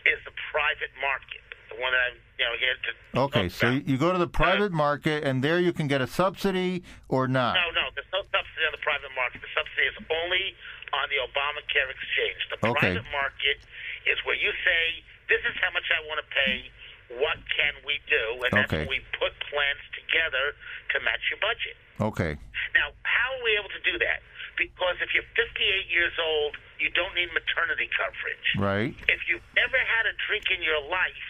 is 0.09 0.19
the 0.25 0.33
private 0.53 0.89
market, 1.05 1.45
the 1.69 1.77
one 1.77 1.93
that 1.93 2.01
I'm, 2.09 2.17
you 2.41 2.45
know, 2.49 2.55
here 2.57 2.77
to. 2.81 2.91
Okay, 3.29 3.47
so 3.53 3.69
about. 3.77 3.85
you 3.85 3.97
go 4.01 4.13
to 4.13 4.19
the 4.21 4.29
uh, 4.31 4.41
private 4.41 4.73
market, 4.73 5.25
and 5.25 5.45
there 5.45 5.61
you 5.61 5.73
can 5.77 5.85
get 5.87 6.01
a 6.01 6.09
subsidy 6.09 6.83
or 7.13 7.29
not. 7.29 7.61
No, 7.61 7.69
no, 7.77 7.93
there's 7.93 8.09
no 8.09 8.25
subsidy 8.33 8.65
on 8.65 8.73
the 8.73 8.81
private 8.81 9.13
market. 9.13 9.45
The 9.45 9.53
subsidy 9.53 9.87
is 9.93 9.99
only 10.09 10.57
on 10.97 11.07
the 11.13 11.21
Obamacare 11.23 11.93
exchange. 11.93 12.41
The 12.51 12.59
Okay. 12.73 12.97
private 12.97 13.09
market 13.13 13.61
is 14.09 14.17
where 14.25 14.35
you 14.41 14.51
say, 14.65 15.05
"This 15.29 15.45
is 15.45 15.55
how 15.61 15.71
much 15.77 15.87
I 15.93 16.01
want 16.09 16.25
to 16.25 16.29
pay. 16.33 16.73
What 17.21 17.37
can 17.53 17.75
we 17.85 18.01
do?" 18.09 18.41
And 18.49 18.53
that's 18.57 18.73
Okay. 18.73 18.89
when 18.89 18.97
we 18.97 19.01
put 19.21 19.37
plans 19.53 19.83
together 19.93 20.57
to 20.97 21.01
match 21.05 21.21
your 21.31 21.39
budget. 21.39 21.77
Okay, 22.01 22.39
Now, 22.75 22.93
how 23.05 23.29
are 23.37 23.43
we 23.45 23.53
able 23.61 23.69
to 23.69 23.81
do 23.85 23.99
that? 23.99 24.23
Because 24.57 24.97
if 25.05 25.13
you're 25.13 25.27
58 25.37 25.87
years 25.93 26.17
old, 26.19 26.57
you 26.81 26.89
don't 26.97 27.13
need 27.15 27.29
maternity 27.37 27.87
coverage. 27.93 28.49
right, 28.59 28.97
If 29.13 29.21
you've 29.29 29.45
never 29.55 29.77
had 29.79 30.05
a 30.09 30.15
drink 30.27 30.49
in 30.51 30.65
your 30.65 30.81
life, 30.89 31.29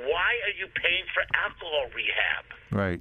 why 0.00 0.30
are 0.48 0.54
you 0.56 0.66
paying 0.76 1.04
for 1.12 1.22
alcohol 1.36 1.88
rehab? 1.94 2.44
right, 2.72 3.00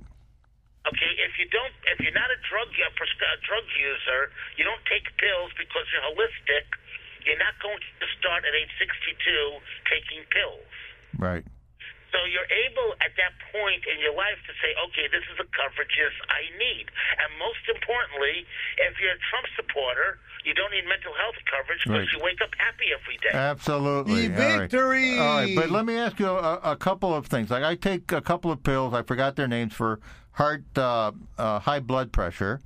Okay, 0.85 1.11
if 1.25 1.33
you 1.41 1.49
don't, 1.49 1.73
if 1.89 1.97
you're 1.97 2.13
not 2.13 2.29
a 2.29 2.37
drug 2.45 2.69
a 2.69 3.37
drug 3.41 3.65
user, 3.73 4.29
you 4.53 4.61
don't 4.61 4.85
take 4.85 5.09
pills 5.17 5.49
because 5.57 5.81
you're 5.89 6.05
holistic. 6.05 6.69
You're 7.25 7.41
not 7.41 7.57
going 7.57 7.81
to 7.81 8.07
start 8.21 8.45
at 8.45 8.53
age 8.53 8.69
62 8.77 9.17
taking 9.89 10.21
pills. 10.29 10.69
right. 11.17 11.41
So 12.15 12.23
you're 12.31 12.47
able 12.47 12.95
at 13.03 13.11
that 13.19 13.35
point 13.51 13.83
in 13.91 13.99
your 13.99 14.15
life 14.15 14.39
to 14.47 14.53
say, 14.63 14.71
okay, 14.87 15.11
this 15.11 15.27
is 15.27 15.35
the 15.35 15.43
coverages 15.51 16.15
I 16.31 16.47
need. 16.55 16.87
And 17.19 17.27
most 17.35 17.59
importantly, 17.67 18.47
if 18.87 18.95
you're 19.03 19.11
a 19.11 19.19
Trump 19.27 19.51
supporter, 19.59 20.15
you 20.47 20.53
don't 20.55 20.71
need 20.71 20.87
mental 20.87 21.11
health 21.19 21.35
coverage 21.43 21.83
because 21.83 22.07
Right. 22.07 22.13
you 22.15 22.23
wake 22.23 22.39
up 22.39 22.55
happy 22.55 22.95
every 22.95 23.17
day. 23.19 23.35
Absolutely. 23.35 24.29
The 24.31 24.47
All 24.47 24.59
right. 24.59 24.71
victory! 24.71 25.19
All 25.19 25.35
right, 25.43 25.51
but 25.55 25.69
let 25.71 25.83
me 25.85 25.97
ask 25.97 26.15
you 26.19 26.27
a, 26.31 26.55
a 26.63 26.75
couple 26.77 27.13
of 27.13 27.27
things. 27.27 27.51
Like 27.51 27.63
I 27.63 27.75
take 27.75 28.11
a 28.13 28.21
couple 28.21 28.47
of 28.51 28.63
pills. 28.63 28.93
I 28.93 29.01
forgot 29.03 29.35
their 29.35 29.47
names 29.49 29.73
for 29.73 29.99
heart, 30.39 30.63
uh, 30.77 31.11
uh, 31.37 31.59
high 31.59 31.79
blood 31.81 32.11
pressure, 32.13 32.61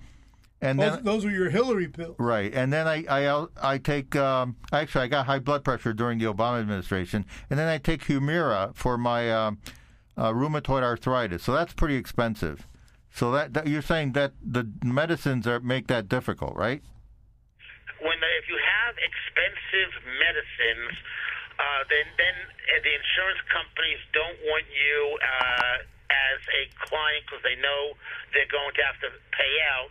and 0.62 0.80
Those, 0.80 0.96
then 0.96 1.04
those 1.04 1.26
were 1.26 1.32
your 1.32 1.50
Hillary 1.50 1.88
pills. 1.88 2.16
right, 2.20 2.54
and 2.54 2.72
then 2.72 2.88
I 2.88 3.06
I 3.10 3.46
I 3.62 3.78
take 3.78 4.16
um, 4.16 4.56
actually 4.72 5.06
I 5.06 5.08
got 5.08 5.26
high 5.26 5.40
blood 5.40 5.64
pressure 5.64 5.94
during 5.94 6.20
the 6.20 6.26
Obama 6.26 6.60
administration, 6.60 7.26
and 7.50 7.58
then 7.58 7.68
I 7.68 7.78
take 7.78 8.06
Humira 8.06 8.76
for 8.76 8.98
my 8.98 9.32
um, 9.32 9.60
uh, 10.18 10.32
rheumatoid 10.32 10.84
arthritis. 10.84 11.44
So 11.44 11.54
that's 11.54 11.74
pretty 11.74 11.96
expensive. 11.96 12.68
So 13.12 13.32
that, 13.32 13.54
that 13.54 13.68
you're 13.68 13.82
saying 13.82 14.12
that 14.14 14.34
the 14.44 14.70
medicines 14.84 15.48
are 15.48 15.60
make 15.60 15.88
that 15.88 16.08
difficult, 16.08 16.56
right? 16.56 16.84
when 18.02 18.20
the, 18.20 18.30
if 18.40 18.48
you 18.48 18.56
have 18.60 18.96
expensive 18.96 19.92
medicines, 20.20 20.94
uh, 21.60 21.84
then 21.92 22.06
then 22.16 22.36
uh, 22.36 22.80
the 22.84 22.94
insurance 22.96 23.42
companies 23.52 24.00
don't 24.16 24.40
want 24.48 24.66
you 24.72 24.96
uh, 25.20 25.78
as 26.10 26.40
a 26.58 26.64
client 26.90 27.22
because 27.26 27.42
they 27.46 27.56
know 27.62 27.94
they're 28.34 28.50
going 28.50 28.74
to 28.76 28.84
have 28.86 28.98
to 29.06 29.10
pay 29.34 29.54
out. 29.78 29.90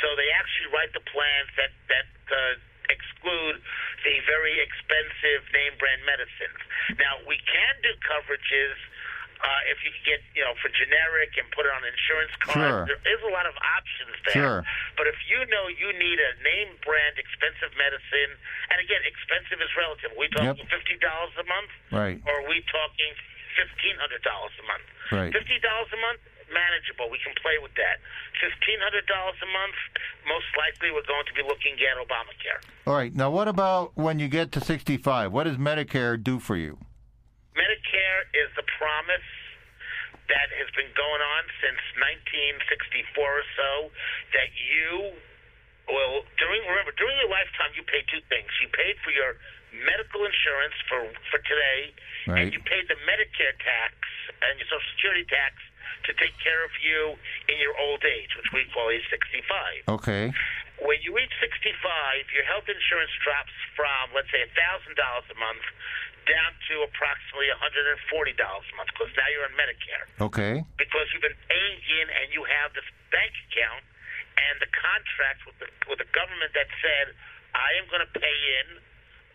So 0.00 0.12
they 0.16 0.28
actually 0.36 0.72
write 0.72 0.92
the 0.96 1.04
plans 1.04 1.50
that 1.60 1.72
that 1.92 2.08
uh, 2.32 2.54
exclude 2.88 3.60
the 4.04 4.16
very 4.24 4.56
expensive 4.64 5.44
name 5.52 5.76
brand 5.76 6.04
medicines. 6.08 6.60
Now 6.96 7.20
we 7.28 7.36
can 7.44 7.74
do 7.84 7.92
coverages. 8.04 8.76
Uh, 9.38 9.70
if 9.70 9.78
you 9.86 9.94
get, 10.02 10.18
you 10.34 10.42
know, 10.42 10.50
for 10.58 10.66
generic 10.74 11.30
and 11.38 11.46
put 11.54 11.62
it 11.62 11.70
on 11.70 11.78
insurance 11.86 12.34
cards, 12.42 12.58
Sure. 12.58 12.82
there 12.90 12.98
is 13.06 13.22
a 13.22 13.30
lot 13.30 13.46
of 13.46 13.54
options 13.54 14.10
there. 14.26 14.34
Sure. 14.34 14.60
But 14.98 15.06
if 15.06 15.14
you 15.30 15.38
know 15.46 15.70
you 15.70 15.94
need 15.94 16.18
a 16.18 16.32
name 16.42 16.74
brand 16.82 17.14
expensive 17.22 17.70
medicine, 17.78 18.34
and 18.74 18.82
again, 18.82 18.98
expensive 19.06 19.62
is 19.62 19.70
relative. 19.78 20.10
Are 20.10 20.18
we 20.18 20.26
talking 20.34 20.58
Yep. 20.58 20.74
fifty 20.74 20.98
dollars 20.98 21.30
a 21.38 21.46
month, 21.46 21.70
Right. 21.94 22.18
or 22.26 22.42
are 22.42 22.48
we 22.50 22.66
talking 22.66 23.14
fifteen 23.58 23.98
hundred 23.98 24.22
dollars 24.22 24.54
a 24.62 24.64
month? 24.70 24.86
Right. 25.10 25.32
Fifty 25.34 25.58
dollars 25.58 25.90
a 25.90 25.98
month, 25.98 26.22
manageable. 26.54 27.10
We 27.10 27.18
can 27.18 27.34
play 27.42 27.58
with 27.58 27.74
that. 27.74 27.98
Fifteen 28.38 28.78
hundred 28.78 29.10
dollars 29.10 29.36
a 29.42 29.50
month, 29.50 29.76
most 30.30 30.46
likely 30.54 30.94
we're 30.94 31.06
going 31.10 31.26
to 31.26 31.34
be 31.34 31.42
looking 31.42 31.74
at 31.82 31.98
Obamacare. 31.98 32.62
All 32.86 32.94
right. 32.94 33.10
Now, 33.10 33.34
what 33.34 33.50
about 33.50 33.98
when 33.98 34.22
you 34.22 34.30
get 34.30 34.54
to 34.54 34.60
65? 34.62 35.34
What 35.34 35.44
does 35.44 35.58
Medicare 35.58 36.14
do 36.14 36.38
for 36.38 36.54
you? 36.54 36.78
Medicare 37.58 38.22
is 38.38 38.48
the 38.54 38.64
promise 38.78 39.26
that 40.30 40.48
has 40.54 40.68
been 40.76 40.92
going 40.92 41.22
on 41.24 41.42
since 41.58 41.80
1964 41.98 43.24
or 43.24 43.46
so 43.56 43.70
that 44.36 44.52
you 44.54 45.16
will 45.88 46.20
during 46.36 46.60
remember 46.68 46.92
during 47.00 47.16
your 47.16 47.32
lifetime 47.32 47.72
you 47.72 47.80
paid 47.88 48.04
two 48.12 48.20
things 48.28 48.48
you 48.60 48.68
paid 48.76 49.00
for 49.00 49.08
your 49.08 49.40
medical 49.72 50.24
insurance 50.24 50.74
for 50.88 51.00
for 51.30 51.38
today 51.44 51.92
Right. 52.26 52.44
and 52.44 52.52
you 52.52 52.60
paid 52.60 52.84
the 52.92 52.98
Medicare 53.08 53.56
tax 53.64 53.94
and 54.44 54.58
your 54.60 54.68
Social 54.68 54.84
Security 54.96 55.24
tax 55.32 55.56
to 56.04 56.12
take 56.20 56.36
care 56.44 56.60
of 56.64 56.72
you 56.84 57.16
in 57.48 57.56
your 57.60 57.72
old 57.80 58.04
age 58.04 58.32
which 58.36 58.50
we 58.52 58.64
call 58.72 58.88
age 58.92 59.04
65 59.08 59.88
Okay. 59.88 60.28
when 60.84 60.98
you 61.02 61.10
reach 61.16 61.32
65, 61.42 61.74
your 62.36 62.44
health 62.46 62.68
insurance 62.70 63.10
drops 63.26 63.50
from, 63.74 64.14
let's 64.14 64.30
say, 64.30 64.44
$1,000 64.46 64.94
a 64.94 65.36
month 65.40 65.64
down 66.28 66.52
to 66.70 66.84
approximately 66.86 67.48
$140 67.50 67.98
a 67.98 68.74
month 68.78 68.90
because 68.94 69.10
now 69.18 69.26
you're 69.32 69.42
on 69.48 69.56
Medicare. 69.58 70.06
Okay. 70.22 70.62
Because 70.78 71.08
you've 71.10 71.24
been 71.24 71.40
paying 71.50 71.80
in 71.98 72.06
and 72.12 72.26
you 72.30 72.44
have 72.46 72.70
this 72.78 72.86
bank 73.10 73.32
account 73.50 73.82
and 74.38 74.54
the 74.62 74.70
contract 74.70 75.40
with 75.50 75.56
the, 75.58 75.68
with 75.90 75.98
the 75.98 76.10
government 76.14 76.52
that 76.54 76.68
said, 76.78 77.10
I 77.58 77.74
am 77.80 77.88
going 77.90 78.04
to 78.06 78.12
pay 78.14 78.38
in 78.62 78.78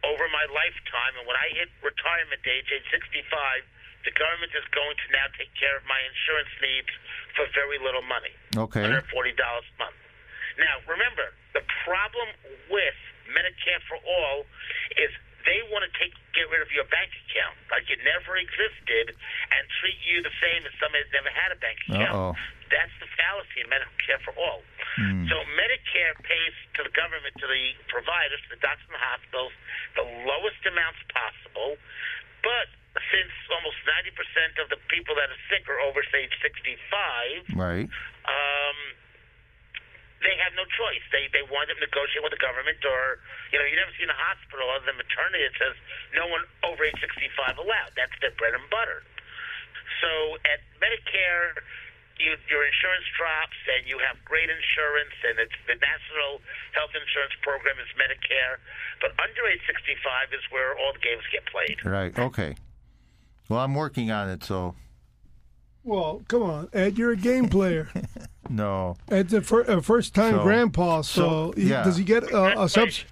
over 0.04 0.28
my 0.30 0.46
lifetime, 0.52 1.14
and 1.20 1.26
when 1.26 1.40
I 1.40 1.48
hit 1.56 1.72
retirement 1.80 2.44
age, 2.44 2.68
age 2.72 2.88
65, 2.92 3.24
the 4.04 4.12
government 4.20 4.52
is 4.52 4.68
going 4.76 4.96
to 5.00 5.08
now 5.16 5.28
take 5.40 5.52
care 5.56 5.80
of 5.80 5.84
my 5.88 6.00
insurance 6.04 6.52
needs 6.60 6.92
for 7.40 7.48
very 7.56 7.80
little 7.80 8.04
money. 8.04 8.36
Okay. 8.56 8.84
$140 8.84 9.00
a 9.00 9.76
month. 9.80 10.00
Now, 10.60 10.84
remember, 10.86 11.32
the 11.56 11.64
problem 11.88 12.28
with 12.68 13.00
Medicare 13.32 13.80
for 13.88 13.98
All 14.04 14.46
is 15.00 15.10
they 15.46 15.60
want 15.72 15.84
to 15.84 15.92
take 16.00 16.14
get 16.36 16.48
rid 16.50 16.64
of 16.64 16.72
your 16.72 16.88
bank 16.90 17.12
account 17.28 17.56
like 17.70 17.86
it 17.92 18.00
never 18.08 18.36
existed 18.40 19.12
and 19.14 19.62
treat 19.84 20.00
you 20.08 20.24
the 20.24 20.34
same 20.42 20.64
as 20.66 20.74
somebody 20.82 21.04
that 21.06 21.14
never 21.14 21.32
had 21.34 21.52
a 21.54 21.60
bank 21.60 21.78
account. 21.88 22.12
Uh-oh. 22.16 22.34
That's 22.74 22.96
the 22.98 23.10
fallacy 23.20 23.62
in 23.62 23.68
Medicare 23.70 24.18
for 24.26 24.34
All. 24.40 24.64
So 25.30 25.36
Medicare 25.58 26.14
pays 26.22 26.54
to 26.78 26.86
the 26.86 26.94
government, 26.94 27.34
to 27.42 27.48
the 27.50 27.66
providers, 27.90 28.38
to 28.50 28.58
the 28.58 28.62
doctors 28.62 28.86
and 28.90 28.98
the 28.98 29.02
hospitals, 29.02 29.54
the 29.98 30.06
lowest 30.26 30.62
amounts 30.70 31.02
possible. 31.10 31.78
But 32.46 32.70
since 33.10 33.34
almost 33.50 33.78
90% 33.90 34.62
of 34.62 34.70
the 34.70 34.78
people 34.94 35.18
that 35.18 35.30
are 35.34 35.42
sick 35.50 35.66
are 35.70 35.82
over 35.82 36.02
age 36.14 36.34
65, 36.46 37.58
Right. 37.58 37.90
um, 38.30 38.78
they 40.24 40.36
have 40.40 40.56
no 40.56 40.64
choice. 40.74 41.04
They 41.12 41.28
they 41.32 41.44
wind 41.46 41.68
up 41.70 41.78
negotiating 41.84 42.24
with 42.24 42.34
the 42.36 42.42
government, 42.42 42.80
or 42.88 43.20
you 43.52 43.60
know, 43.60 43.68
you 43.68 43.76
never 43.76 43.92
see 44.00 44.08
in 44.08 44.12
a 44.12 44.18
hospital 44.18 44.68
other 44.72 44.88
than 44.88 44.96
maternity 44.98 45.44
that 45.46 45.56
says 45.60 45.76
no 46.16 46.26
one 46.32 46.44
over 46.64 46.84
age 46.88 46.98
65 46.98 47.60
allowed. 47.60 47.92
That's 48.00 48.16
their 48.24 48.34
bread 48.40 48.56
and 48.56 48.66
butter. 48.72 49.04
So 50.02 50.36
at 50.48 50.60
Medicare, 50.84 51.60
you, 52.20 52.36
your 52.50 52.64
insurance 52.66 53.08
drops, 53.18 53.56
and 53.68 53.88
you 53.88 54.00
have 54.04 54.20
great 54.26 54.50
insurance, 54.50 55.16
and 55.28 55.40
it's 55.40 55.56
the 55.68 55.76
national 55.80 56.40
health 56.76 56.92
insurance 56.96 57.36
program 57.44 57.76
is 57.80 57.90
Medicare. 58.00 58.60
But 59.02 59.16
under 59.20 59.44
age 59.48 59.64
65 59.68 60.34
is 60.34 60.44
where 60.52 60.76
all 60.78 60.94
the 60.94 61.04
games 61.04 61.24
get 61.32 61.44
played. 61.48 61.78
Right. 61.84 62.12
Okay. 62.18 62.56
Well, 63.50 63.60
I'm 63.60 63.76
working 63.76 64.12
on 64.12 64.30
it, 64.30 64.44
so 64.44 64.76
Well, 65.84 66.24
come 66.28 66.44
on, 66.44 66.70
Ed, 66.74 66.98
you're 66.98 67.12
a 67.12 67.18
game 67.18 67.50
player. 67.50 67.90
no. 68.54 68.96
It's 69.10 69.34
a, 69.34 69.42
fir- 69.42 69.66
uh, 69.70 69.78
a 69.78 69.82
first-time 69.82 70.36
So- 70.36 70.44
grandpa, 70.44 71.02
so, 71.02 71.52
so, 71.52 71.54
he- 71.62 71.70
yeah. 71.70 71.84
does 71.84 71.98
he 71.98 72.04
get 72.04 72.24
a, 72.32 72.62
a 72.64 72.70
subsidy? 72.70 73.08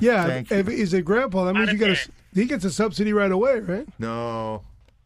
Yeah, 0.00 0.26
Thank 0.26 0.50
if 0.50 0.66
you. 0.68 0.76
he's 0.76 0.92
a 0.92 1.02
grandpa, 1.02 1.44
that 1.44 1.54
means 1.54 1.70
you 1.70 1.78
get 1.78 1.88
a, 1.90 1.92
s- 1.92 2.10
he 2.34 2.46
gets 2.46 2.64
a 2.64 2.70
subsidy 2.70 3.12
right 3.12 3.30
away, 3.30 3.60
right? 3.60 3.86
No. 3.98 4.62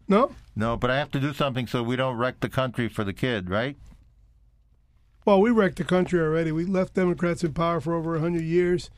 No? 0.09 0.33
No, 0.57 0.77
but 0.79 0.91
I 0.91 0.97
have 0.97 1.11
to 1.13 1.21
do 1.21 1.35
something 1.35 1.67
so 1.67 1.83
we 1.83 1.95
don't 1.95 2.17
wreck 2.17 2.41
the 2.41 2.49
country 2.49 2.89
for 2.89 3.05
the 3.05 3.13
kid, 3.13 3.51
right? 3.51 3.77
Well, 5.27 5.41
we 5.43 5.51
wrecked 5.51 5.77
the 5.77 5.85
country 5.85 6.19
already. 6.21 6.53
We 6.53 6.65
left 6.65 6.95
Democrats 6.95 7.45
in 7.45 7.53
power 7.53 7.81
for 7.83 7.93
over 7.95 8.13
100 8.13 8.41
years. 8.43 8.89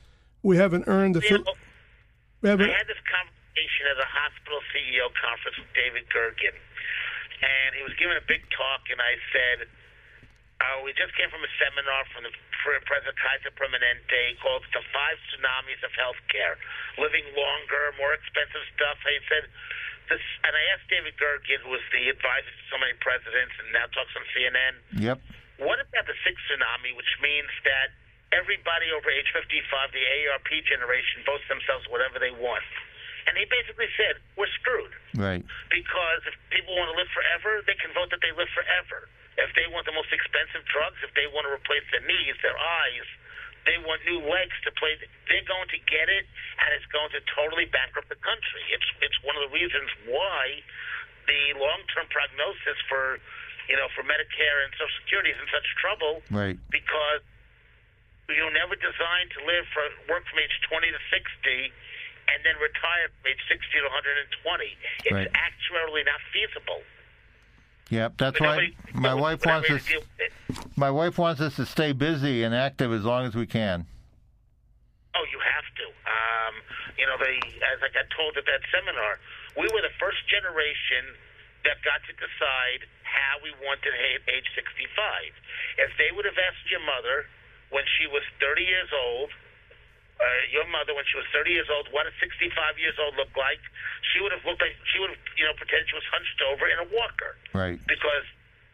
We 0.45 0.57
haven't 0.59 0.85
earned 0.87 1.17
the... 1.17 1.21
You 1.23 1.29
Fil- 1.29 1.39
know, 1.43 1.53
we 2.43 2.49
I 2.49 2.51
haven't, 2.53 2.71
had 2.71 2.87
this 2.87 3.03
conversation 3.11 3.85
at 3.91 3.99
a 3.99 4.07
hospital 4.07 4.61
CEO 4.71 5.11
conference 5.19 5.59
with 5.59 5.69
David 5.75 6.07
Gergen, 6.09 6.55
and 6.55 7.75
he 7.75 7.83
was 7.83 7.93
giving 7.99 8.15
a 8.17 8.25
big 8.31 8.47
talk, 8.55 8.87
and 8.95 9.01
I 9.03 9.19
said, 9.35 9.67
uh, 10.61 10.85
we 10.85 10.93
just 10.93 11.17
came 11.17 11.33
from 11.33 11.41
a 11.41 11.53
seminar 11.57 12.05
from 12.13 12.25
the 12.29 12.33
President 12.85 13.17
Kaiser 13.17 13.49
Permanente 13.57 14.37
called 14.45 14.61
The 14.77 14.85
Five 14.93 15.17
Tsunamis 15.33 15.81
of 15.81 15.93
Healthcare. 15.97 16.61
Living 17.01 17.25
longer, 17.33 17.97
more 17.97 18.13
expensive 18.13 18.61
stuff. 18.77 19.01
He 19.09 19.17
said, 19.33 19.49
this, 20.13 20.21
and 20.45 20.53
I 20.53 20.63
asked 20.77 20.85
David 20.93 21.17
Gergen, 21.17 21.65
who 21.65 21.73
was 21.73 21.85
the 21.97 22.13
advisor 22.13 22.53
to 22.53 22.65
so 22.69 22.77
many 22.77 22.93
presidents 23.01 23.57
and 23.63 23.73
now 23.73 23.89
talks 23.95 24.13
on 24.13 24.25
CNN, 24.37 24.75
Yep. 25.01 25.17
what 25.65 25.81
about 25.81 26.05
the 26.05 26.17
sixth 26.27 26.45
tsunami, 26.53 26.93
which 26.93 27.09
means 27.25 27.49
that 27.65 27.97
everybody 28.37 28.93
over 28.93 29.09
age 29.09 29.31
55, 29.33 29.49
the 29.97 30.05
AARP 30.05 30.51
generation, 30.69 31.25
votes 31.25 31.47
themselves 31.49 31.89
whatever 31.89 32.21
they 32.21 32.35
want? 32.37 32.67
And 33.29 33.37
he 33.39 33.47
basically 33.49 33.89
said, 33.97 34.19
we're 34.37 34.51
screwed. 34.61 34.93
Right. 35.17 35.45
Because 35.73 36.21
if 36.29 36.35
people 36.51 36.75
want 36.77 36.91
to 36.93 36.97
live 36.99 37.09
forever, 37.15 37.63
they 37.65 37.77
can 37.79 37.93
vote 37.95 38.11
that 38.11 38.21
they 38.21 38.33
live 38.35 38.49
forever. 38.53 39.07
If 39.41 39.57
they 39.57 39.65
want 39.73 39.89
the 39.89 39.97
most 39.97 40.13
expensive 40.13 40.63
drugs, 40.69 41.01
if 41.01 41.13
they 41.17 41.25
want 41.33 41.49
to 41.49 41.53
replace 41.55 41.85
their 41.89 42.05
knees, 42.05 42.37
their 42.45 42.57
eyes, 42.57 43.09
they 43.65 43.77
want 43.85 44.05
new 44.05 44.21
legs 44.25 44.53
to 44.69 44.71
play, 44.77 44.97
they're 45.29 45.45
going 45.49 45.69
to 45.73 45.81
get 45.89 46.09
it, 46.13 46.25
and 46.61 46.69
it's 46.77 46.89
going 46.93 47.09
to 47.17 47.21
totally 47.33 47.65
bankrupt 47.69 48.09
the 48.13 48.21
country. 48.21 48.63
It's 48.73 48.89
it's 49.01 49.17
one 49.25 49.37
of 49.41 49.49
the 49.49 49.53
reasons 49.57 49.89
why 50.09 50.61
the 51.29 51.57
long-term 51.61 52.09
prognosis 52.13 52.79
for 52.89 53.21
you 53.69 53.77
know 53.77 53.89
for 53.97 54.05
Medicare 54.05 54.61
and 54.65 54.73
Social 54.77 54.97
Security 55.05 55.31
is 55.33 55.39
in 55.41 55.49
such 55.53 55.69
trouble 55.81 56.21
Right. 56.33 56.57
because 56.73 57.23
you 58.33 58.45
were 58.45 58.55
never 58.57 58.77
designed 58.79 59.31
to 59.37 59.41
live 59.45 59.67
for 59.75 59.83
work 60.09 60.25
from 60.29 60.39
age 60.41 60.55
20 60.69 60.87
to 60.91 61.01
60 61.13 61.73
and 62.31 62.39
then 62.47 62.55
retire 62.63 63.11
from 63.11 63.25
age 63.27 63.43
60 63.51 63.59
to 63.61 63.85
120. 63.91 64.77
It's 65.05 65.13
Right. 65.13 65.29
actually 65.35 66.05
not 66.07 66.21
feasible. 66.33 66.81
Yep. 67.91 68.19
That's 68.19 68.41
why 68.41 68.71
my 68.95 69.15
wife 69.15 69.45
wants 69.45 69.69
us. 69.69 69.83
to 69.83 69.91
deal 69.91 70.01
with 70.01 70.21
it. 70.23 70.33
My 70.79 70.91
wife 70.91 71.19
wants 71.19 71.41
us 71.43 71.57
to 71.57 71.67
stay 71.67 71.93
busy 71.93 72.43
and 72.43 72.55
active 72.55 72.93
as 72.93 73.03
long 73.03 73.27
as 73.27 73.35
we 73.35 73.47
can. 73.47 73.87
Oh, 75.15 75.27
you 75.27 75.39
have 75.43 75.67
to. 75.75 75.87
Um, 76.07 76.55
you 76.95 77.07
know, 77.07 77.19
they, 77.19 77.35
as 77.75 77.83
I 77.83 77.91
got 77.91 78.07
told 78.15 78.39
at 78.39 78.47
that 78.47 78.63
seminar, 78.71 79.19
we 79.59 79.67
were 79.75 79.83
the 79.83 79.95
first 79.99 80.23
generation 80.31 81.19
that 81.67 81.83
got 81.83 81.99
to 82.07 82.15
decide 82.15 82.87
how 83.03 83.43
we 83.43 83.51
wanted 83.59 83.91
to 83.91 83.95
age 84.31 84.47
65. 84.55 84.87
If 85.83 85.91
they 85.99 86.15
would 86.15 86.25
have 86.25 86.39
asked 86.39 86.71
your 86.71 86.83
mother 86.87 87.27
when 87.75 87.83
she 87.99 88.07
was 88.07 88.23
30 88.39 88.63
years 88.63 88.91
old, 88.95 89.35
uh, 90.21 90.43
your 90.53 90.69
mother 90.69 90.93
when 90.93 91.05
she 91.09 91.17
was 91.17 91.25
30 91.33 91.49
years 91.51 91.69
old, 91.73 91.89
what 91.97 92.05
a 92.05 92.13
65 92.21 92.53
years 92.77 92.95
old 93.01 93.17
looked 93.17 93.37
like, 93.41 93.61
she 94.13 94.21
would 94.21 94.33
have 94.37 94.45
looked 94.45 94.61
like 94.61 94.77
she 94.93 95.01
would 95.01 95.11
have, 95.17 95.23
you 95.41 95.49
know, 95.49 95.57
pretended 95.57 95.89
she 95.89 95.97
was 95.97 96.05
hunched 96.13 96.39
over 96.45 96.69
in 96.69 96.79
a 96.85 96.89
walker 96.93 97.37
Right. 97.57 97.81
because 97.89 98.27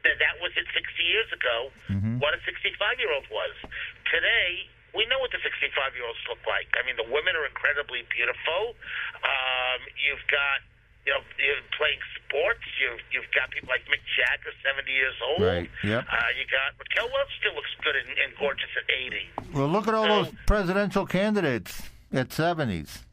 that 0.03 0.19
that 0.19 0.37
was 0.43 0.51
it 0.59 0.67
60 0.75 0.83
years 1.07 1.31
ago. 1.31 1.71
What 2.19 2.33
a 2.33 2.41
65 2.49 2.75
year 2.99 3.13
old 3.13 3.29
was. 3.29 3.53
Today, 4.09 4.67
we 4.97 5.05
know 5.13 5.21
what 5.21 5.29
the 5.37 5.43
65 5.45 5.69
year 5.95 6.07
olds 6.09 6.19
look 6.33 6.41
like. 6.49 6.65
I 6.75 6.83
mean, 6.89 6.97
the 6.97 7.05
women 7.05 7.37
are 7.37 7.45
incredibly 7.45 8.03
beautiful. 8.09 8.73
Um, 9.21 9.81
you've 10.01 10.25
got 10.33 10.65
you 11.07 11.15
know, 11.15 11.23
you're 11.39 11.63
playing 11.79 12.03
sports. 12.19 12.67
You've 12.83 12.99
you've 13.15 13.31
got 13.31 13.49
people 13.55 13.71
like 13.71 13.87
Mick 13.87 14.03
Jagger, 14.19 14.51
seventy 14.61 14.91
years 14.91 15.15
old. 15.23 15.41
Right, 15.47 15.71
yep. 15.87 16.03
Uh, 16.05 16.31
you 16.35 16.45
got 16.51 16.75
Raquel 16.77 17.07
Welch 17.15 17.31
still 17.39 17.55
looks 17.55 17.71
good 17.81 17.95
and, 17.95 18.11
and 18.11 18.35
gorgeous 18.37 18.71
at 18.75 18.87
eighty. 18.91 19.31
Well, 19.55 19.71
look 19.71 19.87
at 19.87 19.95
all 19.95 20.11
those 20.11 20.35
presidential 20.51 21.07
candidates 21.07 21.87
at 22.13 22.29
70s. 22.31 23.07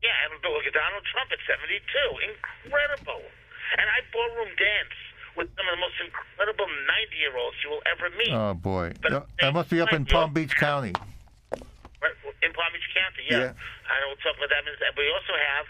Yeah, 0.00 0.16
and 0.24 0.32
look 0.40 0.64
at 0.64 0.72
Donald 0.72 1.04
Trump 1.12 1.28
at 1.28 1.40
seventy-two. 1.44 2.10
Incredible. 2.64 3.20
And 3.76 3.86
I 3.86 4.00
ballroom 4.10 4.50
dance 4.56 4.96
with 5.36 5.52
some 5.54 5.66
of 5.68 5.72
the 5.76 5.82
most 5.84 5.98
incredible 6.00 6.66
ninety-year-olds 6.88 7.56
you 7.60 7.68
will 7.70 7.84
ever 7.84 8.08
meet. 8.16 8.32
Oh, 8.32 8.56
boy. 8.56 8.96
But- 9.04 9.28
That 9.44 9.52
must 9.52 9.68
be 9.68 9.80
up 9.84 9.92
in 9.92 10.08
Palm 10.08 10.32
Beach 10.32 10.56
County. 10.56 10.96
Right, 12.00 12.16
in 12.40 12.50
Palm 12.56 12.72
Beach 12.72 12.88
County, 12.96 13.28
yeah. 13.28 13.52
Yeah. 13.52 13.92
And 13.92 13.98
we'll 14.08 14.22
talk 14.24 14.40
about 14.40 14.48
that. 14.48 14.64
But. 14.64 15.04
We 15.04 15.12
also 15.12 15.36
have 15.36 15.68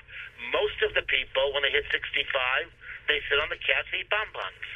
most 0.52 0.78
of 0.86 0.94
the 0.94 1.02
people 1.02 1.52
when 1.54 1.62
they 1.62 1.70
hit 1.70 1.84
65, 1.92 2.70
they 3.08 3.20
sit 3.28 3.38
on 3.38 3.48
the 3.48 3.56
couch 3.56 3.86
and 3.92 4.00
eat 4.00 4.08
bonbons. 4.10 4.66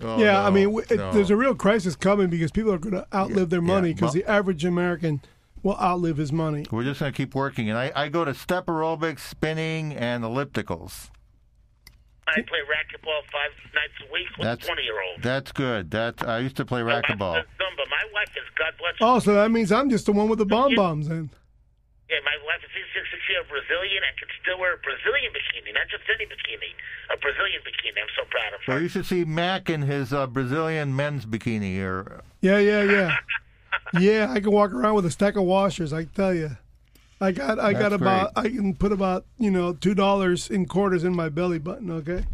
Oh, 0.00 0.22
yeah, 0.22 0.44
I 0.44 0.50
mean, 0.50 0.78
it, 0.90 0.98
no. 0.98 1.12
there's 1.12 1.30
a 1.30 1.36
real 1.36 1.54
crisis 1.54 1.96
coming 1.96 2.28
because 2.28 2.52
people 2.52 2.72
are 2.72 2.78
going 2.78 2.94
to 2.94 3.06
outlive 3.14 3.48
their 3.48 3.62
money 3.62 3.94
because 3.94 4.14
well- 4.14 4.22
the 4.22 4.30
average 4.30 4.64
American 4.64 5.22
will 5.62 5.76
outlive 5.78 6.16
his 6.16 6.32
money. 6.32 6.64
We're 6.70 6.84
just 6.84 7.00
going 7.00 7.12
to 7.12 7.16
keep 7.16 7.34
working. 7.34 7.70
And 7.70 7.78
I, 7.78 7.92
I 7.94 8.08
go 8.08 8.24
to 8.24 8.34
step 8.34 8.66
aerobics, 8.66 9.20
spinning, 9.20 9.94
and 9.94 10.22
ellipticals. 10.22 11.10
I 12.28 12.34
play 12.34 12.58
racquetball 12.66 13.22
five 13.30 13.50
nights 13.74 13.94
a 14.08 14.12
week 14.12 14.26
with 14.36 14.44
That's 14.44 14.66
20 14.66 14.82
year 14.82 15.00
olds. 15.00 15.22
That's 15.22 15.52
good. 15.52 15.90
That 15.92 16.26
I 16.26 16.38
used 16.38 16.56
to 16.56 16.64
play 16.64 16.82
oh, 16.82 16.86
racquetball. 16.86 17.34
Zumba. 17.34 17.86
My 17.88 18.04
wife 18.12 18.30
is, 18.36 18.42
God 18.58 18.72
bless 18.78 18.94
oh, 19.00 19.06
her. 19.06 19.16
Oh, 19.16 19.18
so 19.20 19.34
that 19.34 19.50
means 19.50 19.70
I'm 19.70 19.88
just 19.90 20.06
the 20.06 20.12
one 20.12 20.28
with 20.28 20.38
the 20.38 20.46
bomb 20.46 20.74
bombs 20.74 21.08
then. 21.08 21.30
Yeah, 22.08 22.22
my 22.22 22.38
wife 22.46 22.62
is 22.62 22.70
66 22.70 23.18
year 23.28 23.42
Brazilian 23.50 24.02
and 24.06 24.14
can 24.16 24.28
still 24.40 24.60
wear 24.60 24.74
a 24.74 24.78
Brazilian 24.78 25.32
bikini, 25.34 25.74
not 25.74 25.90
just 25.90 26.04
any 26.06 26.26
bikini, 26.26 26.70
a 27.10 27.16
Brazilian 27.18 27.60
bikini. 27.66 27.98
I'm 27.98 28.12
so 28.14 28.22
proud 28.30 28.54
of 28.54 28.60
her. 28.62 28.72
Well, 28.72 28.82
you 28.82 28.88
should 28.88 29.06
see 29.06 29.24
Mac 29.24 29.68
in 29.68 29.82
his 29.82 30.12
uh, 30.12 30.26
Brazilian 30.28 30.94
men's 30.94 31.26
bikini. 31.26 31.74
here. 31.74 32.22
Yeah, 32.40 32.58
yeah, 32.58 32.82
yeah. 32.82 33.16
yeah, 34.00 34.30
I 34.30 34.38
can 34.38 34.52
walk 34.52 34.72
around 34.72 34.94
with 34.94 35.06
a 35.06 35.10
stack 35.10 35.34
of 35.34 35.42
washers, 35.42 35.92
I 35.92 36.04
tell 36.04 36.32
you. 36.32 36.56
I 37.20 37.32
got 37.32 37.58
I 37.58 37.72
got 37.72 37.90
That's 37.90 37.94
about 37.94 38.32
I 38.36 38.50
can 38.50 38.74
put 38.74 38.92
about, 38.92 39.24
you 39.38 39.50
know, 39.50 39.72
2 39.72 39.94
dollars 39.94 40.50
in 40.50 40.66
quarters 40.66 41.02
in 41.02 41.16
my 41.16 41.28
belly 41.28 41.58
button, 41.58 41.90
okay? 41.90 42.24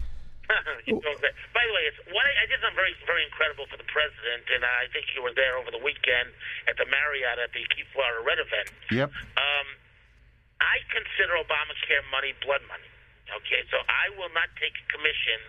You 0.89 0.99
know 0.99 1.15
that. 1.23 1.33
By 1.55 1.63
the 1.65 1.73
way, 1.75 1.85
it's 1.87 2.01
what 2.11 2.25
I, 2.27 2.33
I 2.43 2.45
did 2.51 2.59
something 2.61 2.75
very, 2.77 2.95
very 3.07 3.23
incredible 3.25 3.67
for 3.71 3.79
the 3.79 3.87
president, 3.89 4.45
and 4.51 4.63
I 4.67 4.91
think 4.91 5.07
you 5.15 5.23
were 5.23 5.33
there 5.35 5.57
over 5.57 5.71
the 5.71 5.79
weekend 5.81 6.29
at 6.67 6.75
the 6.77 6.87
Marriott 6.91 7.39
at 7.39 7.55
the 7.55 7.63
Keep 7.73 7.87
Florida 7.95 8.21
Red 8.21 8.39
event. 8.43 8.69
yep. 8.91 9.09
Um, 9.39 9.67
I 10.63 10.79
consider 10.95 11.35
Obamacare 11.39 12.03
money 12.11 12.35
blood 12.43 12.63
money. 12.71 12.87
Okay, 13.43 13.65
so 13.73 13.81
I 13.89 14.13
will 14.19 14.31
not 14.37 14.51
take 14.61 14.75
commissions 14.93 15.49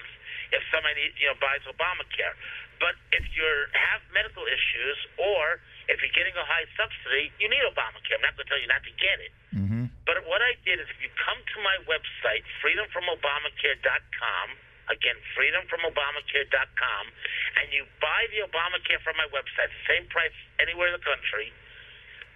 if 0.55 0.61
somebody 0.71 1.09
you 1.19 1.27
know 1.27 1.35
buys 1.41 1.61
Obamacare. 1.67 2.33
But 2.79 2.95
if 3.15 3.25
you 3.35 3.43
have 3.73 4.01
medical 4.13 4.43
issues 4.47 4.97
or 5.19 5.59
if 5.91 5.99
you're 6.01 6.15
getting 6.15 6.33
a 6.37 6.45
high 6.47 6.65
subsidy, 6.79 7.31
you 7.41 7.47
need 7.49 7.61
Obamacare. 7.67 8.17
I'm 8.17 8.25
not 8.25 8.35
going 8.39 8.45
to 8.47 8.51
tell 8.51 8.61
you 8.61 8.69
not 8.71 8.83
to 8.87 8.93
get 8.97 9.17
it. 9.23 9.33
hmm 9.53 9.85
But 10.07 10.23
what 10.27 10.41
I 10.41 10.55
did 10.63 10.79
is 10.79 10.87
if 10.89 10.99
you 11.03 11.09
come 11.19 11.37
to 11.41 11.57
my 11.61 11.77
website, 11.89 12.43
freedomfromobamacare.com, 12.63 14.45
again, 14.89 15.15
freedomfromobamacare.com, 15.37 17.03
and 17.61 17.71
you 17.71 17.85
buy 18.01 18.25
the 18.31 18.41
Obamacare 18.47 18.99
from 19.03 19.15
my 19.17 19.27
website, 19.31 19.69
same 19.87 20.05
price 20.09 20.33
anywhere 20.59 20.87
in 20.91 20.95
the 20.99 21.05
country, 21.05 21.53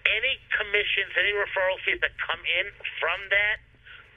any 0.07 0.39
commissions, 0.55 1.11
any 1.19 1.31
referral 1.35 1.77
fees 1.83 1.99
that 2.01 2.11
come 2.23 2.39
in 2.59 2.71
from 2.99 3.19
that 3.29 3.57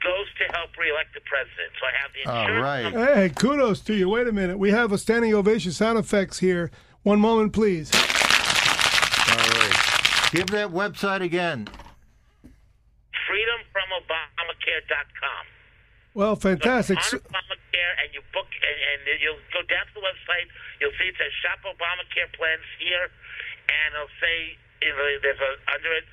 goes 0.02 0.26
to 0.38 0.44
help 0.56 0.70
reelect 0.78 1.12
the 1.12 1.20
president. 1.26 1.72
So 1.78 1.84
I 1.86 1.92
have 2.00 2.10
the 2.14 2.20
insurance 2.24 2.64
right. 2.64 2.82
company- 2.94 3.14
Hey, 3.20 3.28
kudos 3.30 3.80
to 3.82 3.92
you. 3.94 4.08
Wait 4.08 4.26
a 4.28 4.32
minute. 4.32 4.58
We 4.58 4.70
have 4.70 4.92
a 4.92 4.98
standing 4.98 5.34
ovation 5.34 5.72
sound 5.72 5.98
effects 5.98 6.38
here. 6.38 6.70
One 7.02 7.20
moment, 7.20 7.52
please. 7.52 7.90
All 7.92 8.00
right. 9.36 9.74
Give 10.32 10.46
that 10.48 10.70
website 10.70 11.20
again. 11.22 11.68
freedomfromobamacare.com. 13.28 15.46
Well, 16.14 16.36
fantastic. 16.36 17.00
So- 17.02 17.18
Obamacare, 17.70 17.92
and 18.02 18.08
you 18.14 18.22
book, 18.34 18.46
and, 18.50 19.06
and 19.06 19.20
you'll 19.20 19.40
go 19.54 19.62
down 19.66 19.86
to 19.86 19.94
the 19.94 20.04
website. 20.04 20.50
You'll 20.80 20.94
see 20.98 21.08
it 21.08 21.16
says 21.18 21.32
"Shop 21.42 21.62
Obamacare 21.62 22.30
plans 22.34 22.66
here," 22.78 23.06
and 23.70 23.94
it'll 23.94 24.10
say 24.20 24.58
you 24.82 24.90
know, 24.90 25.06
there's 25.22 25.38
a 25.38 25.52
under 25.74 25.92
it 25.92 26.04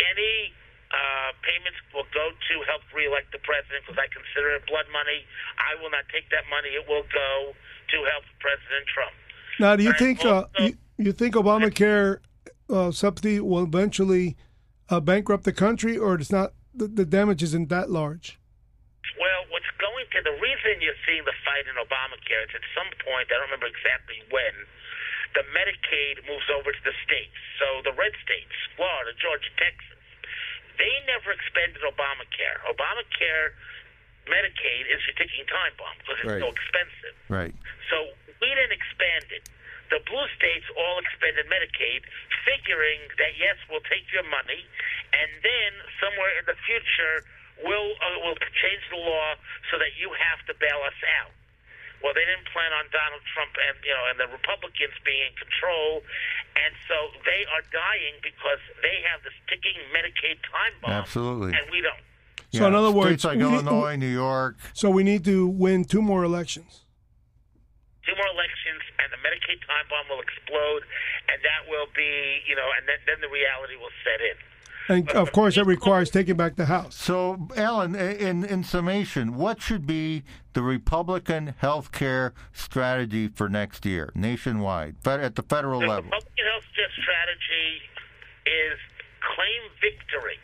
any 0.00 0.52
uh, 0.90 1.30
payments 1.42 1.78
will 1.94 2.08
go 2.14 2.30
to 2.30 2.54
help 2.66 2.82
reelect 2.94 3.30
the 3.32 3.38
president 3.38 3.84
because 3.86 3.98
I 3.98 4.08
consider 4.10 4.54
it 4.56 4.66
blood 4.66 4.86
money. 4.92 5.22
I 5.58 5.80
will 5.80 5.90
not 5.90 6.04
take 6.12 6.30
that 6.30 6.44
money. 6.50 6.74
It 6.74 6.86
will 6.88 7.06
go 7.12 7.54
to 7.54 7.96
help 8.10 8.24
President 8.40 8.86
Trump. 8.90 9.14
Now, 9.60 9.76
do 9.76 9.82
you 9.82 9.90
Right, 9.90 9.98
think 9.98 10.24
uh, 10.24 10.46
you, 10.58 10.74
you 10.98 11.12
think 11.12 11.34
Obamacare 11.34 12.18
uh, 12.70 12.90
subsidy 12.90 13.40
will 13.40 13.64
eventually 13.64 14.36
uh, 14.88 15.00
bankrupt 15.00 15.44
the 15.44 15.52
country, 15.52 15.96
or 15.96 16.14
it's 16.14 16.32
not? 16.32 16.54
The, 16.74 16.88
the 16.88 17.04
damage 17.04 17.42
isn't 17.42 17.68
that 17.68 17.90
large. 17.90 18.38
Well, 19.14 19.46
what's 19.54 19.70
going 19.78 20.06
to 20.10 20.18
the 20.26 20.34
reason 20.42 20.82
you're 20.82 20.98
seeing 21.06 21.22
the 21.22 21.36
fight 21.46 21.70
in 21.70 21.78
Obamacare 21.78 22.50
is 22.50 22.52
at 22.54 22.66
some 22.74 22.90
point, 23.06 23.30
I 23.30 23.38
don't 23.38 23.46
remember 23.46 23.70
exactly 23.70 24.18
when, 24.34 24.54
the 25.38 25.42
Medicaid 25.50 26.22
moves 26.30 26.46
over 26.50 26.70
to 26.70 26.82
the 26.86 26.94
states. 27.02 27.34
So 27.58 27.82
the 27.82 27.94
red 27.94 28.14
states, 28.22 28.54
Florida, 28.78 29.14
Georgia, 29.18 29.50
Texas, 29.58 29.98
they 30.78 30.94
never 31.06 31.30
expanded 31.34 31.82
Obamacare. 31.82 32.58
Obamacare, 32.70 33.54
Medicaid 34.26 34.84
is 34.90 35.02
your 35.06 35.14
ticking 35.18 35.46
time 35.46 35.74
bomb 35.78 35.94
because 36.02 36.18
it's 36.22 36.32
Right. 36.38 36.42
so 36.42 36.50
expensive. 36.50 37.14
Right. 37.28 37.54
So 37.90 38.14
we 38.40 38.48
didn't 38.50 38.72
expand 38.72 39.26
it. 39.30 39.44
The 39.90 40.00
blue 40.08 40.26
states 40.34 40.64
all 40.74 40.98
expanded 40.98 41.46
Medicaid, 41.46 42.02
figuring 42.46 43.00
that 43.18 43.36
yes, 43.36 43.58
we'll 43.68 43.84
take 43.84 44.10
your 44.10 44.24
money, 44.24 44.64
and 45.12 45.30
then 45.42 45.70
somewhere 46.00 46.38
in 46.38 46.44
the 46.46 46.56
future 46.66 47.22
we'll 47.62 47.90
uh, 48.02 48.16
we'll 48.24 48.38
change 48.58 48.82
the 48.90 48.98
law 48.98 49.38
so 49.70 49.78
that 49.78 49.94
you 50.00 50.10
have 50.16 50.40
to 50.50 50.52
bail 50.58 50.80
us 50.86 50.98
out. 51.22 51.30
Well, 52.02 52.12
they 52.12 52.26
didn't 52.26 52.44
plan 52.52 52.68
on 52.76 52.84
Donald 52.92 53.24
Trump 53.32 53.54
and 53.56 53.74
you 53.84 53.94
know 53.94 54.04
and 54.10 54.16
the 54.18 54.28
Republicans 54.32 54.92
being 55.06 55.30
in 55.30 55.34
control, 55.38 56.02
and 56.58 56.72
so 56.90 56.96
they 57.24 57.46
are 57.54 57.64
dying 57.72 58.18
because 58.20 58.60
they 58.82 59.00
have 59.08 59.22
this 59.24 59.36
ticking 59.48 59.78
Medicaid 59.94 60.42
time 60.44 60.74
bomb, 60.82 61.00
Absolutely. 61.04 61.56
and 61.56 61.64
we 61.70 61.80
don't. 61.80 62.02
So, 62.54 62.70
in 62.70 62.74
other 62.74 62.92
words, 62.94 63.22
states 63.22 63.24
like 63.24 63.38
we- 63.38 63.50
Illinois, 63.50 63.96
New 63.96 64.06
York. 64.10 64.54
So 64.78 64.86
we 64.88 65.02
need 65.02 65.24
to 65.26 65.46
win 65.48 65.82
two 65.84 66.00
more 66.02 66.22
elections. 66.22 66.86
two 68.06 68.14
more 68.14 68.28
elections 68.36 68.84
and 69.00 69.08
the 69.10 69.18
Medicaid 69.24 69.58
time 69.64 69.88
bomb 69.88 70.04
will 70.12 70.20
explode, 70.20 70.84
and 71.32 71.40
that 71.40 71.64
will 71.72 71.88
be, 71.96 72.44
you 72.46 72.54
know, 72.54 72.68
and 72.76 72.84
then, 72.86 73.00
then 73.08 73.18
the 73.24 73.32
reality 73.32 73.76
will 73.80 73.92
set 74.04 74.20
in. 74.20 74.36
And 74.88 75.08
of 75.12 75.32
course, 75.32 75.56
it 75.56 75.64
requires 75.64 76.10
taking 76.10 76.36
back 76.36 76.56
the 76.56 76.66
House. 76.66 76.94
So, 76.94 77.48
Alan, 77.56 77.94
in 77.96 78.44
in 78.44 78.64
summation, 78.64 79.34
what 79.36 79.62
should 79.62 79.86
be 79.86 80.24
the 80.52 80.62
Republican 80.62 81.54
health 81.58 81.90
care 81.90 82.34
strategy 82.52 83.28
for 83.28 83.48
next 83.48 83.86
year, 83.86 84.12
nationwide, 84.14 84.96
fed- 85.02 85.20
at 85.20 85.36
the 85.36 85.42
federal 85.42 85.80
The 85.80 85.86
level? 85.88 86.04
Republican 86.12 86.44
health 86.52 86.68
care 86.76 86.90
strategy 87.00 87.68
is 88.44 88.76
claim 89.24 89.62
victory 89.80 90.36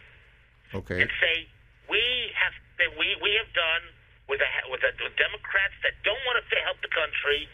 Okay. 0.72 1.02
and 1.04 1.10
say 1.20 1.44
we 1.92 2.00
have 2.32 2.54
that 2.80 2.96
we 2.96 3.12
we 3.20 3.36
have 3.36 3.52
done 3.52 3.82
with 4.24 4.40
the 4.40 4.48
with 4.72 4.80
the 4.80 4.88
with 5.04 5.12
Democrats 5.20 5.76
that 5.84 5.92
don't 6.00 6.22
want 6.24 6.40
to 6.40 6.56
help 6.64 6.80
the 6.80 6.88
country. 6.88 7.44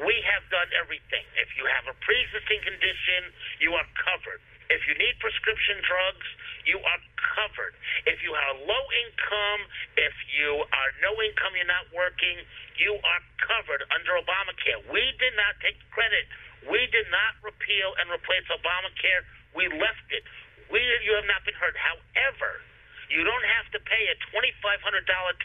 We 0.00 0.16
have 0.24 0.48
done 0.48 0.72
everything. 0.80 1.28
If 1.36 1.52
you 1.60 1.68
have 1.68 1.84
a 1.84 1.92
pre-existing 2.00 2.64
condition, 2.64 3.28
you 3.60 3.76
are 3.76 3.84
covered. 4.00 4.40
If 4.72 4.88
you 4.88 4.96
need 4.96 5.20
prescription 5.20 5.84
drugs, 5.84 6.24
you 6.64 6.80
are 6.80 7.00
covered. 7.36 7.76
If 8.08 8.24
you 8.24 8.32
are 8.32 8.52
low 8.64 8.84
income, 9.04 9.60
if 10.00 10.16
you 10.32 10.64
are 10.64 10.90
no 11.04 11.12
income, 11.20 11.52
you're 11.52 11.68
not 11.68 11.92
working, 11.92 12.40
you 12.80 12.96
are 12.96 13.22
covered 13.44 13.84
under 13.92 14.16
Obamacare. 14.16 14.80
We 14.88 15.04
did 15.20 15.36
not 15.36 15.60
take 15.60 15.76
credit. 15.92 16.24
We 16.64 16.88
did 16.88 17.04
not 17.12 17.36
repeal 17.44 17.92
and 18.00 18.08
replace 18.08 18.48
Obamacare. 18.48 19.28
We 19.52 19.68
left 19.76 20.08
it. 20.08 20.24
We, 20.72 20.80
you 21.04 21.12
have 21.20 21.28
not 21.28 21.44
been 21.44 21.58
heard. 21.60 21.76
However, 21.76 22.64
you 23.12 23.28
don't 23.28 23.44
have 23.44 23.68
to 23.76 23.80
pay 23.84 24.08
a 24.08 24.16
$2,500 24.32 24.56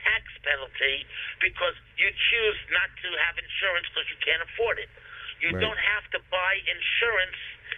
tax 0.08 0.24
penalty 0.48 1.04
because 1.44 1.76
you 2.00 2.08
choose 2.32 2.60
not 2.72 2.88
to 3.04 3.10
have 3.28 3.36
insurance 3.36 3.92
because 3.92 4.08
you 4.08 4.20
can't 4.24 4.40
afford 4.40 4.80
it. 4.80 4.88
You 5.44 5.52
Right. 5.54 5.62
don't 5.62 5.78
have 5.78 6.08
to 6.16 6.20
buy 6.32 6.54
insurance 6.66 7.38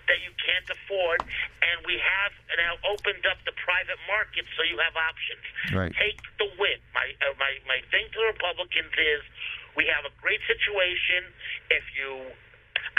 that 0.10 0.20
you 0.26 0.34
can't 0.42 0.68
afford, 0.68 1.22
and 1.62 1.78
we 1.86 2.02
have 2.02 2.34
now 2.58 2.76
opened 2.90 3.24
up 3.30 3.38
the 3.46 3.56
private 3.62 4.02
market 4.10 4.44
so 4.58 4.66
you 4.66 4.82
have 4.82 4.98
options. 4.98 5.46
Right. 5.72 5.94
Take 5.96 6.20
the 6.42 6.50
win. 6.58 6.82
My 6.92 7.08
uh, 7.24 7.38
my 7.38 7.62
my 7.70 7.80
thing 7.94 8.10
to 8.12 8.18
the 8.18 8.30
Republicans 8.34 8.92
is 8.98 9.22
We 9.78 9.86
have 9.88 10.04
a 10.04 10.14
great 10.20 10.42
situation. 10.50 11.30
If 11.70 11.86
you 11.96 12.34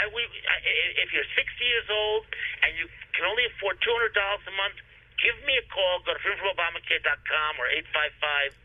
I, 0.01 0.09
we, 0.09 0.23
I, 0.25 0.57
if 1.03 1.13
you're 1.13 1.27
60 1.27 1.37
years 1.61 1.89
old 1.91 2.25
and 2.65 2.73
you 2.73 2.89
can 3.13 3.27
only 3.27 3.45
afford 3.53 3.77
$200 3.85 4.17
a 4.17 4.53
month, 4.57 4.77
give 5.21 5.37
me 5.45 5.61
a 5.61 5.65
call. 5.69 6.01
Go 6.01 6.17
to 6.17 6.21
freedomfromobamacare.com 6.25 7.51
or 7.61 7.67
855 7.69 8.57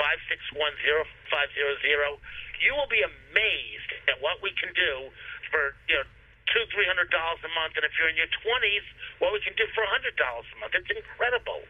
561 0.00 0.80
0500. 1.28 2.16
You 2.62 2.72
will 2.72 2.90
be 2.90 3.02
amazed 3.04 3.90
at 4.08 4.16
what 4.22 4.40
we 4.40 4.54
can 4.56 4.72
do 4.72 5.12
for, 5.50 5.76
you 5.86 6.00
know, 6.00 6.06
two, 6.52 6.64
three 6.72 6.88
hundred 6.88 7.10
dollars 7.12 7.40
a 7.44 7.52
month, 7.52 7.76
and 7.76 7.84
if 7.84 7.92
you're 7.96 8.08
in 8.08 8.16
your 8.16 8.30
twenties, 8.44 8.84
what 9.20 9.32
we 9.32 9.40
can 9.44 9.54
do 9.56 9.68
for 9.76 9.84
a 9.84 9.90
hundred 9.90 10.16
dollars 10.16 10.48
a 10.52 10.56
month. 10.60 10.72
It's 10.76 10.88
incredible. 10.90 11.62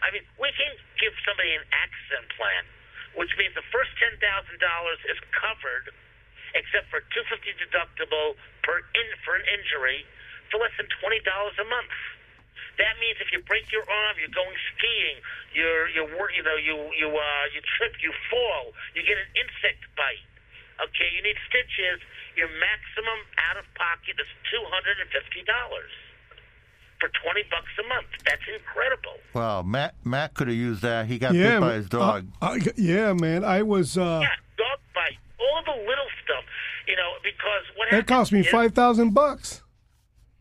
I 0.00 0.10
mean, 0.14 0.24
we 0.40 0.48
can 0.56 0.72
give 0.96 1.12
somebody 1.26 1.52
an 1.54 1.64
accident 1.74 2.30
plan, 2.34 2.64
which 3.18 3.32
means 3.36 3.52
the 3.58 3.66
first 3.74 3.92
ten 3.98 4.14
thousand 4.22 4.58
dollars 4.62 5.00
is 5.10 5.18
covered, 5.34 5.92
except 6.54 6.88
for 6.88 7.02
two 7.12 7.24
fifty 7.28 7.52
deductible 7.58 8.38
per 8.62 8.80
in 8.96 9.08
for 9.26 9.36
an 9.36 9.44
injury, 9.50 10.06
for 10.48 10.62
less 10.62 10.74
than 10.78 10.88
twenty 11.02 11.20
dollars 11.26 11.56
a 11.60 11.66
month. 11.68 11.92
That 12.78 12.96
means 12.96 13.20
if 13.20 13.28
you 13.28 13.44
break 13.44 13.68
your 13.68 13.84
arm, 13.84 14.16
you're 14.16 14.32
going 14.32 14.56
skiing, 14.72 15.20
you're 15.52 15.90
you're 15.92 16.08
you 16.32 16.42
know 16.46 16.56
you 16.56 16.76
you 16.96 17.08
uh 17.12 17.44
you 17.52 17.60
trip, 17.76 17.92
you 18.00 18.14
fall, 18.32 18.72
you 18.96 19.04
get 19.04 19.20
an 19.20 19.28
insect 19.36 19.84
bite. 20.00 20.24
Okay, 20.88 21.08
you 21.14 21.22
need 21.22 21.36
stitches. 21.48 22.00
Your 22.36 22.48
maximum 22.56 23.18
out 23.50 23.56
of 23.60 23.66
pocket 23.76 24.16
is 24.16 24.30
two 24.48 24.62
hundred 24.72 24.96
and 25.00 25.08
fifty 25.12 25.44
dollars 25.44 25.92
for 27.00 27.08
twenty 27.20 27.44
bucks 27.52 27.72
a 27.80 27.86
month. 27.88 28.08
That's 28.24 28.44
incredible. 28.48 29.16
Wow, 29.34 29.62
Matt 29.62 29.94
Matt 30.04 30.34
could 30.34 30.48
have 30.48 30.56
used 30.56 30.82
that. 30.82 31.06
He 31.06 31.18
got 31.18 31.34
yeah, 31.34 31.58
bit 31.58 31.60
by 31.60 31.74
his 31.74 31.88
dog. 31.88 32.26
uh, 32.40 32.56
I- 32.56 32.72
yeah, 32.76 33.12
man. 33.12 33.44
I 33.44 33.62
was. 33.62 33.96
Uh, 33.98 34.20
Yeah, 34.24 34.36
dog 34.56 34.78
bite, 34.94 35.20
all 35.40 35.60
the 35.68 35.76
little 35.84 36.10
stuff. 36.24 36.44
You 36.88 36.96
know, 36.96 37.10
because 37.22 37.64
what 37.76 37.88
that 37.92 38.04
happens 38.08 38.08
cost 38.08 38.32
me 38.32 38.40
is- 38.40 38.48
five 38.48 38.72
thousand 38.72 39.12
bucks. 39.12 39.62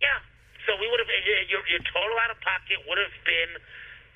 Yeah. 0.02 0.20
So 0.66 0.76
we 0.80 0.88
would 0.88 0.99
have 1.03 1.10
your 1.52 1.64
your 1.68 1.84
total 1.91 2.16
out 2.24 2.32
of 2.32 2.40
pocket 2.41 2.80
would 2.88 2.98
have 3.02 3.16
been 3.28 3.52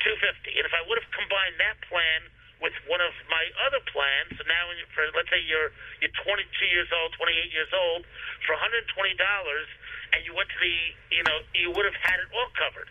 two 0.00 0.14
fifty, 0.24 0.56
and 0.56 0.64
if 0.64 0.72
I 0.72 0.80
would 0.88 0.96
have 1.00 1.10
combined 1.12 1.56
that 1.60 1.76
plan 1.88 2.20
with 2.64 2.72
one 2.88 3.04
of 3.04 3.12
my 3.28 3.44
other 3.68 3.84
plans, 3.92 4.32
so 4.40 4.42
now 4.48 4.72
for 4.96 5.04
let's 5.12 5.28
say 5.28 5.44
you're 5.44 5.68
you're 6.00 6.16
22 6.24 6.48
years 6.72 6.88
old, 6.96 7.12
28 7.20 7.52
years 7.52 7.68
old, 7.76 8.08
for 8.48 8.56
120 8.56 8.88
dollars, 9.20 9.68
and 10.16 10.24
you 10.24 10.32
went 10.32 10.48
to 10.48 10.58
the 10.58 10.76
you 11.12 11.22
know 11.28 11.44
you 11.52 11.68
would 11.68 11.84
have 11.84 12.00
had 12.00 12.16
it 12.24 12.28
all 12.32 12.48
covered, 12.56 12.88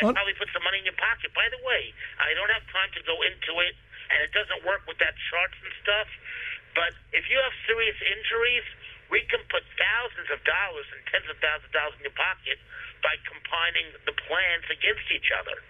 and 0.00 0.08
Un- 0.08 0.16
probably 0.16 0.32
put 0.40 0.48
some 0.56 0.64
money 0.64 0.80
in 0.80 0.88
your 0.88 0.96
pocket. 0.96 1.28
By 1.36 1.52
the 1.52 1.60
way, 1.60 1.92
I 2.16 2.32
don't 2.32 2.48
have 2.48 2.64
time 2.72 2.88
to 2.96 3.02
go 3.04 3.20
into 3.20 3.60
it, 3.60 3.76
and 4.08 4.24
it 4.24 4.32
doesn't 4.32 4.64
work 4.64 4.88
with 4.88 4.96
that 5.04 5.12
charts 5.28 5.60
and 5.60 5.72
stuff. 5.84 6.08
But 6.72 6.96
if 7.12 7.28
you 7.28 7.36
have 7.36 7.52
serious 7.68 7.98
injuries, 8.00 8.64
we 9.12 9.20
can 9.28 9.44
put 9.52 9.64
thousands 9.76 10.32
of 10.32 10.40
dollars 10.48 10.88
and 10.96 11.00
tens 11.12 11.28
of 11.28 11.36
thousands 11.44 11.68
of 11.68 11.76
dollars 11.76 11.96
in 12.00 12.08
your 12.08 12.16
pocket 12.16 12.56
by 13.04 13.20
combining 13.28 13.92
the 14.08 14.16
plans 14.16 14.64
against 14.72 15.04
each 15.12 15.28
other. 15.36 15.60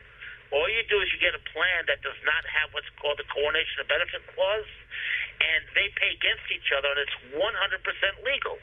All 0.53 0.69
you 0.69 0.81
do 0.89 0.97
is 1.05 1.13
you 1.13 1.21
get 1.21 1.37
a 1.37 1.45
plan 1.53 1.85
that 1.93 2.01
does 2.01 2.17
not 2.25 2.43
have 2.49 2.73
what's 2.73 2.89
called 2.97 3.21
the 3.21 3.29
coordination 3.29 3.85
of 3.85 3.87
benefit 3.89 4.25
clause, 4.33 4.71
and 5.41 5.61
they 5.77 5.93
pay 6.01 6.17
against 6.17 6.47
each 6.49 6.73
other, 6.73 6.89
and 6.89 7.01
it's 7.05 7.17
100% 7.37 7.45
legal. 8.25 8.57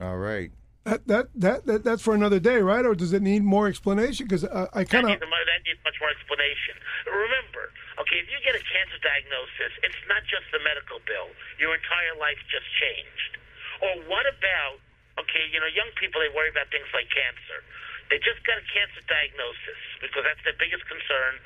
All 0.00 0.16
right. 0.16 0.50
That, 0.88 1.04
that 1.04 1.26
that 1.36 1.58
that 1.68 1.80
that's 1.84 2.00
for 2.00 2.16
another 2.16 2.40
day, 2.40 2.64
right? 2.64 2.80
Or 2.80 2.96
does 2.96 3.12
it 3.12 3.20
need 3.20 3.44
more 3.44 3.68
explanation? 3.68 4.24
Because 4.24 4.48
uh, 4.48 4.72
I 4.72 4.88
kind 4.88 5.04
of 5.04 5.20
That 5.20 5.28
that 5.28 5.60
needs 5.68 5.82
much 5.84 6.00
more 6.00 6.08
explanation. 6.08 6.80
Remember, 7.04 7.68
okay, 8.00 8.24
if 8.24 8.32
you 8.32 8.40
get 8.40 8.56
a 8.56 8.64
cancer 8.64 8.96
diagnosis, 9.04 9.76
it's 9.84 10.00
not 10.08 10.24
just 10.24 10.48
the 10.48 10.64
medical 10.64 11.04
bill. 11.04 11.28
Your 11.60 11.76
entire 11.76 12.16
life 12.16 12.40
just 12.48 12.64
changed. 12.80 13.36
Or 13.84 13.92
what 14.08 14.24
about, 14.32 14.80
okay, 15.20 15.44
you 15.52 15.60
know, 15.60 15.68
young 15.68 15.92
people, 16.00 16.24
they 16.24 16.32
worry 16.32 16.48
about 16.48 16.72
things 16.72 16.88
like 16.96 17.12
cancer. 17.12 17.60
They 18.08 18.16
just 18.24 18.40
got 18.48 18.56
a 18.56 18.64
cancer 18.72 19.04
diagnosis 19.04 19.80
because 20.00 20.24
that's 20.24 20.40
their 20.40 20.56
biggest 20.56 20.84
concern, 20.88 21.36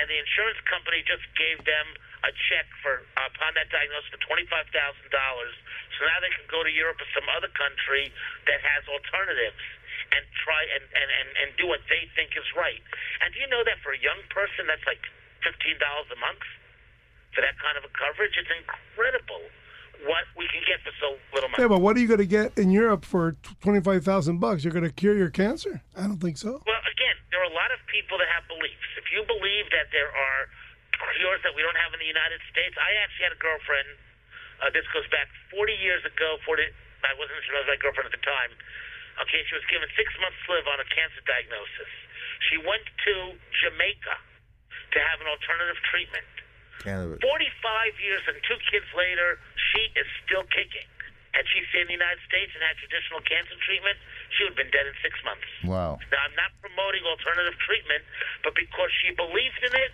and 0.00 0.08
the 0.08 0.16
insurance 0.16 0.56
company 0.64 1.04
just 1.04 1.24
gave 1.36 1.60
them 1.68 1.86
a 2.24 2.32
check 2.48 2.64
for 2.80 3.04
upon 3.20 3.52
that 3.60 3.68
diagnosis 3.68 4.08
for 4.08 4.20
twenty 4.24 4.48
five 4.48 4.64
thousand 4.72 5.12
dollars. 5.12 5.52
So 5.96 6.08
now 6.08 6.16
they 6.24 6.32
can 6.32 6.48
go 6.48 6.64
to 6.64 6.72
Europe 6.72 6.96
or 7.04 7.08
some 7.12 7.28
other 7.36 7.52
country 7.52 8.08
that 8.48 8.64
has 8.64 8.88
alternatives 8.88 9.60
and 10.16 10.24
try 10.40 10.62
and, 10.76 10.84
and, 10.96 11.08
and, 11.08 11.28
and 11.36 11.48
do 11.60 11.68
what 11.68 11.84
they 11.92 12.08
think 12.16 12.32
is 12.32 12.48
right. 12.56 12.80
And 13.20 13.32
do 13.34 13.40
you 13.40 13.48
know 13.52 13.64
that 13.66 13.80
for 13.84 13.92
a 13.92 14.00
young 14.00 14.20
person 14.32 14.64
that's 14.64 14.84
like 14.88 15.04
fifteen 15.44 15.76
dollars 15.76 16.08
a 16.08 16.18
month 16.20 16.44
for 17.36 17.44
that 17.44 17.60
kind 17.60 17.76
of 17.76 17.84
a 17.84 17.92
coverage? 17.92 18.40
It's 18.40 18.48
incredible 18.48 19.44
what 20.04 20.24
we 20.36 20.44
can 20.52 20.60
get 20.68 20.82
for 20.84 20.92
so 21.00 21.16
little 21.32 21.48
money. 21.48 21.64
yeah. 21.64 21.72
But 21.72 21.80
what 21.80 21.96
are 21.96 22.02
you 22.02 22.08
going 22.10 22.22
to 22.22 22.28
get 22.28 22.52
in 22.58 22.70
Europe 22.70 23.04
for 23.04 23.36
twenty 23.64 23.80
five 23.80 24.04
thousand 24.04 24.38
bucks? 24.38 24.62
You're 24.64 24.76
going 24.76 24.86
to 24.88 24.92
cure 24.92 25.16
your 25.16 25.30
cancer? 25.30 25.80
I 25.96 26.04
don't 26.04 26.20
think 26.20 26.36
so. 26.36 26.60
Well, 26.66 26.82
again, 26.84 27.16
there 27.32 27.40
are 27.40 27.48
a 27.48 27.56
lot 27.56 27.72
of 27.72 27.80
people 27.88 28.18
that 28.18 28.28
have 28.34 28.44
beliefs. 28.50 28.86
If 29.00 29.08
you 29.14 29.24
believe 29.24 29.70
that 29.72 29.88
there 29.94 30.12
are 30.12 30.40
cures 31.16 31.40
that 31.44 31.52
we 31.56 31.64
don't 31.64 31.76
have 31.76 31.92
in 31.96 32.00
the 32.00 32.08
United 32.10 32.40
States, 32.52 32.76
I 32.76 32.90
actually 33.04 33.32
had 33.32 33.34
a 33.36 33.42
girlfriend. 33.42 33.88
Uh, 34.60 34.72
this 34.72 34.88
goes 34.92 35.04
back 35.12 35.28
40 35.52 35.72
years 35.76 36.00
ago. 36.08 36.40
40, 36.48 36.64
I 37.04 37.12
wasn't 37.20 37.36
sure 37.44 37.60
I 37.60 37.64
was 37.64 37.68
my 37.68 37.80
girlfriend 37.80 38.08
at 38.08 38.16
the 38.16 38.24
time. 38.24 38.52
Okay, 39.20 39.40
she 39.48 39.54
was 39.56 39.64
given 39.68 39.88
six 39.96 40.08
months 40.20 40.36
to 40.48 40.56
live 40.56 40.64
on 40.68 40.80
a 40.80 40.88
cancer 40.92 41.20
diagnosis. 41.24 41.92
She 42.48 42.56
went 42.60 42.84
to 42.84 43.36
Jamaica 43.64 44.16
to 44.16 44.98
have 45.00 45.20
an 45.20 45.28
alternative 45.28 45.76
treatment. 45.88 46.28
Cannabis. 46.84 47.20
45 47.24 47.96
years 48.00 48.22
and 48.28 48.36
two 48.44 48.60
kids 48.68 48.84
later, 48.92 49.40
she 49.76 49.92
is 49.92 50.08
still 50.24 50.44
kicking. 50.48 50.88
Had 51.36 51.44
she 51.52 51.60
stayed 51.68 51.84
in 51.84 51.92
the 51.92 52.00
United 52.00 52.24
States 52.24 52.48
and 52.56 52.64
had 52.64 52.80
traditional 52.80 53.20
cancer 53.28 53.52
treatment, 53.60 54.00
she 54.32 54.48
would 54.48 54.56
have 54.56 54.60
been 54.64 54.72
dead 54.72 54.88
in 54.88 54.96
six 55.04 55.20
months. 55.20 55.44
Wow. 55.68 56.00
Now, 56.08 56.24
I'm 56.24 56.32
not 56.32 56.48
promoting 56.64 57.04
alternative 57.04 57.60
treatment, 57.60 58.00
but 58.40 58.56
because 58.56 58.88
she 59.04 59.12
believed 59.12 59.60
in 59.60 59.76
it 59.76 59.92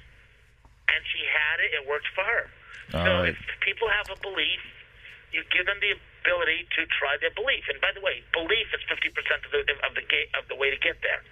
and 0.86 1.02
she 1.10 1.26
had 1.26 1.58
it, 1.58 1.74
it 1.74 1.82
worked 1.82 2.06
for 2.14 2.22
her. 2.22 2.46
All 2.94 3.02
so 3.02 3.12
right. 3.26 3.34
if 3.34 3.38
people 3.58 3.90
have 3.90 4.06
a 4.14 4.18
belief, 4.22 4.62
you 5.34 5.42
give 5.50 5.66
them 5.66 5.82
the 5.82 5.98
ability 6.22 6.70
to 6.78 6.86
try 6.94 7.18
their 7.18 7.34
belief. 7.34 7.66
And 7.66 7.82
by 7.82 7.90
the 7.90 8.04
way, 8.06 8.22
belief 8.30 8.70
is 8.70 8.82
50% 8.86 9.10
of 9.42 9.50
the 9.50 9.66
of 9.82 9.98
the 9.98 10.06
ga- 10.06 10.30
of 10.38 10.46
the 10.46 10.54
way 10.54 10.70
to 10.70 10.78
get 10.78 11.02
there. 11.02 11.26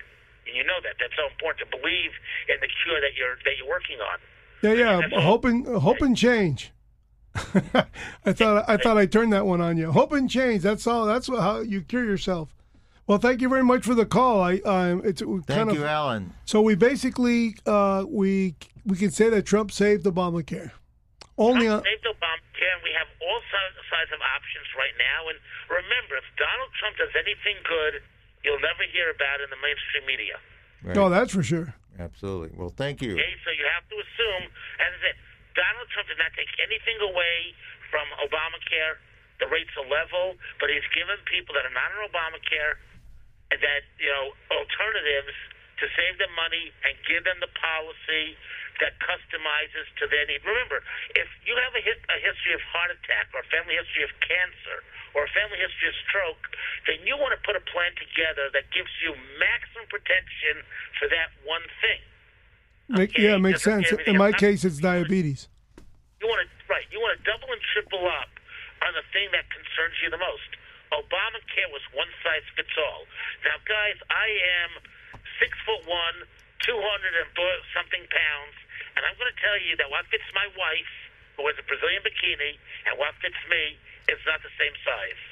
And 0.50 0.58
you 0.58 0.66
know 0.66 0.82
that. 0.82 0.98
That's 0.98 1.14
so 1.14 1.30
important 1.30 1.62
to 1.62 1.70
believe 1.70 2.10
in 2.50 2.58
the 2.58 2.70
cure 2.82 2.98
that 2.98 3.14
you're 3.14 3.38
that 3.46 3.54
you're 3.54 3.70
working 3.70 4.02
on. 4.02 4.18
Yeah, 4.62 4.74
yeah. 4.74 4.96
That's 5.06 5.12
all. 5.14 5.38
Hope 5.38 5.44
and 5.44 5.62
hope 5.66 6.02
and 6.02 6.16
change. 6.16 6.72
I 8.26 8.32
thought 8.32 8.68
I 8.68 8.76
thought 8.76 8.98
I 8.98 9.06
turned 9.06 9.32
that 9.32 9.46
one 9.46 9.60
on 9.60 9.76
you. 9.76 9.92
Hope 9.92 10.12
and 10.12 10.28
change. 10.28 10.62
That's 10.62 10.86
all. 10.86 11.06
That's 11.06 11.28
how 11.28 11.60
you 11.60 11.80
cure 11.82 12.04
yourself. 12.04 12.54
Well, 13.06 13.18
thank 13.18 13.40
you 13.40 13.48
very 13.48 13.64
much 13.64 13.84
for 13.84 13.94
the 13.94 14.06
call. 14.06 14.42
I 14.42 14.58
um, 14.64 15.02
it's 15.04 15.22
Thank 15.22 15.46
kind 15.46 15.72
you, 15.72 15.82
of 15.82 15.86
Alan. 15.86 16.32
so 16.44 16.60
we 16.60 16.74
basically 16.74 17.56
uh, 17.66 18.04
we 18.06 18.54
we 18.86 18.96
can 18.96 19.10
say 19.10 19.28
that 19.30 19.46
Trump 19.46 19.72
saved 19.72 20.04
Obamacare. 20.06 20.72
Only 21.38 21.66
on, 21.66 21.82
Saved 21.82 22.04
Obamacare, 22.04 22.70
and 22.76 22.84
we 22.84 22.92
have 22.92 23.08
all 23.24 23.40
sides, 23.48 23.74
sides 23.88 24.12
of 24.12 24.20
options 24.20 24.68
right 24.76 24.92
now. 25.00 25.26
And 25.32 25.38
remember, 25.72 26.20
if 26.20 26.28
Donald 26.36 26.68
Trump 26.76 27.00
does 27.00 27.14
anything 27.16 27.56
good, 27.64 28.04
you'll 28.44 28.60
never 28.60 28.84
hear 28.92 29.08
about 29.08 29.40
it 29.40 29.48
in 29.48 29.50
the 29.50 29.62
mainstream 29.64 30.04
media. 30.04 30.36
Right. 30.84 30.96
oh, 31.00 31.08
that's 31.08 31.32
for 31.32 31.42
sure. 31.42 31.74
Absolutely. 31.98 32.52
Well, 32.56 32.72
thank 32.76 33.00
you. 33.00 33.12
Okay, 33.16 33.34
so 33.44 33.50
you 33.56 33.64
have 33.72 33.88
to 33.88 33.96
assume, 33.98 34.52
as 34.80 34.90
I 34.92 34.98
said, 35.00 35.16
Donald 35.60 35.92
Trump 35.92 36.08
did 36.08 36.16
not 36.16 36.32
take 36.32 36.48
anything 36.56 36.96
away 37.04 37.52
from 37.92 38.08
Obamacare. 38.24 38.96
The 39.44 39.48
rates 39.52 39.72
are 39.76 39.84
level, 39.84 40.40
but 40.56 40.72
he's 40.72 40.84
given 40.96 41.20
people 41.28 41.52
that 41.52 41.68
are 41.68 41.76
not 41.76 41.92
on 42.00 42.08
Obamacare 42.08 42.80
that 43.52 43.82
you 44.00 44.08
know 44.08 44.32
alternatives 44.48 45.36
to 45.82 45.84
save 45.96 46.16
them 46.16 46.32
money 46.36 46.72
and 46.84 46.96
give 47.08 47.24
them 47.28 47.40
the 47.44 47.50
policy 47.56 48.36
that 48.80 48.96
customizes 49.04 49.84
to 50.00 50.08
their 50.08 50.24
need. 50.24 50.40
Remember, 50.44 50.80
if 51.12 51.28
you 51.44 51.52
have 51.56 51.72
a, 51.76 51.82
his, 51.84 51.96
a 52.08 52.18
history 52.20 52.56
of 52.56 52.62
heart 52.64 52.88
attack 52.92 53.28
or 53.36 53.44
a 53.44 53.48
family 53.52 53.76
history 53.76 54.04
of 54.04 54.12
cancer 54.24 54.80
or 55.12 55.28
a 55.28 55.32
family 55.36 55.60
history 55.60 55.88
of 55.92 55.96
stroke, 56.08 56.44
then 56.88 57.04
you 57.04 57.16
want 57.20 57.36
to 57.36 57.40
put 57.44 57.56
a 57.56 57.64
plan 57.68 57.92
together 58.00 58.48
that 58.56 58.72
gives 58.72 58.92
you 59.04 59.12
maximum 59.36 59.84
protection 59.92 60.64
for 60.96 61.12
that 61.12 61.28
one 61.44 61.64
thing. 61.84 62.00
Make, 62.88 63.12
Okay, 63.12 63.28
yeah, 63.28 63.36
it 63.36 63.44
makes 63.44 63.64
doesn't 63.64 63.84
sense. 63.84 64.00
In 64.08 64.16
my 64.16 64.32
case, 64.32 64.64
it's 64.64 64.80
diabetes. 64.80 65.49
You 66.20 66.28
want 66.28 66.44
to 66.44 66.48
right. 66.68 66.84
You 66.92 67.00
want 67.00 67.16
to 67.16 67.20
double 67.24 67.48
and 67.48 67.60
triple 67.72 68.04
up 68.04 68.28
on 68.84 68.92
the 68.92 69.04
thing 69.12 69.32
that 69.32 69.48
concerns 69.48 69.96
you 70.04 70.12
the 70.12 70.20
most. 70.20 70.50
Obamacare 70.92 71.70
was 71.70 71.82
one 71.94 72.10
size 72.20 72.42
fits 72.58 72.74
all. 72.76 73.06
Now, 73.46 73.56
guys, 73.62 73.96
I 74.10 74.28
am 74.64 74.70
six 75.38 75.54
foot 75.64 75.86
one, 75.86 76.16
two 76.66 76.76
hundred 76.76 77.14
and 77.14 77.30
something 77.72 78.04
pounds, 78.10 78.56
and 78.98 79.06
I'm 79.06 79.14
going 79.16 79.30
to 79.30 79.38
tell 79.38 79.58
you 79.62 79.78
that 79.78 79.88
what 79.88 80.04
fits 80.10 80.26
my 80.34 80.50
wife, 80.58 80.92
who 81.38 81.46
wears 81.46 81.56
a 81.62 81.64
Brazilian 81.64 82.02
bikini, 82.02 82.58
and 82.90 82.98
what 82.98 83.14
fits 83.22 83.38
me 83.48 83.78
is 84.10 84.18
not 84.26 84.42
the 84.42 84.52
same 84.58 84.74
size. 84.82 85.22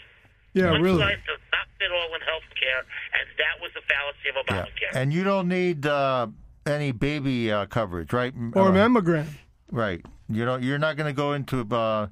Yeah, 0.55 0.73
one 0.73 0.81
really. 0.81 1.03
size 1.03 1.21
does 1.27 1.43
not 1.53 1.67
fit 1.77 1.91
all 1.93 2.15
in 2.15 2.23
healthcare, 2.23 2.87
and 3.19 3.27
that 3.37 3.61
was 3.61 3.75
the 3.75 3.83
fallacy 3.85 4.31
of 4.31 4.39
Obamacare. 4.41 4.73
Yeah. 4.81 4.95
Obamacare. 4.95 5.03
And 5.03 5.13
you 5.13 5.25
don't 5.27 5.49
need 5.49 5.85
uh, 5.85 6.29
any 6.65 6.93
baby 6.93 7.53
uh, 7.53 7.67
coverage, 7.67 8.13
right? 8.13 8.33
Or 8.55 8.71
Uh, 8.71 8.73
mammogram. 8.73 9.27
Right. 9.71 10.01
You 10.29 10.45
know, 10.45 10.57
you're 10.61 10.79
not 10.79 10.97
going 10.97 11.09
to 11.09 11.17
go 11.17 11.33
into 11.33 11.65
uh, 11.73 12.09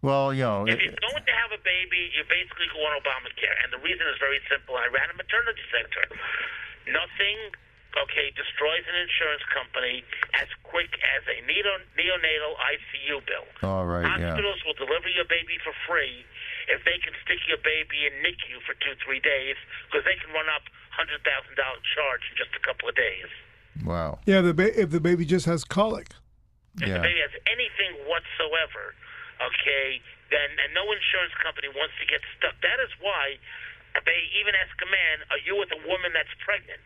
Well, 0.00 0.32
you 0.32 0.44
know, 0.44 0.64
If 0.64 0.80
you're 0.80 0.96
going 0.96 1.24
to 1.28 1.34
have 1.36 1.52
a 1.52 1.60
baby, 1.60 2.08
you're 2.16 2.24
basically 2.28 2.72
go 2.72 2.80
on 2.88 2.96
Obamacare, 3.04 3.56
and 3.64 3.68
the 3.68 3.82
reason 3.84 4.00
is 4.08 4.16
very 4.16 4.40
simple. 4.48 4.76
I 4.80 4.88
ran 4.88 5.12
a 5.12 5.16
maternity 5.16 5.60
center. 5.68 6.08
Nothing, 6.88 7.36
okay, 8.00 8.32
destroys 8.32 8.84
an 8.88 8.96
insurance 8.96 9.44
company 9.52 10.00
as 10.40 10.48
quick 10.64 10.88
as 11.12 11.22
a 11.28 11.44
neonatal 11.44 12.52
ICU 12.56 13.20
bill. 13.28 13.44
all 13.60 13.84
right, 13.84 14.08
yeah. 14.18 14.32
Hospitals 14.32 14.64
will 14.64 14.78
deliver 14.80 15.12
your 15.12 15.28
baby 15.28 15.60
for 15.60 15.76
free 15.84 16.24
if 16.72 16.80
they 16.88 16.96
can 17.04 17.12
stick 17.28 17.44
your 17.44 17.60
baby 17.60 18.08
in 18.08 18.16
NICU 18.24 18.64
for 18.64 18.72
two, 18.80 18.96
three 19.04 19.20
days, 19.20 19.56
because 19.92 20.04
they 20.08 20.16
can 20.16 20.32
run 20.32 20.48
up 20.48 20.64
hundred 20.96 21.20
thousand 21.28 21.54
dollar 21.60 21.80
charge 21.92 22.24
in 22.32 22.40
just 22.40 22.56
a 22.56 22.62
couple 22.64 22.88
of 22.88 22.96
days. 22.96 23.28
Wow. 23.84 24.18
Yeah, 24.24 24.40
the 24.40 24.54
ba- 24.54 24.72
if 24.80 24.90
the 24.90 25.00
baby 25.00 25.24
just 25.28 25.44
has 25.46 25.64
colic. 25.64 26.16
If 26.78 26.86
Yeah. 26.86 26.94
the 26.98 27.00
baby 27.02 27.20
has 27.20 27.34
anything 27.50 28.06
whatsoever, 28.06 28.94
okay, 29.42 30.00
then 30.30 30.48
and 30.62 30.70
no 30.74 30.86
insurance 30.92 31.34
company 31.42 31.68
wants 31.68 31.94
to 31.98 32.06
get 32.06 32.20
stuck. 32.38 32.54
That 32.62 32.78
is 32.80 32.90
why 33.00 33.38
they 34.06 34.20
even 34.38 34.54
ask 34.54 34.74
a 34.82 34.86
man, 34.86 35.24
"Are 35.30 35.38
you 35.42 35.56
with 35.56 35.72
a 35.72 35.80
woman 35.88 36.12
that's 36.12 36.32
pregnant?" 36.44 36.80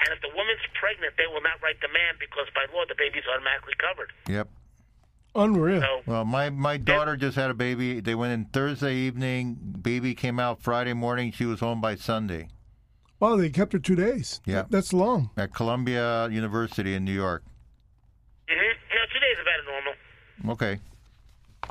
And 0.00 0.08
if 0.10 0.20
the 0.22 0.30
woman's 0.34 0.64
pregnant, 0.74 1.16
they 1.16 1.26
will 1.26 1.42
not 1.42 1.60
write 1.62 1.80
the 1.80 1.88
man 1.88 2.16
because 2.18 2.48
by 2.54 2.64
law 2.72 2.84
the 2.86 2.94
baby's 2.96 3.26
automatically 3.26 3.74
covered. 3.78 4.12
Yep. 4.28 4.48
Unreal. 5.34 5.80
So 5.80 6.02
Well, 6.06 6.24
my 6.24 6.50
my 6.50 6.76
daughter 6.76 7.16
just 7.16 7.36
had 7.36 7.50
a 7.50 7.54
baby. 7.54 8.00
They 8.00 8.14
went 8.14 8.32
in 8.32 8.46
Thursday 8.46 8.94
evening. 8.96 9.56
Baby 9.80 10.14
came 10.14 10.38
out 10.40 10.60
Friday 10.62 10.92
morning. 10.92 11.32
She 11.32 11.44
was 11.46 11.60
home 11.60 11.80
by 11.80 11.94
Sunday 11.94 12.48
Well, 13.20 13.36
they 13.36 13.48
kept 13.50 13.72
her 13.72 13.78
two 13.78 13.94
days. 13.94 14.40
Yeah. 14.44 14.64
That's 14.68 14.92
long. 14.92 15.30
at 15.36 15.54
Columbia 15.54 16.28
University 16.28 16.94
in 16.94 17.04
New 17.04 17.12
York. 17.14 17.44
hmm 18.48 18.56
no, 18.58 19.06
two 19.12 19.20
days 19.20 19.36
is 19.36 19.42
about 19.42 19.64
normal. 19.64 19.94
Okay. 20.48 20.78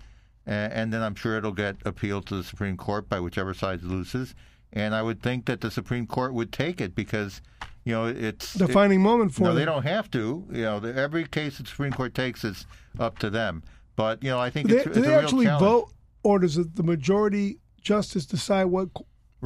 And, 0.45 0.71
and 0.71 0.93
then 0.93 1.01
I'm 1.01 1.15
sure 1.15 1.37
it'll 1.37 1.51
get 1.51 1.75
appealed 1.85 2.25
to 2.27 2.35
the 2.35 2.43
Supreme 2.43 2.77
Court 2.77 3.09
by 3.09 3.19
whichever 3.19 3.53
side 3.53 3.81
loses. 3.83 4.35
And 4.73 4.93
I 4.95 5.01
would 5.01 5.21
think 5.21 5.45
that 5.45 5.59
the 5.61 5.71
Supreme 5.71 6.05
Court 6.07 6.33
would 6.33 6.51
take 6.53 6.79
it 6.79 6.93
because, 6.95 7.41
you 7.83 7.93
know, 7.93 8.05
it's 8.05 8.55
it- 8.55 8.59
Defining 8.59 9.01
moment 9.01 9.33
for 9.33 9.43
no, 9.43 9.47
them. 9.49 9.55
they 9.57 9.65
don't 9.65 9.83
have 9.83 10.09
to. 10.11 10.45
You 10.51 10.61
know, 10.61 10.79
the, 10.79 10.95
every 10.95 11.25
case 11.25 11.57
the 11.57 11.65
Supreme 11.65 11.91
Court 11.91 12.13
takes 12.13 12.43
is 12.43 12.65
up 12.99 13.17
to 13.19 13.29
them. 13.29 13.63
But 13.95 14.23
you 14.23 14.29
know, 14.29 14.39
I 14.39 14.49
think 14.51 14.67
Do 14.69 14.75
they, 14.75 14.81
it's, 14.81 14.91
do 14.93 14.99
it's 14.99 15.07
they 15.07 15.15
actually 15.15 15.45
challenge. 15.45 15.59
vote, 15.61 15.89
or 16.23 16.39
does 16.39 16.55
the 16.55 16.83
majority 16.83 17.57
justice 17.81 18.25
decide 18.25 18.65
what 18.65 18.89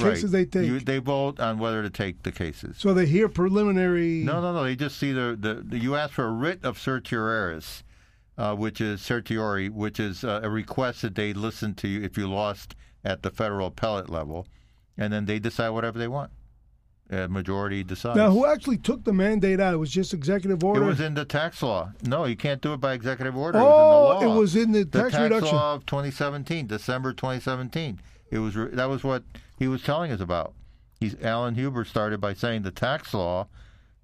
Right. 0.02 0.14
cases 0.14 0.30
they 0.30 0.44
take? 0.44 0.66
You, 0.66 0.80
they 0.80 0.98
vote 0.98 1.40
on 1.40 1.58
whether 1.58 1.82
to 1.82 1.90
take 1.90 2.22
the 2.22 2.32
cases. 2.32 2.76
so 2.78 2.92
they 2.94 3.06
hear 3.06 3.28
preliminary. 3.28 4.22
No, 4.24 4.40
no, 4.40 4.52
no. 4.52 4.64
They 4.64 4.76
just 4.76 4.98
see 4.98 5.12
the, 5.12 5.36
the, 5.38 5.54
the 5.66 5.78
you 5.78 5.94
ask 5.96 6.12
for 6.14 6.24
a 6.24 6.30
writ 6.32 6.64
of 6.64 6.78
certioraris, 6.78 7.82
uh, 8.38 8.54
which 8.54 8.80
is 8.80 9.00
certiorari, 9.02 9.68
which 9.68 10.00
is 10.00 10.24
uh, 10.24 10.40
a 10.42 10.50
request 10.50 11.02
that 11.02 11.14
they 11.14 11.32
listen 11.32 11.74
to 11.74 11.88
you 11.88 12.02
if 12.02 12.16
you 12.16 12.28
lost 12.28 12.74
at 13.04 13.22
the 13.22 13.30
federal 13.30 13.66
appellate 13.68 14.08
level, 14.08 14.46
and 14.96 15.12
then 15.12 15.26
they 15.26 15.38
decide 15.38 15.70
whatever 15.70 15.98
they 15.98 16.08
want. 16.08 16.30
Uh, 17.10 17.28
majority 17.28 17.84
decides. 17.84 18.16
Now, 18.16 18.30
who 18.30 18.46
actually 18.46 18.78
took 18.78 19.04
the 19.04 19.12
mandate 19.12 19.60
out? 19.60 19.74
It 19.74 19.76
was 19.76 19.90
just 19.90 20.14
executive 20.14 20.64
order. 20.64 20.82
It 20.82 20.86
was 20.86 21.00
in 21.00 21.12
the 21.12 21.26
tax 21.26 21.62
law. 21.62 21.92
No, 22.04 22.24
you 22.24 22.36
can't 22.36 22.62
do 22.62 22.72
it 22.72 22.78
by 22.78 22.94
executive 22.94 23.36
order. 23.36 23.58
Oh, 23.60 23.62
it 23.62 23.68
was 23.68 23.74
in 23.74 24.22
the 24.22 24.28
law. 24.28 24.34
it 24.34 24.40
was 24.40 24.56
in 24.56 24.72
the 24.72 24.84
tax 24.86 25.18
reduction. 25.18 25.54
law 25.54 25.74
of 25.74 25.84
2017, 25.84 26.68
December 26.68 27.12
2017. 27.12 28.00
It 28.30 28.38
was 28.38 28.56
re- 28.56 28.70
that 28.72 28.88
was 28.88 29.04
what 29.04 29.24
he 29.58 29.68
was 29.68 29.82
telling 29.82 30.10
us 30.12 30.20
about. 30.20 30.52
He's 31.00 31.16
Alan 31.22 31.54
Bucher 31.54 31.84
started 31.84 32.20
by 32.20 32.34
saying 32.34 32.62
the 32.62 32.70
tax 32.70 33.12
law. 33.14 33.48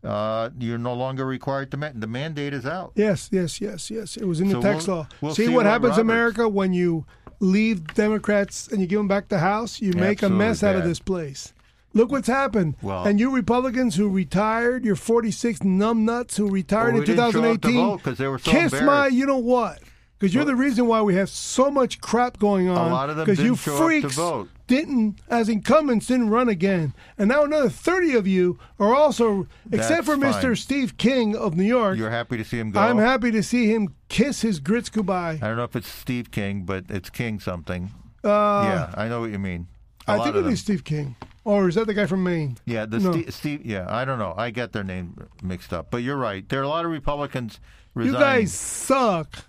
Uh, 0.05 0.51
you're 0.59 0.79
no 0.79 0.95
longer 0.95 1.27
required 1.27 1.71
to 1.73 1.77
ma- 1.77 1.91
the 1.95 2.07
mandate 2.07 2.55
is 2.55 2.65
out. 2.65 2.93
Yes, 2.95 3.29
yes, 3.33 3.61
yes, 3.61 3.91
yes. 3.91 4.17
It 4.17 4.25
was 4.27 4.41
in 4.41 4.49
the 4.49 4.55
So 4.55 4.63
tax 4.63 4.87
we'll- 4.87 4.97
law. 4.99 5.09
we'll 5.21 5.35
see, 5.35 5.45
see 5.45 5.49
what 5.49 5.57
what 5.57 5.67
happens, 5.67 5.91
Roberts- 5.91 5.99
America, 6.01 6.49
when 6.49 6.73
you 6.73 7.05
leave 7.41 7.95
Democrats 7.95 8.69
and 8.69 8.81
you 8.81 8.87
give 8.87 8.99
them 9.01 9.09
back 9.09 9.29
the 9.29 9.39
House? 9.41 9.81
You 9.81 9.93
make 9.95 10.23
a 10.23 10.27
Absolutely 10.27 10.39
mess 10.39 10.63
out 10.63 10.77
of 10.77 10.85
this 10.85 11.01
place. 11.01 11.53
Look 11.95 12.13
what's 12.13 12.29
happened. 12.29 12.77
Well- 12.81 13.05
and 13.07 13.19
you 13.19 13.31
Republicans 13.31 13.97
who 13.97 14.09
retired, 14.09 14.85
your 14.85 14.95
46 14.97 15.61
numbnuts 15.61 16.37
who 16.37 16.49
retired 16.49 16.95
Well, 16.95 16.95
in 16.95 17.01
we 17.01 17.07
didn't 17.07 17.27
to 17.27 17.33
2018, 17.33 17.75
vote 17.77 18.03
'cause 18.03 18.19
they 18.19 18.29
were 18.29 18.39
so 18.39 18.51
kiss 18.53 18.73
my, 18.81 19.09
you 19.09 19.27
know 19.27 19.39
what? 19.39 19.81
Because 20.19 20.33
you're 20.35 20.45
the 20.45 20.55
reason 20.57 20.87
why 20.87 21.01
we 21.03 21.15
have 21.17 21.29
so 21.29 21.71
much 21.71 22.01
crap 22.01 22.39
going 22.39 22.69
on. 22.69 22.91
A 22.91 22.95
lot 22.95 23.11
of 23.11 23.17
them 23.17 23.25
Because 23.25 23.39
you 23.39 23.51
didn't 23.55 23.59
show 23.61 23.85
up 23.97 24.03
to 24.03 24.09
vote. 24.09 24.49
Didn't, 24.69 25.19
as 25.29 25.49
incumbents, 25.49 26.07
didn't 26.07 26.31
run 26.31 26.49
again. 26.49 26.95
And 27.19 27.29
now 27.29 27.43
another 27.43 27.69
30 27.69 28.15
of 28.15 28.27
you 28.29 28.59
are 28.79 28.95
also, 28.95 29.49
except 29.73 30.05
for 30.05 30.17
That's 30.17 30.37
Mr. 30.45 30.57
Steve 30.57 30.97
King 30.97 31.35
of 31.35 31.57
New 31.57 31.65
York. 31.65 31.99
You're 31.99 32.11
happy 32.11 32.37
to 32.37 32.45
see 32.45 32.61
him 32.61 32.71
go. 32.71 32.79
I'm 32.79 32.99
happy 32.99 33.33
to 33.33 33.43
see 33.43 33.73
him 33.75 33.95
kiss 34.09 34.43
his 34.43 34.61
grits 34.61 34.89
goodbye. 34.89 35.41
I 35.43 35.49
don't 35.49 35.57
know 35.57 35.65
if 35.65 35.75
it's 35.75 35.89
Steve 35.89 36.31
King, 36.31 36.63
but 36.63 36.85
it's 36.89 37.11
King 37.11 37.41
something. 37.41 37.91
Uh, 38.23 38.29
yeah, 38.29 38.95
I 38.97 39.09
know 39.09 39.21
what 39.21 39.31
you 39.31 39.39
mean. 39.39 39.67
A 40.07 40.13
I 40.13 40.25
think 40.25 40.37
it 40.37 40.47
is 40.47 40.61
Steve 40.61 40.85
King. 40.85 41.17
Or 41.45 41.69
is 41.69 41.75
that 41.77 41.87
the 41.87 41.95
guy 41.95 42.07
from 42.07 42.23
Maine? 42.25 42.59
Yeah, 42.67 42.87
the 42.87 42.99
No. 42.99 43.13
Steve, 43.13 43.35
Steve. 43.35 43.67
Yeah, 43.67 43.87
I 43.89 44.05
don't 44.05 44.19
know. 44.19 44.35
I 44.37 44.51
get 44.51 44.73
their 44.73 44.85
name 44.85 45.17
mixed 45.43 45.73
up, 45.73 45.91
but 45.91 45.99
you're 45.99 46.17
right. 46.17 46.49
There 46.49 46.61
are 46.61 46.65
a 46.65 46.69
lot 46.69 46.85
of 46.85 46.91
Republicans 46.91 47.59
You 47.97 48.13
guys 48.13 48.53
suck. 48.53 49.45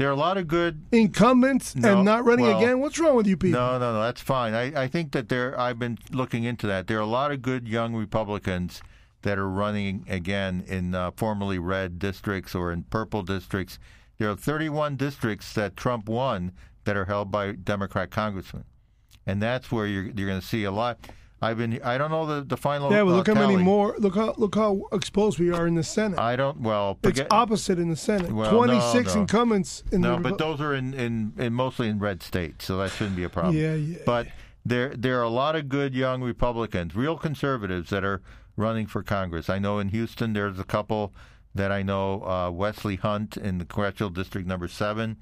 There 0.00 0.08
are 0.08 0.12
a 0.12 0.16
lot 0.16 0.38
of 0.38 0.48
good. 0.48 0.82
Incumbents 0.92 1.76
No, 1.76 1.96
and 1.96 2.06
not 2.06 2.24
running 2.24 2.46
well, 2.46 2.58
again. 2.58 2.80
What's 2.80 2.98
wrong 2.98 3.16
with 3.16 3.26
you 3.26 3.36
people? 3.36 3.60
No, 3.60 3.78
no, 3.78 3.92
no. 3.92 4.00
That's 4.00 4.22
fine. 4.22 4.54
I, 4.54 4.84
I 4.84 4.88
think 4.88 5.12
that 5.12 5.28
there. 5.28 5.60
I've 5.60 5.78
been 5.78 5.98
looking 6.10 6.44
into 6.44 6.66
that. 6.68 6.86
There 6.86 6.96
are 6.96 7.02
a 7.02 7.06
lot 7.06 7.32
of 7.32 7.42
good 7.42 7.68
young 7.68 7.94
Republicans 7.94 8.80
that 9.20 9.36
are 9.36 9.46
running 9.46 10.06
again 10.08 10.64
in 10.66 10.94
uh, 10.94 11.10
formerly 11.10 11.58
red 11.58 11.98
districts 11.98 12.54
or 12.54 12.72
in 12.72 12.84
purple 12.84 13.20
districts. 13.22 13.78
There 14.16 14.30
are 14.30 14.36
31 14.36 14.96
districts 14.96 15.52
that 15.52 15.76
Trump 15.76 16.08
won 16.08 16.52
that 16.84 16.96
are 16.96 17.04
held 17.04 17.30
by 17.30 17.52
Democrat 17.52 18.10
congressmen, 18.10 18.64
and 19.26 19.42
that's 19.42 19.70
where 19.70 19.86
you're 19.86 20.04
you're 20.04 20.28
going 20.28 20.40
to 20.40 20.46
see 20.46 20.64
a 20.64 20.72
lot. 20.72 20.98
I've 21.42 21.56
been. 21.56 21.80
I 21.82 21.96
don't 21.96 22.10
know 22.10 22.26
the 22.26 22.42
the 22.42 22.56
final. 22.56 22.90
Yeah, 22.92 23.02
but 23.02 23.12
uh, 23.12 23.16
look 23.16 23.26
how 23.28 23.34
many 23.34 23.56
more. 23.56 23.94
Look 23.98 24.14
how 24.14 24.34
look 24.36 24.54
how 24.54 24.82
exposed 24.92 25.38
we 25.38 25.50
are 25.50 25.66
in 25.66 25.74
the 25.74 25.82
Senate. 25.82 26.18
I 26.18 26.36
don't. 26.36 26.60
Well, 26.60 26.98
it's 27.02 27.20
opposite 27.30 27.78
in 27.78 27.88
the 27.88 27.96
Senate. 27.96 28.30
Well, 28.30 28.50
no, 28.52 28.58
26 28.58 29.14
no. 29.14 29.20
incumbents 29.22 29.82
in 29.90 30.02
No, 30.02 30.16
the. 30.16 30.22
but 30.22 30.38
those 30.38 30.60
are 30.60 30.74
in, 30.74 30.92
in, 30.92 31.32
in 31.38 31.54
mostly 31.54 31.88
in 31.88 31.98
red 31.98 32.22
states, 32.22 32.66
so 32.66 32.76
that 32.78 32.90
shouldn't 32.90 33.16
be 33.16 33.24
a 33.24 33.30
problem. 33.30 33.56
Yeah, 33.56 33.74
yeah, 33.74 33.98
But 34.04 34.26
there 34.66 34.90
there 34.90 35.18
are 35.18 35.22
a 35.24 35.30
lot 35.30 35.56
of 35.56 35.68
good 35.70 35.94
young 35.94 36.22
Republicans, 36.22 36.94
real 36.94 37.16
conservatives 37.16 37.88
that 37.88 38.04
are 38.04 38.20
running 38.56 38.86
for 38.86 39.02
Congress. 39.02 39.48
I 39.48 39.58
know 39.58 39.78
in 39.78 39.88
Houston 39.88 40.34
there's 40.34 40.58
a 40.58 40.64
couple 40.64 41.14
that 41.54 41.72
I 41.72 41.82
know 41.82 42.22
uh, 42.24 42.50
Wesley 42.50 42.96
Hunt 42.96 43.38
in 43.38 43.56
the 43.58 43.64
congressional 43.64 44.10
district 44.10 44.46
number 44.46 44.68
seven. 44.68 45.16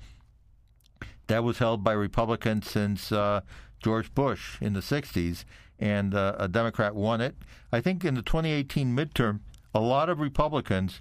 That 1.28 1.44
was 1.44 1.58
held 1.58 1.84
by 1.84 1.92
Republicans 1.92 2.68
since 2.70 3.12
uh, 3.12 3.42
George 3.82 4.12
Bush 4.14 4.56
in 4.60 4.72
the 4.72 4.80
60s, 4.80 5.44
and 5.78 6.14
uh, 6.14 6.34
a 6.38 6.48
Democrat 6.48 6.94
won 6.94 7.20
it. 7.20 7.34
I 7.72 7.80
think 7.80 8.04
in 8.04 8.14
the 8.14 8.22
2018 8.22 8.94
midterm, 8.96 9.40
a 9.74 9.80
lot 9.80 10.08
of 10.08 10.18
Republicans 10.20 11.00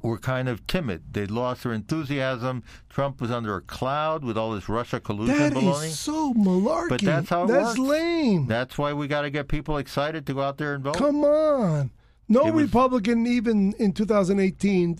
were 0.00 0.18
kind 0.18 0.48
of 0.48 0.64
timid. 0.68 1.02
They 1.12 1.26
lost 1.26 1.64
their 1.64 1.72
enthusiasm. 1.72 2.62
Trump 2.88 3.20
was 3.20 3.30
under 3.32 3.56
a 3.56 3.60
cloud 3.60 4.24
with 4.24 4.38
all 4.38 4.52
this 4.52 4.68
Russia 4.68 5.00
collusion 5.00 5.36
That 5.36 5.52
baloney. 5.52 5.86
is 5.86 5.98
so 5.98 6.32
malarkey. 6.34 6.88
But 6.90 7.02
that's 7.02 7.28
how 7.30 7.44
it 7.44 7.48
That's 7.48 7.66
works. 7.76 7.78
lame. 7.80 8.46
That's 8.46 8.78
why 8.78 8.92
we 8.92 9.08
got 9.08 9.22
to 9.22 9.30
get 9.30 9.48
people 9.48 9.76
excited 9.76 10.24
to 10.26 10.34
go 10.34 10.40
out 10.42 10.56
there 10.58 10.74
and 10.74 10.84
vote. 10.84 10.96
Come 10.96 11.24
on. 11.24 11.90
No 12.28 12.46
It 12.46 12.54
was- 12.54 12.64
Republican, 12.64 13.26
even 13.26 13.72
in 13.74 13.92
2018, 13.92 14.98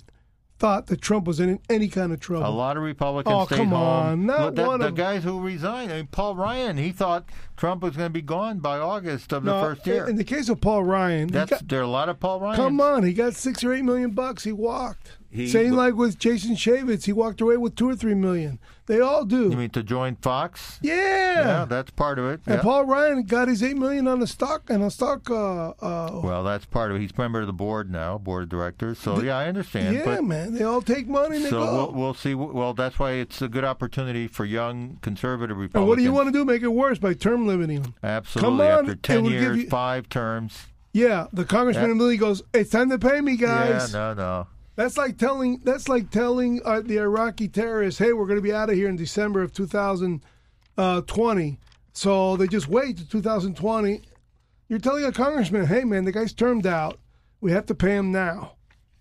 thought 0.59 0.87
that 0.89 1.01
Trump 1.01 1.27
was 1.27 1.39
in 1.41 1.61
any 1.71 1.89
kind 1.89 2.13
of 2.13 2.21
trouble. 2.21 2.47
A 2.47 2.51
lot 2.51 2.77
of 2.77 2.83
Republicans 2.83 3.35
Oh, 3.35 3.47
stayed 3.47 3.57
come 3.59 3.69
home. 3.69 3.79
on. 3.79 4.27
Not 4.27 4.55
that- 4.57 4.67
one 4.67 4.81
the 4.81 4.89
of- 4.89 4.95
guys 4.95 5.23
who 5.25 5.41
resigned. 5.41 5.93
I 5.93 5.97
mean, 5.99 6.09
Paul 6.11 6.35
Ryan, 6.35 6.77
he 6.79 6.91
thought 6.91 7.25
Trump 7.57 7.83
was 7.83 7.97
going 7.97 8.09
to 8.09 8.13
be 8.13 8.23
gone 8.23 8.59
by 8.59 8.79
August 8.79 9.33
of 9.33 9.45
the 9.45 9.53
first 9.53 9.87
year. 9.87 10.09
In 10.09 10.17
the 10.17 10.25
case 10.25 10.49
of 10.49 10.61
Paul 10.61 10.85
Ryan, 10.85 11.29
That's 11.29 11.51
got- 11.51 11.69
there 11.69 11.81
are 11.81 11.85
a 11.85 11.87
lot 11.89 12.09
of 12.09 12.19
Paul 12.19 12.41
Ryans. 12.41 12.57
come 12.57 12.81
on, 12.81 13.05
he 13.05 13.13
got 13.13 13.35
six 13.35 13.63
or 13.63 13.73
eight 13.73 13.83
million 13.85 14.11
bucks. 14.11 14.45
He 14.45 14.53
walked. 14.53 15.18
He- 15.31 15.47
Same 15.49 15.73
like 15.75 15.95
with 15.95 16.19
Jason 16.19 16.55
Chaffetz, 16.57 17.05
he 17.05 17.13
walked 17.13 17.41
away 17.43 17.57
with 17.59 17.75
two 17.77 17.89
or 17.91 17.95
three 17.95 18.15
million. 18.15 18.59
They 18.87 19.01
all 19.01 19.27
do. 19.27 19.51
You 19.51 19.57
mean 19.59 19.69
to 19.71 19.83
join 19.83 20.17
Fox? 20.17 20.79
yeah. 20.81 20.95
Yeah, 21.39 21.65
that's 21.67 21.91
part 21.91 22.19
of 22.19 22.25
it. 22.25 22.41
and 22.47 22.57
yeah. 22.57 22.63
Paul 22.63 22.87
Ryan 22.87 23.23
got 23.25 23.47
his 23.49 23.63
eight 23.63 23.77
million 23.77 24.09
on 24.09 24.19
the 24.21 24.27
stock 24.27 24.71
and 24.71 24.83
a 24.83 24.91
stock. 24.91 25.31
Uh, 25.31 25.69
uh, 25.83 26.21
well, 26.25 26.43
that's 26.43 26.65
part 26.65 26.91
of 26.91 26.97
it. 26.97 27.01
He's 27.01 27.11
a 27.17 27.21
member 27.21 27.43
of 27.43 27.47
the 27.47 27.53
board 27.53 27.91
now, 27.93 28.17
board 28.17 28.45
of 28.45 28.49
directors. 28.49 28.99
So 28.99 29.23
yeah, 29.23 29.37
I 29.37 29.47
understand. 29.49 29.95
yeah, 29.95 30.05
but 30.07 30.25
man, 30.25 30.55
they 30.55 30.65
all 30.65 30.81
take 30.81 31.07
money 31.07 31.45
so 31.45 31.61
we'll, 31.61 31.93
we'll 31.93 32.15
see. 32.15 32.35
Well, 32.35 32.73
that's 32.73 32.99
why 32.99 33.13
it's 33.13 33.43
a 33.43 33.49
good 33.49 33.65
opportunity 33.65 34.27
for 34.27 34.47
young 34.47 34.99
conservative 35.03 35.59
Republicans. 35.59 35.83
and 35.83 35.89
what 35.89 35.99
do 35.99 36.03
you 36.05 36.13
want 36.13 36.29
to 36.29 36.33
do? 36.33 36.47
Make 36.47 36.63
it 36.63 36.69
worse 36.73 36.99
by 36.99 37.13
term 37.13 37.47
limiting 37.47 37.83
them? 37.83 37.95
Absolutely. 38.03 38.49
Come 38.51 38.61
on, 38.63 38.67
After 38.81 38.95
ten 38.95 39.25
give 39.25 39.33
years, 39.33 39.57
you- 39.59 39.69
five 39.69 40.09
terms. 40.09 40.69
Yeah, 40.95 41.27
the 41.35 41.45
congressman 41.45 41.85
Yeah. 41.85 41.91
immediately 41.93 42.17
goes, 42.17 42.43
"It's 42.55 42.71
time 42.71 42.89
to 42.89 42.99
pay 42.99 43.21
me, 43.21 43.37
guys." 43.37 43.93
Yeah, 43.93 43.99
no, 43.99 44.15
no. 44.15 44.47
That's 44.79 44.97
like 44.97 45.19
telling 45.19 45.59
that's 45.65 45.89
like 45.89 46.09
telling 46.09 46.61
uh, 46.65 46.83
the 46.83 46.99
Iraqi 46.99 47.49
terrorists, 47.49 47.99
"Hey, 47.99 48.13
we're 48.13 48.27
going 48.27 48.39
to 48.39 48.43
be 48.43 48.53
out 48.53 48.71
of 48.71 48.77
here 48.77 48.89
in 48.89 48.95
December 48.95 49.43
of 49.43 49.53
2020." 49.53 51.59
So 51.95 52.37
they 52.37 52.47
just 52.47 52.69
wait 52.69 52.97
to 52.99 53.09
2020. 53.09 54.03
You're 54.69 54.79
telling 54.79 55.05
a 55.05 55.11
congressman, 55.11 55.67
"Hey, 55.67 55.83
man, 55.83 56.05
the 56.05 56.13
guy's 56.13 56.33
termed 56.33 56.65
out. 56.65 57.01
We 57.41 57.51
have 57.51 57.67
to 57.67 57.75
pay 57.75 57.97
him 57.97 58.13
now," 58.13 58.53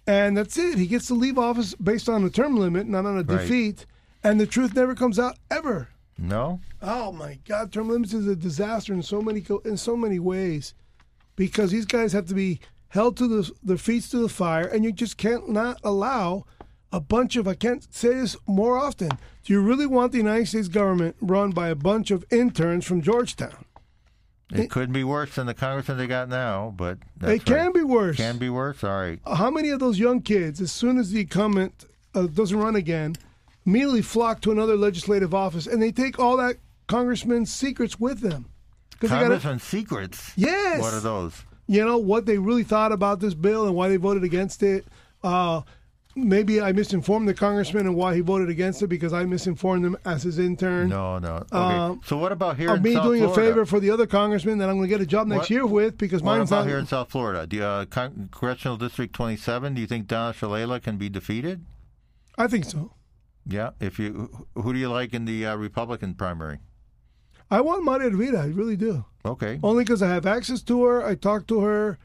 and 0.07 0.35
that's 0.35 0.57
it. 0.57 0.79
He 0.79 0.87
gets 0.87 1.05
to 1.09 1.13
leave 1.13 1.37
office 1.37 1.75
based 1.75 2.09
on 2.09 2.23
a 2.23 2.29
term 2.31 2.57
limit, 2.57 2.87
not 2.87 3.05
on 3.05 3.19
a 3.19 3.23
Right. 3.23 3.41
defeat, 3.41 3.85
and 4.23 4.39
the 4.39 4.47
truth 4.47 4.73
never 4.73 4.95
comes 4.95 5.19
out 5.19 5.37
ever. 5.51 5.89
No? 6.17 6.59
Oh 6.81 7.11
my 7.11 7.37
God, 7.47 7.71
term 7.71 7.89
limits 7.89 8.15
is 8.15 8.25
a 8.25 8.35
disaster 8.35 8.95
in 8.95 9.03
so 9.03 9.21
many 9.21 9.45
in 9.63 9.77
so 9.77 9.95
many 9.95 10.17
ways, 10.17 10.73
because 11.35 11.69
these 11.69 11.85
guys 11.85 12.13
have 12.13 12.25
to 12.29 12.33
be 12.33 12.61
held 12.97 13.15
to 13.17 13.27
the 13.27 13.51
their 13.63 13.77
feet 13.77 14.03
to 14.05 14.17
the 14.17 14.27
fire, 14.29 14.65
and 14.65 14.83
you 14.83 14.91
just 14.91 15.17
can't 15.17 15.47
not 15.47 15.79
allow 15.83 16.45
a 16.91 16.99
bunch 16.99 17.35
of 17.35 17.47
I 17.47 17.53
can't 17.53 17.85
say 17.93 18.09
this 18.09 18.35
more 18.47 18.77
often. 18.77 19.09
Do 19.43 19.53
you 19.53 19.61
really 19.61 19.85
want 19.85 20.11
the 20.11 20.17
United 20.17 20.47
States 20.47 20.67
government 20.67 21.15
run 21.21 21.51
by 21.51 21.69
a 21.69 21.75
bunch 21.75 22.11
of 22.11 22.25
interns 22.31 22.85
from 22.85 23.01
Georgetown? 23.01 23.65
It, 24.51 24.69
could 24.71 24.93
be 24.93 25.03
worse 25.03 25.35
than 25.35 25.45
the 25.45 25.53
congressman 25.53 25.97
they 25.97 26.07
got 26.07 26.29
now, 26.29 26.73
but 26.75 26.97
it 27.21 27.45
can 27.45 27.65
right. 27.65 27.73
be 27.73 27.83
worse. 27.83 28.15
Can 28.15 28.37
be 28.37 28.49
worse. 28.49 28.81
All 28.83 28.91
right. 28.97 29.19
How 29.27 29.51
many 29.51 29.69
of 29.69 29.79
those 29.79 29.99
young 29.99 30.21
kids, 30.21 30.61
as 30.61 30.71
soon 30.71 30.97
as 30.97 31.11
the 31.11 31.21
incumbent 31.21 31.85
uh, 32.15 32.27
doesn't 32.27 32.57
run 32.57 32.75
again, 32.77 33.15
immediately 33.65 34.01
flock 34.01 34.39
to 34.41 34.51
another 34.51 34.77
legislative 34.77 35.33
office, 35.33 35.67
and 35.67 35.81
they 35.81 35.91
take 35.91 36.17
all 36.17 36.37
that 36.37 36.55
congressman's 36.87 37.53
secrets 37.53 37.99
with 37.99 38.21
them? 38.21 38.45
'Cause 38.99 39.09
they 39.09 39.15
gotta- 39.17 39.25
Congressman 39.25 39.59
secrets. 39.59 40.31
Yes. 40.37 40.81
What 40.81 40.93
are 40.93 41.01
those? 41.01 41.43
You 41.68 41.84
know 41.85 41.98
what 41.98 42.26
they 42.26 42.38
really 42.38 42.64
thought 42.64 42.91
about 42.91 43.19
this 43.19 43.34
bill 43.34 43.65
and 43.65 43.76
why 43.76 43.89
they 43.89 43.98
voted 43.98 44.23
against 44.23 44.64
it. 44.64 44.88
Uh, 45.23 45.61
maybe 46.15 46.60
I 46.61 46.72
misinformed 46.72 47.27
the 47.27 47.34
congressman 47.34 47.85
and 47.85 47.95
why 47.95 48.15
he 48.15 48.22
voted 48.22 48.49
against 48.49 48.81
it 48.81 48.88
because 48.88 49.14
I 49.14 49.23
misinformed 49.26 49.85
him 49.85 49.98
as 50.06 50.23
his 50.23 50.39
intern. 50.39 50.89
No, 50.89 51.19
no. 51.19 51.35
Okay. 51.52 51.56
Um, 51.57 52.02
so 52.06 52.18
what 52.18 52.31
about 52.31 52.57
here 52.57 52.73
in 52.73 52.81
me 52.81 52.94
South 52.94 53.03
doing 53.03 53.22
Florida? 53.23 53.41
a 53.41 53.45
favor 53.45 53.65
for 53.65 53.80
the 53.80 53.91
other 53.91 54.07
congressman 54.07 54.57
that 54.60 54.69
I'm 54.69 54.77
going 54.77 54.88
to 54.89 54.95
get 54.95 55.02
a 55.02 55.06
job 55.06 55.27
next 55.27 55.39
What- 55.41 55.49
year 55.52 55.65
with 55.68 55.98
because 55.98 56.23
What 56.23 56.38
mine's 56.38 56.49
about 56.49 56.61
not. 56.61 56.68
here 56.69 56.80
in 56.80 56.88
South 56.88 57.11
Florida? 57.11 57.45
Do 57.45 57.57
you, 57.57 57.64
uh, 57.64 57.85
Con- 57.85 58.30
Congressional 58.31 58.77
District 58.77 59.14
27, 59.14 59.73
do 59.76 59.81
you 59.81 59.88
think 59.88 60.07
Donna 60.07 60.34
Shalala 60.34 60.81
can 60.81 60.98
be 60.98 61.10
defeated? 61.10 61.65
I 62.38 62.48
think 62.48 62.65
so. 62.65 62.94
Yeah. 63.45 63.72
If 63.80 63.99
you, 63.99 64.48
who 64.56 64.73
do 64.73 64.80
you 64.80 64.89
like 64.89 65.14
in 65.14 65.26
the 65.26 65.45
uh, 65.45 65.56
Republican 65.56 66.14
primary? 66.15 66.60
I 67.49 67.61
want 67.61 67.83
Maria 67.85 68.09
Elvira. 68.09 68.41
I 68.43 68.47
really 68.47 68.75
do. 68.75 69.05
Okay. 69.25 69.59
Only 69.63 69.83
because 69.83 70.01
I 70.01 70.09
have 70.09 70.25
access 70.25 70.61
to 70.63 70.83
her. 70.83 71.05
I 71.05 71.15
talk 71.15 71.47
to 71.47 71.61
her. 71.61 71.97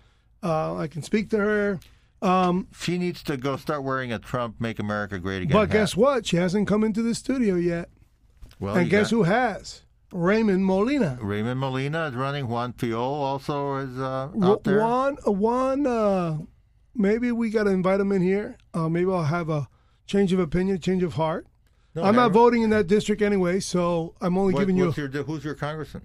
Uh, 0.42 0.76
I 0.76 0.86
can 0.86 1.02
speak 1.02 1.30
to 1.30 1.38
her. 1.38 1.80
Um, 2.20 2.68
She 2.78 2.98
needs 2.98 3.22
to 3.24 3.36
go 3.36 3.56
start 3.56 3.82
wearing 3.82 4.12
a 4.12 4.18
Trump 4.18 4.60
"Make 4.60 4.78
America 4.78 5.18
Great 5.18 5.42
Again." 5.42 5.52
but 5.52 5.68
hat. 5.68 5.72
guess 5.72 5.96
what? 5.96 6.26
She 6.26 6.36
hasn't 6.36 6.68
come 6.68 6.84
into 6.84 7.02
the 7.02 7.14
studio 7.14 7.56
yet. 7.56 7.90
Well, 8.60 8.76
and 8.76 8.88
guess 8.88 9.10
got- 9.10 9.16
who 9.16 9.22
has? 9.24 9.82
Raymond 10.12 10.66
Molina. 10.66 11.18
Raymond 11.22 11.58
Molina 11.58 12.06
is 12.06 12.14
running. 12.14 12.46
Juan 12.46 12.74
Fiol 12.74 12.98
also 13.00 13.76
is 13.76 13.98
uh, 13.98 14.28
out 14.42 14.62
there. 14.62 14.78
Juan, 14.78 15.16
uh, 15.26 15.32
Juan, 15.32 15.86
uh, 15.86 16.38
maybe 16.94 17.32
we 17.32 17.48
got 17.50 17.64
to 17.64 17.70
invite 17.70 17.98
him 17.98 18.12
in 18.12 18.20
here. 18.20 18.58
Uh, 18.74 18.88
maybe 18.90 19.10
I'll 19.10 19.22
have 19.24 19.48
a 19.48 19.68
change 20.06 20.32
of 20.34 20.38
opinion, 20.38 20.78
change 20.80 21.02
of 21.02 21.14
heart. 21.14 21.46
No, 21.94 22.04
I'm 22.04 22.16
not 22.16 22.32
voting 22.32 22.62
in 22.62 22.70
that 22.70 22.86
district 22.86 23.20
anyway, 23.22 23.60
so 23.60 24.14
I'm 24.20 24.38
only 24.38 24.54
What- 24.54 24.60
giving 24.60 24.76
you 24.76 24.86
what's 24.86 24.96
your, 24.96 25.08
who's 25.08 25.44
your 25.44 25.54
congressman? 25.54 26.04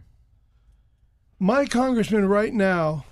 my 1.40 1.66
congressman 1.66 2.28
right 2.28 2.54
now. 2.54 3.06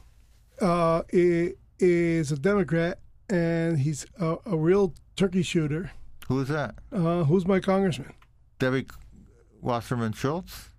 Uh, 0.62 1.02
is 1.12 2.32
a 2.32 2.38
Democrat, 2.38 3.00
and 3.30 3.78
he's 3.80 4.06
a, 4.20 4.38
a 4.46 4.56
real 4.58 4.94
turkey 5.18 5.42
shooter. 5.44 5.92
Who 6.30 6.40
is 6.40 6.48
that? 6.48 6.76
Uh, 6.94 7.26
who's 7.26 7.46
my 7.46 7.60
congressman? 7.60 8.14
Debbie 8.58 8.88
Wasserman 9.62 10.14
Schultz? 10.14 10.70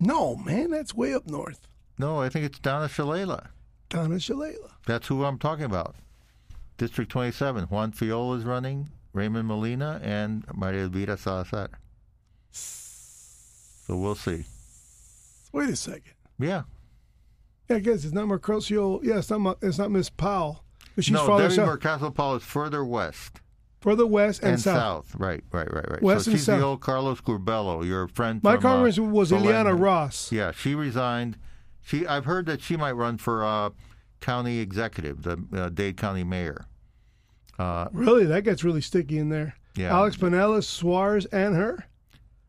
No, 0.00 0.34
man, 0.34 0.70
that's 0.72 0.92
way 0.94 1.14
up 1.14 1.28
north. 1.28 1.68
No, 1.96 2.20
I 2.20 2.28
think 2.28 2.44
it's 2.44 2.58
Donna 2.58 2.86
Shalala. 2.86 3.48
Donna 3.88 4.16
Shalala. 4.16 4.72
That's 4.84 5.06
who 5.06 5.24
I'm 5.24 5.38
talking 5.38 5.64
about. 5.64 5.94
District 6.76 7.08
27. 7.12 7.66
Juan 7.66 7.92
Fiol 7.92 8.36
is 8.36 8.42
running, 8.44 8.88
Raymond 9.14 9.48
Molina, 9.48 10.00
and 10.02 10.44
Maria 10.52 10.82
Elvira 10.82 11.16
Salazar. 11.16 11.70
So 12.50 13.96
we'll 13.96 14.14
see. 14.14 14.44
Wait 15.52 15.70
a 15.70 15.76
second. 15.76 16.12
Yeah. 16.38 16.64
Yeah, 17.70 17.76
I 17.76 17.78
guess 17.78 18.04
it's 18.04 18.12
not 18.12 18.26
Mercosio. 18.26 19.02
Yeah, 19.02 19.18
it's 19.18 19.30
not. 19.30 19.58
It's 19.62 19.78
not 19.78 19.90
Miss 19.90 20.10
Powell. 20.10 20.64
She's 20.98 21.10
no, 21.10 21.26
farther 21.26 21.48
Debbie 21.48 21.78
south, 21.78 22.14
Paul 22.14 22.36
is 22.36 22.42
further 22.42 22.84
west 22.84 23.40
further 23.84 24.06
west 24.06 24.40
and, 24.42 24.52
and, 24.52 24.60
south. 24.60 25.10
south. 25.10 25.14
Right, 25.20 25.44
right, 25.52 25.70
right, 25.70 25.90
right. 25.90 26.02
West 26.02 26.24
so 26.24 26.30
and 26.30 26.38
she's 26.38 26.46
south. 26.46 26.58
the 26.58 26.64
old 26.64 26.80
Carlos 26.80 27.20
Curbelo, 27.20 27.86
your 27.86 28.08
friend. 28.08 28.42
My 28.42 28.54
from, 28.54 28.62
congressman 28.62 29.10
uh, 29.10 29.12
was 29.12 29.30
Belen. 29.30 29.44
Ileana 29.44 29.78
Ros. 29.78 30.32
Yeah, 30.32 30.52
she 30.52 30.74
resigned. 30.74 31.36
She, 31.82 32.06
I've 32.06 32.24
heard 32.24 32.46
that 32.46 32.62
she 32.62 32.78
might 32.78 32.92
run 32.92 33.18
for 33.18 33.44
uh, 33.44 33.70
county 34.22 34.58
executive, 34.58 35.22
the 35.22 35.38
uh, 35.54 35.68
Dade 35.68 35.98
County 35.98 36.24
mayor. 36.24 36.64
Uh, 37.58 37.88
Really, 37.92 38.24
that 38.26 38.42
gets 38.42 38.64
really 38.64 38.80
sticky 38.80 39.18
in 39.18 39.28
there. 39.28 39.54
Yeah. 39.76 39.92
Alex 39.94 40.16
Penelas, 40.16 40.64
Suarez, 40.64 41.26
and 41.26 41.54
her, 41.56 41.84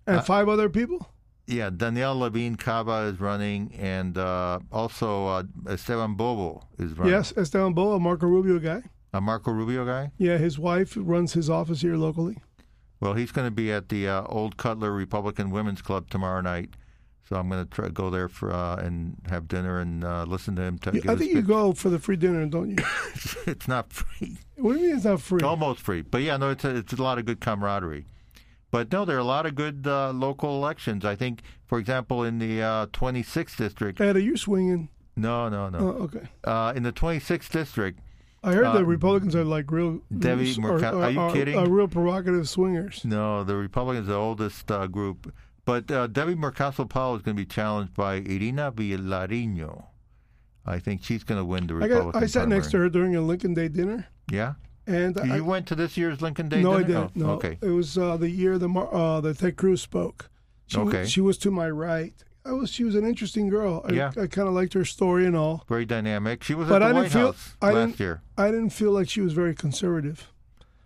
and 0.08 0.18
Uh, 0.18 0.22
five 0.22 0.48
other 0.48 0.70
people. 0.70 1.10
yeah, 1.48 1.70
Danielle 1.70 2.18
Levine 2.20 2.56
Cava 2.56 3.12
is 3.14 3.20
running, 3.20 3.72
and 3.74 4.18
uh, 4.18 4.60
also 4.72 5.28
uh, 5.28 5.44
Esteban 5.68 6.16
Bovo 6.16 6.64
is 6.78 6.94
running. 6.98 7.14
Yes, 7.14 7.34
Esteban 7.38 7.74
Bovo, 7.74 8.00
Marco 8.00 8.28
Rubio 8.28 8.60
guy. 8.60 8.82
A 9.14 9.22
Marco 9.22 9.52
Rubio 9.52 9.86
guy. 9.86 10.12
Yeah, 10.18 10.38
his 10.38 10.60
wife 10.60 10.94
runs 11.00 11.34
his 11.34 11.50
office 11.50 11.82
here 11.82 11.96
locally. 11.98 12.38
Well, 13.00 13.14
he's 13.14 13.32
going 13.32 13.48
to 13.48 13.52
be 13.52 13.72
at 13.72 13.90
the 13.90 14.08
uh, 14.08 14.24
Old 14.28 14.58
Cutler 14.58 14.92
Republican 14.92 15.52
Women's 15.52 15.82
Club 15.82 16.10
tomorrow 16.10 16.42
night. 16.42 16.72
So 17.28 17.36
I'm 17.38 17.50
going 17.50 17.64
to 17.66 17.70
try 17.70 17.90
go 17.90 18.10
there 18.12 18.30
for 18.30 18.54
uh, 18.54 18.76
and 18.76 19.18
have 19.30 19.48
dinner 19.48 19.80
and 19.80 20.04
uh, 20.04 20.26
listen 20.28 20.56
to 20.58 20.62
him. 20.62 20.78
T- 20.78 20.92
You- 20.94 21.02
give 21.02 21.10
I 21.12 21.16
think 21.16 21.32
you 21.32 21.38
pitch. 21.38 21.48
go 21.48 21.74
for 21.74 21.90
the 21.90 21.98
free 22.00 22.16
dinner, 22.18 22.46
don't 22.46 22.70
you? 22.70 22.78
it's 23.48 23.68
not 23.68 23.92
free. 23.92 24.38
what 24.58 24.74
do 24.74 24.80
you 24.80 24.88
mean 24.88 24.96
it's 24.98 25.06
not 25.06 25.22
free? 25.22 25.42
Almost 25.42 25.82
free, 25.82 26.02
but 26.04 26.22
yeah, 26.22 26.38
no, 26.38 26.52
it's 26.52 26.64
a, 26.64 26.76
it's 26.76 26.94
a 26.94 27.02
lot 27.02 27.18
of 27.18 27.26
good 27.26 27.40
camaraderie. 27.42 28.06
But 28.72 28.92
no, 28.92 29.06
there 29.06 29.16
are 29.16 29.20
a 29.20 29.24
lot 29.24 29.46
of 29.46 29.56
good 29.56 29.88
uh, 29.88 30.12
local 30.12 30.56
elections. 30.58 31.04
I 31.06 31.16
think, 31.16 31.42
for 31.66 31.80
example, 31.80 32.24
in 32.24 32.40
the 32.40 32.62
uh, 32.62 32.86
26th 32.88 33.56
district. 33.58 34.02
Ed, 34.02 34.18
are 34.18 34.20
you 34.20 34.38
swinging? 34.38 34.90
No, 35.16 35.48
no, 35.50 35.70
no. 35.70 35.80
Oh, 35.80 36.04
okay. 36.04 36.28
Uh, 36.44 36.74
in 36.76 36.84
the 36.84 36.92
26th 36.92 37.50
district, 37.50 38.00
I 38.44 38.52
heard 38.54 38.66
Uh, 38.66 38.74
the 38.74 38.86
Republicans 38.86 39.34
are 39.36 39.46
like 39.46 39.72
real. 39.72 40.02
Debbie 40.16 40.54
real- 40.58 40.58
Merca- 40.80 40.94
are 40.94 41.10
you 41.10 41.34
kidding? 41.34 41.58
Are 41.58 41.68
real 41.70 41.88
provocative 41.88 42.48
swingers. 42.50 43.04
no, 43.06 43.44
the 43.44 43.56
Republicans, 43.56 44.10
are 44.10 44.12
the 44.12 44.18
oldest 44.20 44.70
uh, 44.70 44.86
group. 44.88 45.34
But 45.66 45.90
uh, 45.90 46.08
Debbie 46.08 46.36
Mucarsel-Powell 46.36 47.16
is 47.16 47.22
going 47.24 47.36
to 47.36 47.42
be 47.42 47.46
challenged 47.48 47.94
by 47.96 48.16
Irina 48.16 48.72
Villarino. 48.72 49.86
I 50.66 50.80
think 50.80 51.04
she's 51.04 51.24
going 51.24 51.40
to 51.40 51.46
win 51.46 51.68
the 51.68 51.74
I 51.74 51.78
Republican 51.78 52.12
got. 52.12 52.24
I 52.24 52.28
sat 52.28 52.48
next 52.48 52.72
to 52.72 52.78
her 52.78 52.90
during 52.90 53.16
a 53.16 53.22
Lincoln 53.22 53.54
Day 53.54 53.68
dinner, 53.68 54.08
Yeah, 54.32 54.54
and 54.88 55.20
I, 55.20 55.38
you 55.38 55.44
went 55.46 55.68
to 55.68 55.76
this 55.76 55.96
year's 55.98 56.22
Lincoln 56.22 56.50
Day. 56.50 56.62
no, 56.64 56.74
I 56.74 56.84
dinner? 56.84 57.10
didn't. 57.14 57.24
Oh, 57.24 57.28
No, 57.28 57.34
Okay. 57.34 57.58
it 57.62 57.70
was 57.70 57.98
uh, 57.98 58.18
the 58.18 58.30
year 58.30 58.58
the 58.58 58.68
Mar- 58.70 58.94
uh, 58.94 59.22
the 59.22 59.34
Ted 59.36 59.58
Cruz 59.58 59.82
spoke. 59.82 60.30
She, 60.68 60.78
was- 60.80 60.88
Okay. 60.94 61.06
she 61.06 61.22
was 61.22 61.38
to 61.40 61.52
my 61.52 61.70
right. 61.70 62.14
I 62.44 62.52
was. 62.52 62.70
She 62.72 62.84
was 62.84 62.94
an 62.96 63.06
interesting 63.06 63.50
girl. 63.50 63.84
I, 63.88 63.94
Yeah. 63.94 64.12
I 64.18 64.28
kind 64.28 64.48
of 64.48 64.54
liked 64.54 64.74
her 64.74 64.86
story 64.86 65.26
and 65.26 65.36
all. 65.36 65.64
Very 65.68 65.86
dynamic. 65.86 66.44
She 66.44 66.54
was 66.54 66.68
But 66.70 66.82
at 66.84 66.84
I 66.84 66.88
the 66.90 66.94
didn't 66.94 67.04
White 67.06 67.12
feel- 67.12 67.26
House 67.28 67.56
I 67.62 67.72
last 67.72 67.86
didn't- 67.88 68.00
year. 68.00 68.22
I 68.38 68.48
didn't 68.52 68.70
feel 68.72 68.92
like 68.92 69.10
she 69.10 69.22
was 69.22 69.34
very 69.34 69.56
conservative. 69.56 70.32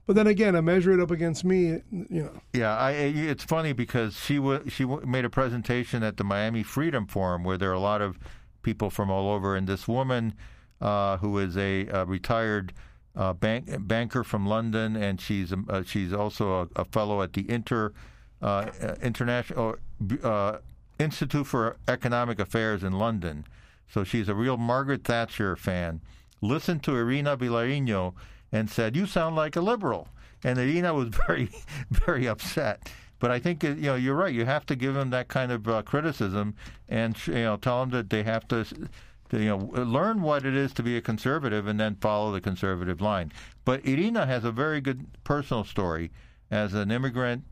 But 0.10 0.15
then 0.15 0.26
again, 0.26 0.56
I 0.56 0.61
measure 0.61 0.91
it 0.91 0.99
up 0.99 1.11
against 1.11 1.45
me. 1.45 1.84
You 1.91 2.07
know, 2.10 2.31
Yeah, 2.52 2.76
I, 2.76 2.94
it's 2.94 3.44
funny 3.44 3.73
because 3.73 4.19
she 4.19 4.38
w- 4.38 4.68
she 4.68 4.81
w- 4.84 5.06
made 5.06 5.23
a 5.23 5.30
presentation 5.30 6.02
at 6.02 6.18
the 6.18 6.23
Miami 6.23 6.64
Freedom 6.64 7.06
Forum 7.06 7.44
where 7.44 7.60
there 7.60 7.69
are 7.69 7.76
a 7.76 7.80
lot 7.80 8.02
of 8.02 8.18
people 8.64 8.90
from 8.90 9.11
all 9.11 9.31
over, 9.31 9.56
and 9.56 9.68
this 9.68 9.88
woman 9.88 10.34
uh, 10.81 11.18
who 11.18 11.38
is 11.38 11.56
a, 11.56 11.86
a 11.90 12.06
retired 12.06 12.73
uh, 13.15 13.34
bank, 13.34 13.68
banker 13.81 14.23
from 14.23 14.48
London, 14.48 14.95
and 14.95 15.22
she's 15.22 15.53
um, 15.53 15.68
uh, 15.69 15.84
she's 15.86 16.11
also 16.11 16.64
a, 16.76 16.81
a 16.81 16.86
fellow 16.86 17.22
at 17.22 17.34
the 17.34 17.48
Inter 17.48 17.94
uh, 18.41 18.65
uh, 18.81 18.95
International 19.03 19.76
uh, 20.23 20.57
Institute 20.98 21.45
for 21.45 21.77
Economic 21.88 22.40
Affairs 22.40 22.84
in 22.84 22.94
London. 22.94 23.45
So 23.88 24.03
she's 24.03 24.27
a 24.27 24.34
real 24.34 24.57
Margaret 24.57 25.03
Thatcher 25.03 25.56
fan. 25.56 26.02
Listen 26.41 26.80
to 26.80 26.95
Irina 26.95 27.38
Villarino 27.38 28.15
and 28.51 28.69
said, 28.69 28.95
"You 28.95 29.05
sound 29.05 29.35
like 29.35 29.55
a 29.55 29.61
liberal." 29.61 30.07
And 30.43 30.57
Irina 30.57 30.93
was 30.93 31.09
very, 31.27 31.49
very 31.89 32.27
upset. 32.27 32.89
But 33.19 33.31
I 33.31 33.39
think 33.39 33.63
uh, 33.63 33.69
you 33.69 33.84
know 33.84 33.95
you're 33.95 34.15
right. 34.15 34.34
You 34.34 34.45
have 34.45 34.65
to 34.67 34.76
give 34.76 34.93
them 34.93 35.09
that 35.09 35.27
kind 35.27 35.51
of 35.51 35.67
uh, 35.67 35.81
criticism, 35.84 36.55
and 36.88 37.15
you 37.27 37.34
know 37.34 37.57
tell 37.57 37.81
them 37.81 37.89
that 37.91 38.09
they 38.09 38.23
have 38.23 38.47
to, 38.47 38.63
to, 38.63 39.39
you 39.39 39.49
know, 39.49 39.57
learn 39.57 40.21
what 40.21 40.45
it 40.45 40.55
is 40.55 40.73
to 40.73 40.84
be 40.84 40.95
a 40.95 41.01
conservative, 41.01 41.67
and 41.67 41.80
then 41.80 41.95
follow 41.95 42.31
the 42.31 42.41
conservative 42.41 43.01
line. 43.01 43.31
But 43.65 43.85
Irina 43.85 44.26
has 44.26 44.45
a 44.45 44.51
very 44.51 44.80
good 44.80 45.05
personal 45.23 45.65
story 45.65 46.11
as 46.49 46.73
an 46.73 46.91
immigrant 46.91 47.43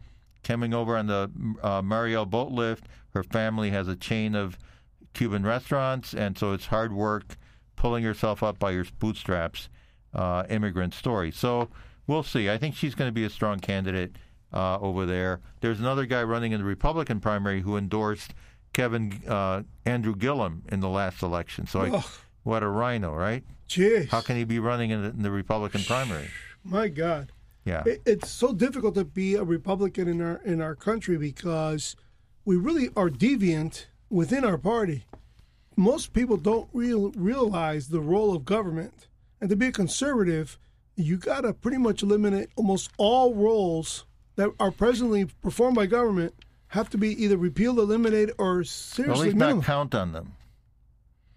coming 0.44 0.74
over 0.74 0.96
on 0.96 1.08
the 1.08 1.30
uh, 1.62 1.82
Mariel 1.82 2.26
boat 2.26 2.52
lift. 2.52 2.86
Her 3.14 3.24
family 3.24 3.72
has 3.72 3.88
a 3.88 3.96
chain 3.96 4.36
of 4.36 4.58
Cuban 5.14 5.44
restaurants, 5.44 6.14
and 6.14 6.38
so 6.38 6.54
it's 6.54 6.68
hard 6.68 6.94
work 6.94 7.38
pulling 7.76 8.04
yourself 8.04 8.42
up 8.42 8.58
by 8.58 8.72
your 8.72 8.86
bootstraps. 9.00 9.68
Uh, 10.14 10.44
immigrant 10.50 10.94
story. 10.94 11.32
So 11.32 11.70
we'll 12.08 12.24
see. 12.24 12.50
I 12.50 12.58
think 12.58 12.76
she's 12.76 12.96
going 12.96 13.10
to 13.10 13.14
be 13.14 13.26
a 13.26 13.30
strong 13.30 13.60
candidate 13.60 14.16
uh, 14.54 14.80
over 14.80 15.06
there. 15.06 15.42
There's 15.62 15.80
another 15.80 16.06
guy 16.06 16.24
running 16.24 16.54
in 16.54 16.60
the 16.60 16.66
Republican 16.66 17.20
primary 17.20 17.62
who 17.62 17.78
endorsed 17.78 18.34
Kevin 18.74 19.22
uh, 19.28 19.64
Andrew 19.86 20.16
Gillum 20.16 20.64
in 20.72 20.80
the 20.80 20.90
last 20.90 21.22
election. 21.22 21.68
So 21.68 21.82
I, 21.82 22.04
what 22.44 22.64
a 22.64 22.68
rhino, 22.68 23.14
right? 23.14 23.44
jeez, 23.68 24.08
How 24.10 24.22
can 24.22 24.38
he 24.38 24.44
be 24.46 24.60
running 24.60 24.92
in 24.92 25.04
the, 25.04 25.10
in 25.10 25.22
the 25.22 25.32
Republican 25.32 25.84
primary? 25.84 26.30
my 26.64 26.88
God. 26.88 27.32
Yeah. 27.66 27.84
It, 27.86 28.02
it's 28.06 28.30
so 28.30 28.54
difficult 28.54 28.96
to 28.96 29.04
be 29.04 29.36
a 29.36 29.44
Republican 29.44 30.08
in 30.08 30.22
our 30.22 30.42
in 30.46 30.62
our 30.62 30.76
country 30.76 31.18
because 31.18 31.98
we 32.46 32.56
really 32.56 32.90
are 32.96 33.10
deviant 33.10 33.88
within 34.10 34.46
our 34.46 34.58
party. 34.58 35.06
Most 35.76 36.14
people 36.14 36.38
don't 36.38 36.70
real, 36.72 37.12
realize 37.12 37.90
the 37.90 38.00
role 38.00 38.34
of 38.34 38.46
government, 38.46 39.08
and 39.42 39.50
to 39.50 39.56
be 39.56 39.68
a 39.68 39.72
conservative, 39.72 40.58
you 40.96 41.18
got 41.18 41.42
to 41.42 41.54
pretty 41.54 41.78
much 41.78 42.02
eliminate 42.04 42.50
almost 42.56 42.90
all 42.98 43.34
roles 43.36 44.06
that 44.36 44.50
are 44.60 44.72
presently 44.72 45.26
performed 45.42 45.76
by 45.76 45.86
government 45.86 46.34
have 46.70 46.90
to 46.90 46.98
be 46.98 47.10
either 47.24 47.38
repealed, 47.38 47.80
eliminated, 47.80 48.34
or 48.38 48.64
seriously 48.64 49.28
least 49.28 49.38
minimum. 49.38 49.58
not 49.60 49.66
count 49.66 49.96
on 49.96 50.12
them. 50.12 50.34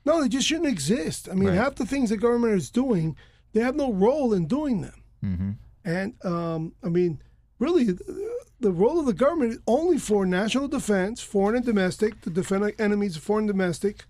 No, 0.05 0.20
they 0.22 0.28
just 0.28 0.47
shouldn't 0.47 0.66
exist. 0.68 1.28
I 1.31 1.35
mean, 1.35 1.51
Right. 1.51 1.56
half 1.56 1.74
the 1.77 1.86
things 1.86 2.10
the 2.10 2.16
government 2.16 2.55
is 2.55 2.70
doing, 2.70 3.16
they 3.52 3.60
have 3.60 3.77
no 3.77 3.93
role 3.93 4.32
in 4.32 4.47
doing 4.47 4.81
them. 4.81 5.02
hmm 5.22 5.51
And 5.85 6.14
um, 6.24 6.72
I 6.82 6.89
mean, 6.89 7.22
really, 7.59 7.85
the, 7.85 8.35
the 8.60 8.72
role 8.72 8.98
of 8.98 9.06
the 9.06 9.12
government 9.12 9.52
is 9.52 9.59
only 9.66 9.98
for 9.98 10.24
national 10.27 10.68
defense, 10.68 11.20
foreign 11.22 11.56
and 11.56 11.64
domestic, 11.64 12.20
to 12.22 12.31
defend 12.31 12.72
enemies, 12.78 13.16
foreign 13.16 13.44
and 13.44 13.48
domestic, 13.48 14.05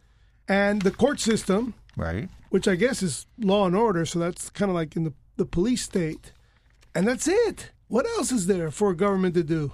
and 0.48 0.82
the 0.82 0.90
court 0.92 1.20
system, 1.20 1.74
Right. 1.96 2.28
Which 2.50 2.68
I 2.68 2.74
guess 2.76 3.02
is 3.02 3.26
law 3.38 3.66
and 3.66 3.74
order. 3.74 4.04
So 4.04 4.18
that's 4.18 4.50
kind 4.50 4.70
of 4.70 4.74
like 4.74 4.94
in 4.94 5.04
the, 5.04 5.14
the 5.36 5.46
police 5.46 5.82
state, 5.82 6.32
and 6.94 7.08
that's 7.08 7.26
it. 7.26 7.70
What 7.88 8.06
else 8.06 8.30
is 8.30 8.46
there 8.46 8.70
for 8.70 8.90
a 8.90 8.96
government 8.96 9.34
to 9.34 9.42
do? 9.42 9.72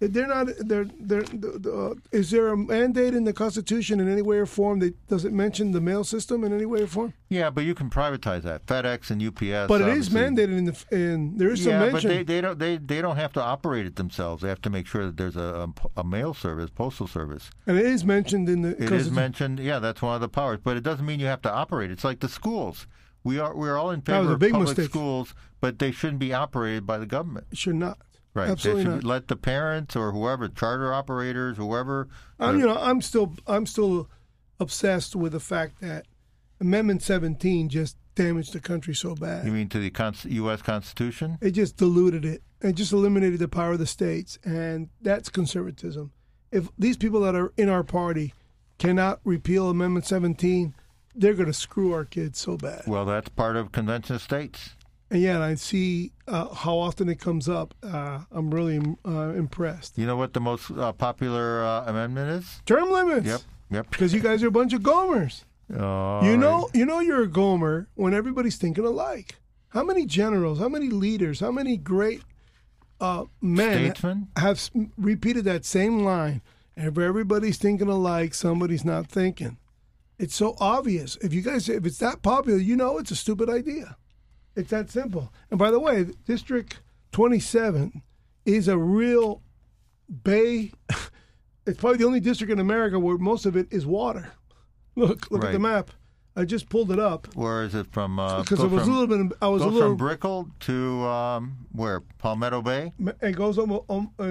They're 0.00 0.28
not. 0.28 0.48
They're. 0.60 0.84
They're. 0.84 1.24
Uh, 1.24 1.94
is 2.12 2.30
there 2.30 2.48
a 2.48 2.56
mandate 2.56 3.14
in 3.14 3.24
the 3.24 3.32
Constitution 3.32 3.98
in 3.98 4.08
any 4.08 4.22
way 4.22 4.38
or 4.38 4.46
form 4.46 4.78
that 4.78 4.94
does 5.08 5.24
it 5.24 5.32
mention 5.32 5.72
the 5.72 5.80
mail 5.80 6.04
system 6.04 6.44
in 6.44 6.52
any 6.52 6.66
way 6.66 6.82
or 6.82 6.86
form? 6.86 7.14
Yeah, 7.28 7.50
but 7.50 7.64
you 7.64 7.74
can 7.74 7.90
privatize 7.90 8.42
that. 8.42 8.64
FedEx 8.66 9.10
and 9.10 9.20
UPS. 9.20 9.66
But 9.68 9.80
it 9.80 9.88
is 9.88 10.06
obviously. 10.06 10.20
mandated 10.20 10.58
in 10.58 10.64
the. 10.66 10.84
In 10.92 11.36
there 11.36 11.50
is 11.50 11.64
some 11.64 11.72
mention. 11.72 11.86
Yeah, 11.86 11.92
but 11.92 12.02
they, 12.02 12.22
they 12.22 12.40
don't 12.40 12.58
they, 12.60 12.76
they 12.76 13.02
don't 13.02 13.16
have 13.16 13.32
to 13.32 13.42
operate 13.42 13.86
it 13.86 13.96
themselves. 13.96 14.42
They 14.42 14.48
have 14.48 14.62
to 14.62 14.70
make 14.70 14.86
sure 14.86 15.04
that 15.04 15.16
there's 15.16 15.36
a, 15.36 15.68
a, 15.96 16.00
a 16.00 16.04
mail 16.04 16.32
service, 16.32 16.70
postal 16.70 17.08
service. 17.08 17.50
and 17.66 17.76
it 17.76 17.84
is 17.84 18.04
mentioned 18.04 18.48
in 18.48 18.62
the. 18.62 18.80
It 18.80 18.92
is 18.92 19.10
mentioned. 19.10 19.58
Yeah, 19.58 19.80
that's 19.80 20.00
one 20.00 20.14
of 20.14 20.20
the 20.20 20.28
powers. 20.28 20.60
But 20.62 20.76
it 20.76 20.84
doesn't 20.84 21.04
mean 21.04 21.18
you 21.18 21.26
have 21.26 21.42
to 21.42 21.52
operate. 21.52 21.90
It's 21.90 22.04
like 22.04 22.20
the 22.20 22.28
schools. 22.28 22.86
We 23.24 23.40
are 23.40 23.54
we're 23.54 23.76
all 23.76 23.90
in 23.90 24.02
favor 24.02 24.34
of 24.34 24.40
public 24.40 24.68
mistake. 24.68 24.90
schools, 24.90 25.34
but 25.60 25.80
they 25.80 25.90
shouldn't 25.90 26.20
be 26.20 26.32
operated 26.32 26.86
by 26.86 26.98
the 26.98 27.06
government. 27.06 27.48
It 27.50 27.58
should 27.58 27.74
not. 27.74 27.98
Right. 28.38 28.50
Absolutely 28.50 28.84
they 28.84 28.90
not. 28.90 29.04
let 29.04 29.28
the 29.28 29.36
parents 29.36 29.96
or 29.96 30.12
whoever, 30.12 30.48
charter 30.48 30.92
operators, 30.94 31.56
whoever. 31.56 32.08
I'm, 32.38 32.56
uh, 32.56 32.58
you 32.58 32.66
know, 32.66 32.76
I'm 32.78 33.00
still, 33.02 33.34
I'm 33.46 33.66
still 33.66 34.08
obsessed 34.60 35.16
with 35.16 35.32
the 35.32 35.40
fact 35.40 35.80
that 35.80 36.06
Amendment 36.60 37.02
17 37.02 37.68
just 37.68 37.96
damaged 38.14 38.52
the 38.52 38.60
country 38.60 38.94
so 38.94 39.14
bad. 39.14 39.46
you 39.46 39.52
mean 39.52 39.68
to 39.68 39.78
the 39.78 39.90
Const- 39.90 40.24
U.S. 40.24 40.62
Constitution? 40.62 41.38
It 41.40 41.52
just 41.52 41.76
diluted 41.76 42.24
it. 42.24 42.42
It 42.60 42.74
just 42.74 42.92
eliminated 42.92 43.38
the 43.38 43.48
power 43.48 43.72
of 43.72 43.78
the 43.78 43.86
states, 43.86 44.38
and 44.44 44.88
that's 45.00 45.28
conservatism. 45.28 46.10
If 46.50 46.68
these 46.76 46.96
people 46.96 47.20
that 47.20 47.36
are 47.36 47.52
in 47.56 47.68
our 47.68 47.84
party 47.84 48.34
cannot 48.78 49.20
repeal 49.24 49.70
Amendment 49.70 50.06
17, 50.06 50.74
they're 51.14 51.34
going 51.34 51.46
to 51.46 51.52
screw 51.52 51.92
our 51.92 52.04
kids 52.04 52.38
so 52.38 52.56
bad. 52.56 52.82
Well, 52.86 53.04
that's 53.04 53.28
part 53.28 53.56
of 53.56 53.70
Convention 53.72 54.16
of 54.16 54.22
States. 54.22 54.70
And 55.10 55.22
yeah, 55.22 55.36
and 55.36 55.44
I 55.44 55.54
see 55.54 56.12
uh, 56.26 56.52
how 56.54 56.76
often 56.76 57.08
it 57.08 57.18
comes 57.18 57.48
up. 57.48 57.74
Uh, 57.82 58.20
I'm 58.30 58.50
really 58.50 58.78
uh, 59.06 59.32
impressed. 59.34 59.96
You 59.96 60.06
know 60.06 60.16
what 60.16 60.34
the 60.34 60.40
most 60.40 60.70
uh, 60.70 60.92
popular 60.92 61.62
uh, 61.64 61.84
amendment 61.86 62.30
is? 62.42 62.60
Term 62.66 62.90
limits. 62.90 63.26
Yep. 63.26 63.40
Yep. 63.70 63.90
Because 63.90 64.12
you 64.12 64.20
guys 64.20 64.42
are 64.42 64.48
a 64.48 64.50
bunch 64.50 64.72
of 64.74 64.82
gomers. 64.82 65.44
All 65.78 66.22
You 66.24 66.30
right. 66.32 66.38
know, 66.38 66.68
you 66.74 66.84
know, 66.86 67.00
you're 67.00 67.22
a 67.22 67.26
gomer 67.28 67.88
when 67.94 68.12
everybody's 68.14 68.56
thinking 68.56 68.84
alike. 68.84 69.36
How 69.70 69.82
many 69.84 70.06
generals, 70.06 70.58
how 70.58 70.68
many 70.68 70.88
leaders, 70.88 71.40
how 71.40 71.52
many 71.52 71.76
great 71.76 72.22
uh, 73.00 73.24
men 73.42 73.94
have 74.36 74.70
repeated 74.96 75.44
that 75.44 75.64
same 75.64 76.04
line? 76.04 76.40
If 76.76 76.96
everybody's 76.96 77.58
thinking 77.58 77.88
alike, 77.88 78.34
somebody's 78.34 78.84
not 78.84 79.08
thinking. 79.08 79.58
It's 80.18 80.34
so 80.34 80.54
obvious. 80.58 81.16
If 81.22 81.32
you 81.34 81.42
guys, 81.42 81.68
if 81.68 81.84
it's 81.84 81.98
that 81.98 82.22
popular, 82.22 82.58
you 82.58 82.76
know 82.76 82.98
it's 82.98 83.10
a 83.10 83.16
stupid 83.16 83.50
idea. 83.50 83.96
It's 84.58 84.70
that 84.70 84.90
simple. 84.90 85.32
And 85.50 85.58
by 85.58 85.70
the 85.70 85.78
way, 85.78 86.06
District 86.26 86.80
27 87.12 88.02
is 88.44 88.66
a 88.68 88.76
real 88.76 89.42
bay. 90.24 90.72
It's 91.66 91.78
probably 91.78 91.98
the 91.98 92.06
only 92.06 92.20
district 92.20 92.50
in 92.50 92.60
America 92.60 92.98
where 92.98 93.18
most 93.18 93.44
of 93.44 93.54
it 93.54 93.70
is 93.70 93.84
water. 93.84 94.32
Look, 94.96 95.30
look 95.30 95.44
at 95.44 95.52
the 95.52 95.58
map. 95.58 95.90
I 96.34 96.46
just 96.46 96.70
pulled 96.70 96.90
it 96.90 96.98
up 96.98 97.28
Where 97.34 97.62
is 97.62 97.74
it 97.74 97.92
from? 97.92 98.18
Uh, 98.18 98.40
because 98.40 98.60
it 98.60 98.70
was 98.70 98.84
from, 98.84 98.92
a 98.92 98.98
little 98.98 99.24
bit. 99.28 99.36
I 99.42 99.48
was 99.48 99.60
a 99.60 99.66
little. 99.66 99.90
from 99.90 99.96
Brickell 99.98 100.48
to 100.60 101.04
um, 101.06 101.66
where? 101.72 102.00
Palmetto 102.00 102.62
Bay? 102.62 102.94
It 103.20 103.32
goes 103.32 103.58
almost, 103.58 103.84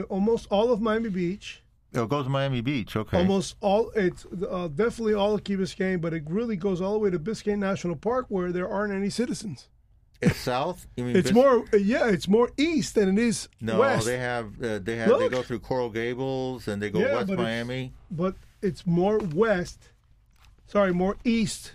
almost 0.10 0.48
all 0.50 0.72
of 0.72 0.82
Miami 0.82 1.10
Beach. 1.10 1.62
Oh, 1.94 2.06
it 2.06 2.10
goes 2.10 2.24
to 2.24 2.32
Miami 2.32 2.62
Beach. 2.62 2.96
Okay. 2.96 3.18
Almost 3.18 3.56
all. 3.62 3.92
It's 3.96 4.26
uh, 4.50 4.70
definitely 4.70 5.14
all 5.14 5.36
of 5.36 5.44
Key 5.44 5.58
Biscayne, 5.58 6.02
but 6.02 6.12
it 6.12 6.24
really 6.26 6.56
goes 6.56 6.82
all 6.82 6.94
the 6.94 7.00
way 7.00 7.12
to 7.12 7.20
Biscayne 7.20 7.60
National 7.60 7.96
Park, 7.96 8.26
where 8.30 8.52
there 8.52 8.68
aren't 8.68 8.96
any 8.96 9.12
citizens. 9.12 9.70
It's 10.22 10.38
south. 10.38 10.88
You 10.98 11.04
mean 11.06 11.16
It's 11.16 11.30
Bis- 11.30 11.36
more, 11.36 11.66
yeah, 11.78 12.08
it's 12.10 12.28
more 12.28 12.50
east 12.58 12.96
than 12.96 13.10
it 13.18 13.22
is 13.22 13.48
No, 13.62 13.80
west. 13.80 14.06
they 14.06 14.18
have. 14.18 14.46
Uh, 14.62 14.80
they 14.80 14.96
have. 14.98 15.10
They 15.10 15.14
Look. 15.16 15.32
go 15.32 15.44
through 15.44 15.60
Coral 15.60 15.90
Gables 15.90 16.68
and 16.68 16.82
they 16.82 16.90
go 16.90 17.00
Yeah, 17.00 17.14
west 17.16 17.28
but 17.28 17.34
it's- 17.34 17.46
Miami. 17.46 17.94
but 18.10 18.36
it's 18.62 18.86
more 18.86 19.20
west. 19.20 19.90
Sorry, 20.68 20.92
more 20.94 21.18
east 21.24 21.74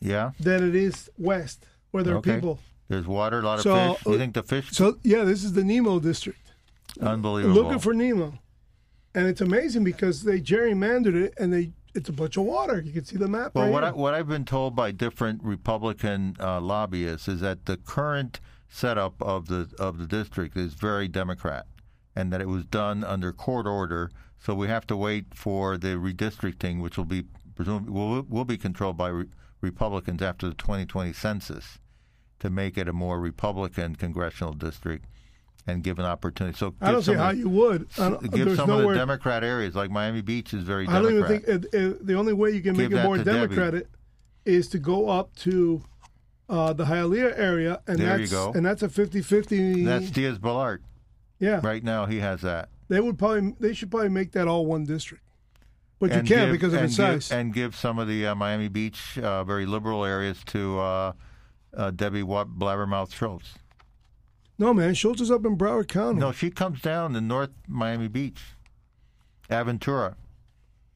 Yeah. 0.00 0.32
than 0.38 0.68
it 0.68 0.74
is 0.74 1.08
west, 1.18 1.64
where 1.90 2.02
there 2.04 2.16
Okay. 2.16 2.32
are 2.32 2.34
people. 2.34 2.58
There's 2.88 3.06
water, 3.06 3.40
a 3.40 3.42
lot 3.42 3.58
of 3.58 3.62
So, 3.62 3.94
fish. 3.94 4.06
You 4.06 4.12
uh, 4.14 4.18
think 4.18 4.34
the 4.34 4.42
fish? 4.42 4.70
So 4.72 4.98
yeah, 5.02 5.24
this 5.24 5.42
is 5.44 5.54
the 5.54 5.64
Nemo 5.64 5.98
district. 5.98 6.40
Unbelievable. 7.00 7.54
looking 7.62 7.78
for 7.78 7.94
Nemo, 7.94 8.38
and 9.14 9.26
it's 9.26 9.40
amazing 9.40 9.84
because 9.84 10.22
they 10.24 10.40
gerrymandered 10.40 11.14
it, 11.14 11.34
and 11.38 11.52
they 11.52 11.72
it's 11.98 12.08
a 12.08 12.12
bunch 12.12 12.36
of 12.36 12.44
water. 12.44 12.80
You 12.80 12.92
can 12.92 13.04
see 13.04 13.16
the 13.16 13.28
map. 13.28 13.54
Well, 13.54 13.64
right 13.64 13.72
what 13.72 13.84
I, 13.84 13.90
what 13.90 14.14
I've 14.14 14.28
been 14.28 14.44
told 14.44 14.76
by 14.76 14.92
different 14.92 15.42
Republican 15.42 16.36
uh, 16.40 16.60
lobbyists 16.60 17.28
is 17.28 17.40
that 17.40 17.66
the 17.66 17.76
current 17.76 18.40
setup 18.68 19.20
of 19.20 19.48
the 19.48 19.68
of 19.78 19.98
the 19.98 20.06
district 20.06 20.56
is 20.56 20.74
very 20.74 21.08
Democrat, 21.08 21.66
and 22.14 22.32
that 22.32 22.40
it 22.40 22.48
was 22.48 22.64
done 22.64 23.04
under 23.04 23.32
court 23.32 23.66
order. 23.66 24.10
So 24.38 24.54
we 24.54 24.68
have 24.68 24.86
to 24.86 24.96
wait 24.96 25.34
for 25.34 25.76
the 25.76 25.96
redistricting, 25.96 26.80
which 26.80 26.96
will 26.96 27.04
be 27.04 27.24
presumably 27.56 27.92
will 27.92 28.22
will 28.22 28.44
be 28.44 28.56
controlled 28.56 28.96
by 28.96 29.08
re- 29.08 29.26
Republicans 29.60 30.22
after 30.22 30.48
the 30.48 30.54
2020 30.54 31.12
census 31.12 31.80
to 32.38 32.48
make 32.48 32.78
it 32.78 32.86
a 32.86 32.92
more 32.92 33.18
Republican 33.18 33.96
congressional 33.96 34.52
district 34.52 35.06
and 35.68 35.82
give 35.82 35.98
an 35.98 36.06
opportunity. 36.06 36.56
So 36.56 36.74
I 36.80 36.86
don't 36.86 36.96
give 36.96 37.04
see 37.04 37.14
how 37.14 37.30
the- 37.32 37.38
you 37.38 37.48
would. 37.50 37.82
Give 38.32 38.56
some 38.56 38.70
of 38.70 38.82
the 38.88 38.94
Democrat 38.94 39.44
areas 39.44 39.74
like 39.74 39.90
Miami 39.90 40.22
Beach 40.22 40.54
is 40.54 40.62
very 40.64 40.86
I 40.88 41.00
don't 41.00 41.12
even 41.14 41.26
think 41.26 41.44
it, 41.46 41.66
it, 41.74 42.06
the 42.06 42.14
only 42.14 42.32
way 42.32 42.50
you 42.50 42.60
can 42.62 42.74
Give 42.74 42.90
make 42.90 43.00
it 43.00 43.04
more 43.04 43.16
to 43.18 43.24
Debbie. 43.24 43.54
Democratic 43.54 43.88
is 44.44 44.68
to 44.70 44.78
go 44.78 45.08
up 45.10 45.34
to 45.36 45.82
uh, 46.48 46.72
the 46.72 46.86
Hialeah 46.86 47.38
area, 47.38 47.82
and 47.86 47.98
There 47.98 48.12
you 48.18 48.26
that's 48.26 48.32
go. 48.32 48.52
and 48.54 48.64
that's 48.64 48.82
a 48.82 48.88
50-50. 48.88 49.84
That's 49.84 50.10
Diaz 50.10 50.38
Balart. 50.38 50.78
yeah, 51.38 51.60
Right 51.62 51.84
now, 51.84 52.06
he 52.06 52.20
has 52.20 52.40
that. 52.40 52.70
they 52.88 53.00
would 53.00 53.18
probably 53.18 53.54
they 53.60 53.74
should 53.74 53.90
probably 53.90 54.08
make 54.08 54.32
that 54.32 54.48
all 54.48 54.64
one 54.64 54.84
district, 54.84 55.22
but 55.98 56.10
And 56.10 56.26
you 56.26 56.34
can't 56.34 56.46
give- 56.48 56.52
because 56.52 56.72
of 56.72 56.82
its 56.84 56.96
give- 56.96 57.22
size. 57.24 57.30
and 57.32 57.52
give 57.52 57.76
some 57.76 57.98
of 57.98 58.08
the 58.08 58.28
uh, 58.28 58.34
Miami 58.34 58.68
Beach 58.68 59.18
uh, 59.18 59.44
very 59.44 59.66
liberal 59.66 60.06
areas 60.06 60.38
to 60.46 60.78
uh, 60.80 61.12
uh, 61.76 61.90
Debbie 61.90 62.22
Blabbermouth 62.22 63.12
Schultz. 63.12 63.56
No, 64.58 64.74
man, 64.74 64.94
Schultz 64.94 65.20
is 65.20 65.30
up 65.30 65.44
in 65.46 65.56
Broward 65.56 65.86
County. 65.88 66.18
No, 66.20 66.32
she 66.32 66.50
comes 66.50 66.80
down 66.82 67.12
to 67.14 67.20
North 67.20 67.50
Miami 67.68 68.08
Beach, 68.08 68.40
Aventura. 69.50 70.14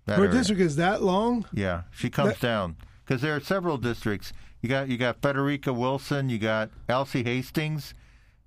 Her 0.06 0.14
area. 0.14 0.32
district 0.32 0.60
is 0.60 0.76
that 0.76 1.02
long. 1.02 1.47
Yeah, 1.52 1.82
she 1.93 2.10
comes 2.10 2.30
That- 2.30 2.40
down 2.40 2.76
because 3.05 3.22
there 3.22 3.36
are 3.36 3.40
several 3.40 3.78
districts. 3.78 4.32
You 4.60 4.68
got 4.68 4.89
you 4.89 4.97
got 4.98 5.22
Frederica 5.22 5.72
Wilson, 5.72 6.28
you 6.28 6.39
got 6.39 6.70
Alcee 6.89 7.24
Hastings, 7.24 7.94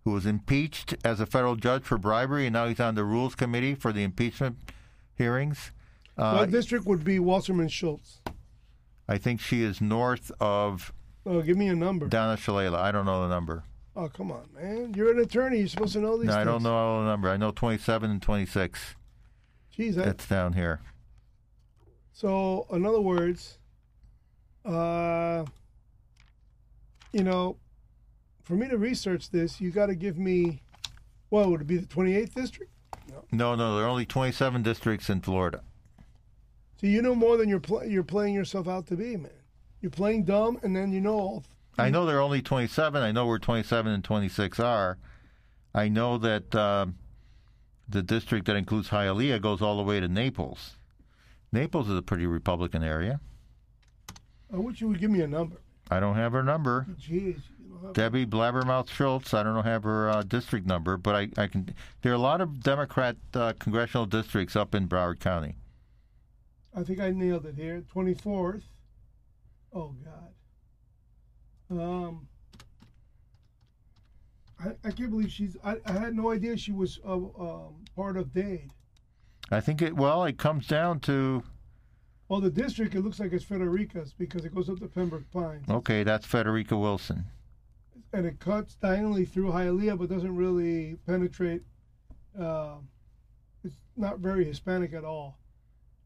who 0.04 0.12
was 0.12 0.26
impeached 0.26 0.96
as 1.06 1.20
a 1.22 1.26
federal 1.26 1.56
judge 1.56 1.84
for 1.84 1.98
bribery, 1.98 2.46
and 2.46 2.54
now 2.54 2.68
he's 2.68 2.80
on 2.82 2.96
the 2.96 3.06
Rules 3.06 3.36
Committee 3.36 3.76
for 3.76 3.94
the 3.94 4.04
impeachment 4.04 4.58
hearings. 5.16 5.72
Uh, 6.18 6.36
what 6.40 6.52
district 6.52 6.86
would 6.86 7.04
be 7.06 7.20
Wasserman 7.20 7.68
Schultz? 7.70 8.20
I 9.08 9.18
think 9.18 9.40
she 9.40 9.62
is 9.64 9.80
north 9.80 10.32
of 10.42 10.92
Oh, 11.26 11.42
give 11.42 11.58
me 11.58 11.68
a 11.70 11.76
number. 11.76 12.08
Donna 12.08 12.36
Shalala. 12.38 12.76
I 12.76 12.92
don't 12.92 13.06
know 13.06 13.22
the 13.24 13.30
number. 13.30 13.64
Oh, 13.96 14.10
come 14.10 14.32
on, 14.32 14.50
man. 14.54 14.94
You're 14.94 15.12
an 15.12 15.20
attorney. 15.20 15.60
You're 15.60 15.68
supposed 15.70 15.94
to 15.94 16.00
know 16.00 16.18
these 16.18 16.28
No, 16.28 16.34
things. 16.34 16.42
I 16.42 16.44
don't 16.44 16.64
know 16.64 16.74
all 16.76 17.00
the 17.02 17.06
number. 17.08 17.30
I 17.30 17.38
know 17.38 17.52
27 17.52 18.12
and 18.12 18.22
26. 18.22 18.96
Jeez, 19.78 19.96
that, 19.96 20.06
That's 20.06 20.28
down 20.28 20.54
here. 20.54 20.82
So, 22.12 22.66
in 22.72 22.86
other 22.86 23.00
words, 23.02 23.58
uh, 24.66 25.46
you 27.14 27.24
know, 27.24 27.58
for 28.44 28.56
me 28.56 28.68
to 28.68 28.78
research 28.78 29.30
this, 29.32 29.60
you 29.62 29.72
got 29.72 29.88
to 29.88 29.96
give 29.96 30.18
me, 30.18 30.62
what 31.30 31.50
would 31.50 31.62
it 31.62 31.68
be, 31.68 31.78
the 31.78 31.88
28th 31.88 32.34
district? 32.34 32.72
No, 33.32 33.56
no, 33.56 33.76
there 33.76 33.86
are 33.86 33.90
only 33.90 34.06
27 34.06 34.62
districts 34.64 35.10
in 35.10 35.22
Florida. 35.22 35.62
So 36.80 36.88
you 36.88 37.02
know 37.02 37.16
more 37.16 37.38
than 37.38 37.48
you're 37.50 37.60
pl- 37.60 37.86
you're 37.86 38.04
playing 38.04 38.34
yourself 38.34 38.68
out 38.68 38.88
to 38.88 38.96
be, 38.96 39.16
man. 39.16 39.32
You're 39.82 39.90
playing 39.92 40.24
dumb, 40.26 40.60
and 40.64 40.76
then 40.76 40.92
you 40.92 41.00
know 41.02 41.14
all. 41.14 41.44
I 41.78 41.90
know 41.90 42.06
there 42.06 42.18
are 42.18 42.22
only 42.22 42.42
27. 42.42 43.02
I 43.02 43.12
know 43.12 43.26
where 43.26 43.40
27 43.40 43.92
and 43.92 44.04
26 44.04 44.60
are. 44.60 44.98
I 45.74 45.90
know 45.90 46.18
that 46.18 46.56
um, 46.56 46.96
the 47.88 48.02
district 48.02 48.46
that 48.46 48.56
includes 48.56 48.90
Hialeah 48.90 49.42
goes 49.42 49.62
all 49.62 49.78
the 49.78 49.84
way 49.84 50.00
to 50.00 50.08
Naples. 50.08 50.78
Naples 51.52 51.90
is 51.90 51.98
a 51.98 52.02
pretty 52.02 52.26
Republican 52.26 52.84
area. 52.84 53.20
I 54.54 54.58
wish 54.58 54.80
you 54.80 54.88
would 54.88 55.00
give 55.00 55.12
me 55.12 55.22
a 55.22 55.28
number. 55.28 55.58
I 55.92 56.00
don't 56.00 56.16
have 56.16 56.32
her 56.32 56.44
number. 56.44 56.88
Jeez, 57.00 57.10
you 57.60 57.70
don't 57.70 57.84
have. 57.86 57.94
Debbie 57.94 58.26
Blabbermouth 58.26 58.90
Schultz. 58.90 59.34
I 59.34 59.44
don't 59.44 59.54
know 59.54 59.62
have 59.62 59.84
her 59.84 60.10
uh, 60.10 60.24
district 60.24 60.66
number, 60.66 60.98
but 60.98 61.16
I, 61.16 61.28
I 61.38 61.48
can. 61.48 61.76
There 62.02 62.12
are 62.12 62.16
a 62.16 62.20
lot 62.20 62.42
of 62.42 62.64
Democrat 62.64 63.18
uh, 63.34 63.54
congressional 63.60 64.06
districts 64.06 64.56
up 64.56 64.74
in 64.74 64.88
Broward 64.88 65.20
County. 65.20 65.58
I 66.76 66.84
think 66.84 67.00
I 67.00 67.12
nailed 67.12 67.46
it 67.46 67.56
here. 67.56 67.84
24th. 67.94 68.64
Oh 69.74 69.94
God. 70.04 70.32
Um. 71.70 72.28
I, 74.60 74.70
I 74.86 74.92
can't 74.92 75.10
believe 75.10 75.32
she's. 75.32 75.58
I, 75.64 75.78
I 75.86 75.92
had 75.92 76.16
no 76.16 76.32
idea 76.32 76.56
she 76.58 76.72
was 76.72 77.00
uh, 77.06 77.14
um, 77.14 77.84
part 77.96 78.16
of 78.18 78.34
Dade. 78.34 78.72
I 79.52 79.60
think 79.60 79.82
it. 79.82 79.96
Well, 79.96 80.24
it 80.24 80.38
comes 80.38 80.66
down 80.68 81.00
to 81.02 81.44
Well, 82.30 82.40
the 82.40 82.50
district, 82.50 82.96
it 82.96 83.02
looks 83.02 83.20
like 83.20 83.34
it's 83.34 83.44
Frederica's 83.44 84.14
because 84.14 84.46
it 84.46 84.56
goes 84.56 84.70
up 84.70 84.80
to 84.80 84.88
Pembroke 84.88 85.30
Pines. 85.32 85.70
okay. 85.70 86.04
That's 86.04 86.26
Frederica 86.26 86.78
Wilson. 86.78 87.26
And 88.14 88.26
it 88.26 88.40
cuts 88.40 88.76
diagonally 88.76 89.26
through 89.26 89.52
Hialeah, 89.52 89.98
but 90.00 90.10
doesn't 90.10 90.34
really 90.36 90.96
penetrate. 91.06 91.64
Uh, 92.40 92.76
it's 93.64 93.76
not 93.98 94.20
very 94.20 94.46
Hispanic 94.46 94.94
at 94.94 95.04
all. 95.04 95.38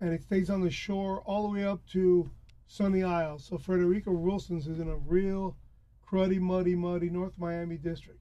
And 0.01 0.11
it 0.11 0.23
stays 0.23 0.49
on 0.49 0.61
the 0.61 0.71
shore 0.71 1.21
all 1.25 1.43
the 1.43 1.49
way 1.53 1.65
up 1.65 1.85
to 1.91 2.29
Sunny 2.69 3.03
Isle. 3.03 3.39
So 3.39 3.57
Frederica 3.57 4.11
Wilson's 4.11 4.67
is 4.67 4.79
in 4.79 4.87
a 4.87 4.95
real 4.95 5.57
cruddy, 6.07 6.39
muddy, 6.39 6.75
muddy 6.75 7.09
North 7.09 7.33
Miami 7.37 7.77
district, 7.77 8.19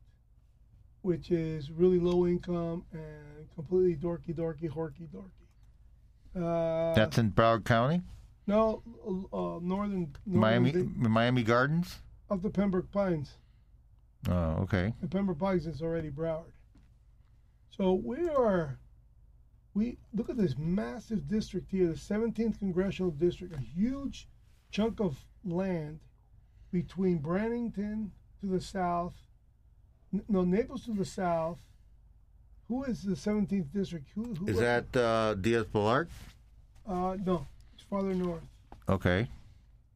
which 1.02 1.30
is 1.30 1.70
really 1.70 2.00
low 2.00 2.26
income 2.26 2.84
and 2.92 3.48
completely 3.54 3.94
dorky, 3.94 4.34
dorky, 4.34 4.68
horky, 4.68 5.06
dorky. 5.14 5.30
Uh, 6.34 6.94
That's 6.94 7.18
in 7.18 7.30
Broward 7.30 7.64
County, 7.64 8.02
no, 8.46 8.82
uh, 9.32 9.58
northern, 9.62 10.14
northern 10.26 10.62
Miami, 10.64 10.72
Miami 10.96 11.42
Gardens. 11.42 11.98
up 12.30 12.40
to 12.42 12.48
Pembroke 12.50 12.90
Pines. 12.90 13.34
Oh, 14.28 14.56
okay. 14.62 14.94
And 15.02 15.10
Pembroke 15.10 15.38
Pines 15.38 15.66
is 15.66 15.82
already 15.82 16.10
Broward. 16.10 16.52
So 17.70 17.94
we 17.94 18.28
are, 18.28 18.78
we 19.74 19.98
look 20.14 20.30
at 20.30 20.36
this 20.36 20.56
massive 20.58 21.28
district 21.28 21.70
here, 21.70 21.88
the 21.88 21.94
17th 21.94 22.58
congressional 22.58 23.10
district, 23.10 23.54
a 23.54 23.60
huge 23.60 24.26
chunk 24.70 25.00
of 25.00 25.16
land 25.44 26.00
between 26.72 27.18
Brannington 27.20 28.10
to 28.40 28.46
the 28.46 28.60
south, 28.60 29.14
no 30.28 30.42
Naples 30.44 30.84
to 30.84 30.92
the 30.92 31.04
south. 31.04 31.58
Who 32.68 32.84
is 32.84 33.02
the 33.02 33.14
17th 33.14 33.72
district? 33.72 34.08
Who, 34.14 34.34
who 34.34 34.46
Is 34.46 34.58
that 34.58 34.94
uh, 34.94 35.34
Diaz 35.34 35.64
Balart? 35.72 36.08
Uh, 36.86 37.16
no, 37.24 37.46
it's 37.74 37.82
farther 37.88 38.12
north, 38.14 38.42
Okay. 38.88 39.26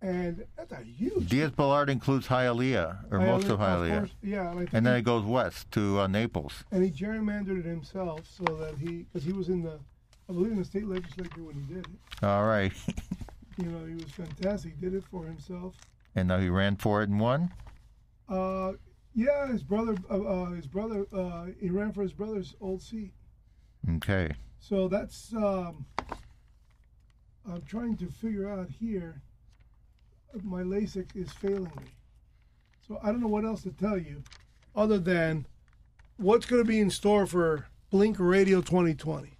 and 0.01 0.45
that's 0.57 0.73
a 0.73 0.83
huge. 0.83 1.29
Diaz 1.29 1.51
Balart 1.51 1.89
includes 1.91 2.27
Hialeah, 2.29 3.11
or 3.13 3.19
most 3.19 3.49
of 3.49 3.59
Hialeah. 3.59 3.99
course, 4.01 4.11
yeah, 4.23 4.51
and 4.53 4.69
And 4.73 4.87
then 4.87 4.95
he- 4.95 5.01
it 5.01 5.03
goes 5.05 5.25
west 5.25 5.71
to 5.73 6.01
uh, 6.01 6.07
Naples. 6.07 6.65
and 6.71 6.83
he 6.83 6.91
gerrymandered 6.91 7.59
it 7.61 7.65
himself 7.67 8.21
so 8.27 8.45
that 8.57 8.75
he, 8.79 9.05
because 9.13 9.25
he 9.25 9.33
was 9.33 9.49
in 9.51 9.63
the, 9.63 9.79
I 10.29 10.33
believe 10.33 10.53
in 10.53 10.59
the 10.59 10.65
state 10.65 10.87
legislature 10.87 11.43
when 11.43 11.55
he 11.67 11.75
did 11.75 11.87
it. 11.87 12.25
All 12.25 12.45
right. 12.47 12.73
You 13.59 13.67
know, 13.67 13.85
he 13.87 13.95
was 13.95 14.11
fantastic. 14.13 14.75
He 14.75 14.81
did 14.81 14.95
it 14.95 15.05
for 15.11 15.25
himself. 15.25 15.75
and 16.15 16.29
now 16.29 16.39
he 16.39 16.49
ran 16.49 16.77
for 16.77 17.03
it 17.03 17.09
and 17.09 17.19
won? 17.21 17.53
Uh, 18.29 18.73
yeah, 19.15 19.47
his 19.49 19.63
brother, 19.63 19.97
uh, 20.11 20.21
uh, 20.21 20.51
his 20.53 20.67
brother, 20.67 21.07
uh, 21.13 21.47
he 21.61 21.69
ran 21.71 21.93
for 21.93 22.03
his 22.03 22.13
brother's 22.13 22.55
old 22.61 22.81
seat. 22.83 23.13
Okay. 23.97 24.31
So 24.61 24.89
that's, 24.89 25.33
um, 25.35 25.85
I'm 27.51 27.63
trying 27.67 27.97
to 27.99 28.07
figure 28.07 28.49
out 28.49 28.69
here. 28.71 29.21
My 30.43 30.63
LASIK 30.63 31.15
is 31.15 31.31
failing 31.33 31.65
me. 31.65 31.91
So 32.87 32.99
I 33.03 33.07
don't 33.07 33.21
know 33.21 33.27
what 33.27 33.45
else 33.45 33.63
to 33.65 33.71
tell 33.71 33.99
you 33.99 34.23
other 34.75 34.99
than 34.99 35.47
what's 36.17 36.47
going 36.47 36.63
to 36.63 36.69
be 36.69 36.81
in 36.81 36.89
store 36.91 37.27
for 37.27 37.67
Blink 37.91 38.17
Radio 38.19 38.63
2020. 38.63 39.31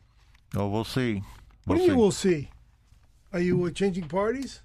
Oh, 0.55 0.69
we'll 0.69 0.85
see. 0.85 1.23
We'll 1.67 1.79
do 1.79 1.85
you 1.85 1.91
see. 1.91 1.95
will 1.97 2.11
see? 2.11 2.51
Are 3.33 3.41
you 3.41 3.65
uh, 3.65 3.71
changing 3.71 4.09
parties? 4.09 4.61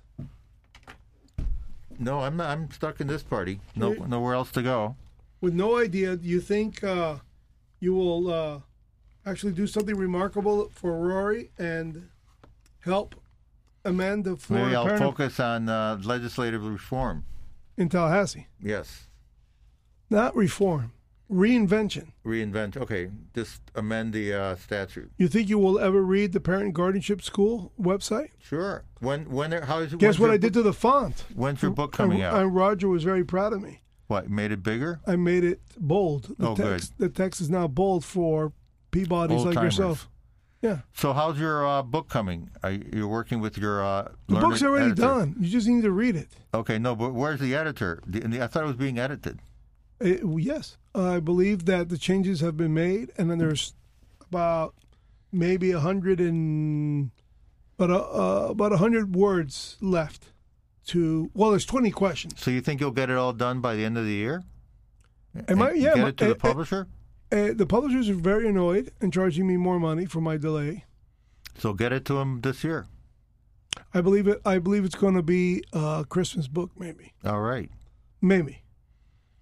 No, 1.99 2.19
I'm 2.21 2.37
not, 2.37 2.49
I'm 2.49 2.69
stuck 2.71 3.01
in 3.01 3.07
this 3.07 3.23
party. 3.23 3.59
No, 3.75 3.93
Yeah. 3.93 4.05
nowhere 4.07 4.33
else 4.35 4.51
to 4.51 4.61
go. 4.61 4.95
With 5.41 5.53
no 5.53 5.77
idea, 5.77 6.15
do 6.15 6.27
you 6.27 6.41
think 6.41 6.83
uh, 6.83 7.17
you 7.79 7.93
will 7.93 8.29
uh, 8.31 8.59
actually 9.25 9.53
do 9.53 9.67
something 9.67 9.95
remarkable 9.95 10.69
for 10.73 10.99
Rory 10.99 11.51
and 11.57 12.09
help 12.81 13.15
amend 13.85 14.25
the 14.25 14.35
Florida 14.35 14.67
Maybe 14.67 14.75
I'll 14.75 14.97
focus 14.97 15.39
on 15.39 15.69
uh, 15.69 15.99
legislative 16.03 16.63
reform. 16.65 17.23
in 17.77 17.89
Tallahassee? 17.89 18.47
Yes. 18.61 19.07
Not 20.09 20.35
reform, 20.35 20.91
reinvention. 21.31 22.11
Reinvent. 22.25 22.77
Okay. 22.77 23.09
Just 23.33 23.61
amend 23.75 24.13
the 24.13 24.33
uh, 24.33 24.55
statute. 24.55 25.11
You 25.17 25.27
think 25.27 25.49
you 25.49 25.57
will 25.59 25.79
ever 25.79 26.01
read 26.01 26.33
the 26.33 26.39
Parent 26.39 26.73
Guardianship 26.73 27.21
School 27.21 27.71
website? 27.79 28.29
Sure. 28.39 28.83
When 28.99 29.29
when 29.29 29.51
how 29.51 29.79
is 29.79 29.93
it? 29.93 29.99
Guess 29.99 30.19
what 30.19 30.29
I 30.29 30.37
did 30.37 30.53
book- 30.53 30.63
to 30.63 30.63
the 30.63 30.73
font? 30.73 31.25
When's 31.35 31.61
your 31.61 31.71
book 31.71 31.91
coming 31.93 32.21
and, 32.21 32.35
out? 32.35 32.41
And 32.41 32.55
Roger 32.55 32.87
was 32.87 33.03
very 33.03 33.23
proud 33.23 33.53
of 33.53 33.61
me. 33.61 33.81
What 34.07 34.29
made 34.29 34.51
it 34.51 34.63
bigger? 34.63 35.01
I 35.05 35.17
made 35.17 35.43
it 35.43 35.59
bold. 35.77 36.35
The 36.37 36.47
Oh, 36.49 36.55
good. 36.55 36.79
text, 36.79 36.93
The 36.97 37.09
text 37.09 37.41
is 37.41 37.49
now 37.49 37.67
bold 37.67 38.05
for 38.05 38.53
Peabodys 38.91 39.43
like 39.45 39.55
yourself. 39.55 40.09
Yeah, 40.61 40.79
So 40.93 41.13
how's 41.13 41.37
your 41.39 41.67
uh, 41.67 41.83
book 41.83 42.09
coming? 42.09 42.49
Are 42.63 42.71
you 42.71 42.83
you're 42.91 43.07
working 43.07 43.41
with 43.41 43.59
your 43.59 43.83
uh, 43.83 44.07
the 44.27 44.39
book's 44.39 44.63
already 44.63 44.85
editor? 44.87 45.01
done. 45.03 45.35
You 45.39 45.47
just 45.49 45.67
need 45.67 45.83
to 45.83 45.91
read 45.91 46.15
it. 46.15 46.29
Okay, 46.51 46.79
no, 46.79 46.95
but 46.95 47.13
where's 47.13 47.39
the 47.39 47.53
editor? 47.53 48.01
The- 48.07 48.41
I 48.41 48.47
thought 48.47 48.63
it 48.63 48.67
was 48.67 48.75
being 48.75 48.97
edited. 48.97 49.39
It- 49.99 50.21
yes, 50.37 50.77
I 50.93 51.19
believe 51.19 51.65
that 51.65 51.89
the 51.89 51.97
changes 51.97 52.41
have 52.41 52.55
been 52.57 52.73
made, 52.73 53.11
and 53.17 53.29
then 53.31 53.37
there's 53.37 53.73
about 54.29 54.75
maybe 55.31 55.71
a 55.71 55.79
hundred 55.79 56.19
and 56.19 57.11
but 57.77 57.89
uh, 57.91 57.95
uh, 57.95 58.47
about 58.49 58.73
a 58.73 58.77
hundred 58.77 59.15
words 59.15 59.77
left 59.81 60.31
to. 60.87 61.29
Well, 61.33 61.51
there's 61.51 61.65
20 61.65 61.91
questions. 61.91 62.33
So 62.41 62.49
you 62.51 62.61
think 62.61 62.81
you'll 62.81 62.91
get 62.91 63.09
it 63.09 63.17
all 63.17 63.33
done 63.33 63.61
by 63.61 63.75
the 63.75 63.85
end 63.85 63.97
of 63.97 64.05
the 64.05 64.11
year? 64.13 64.43
Am 65.47 65.61
I? 65.61 65.71
Yeah. 65.73 65.93
Get 65.95 66.01
my- 66.01 66.07
it 66.09 66.17
to 66.17 66.25
uh, 66.25 66.29
the 66.29 66.35
publisher. 66.35 66.87
uh, 67.31 67.49
the 67.53 67.65
publishers 67.67 68.09
are 68.09 68.15
very 68.15 68.47
annoyed 68.49 68.91
and 69.01 69.13
charging 69.13 69.45
me 69.47 69.57
more 69.57 69.79
money 69.79 70.05
for 70.05 70.21
my 70.21 70.37
delay. 70.37 70.85
So 71.57 71.73
get 71.73 71.91
it 71.93 72.05
to 72.05 72.13
them 72.13 72.41
this 72.41 72.63
year. 72.63 72.87
I 73.93 74.01
believe 74.01 74.27
it. 74.27 74.41
I 74.45 74.57
believe 74.59 74.85
it's 74.85 74.95
going 74.95 75.15
to 75.15 75.21
be 75.23 75.63
a 75.73 76.05
Christmas 76.07 76.47
book, 76.47 76.71
maybe. 76.77 77.13
All 77.23 77.41
right. 77.41 77.69
Maybe. 78.21 78.63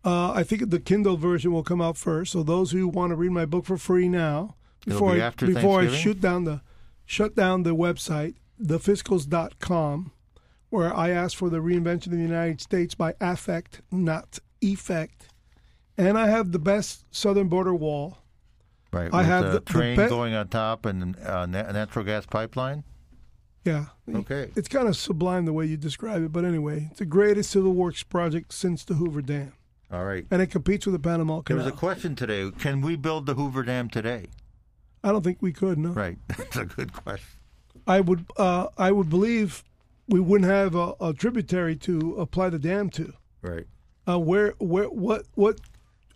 Uh, 0.06 0.32
I 0.34 0.44
think 0.44 0.70
the 0.70 0.80
Kindle 0.80 1.18
version 1.18 1.52
will 1.52 1.64
come 1.64 1.82
out 1.82 1.98
first. 1.98 2.32
So 2.34 2.44
those 2.44 2.72
who 2.72 2.88
want 2.88 3.10
to 3.12 3.16
read 3.16 3.32
my 3.32 3.46
book 3.46 3.66
for 3.66 3.76
free 3.78 4.08
now, 4.08 4.56
before 4.86 5.14
be 5.16 5.22
I, 5.22 5.30
before 5.32 5.80
I 5.82 5.86
shoot 5.98 6.22
down 6.22 6.44
the 6.44 6.62
shut 7.06 7.36
down 7.36 7.64
the 7.64 7.76
website, 7.76 8.36
thefiscals.com, 8.62 10.12
where 10.70 10.96
I 10.96 11.10
asked 11.10 11.36
for 11.38 11.50
the 11.50 11.58
reinvention 11.58 12.08
of 12.08 12.12
the 12.14 12.18
United 12.20 12.62
States 12.62 12.96
by 12.96 13.16
affect, 13.22 13.82
not 13.92 14.40
effect, 14.62 15.28
and 15.98 16.18
I 16.18 16.28
have 16.28 16.52
the 16.52 16.60
best 16.60 17.06
southern 17.12 17.48
border 17.48 17.74
wall. 17.74 18.20
Right. 18.92 19.14
I 19.14 19.24
have 19.24 19.46
the- 19.46 19.52
the 19.54 19.60
train 19.62 19.98
be- 19.98 20.08
going 20.08 20.34
on 20.34 20.48
top 20.48 20.86
and 20.86 21.18
uh, 21.20 21.46
natural 21.46 22.06
gas 22.06 22.26
pipeline. 22.26 22.84
Yeah. 23.64 23.86
Okay. 24.14 24.52
It's 24.56 24.68
kind 24.68 24.88
of 24.88 24.96
sublime 24.96 25.46
the 25.46 25.54
way 25.54 25.66
you 25.66 25.76
describe 25.78 26.24
it, 26.24 26.32
but 26.32 26.46
anyway, 26.46 26.88
it's 26.92 27.00
the 27.00 27.06
greatest 27.06 27.50
civil 27.50 27.74
works 27.74 28.04
project 28.04 28.54
since 28.54 28.84
the 28.86 28.94
Hoover 28.94 29.22
Dam, 29.24 29.54
All 29.96 30.04
right. 30.04 30.26
and 30.30 30.42
it 30.42 30.48
competes 30.48 30.86
with 30.86 30.94
the 30.94 31.00
Panama 31.00 31.40
Canal. 31.42 31.64
There 31.64 31.66
was 31.72 31.74
a 31.74 31.78
question 31.78 32.16
today. 32.16 32.52
Can 32.60 32.82
we 32.82 32.98
build 32.98 33.26
the 33.26 33.34
Hoover 33.36 33.64
Dam 33.64 33.90
today? 33.90 34.28
I 35.04 35.12
don't 35.12 35.24
think 35.24 35.38
we 35.40 35.54
could. 35.54 35.78
No. 35.78 35.90
Right. 35.90 36.18
That's 36.28 36.58
a 36.58 36.66
good 36.66 36.92
question. 36.92 37.28
I 37.88 38.02
would 38.02 38.26
uh, 38.36 38.68
I 38.78 38.92
would 38.92 39.10
believe 39.10 39.64
we 40.10 40.20
wouldn't 40.20 40.50
have 40.50 40.76
a, 40.76 40.96
a 41.00 41.14
tributary 41.14 41.78
to 41.78 42.16
apply 42.16 42.50
the 42.50 42.60
dam 42.60 42.90
to. 42.92 43.14
Right. 43.42 43.68
Uh, 44.08 44.20
where 44.20 44.54
where 44.60 44.90
what 44.90 45.26
what 45.36 45.62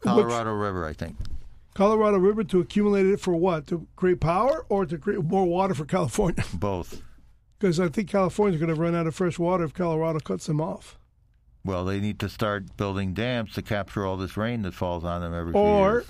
Colorado 0.02 0.52
River, 0.52 0.86
I 0.86 0.94
think. 0.94 1.16
Colorado 1.74 2.18
River 2.18 2.44
to 2.44 2.60
accumulate 2.60 3.06
it 3.06 3.22
for 3.22 3.34
what? 3.36 3.68
To 3.68 3.88
create 3.96 4.20
power 4.20 4.66
or 4.68 4.86
to 4.86 4.98
create 4.98 5.24
more 5.24 5.46
water 5.46 5.74
for 5.74 5.86
California? 5.96 6.44
Both. 6.54 7.02
Because 7.58 7.80
I 7.80 7.88
think 7.88 8.10
California's 8.10 8.60
going 8.60 8.74
to 8.74 8.82
run 8.82 8.94
out 8.96 9.08
of 9.08 9.16
fresh 9.16 9.40
water 9.40 9.64
if 9.64 9.74
Colorado 9.74 10.20
cuts 10.20 10.48
them 10.48 10.60
off. 10.60 10.99
Well, 11.70 11.86
they 11.86 12.00
need 12.00 12.18
to 12.20 12.30
start 12.30 12.76
building 12.78 13.14
dams 13.14 13.54
to 13.54 13.62
capture 13.62 14.04
all 14.04 14.18
this 14.18 14.36
rain 14.36 14.64
that 14.64 14.74
falls 14.74 15.04
on 15.04 15.22
them 15.22 15.36
every 15.36 15.54
few 15.54 15.62
Or 15.62 16.04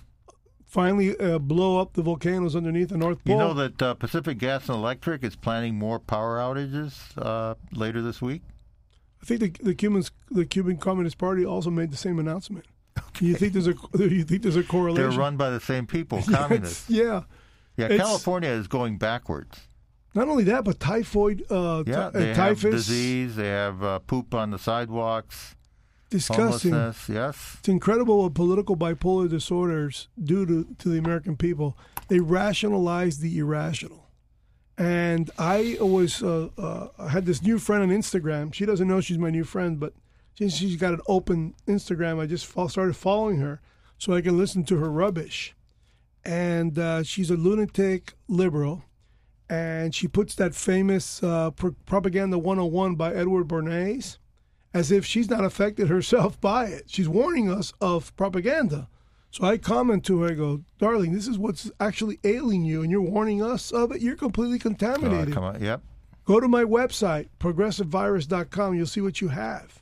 finally 0.65 1.19
uh, 1.19 1.37
blow 1.37 1.81
up 1.81 1.93
the 1.93 2.01
volcanoes 2.01 2.55
underneath 2.55 2.89
the 2.89 2.97
North 2.97 3.23
Pole. 3.25 3.33
You 3.35 3.39
know 3.41 3.53
that 3.53 3.81
uh, 3.81 3.93
Pacific 3.95 4.37
Gas 4.37 4.69
and 4.69 4.77
Electric 4.77 5.21
is 5.23 5.35
planning 5.35 5.75
more 5.75 5.99
power 5.99 6.37
outages 6.37 6.93
uh, 7.17 7.55
later 7.73 8.01
this 8.01 8.21
week. 8.21 8.41
I 9.21 9.25
think 9.25 9.57
the, 9.57 9.63
the 9.65 9.75
Cubans, 9.75 10.11
the 10.31 10.45
Cuban 10.45 10.77
Communist 10.77 11.17
Party, 11.17 11.45
also 11.45 11.69
made 11.69 11.91
the 11.91 11.97
same 11.97 12.19
announcement. 12.19 12.65
You 13.19 13.35
think 13.35 13.51
there's 13.51 13.67
a 13.67 13.75
you 13.97 14.23
think 14.23 14.43
there's 14.43 14.55
a 14.55 14.63
correlation? 14.63 15.09
They're 15.09 15.19
run 15.19 15.35
by 15.35 15.49
the 15.49 15.59
same 15.59 15.87
people, 15.87 16.21
communists. 16.31 16.89
yeah. 16.89 17.23
Yeah, 17.75 17.85
it's- 17.87 17.99
California 17.99 18.49
is 18.49 18.67
going 18.67 18.97
backwards. 18.97 19.59
Not 20.15 20.27
only 20.27 20.43
that, 20.45 20.63
but 20.63 20.79
typhoid, 20.79 21.43
uh, 21.49 21.83
Yeah, 21.85 21.95
ty- 21.95 22.09
they 22.11 22.31
uh, 22.31 22.35
have 22.35 22.35
typhus, 22.61 22.87
disease. 22.87 23.35
They 23.35 23.47
have 23.47 23.83
uh, 23.83 23.99
poop 23.99 24.33
on 24.33 24.49
the 24.51 24.57
sidewalks. 24.57 25.55
disgusting. 26.09 26.71
Yes. 26.73 27.57
It's 27.59 27.69
incredible 27.69 28.23
what 28.23 28.33
political 28.33 28.75
bipolar 28.75 29.29
disorders 29.29 30.07
do 30.21 30.45
to, 30.45 30.75
to 30.79 30.89
the 30.89 30.97
American 30.97 31.37
people. 31.37 31.77
They 32.07 32.19
rationalize 32.19 33.19
the 33.19 33.37
irrational. 33.37 34.07
And 34.77 35.29
I 35.37 35.77
always 35.79 36.23
uh, 36.23 36.49
uh, 36.57 36.87
I 36.97 37.09
had 37.09 37.25
this 37.25 37.43
new 37.43 37.59
friend 37.59 37.83
on 37.83 37.89
Instagram. 37.89 38.53
She 38.53 38.65
doesn't 38.65 38.87
know 38.87 39.01
she's 39.01 39.17
my 39.17 39.29
new 39.29 39.43
friend, 39.43 39.79
but 39.79 39.93
since 40.35 40.55
she's 40.55 40.77
got 40.77 40.93
an 40.93 41.01
open 41.07 41.53
Instagram, 41.67 42.19
I 42.19 42.25
just 42.25 42.49
started 42.69 42.95
following 42.95 43.39
her 43.39 43.61
so 43.97 44.13
I 44.13 44.21
can 44.21 44.37
listen 44.37 44.63
to 44.63 44.77
her 44.77 44.89
rubbish. 44.89 45.53
And 46.23 46.79
uh, 46.79 47.03
she's 47.03 47.29
a 47.29 47.35
lunatic 47.35 48.13
liberal. 48.29 48.83
And 49.49 49.95
she 49.95 50.07
puts 50.07 50.35
that 50.35 50.53
famous 50.53 51.23
uh, 51.23 51.51
Pro- 51.51 51.75
Propaganda 51.85 52.37
101 52.37 52.95
by 52.95 53.13
Edward 53.13 53.47
Bernays 53.47 54.17
as 54.73 54.91
if 54.91 55.03
she's 55.05 55.29
not 55.29 55.43
affected 55.43 55.87
herself 55.87 56.39
by 56.41 56.65
it. 56.65 56.83
She's 56.87 57.09
warning 57.09 57.51
us 57.51 57.73
of 57.81 58.15
propaganda. 58.15 58.87
So 59.31 59.45
I 59.45 59.57
comment 59.57 60.03
to 60.05 60.21
her, 60.21 60.31
I 60.31 60.33
go, 60.33 60.61
darling, 60.79 61.13
this 61.13 61.27
is 61.27 61.37
what's 61.37 61.69
actually 61.79 62.19
ailing 62.23 62.63
you, 62.63 62.81
and 62.81 62.89
you're 62.89 63.01
warning 63.01 63.43
us 63.43 63.71
of 63.71 63.91
it. 63.91 64.01
You're 64.01 64.15
completely 64.15 64.57
contaminated. 64.57 65.33
come 65.33 65.43
on. 65.43 65.61
Yep. 65.61 65.81
Go 66.25 66.39
to 66.39 66.47
my 66.47 66.63
website, 66.63 67.29
progressivevirus.com. 67.39 68.75
You'll 68.75 68.85
see 68.87 69.01
what 69.01 69.21
you 69.21 69.29
have. 69.29 69.81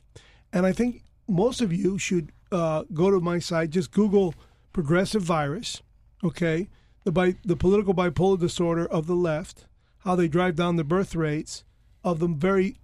And 0.52 0.66
I 0.66 0.72
think 0.72 1.02
most 1.26 1.60
of 1.60 1.72
you 1.72 1.98
should 1.98 2.32
uh, 2.52 2.84
go 2.92 3.10
to 3.10 3.20
my 3.20 3.38
site, 3.38 3.70
just 3.70 3.90
Google 3.90 4.34
progressive 4.72 5.22
virus, 5.22 5.82
okay? 6.22 6.68
The, 7.08 7.12
bi- 7.12 7.36
the 7.42 7.56
political 7.56 7.94
bipolar 7.94 8.38
disorder 8.38 8.84
of 8.84 9.06
the 9.06 9.14
left, 9.14 9.64
how 10.00 10.14
they 10.14 10.28
drive 10.28 10.56
down 10.56 10.76
the 10.76 10.84
birth 10.84 11.14
rates 11.14 11.64
of 12.04 12.18
the 12.18 12.28
very 12.28 12.76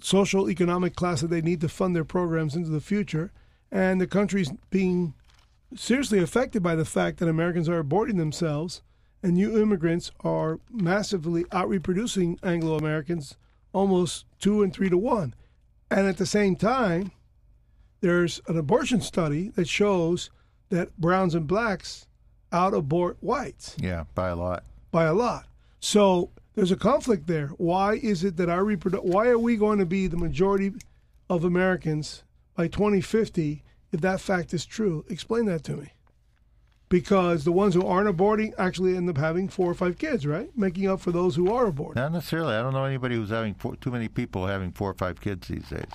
social 0.00 0.48
economic 0.48 0.94
class 0.94 1.20
that 1.20 1.30
they 1.30 1.42
need 1.42 1.60
to 1.62 1.68
fund 1.68 1.96
their 1.96 2.04
programs 2.04 2.54
into 2.54 2.70
the 2.70 2.80
future, 2.80 3.32
and 3.72 4.00
the 4.00 4.06
country's 4.06 4.52
being 4.70 5.14
seriously 5.74 6.20
affected 6.20 6.62
by 6.62 6.76
the 6.76 6.84
fact 6.84 7.18
that 7.18 7.28
Americans 7.28 7.68
are 7.68 7.82
aborting 7.82 8.18
themselves 8.18 8.82
and 9.20 9.34
new 9.34 9.60
immigrants 9.60 10.12
are 10.20 10.60
massively 10.70 11.44
out 11.50 11.68
reproducing 11.68 12.38
Anglo 12.44 12.76
Americans 12.76 13.36
almost 13.72 14.26
two 14.38 14.62
and 14.62 14.72
three 14.72 14.90
to 14.90 14.96
one. 14.96 15.34
And 15.90 16.06
at 16.06 16.18
the 16.18 16.26
same 16.26 16.54
time, 16.54 17.10
there's 18.00 18.40
an 18.46 18.56
abortion 18.56 19.00
study 19.00 19.48
that 19.56 19.66
shows 19.66 20.30
that 20.68 20.96
browns 21.00 21.34
and 21.34 21.48
blacks 21.48 22.06
out 22.52 22.74
abort 22.74 23.16
whites 23.20 23.74
Yeah, 23.80 24.04
by 24.14 24.28
a 24.28 24.36
lot. 24.36 24.64
by 24.90 25.04
a 25.04 25.14
lot. 25.14 25.46
So 25.80 26.30
there's 26.54 26.70
a 26.70 26.76
conflict 26.76 27.26
there. 27.26 27.48
Why 27.56 27.94
is 27.94 28.22
it 28.24 28.36
that 28.36 28.48
our 28.48 28.62
reprodu- 28.62 29.04
why 29.04 29.28
are 29.28 29.38
we 29.38 29.56
going 29.56 29.78
to 29.78 29.86
be 29.86 30.06
the 30.06 30.16
majority 30.16 30.72
of 31.30 31.44
Americans 31.44 32.22
by 32.54 32.68
2050 32.68 33.62
if 33.92 34.00
that 34.02 34.20
fact 34.20 34.52
is 34.54 34.64
true? 34.66 35.04
Explain 35.08 35.46
that 35.46 35.64
to 35.64 35.76
me. 35.78 35.92
Because 36.88 37.44
the 37.44 37.52
ones 37.52 37.74
who 37.74 37.86
aren't 37.86 38.14
aborting 38.14 38.52
actually 38.58 38.96
end 38.98 39.08
up 39.08 39.16
having 39.16 39.48
four 39.48 39.70
or 39.70 39.74
five 39.74 39.96
kids, 39.96 40.26
right? 40.26 40.50
Making 40.54 40.90
up 40.90 41.00
for 41.00 41.10
those 41.10 41.34
who 41.34 41.50
are 41.50 41.70
aborting. 41.72 41.96
Not 41.96 42.12
necessarily. 42.12 42.54
I 42.54 42.60
don't 42.62 42.74
know 42.74 42.84
anybody 42.84 43.14
who's 43.16 43.30
having 43.30 43.54
four, 43.54 43.76
too 43.76 43.90
many 43.90 44.08
people 44.08 44.46
having 44.46 44.72
four 44.72 44.90
or 44.90 44.94
five 44.94 45.18
kids 45.18 45.48
these 45.48 45.66
days. 45.70 45.86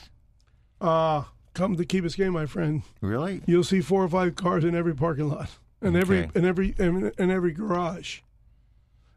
Ah, 0.82 1.30
come 1.54 1.76
to 1.78 1.86
Key 1.86 2.02
Biscayne, 2.02 2.32
my 2.32 2.48
friend. 2.48 2.82
Really? 3.02 3.42
You'll 3.46 3.64
see 3.64 3.80
four 3.82 4.04
or 4.04 4.10
five 4.10 4.36
cars 4.36 4.64
in 4.64 4.74
every 4.76 4.96
parking 4.96 5.30
lot, 5.30 5.50
and 5.82 5.95
every 5.95 6.20
Okay. 6.26 6.32
in 6.40 6.45
every 6.45 6.76
in, 6.78 7.12
in 7.18 7.32
every 7.32 7.52
garage. 7.52 8.20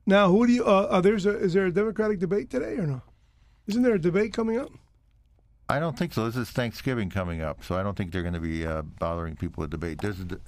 Now, 0.07 0.28
who 0.31 0.47
do 0.47 0.53
you? 0.53 0.65
Uh, 0.65 0.89
uh, 0.91 1.01
there's 1.01 1.27
a 1.27 1.37
is 1.39 1.53
there 1.53 1.66
a 1.66 1.73
Democratic 1.73 2.19
debate 2.19 2.51
today 2.51 2.77
or 2.77 2.87
no? 2.87 3.03
Isn't 3.66 3.82
there 3.82 3.95
a 3.95 4.01
debate 4.01 4.32
coming 4.32 4.59
up? 4.59 4.70
I 5.69 5.78
don't 5.78 5.97
think 5.97 6.12
so. 6.12 6.24
This 6.27 6.37
is 6.37 6.51
Thanksgiving 6.51 7.11
coming 7.11 7.43
up, 7.43 7.62
so 7.62 7.77
I 7.77 7.82
don't 7.85 7.97
think 7.97 8.11
they're 8.11 8.23
going 8.23 8.35
to 8.35 8.41
be 8.41 8.66
uh, 8.66 8.82
bothering 8.82 9.37
people 9.37 9.61
with 9.61 9.70
debate. 9.70 10.01
There's 10.01 10.19
a, 10.19 10.24
de- 10.24 10.41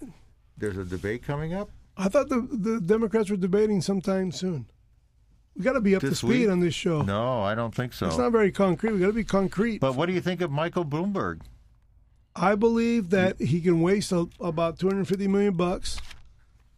there's 0.58 0.76
a 0.76 0.84
debate 0.84 1.22
coming 1.22 1.54
up. 1.54 1.70
I 1.96 2.08
thought 2.08 2.28
the 2.28 2.48
the 2.50 2.80
Democrats 2.80 3.30
were 3.30 3.36
debating 3.36 3.80
sometime 3.80 4.32
soon. 4.32 4.66
We 5.54 5.62
got 5.62 5.74
to 5.74 5.80
be 5.80 5.94
up 5.94 6.00
to 6.00 6.14
speed 6.14 6.28
week? 6.28 6.48
on 6.48 6.60
this 6.60 6.74
show. 6.74 7.02
No, 7.02 7.42
I 7.42 7.54
don't 7.54 7.74
think 7.74 7.92
so. 7.92 8.06
It's 8.06 8.16
not 8.16 8.32
very 8.32 8.50
concrete. 8.50 8.92
We 8.92 9.00
got 9.00 9.08
to 9.08 9.12
be 9.12 9.22
concrete. 9.22 9.80
But 9.80 9.94
what 9.94 10.06
do 10.06 10.12
you 10.14 10.20
think 10.22 10.40
of 10.40 10.50
Michael 10.50 10.84
Bloomberg? 10.84 11.42
I 12.34 12.54
believe 12.54 13.10
that 13.10 13.40
he 13.40 13.60
can 13.60 13.80
waste 13.82 14.12
a, 14.12 14.26
about 14.40 14.78
250 14.78 15.28
million 15.28 15.54
bucks, 15.54 16.00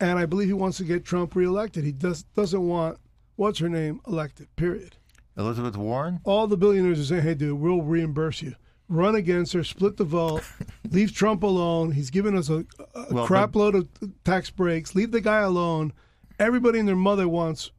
and 0.00 0.18
I 0.18 0.26
believe 0.26 0.48
he 0.48 0.54
wants 0.54 0.78
to 0.78 0.84
get 0.84 1.04
Trump 1.04 1.34
reelected. 1.36 1.84
He 1.84 1.92
does 1.92 2.24
doesn't 2.34 2.66
want 2.66 2.98
what's 3.36 3.58
her 3.60 3.68
name 3.68 4.00
elected. 4.06 4.54
Period. 4.56 4.96
Elizabeth 5.36 5.76
Warren? 5.76 6.20
All 6.24 6.46
the 6.46 6.56
billionaires 6.56 7.00
are 7.00 7.04
saying, 7.04 7.22
"Hey, 7.22 7.34
dude, 7.34 7.58
we'll 7.58 7.82
reimburse 7.82 8.42
you." 8.42 8.54
Run 8.88 9.14
against 9.14 9.54
her, 9.54 9.64
split 9.64 9.96
the 9.96 10.04
vote, 10.04 10.42
leave 10.90 11.14
Trump 11.14 11.42
alone. 11.42 11.92
He's 11.92 12.10
giving 12.10 12.36
us 12.36 12.50
a, 12.50 12.66
a 12.94 13.06
Well, 13.10 13.26
crap 13.26 13.56
load 13.56 13.74
of 13.74 13.88
tax 14.24 14.50
breaks. 14.50 14.94
Leave 14.94 15.10
the 15.10 15.22
guy 15.22 15.38
alone. 15.38 15.92
Everybody 16.38 16.80
and 16.80 16.86
their 16.88 16.94
mother 16.96 17.26
wants 17.26 17.70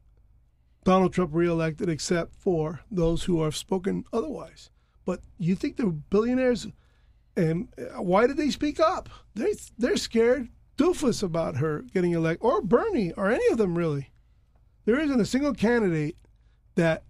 Donald 0.84 1.12
Trump 1.12 1.30
reelected, 1.32 1.88
except 1.88 2.34
for 2.34 2.80
those 2.90 3.24
who 3.24 3.42
have 3.42 3.54
spoken 3.54 4.04
otherwise. 4.12 4.70
But 5.04 5.20
you 5.38 5.54
think 5.54 5.76
the 5.76 5.86
billionaires? 5.86 6.66
And 7.36 7.68
uh, 7.78 8.02
why 8.02 8.26
did 8.26 8.36
they 8.36 8.50
speak 8.50 8.80
up? 8.80 9.08
They 9.34 9.54
they're 9.78 9.96
scared 9.96 10.48
doofus 10.78 11.22
about 11.22 11.56
her 11.56 11.82
getting 11.92 12.12
elected, 12.12 12.44
or 12.44 12.62
Bernie, 12.62 13.12
or 13.12 13.30
any 13.30 13.46
of 13.48 13.58
them 13.58 13.76
really. 13.76 14.10
There 14.84 14.98
isn't 15.00 15.20
a 15.20 15.26
single 15.26 15.52
candidate 15.54 16.16
that 16.76 17.02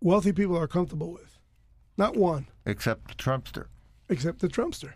wealthy 0.00 0.32
people 0.32 0.56
are 0.56 0.66
comfortable 0.66 1.12
with. 1.12 1.38
Not 1.96 2.16
one, 2.16 2.46
Except 2.66 3.08
the 3.08 3.14
Trumpster. 3.14 3.66
except 4.08 4.40
the 4.40 4.48
Trumpster, 4.48 4.94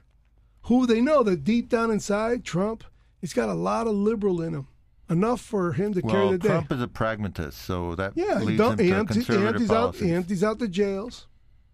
who 0.63 0.87
they 0.87 1.01
know 1.01 1.23
that 1.23 1.45
deep 1.45 1.69
down 1.69 1.91
inside, 1.91 2.45
Trump, 2.45 2.83
he's 3.21 3.35
got 3.35 3.49
a 3.51 3.55
lot 3.55 3.87
of 3.87 3.95
liberal 3.95 4.41
in 4.43 4.55
him, 4.55 4.67
enough 5.11 5.41
for 5.43 5.73
him 5.73 5.93
to 5.95 6.01
carry 6.03 6.13
Well, 6.25 6.31
the 6.33 6.39
day. 6.39 6.49
Trump 6.49 6.73
is 6.73 6.81
a 6.81 6.89
pragmatist, 6.89 7.59
so 7.63 7.95
that 7.97 8.13
Yeah, 8.17 8.39
leads 8.41 8.61
him 8.61 8.77
to 8.79 8.93
empties, 8.93 9.27
he, 9.27 9.37
empties 9.37 9.71
out, 9.71 9.97
he 9.97 10.13
empties 10.13 10.43
out 10.43 10.59
the 10.59 10.69
jails. 10.69 11.27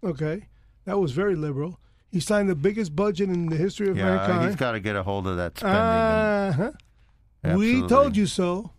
Okay. 0.03 0.47
That 0.85 0.99
was 0.99 1.11
very 1.13 1.35
liberal. 1.35 1.79
He 2.11 2.19
signed 2.19 2.49
the 2.49 2.55
biggest 2.55 2.95
budget 2.95 3.29
in 3.29 3.47
the 3.47 3.55
history 3.55 3.87
of 3.87 3.97
Yeah, 3.97 4.45
he's 4.45 4.57
got 4.57 4.73
to 4.73 4.79
get 4.79 4.95
a 4.95 5.03
hold 5.03 5.27
of 5.27 5.37
that 5.37 5.57
spending. 5.57 5.77
Uh-huh. 5.81 7.57
We 7.57 7.87
told 7.87 8.17
you 8.17 8.27
so, 8.27 8.71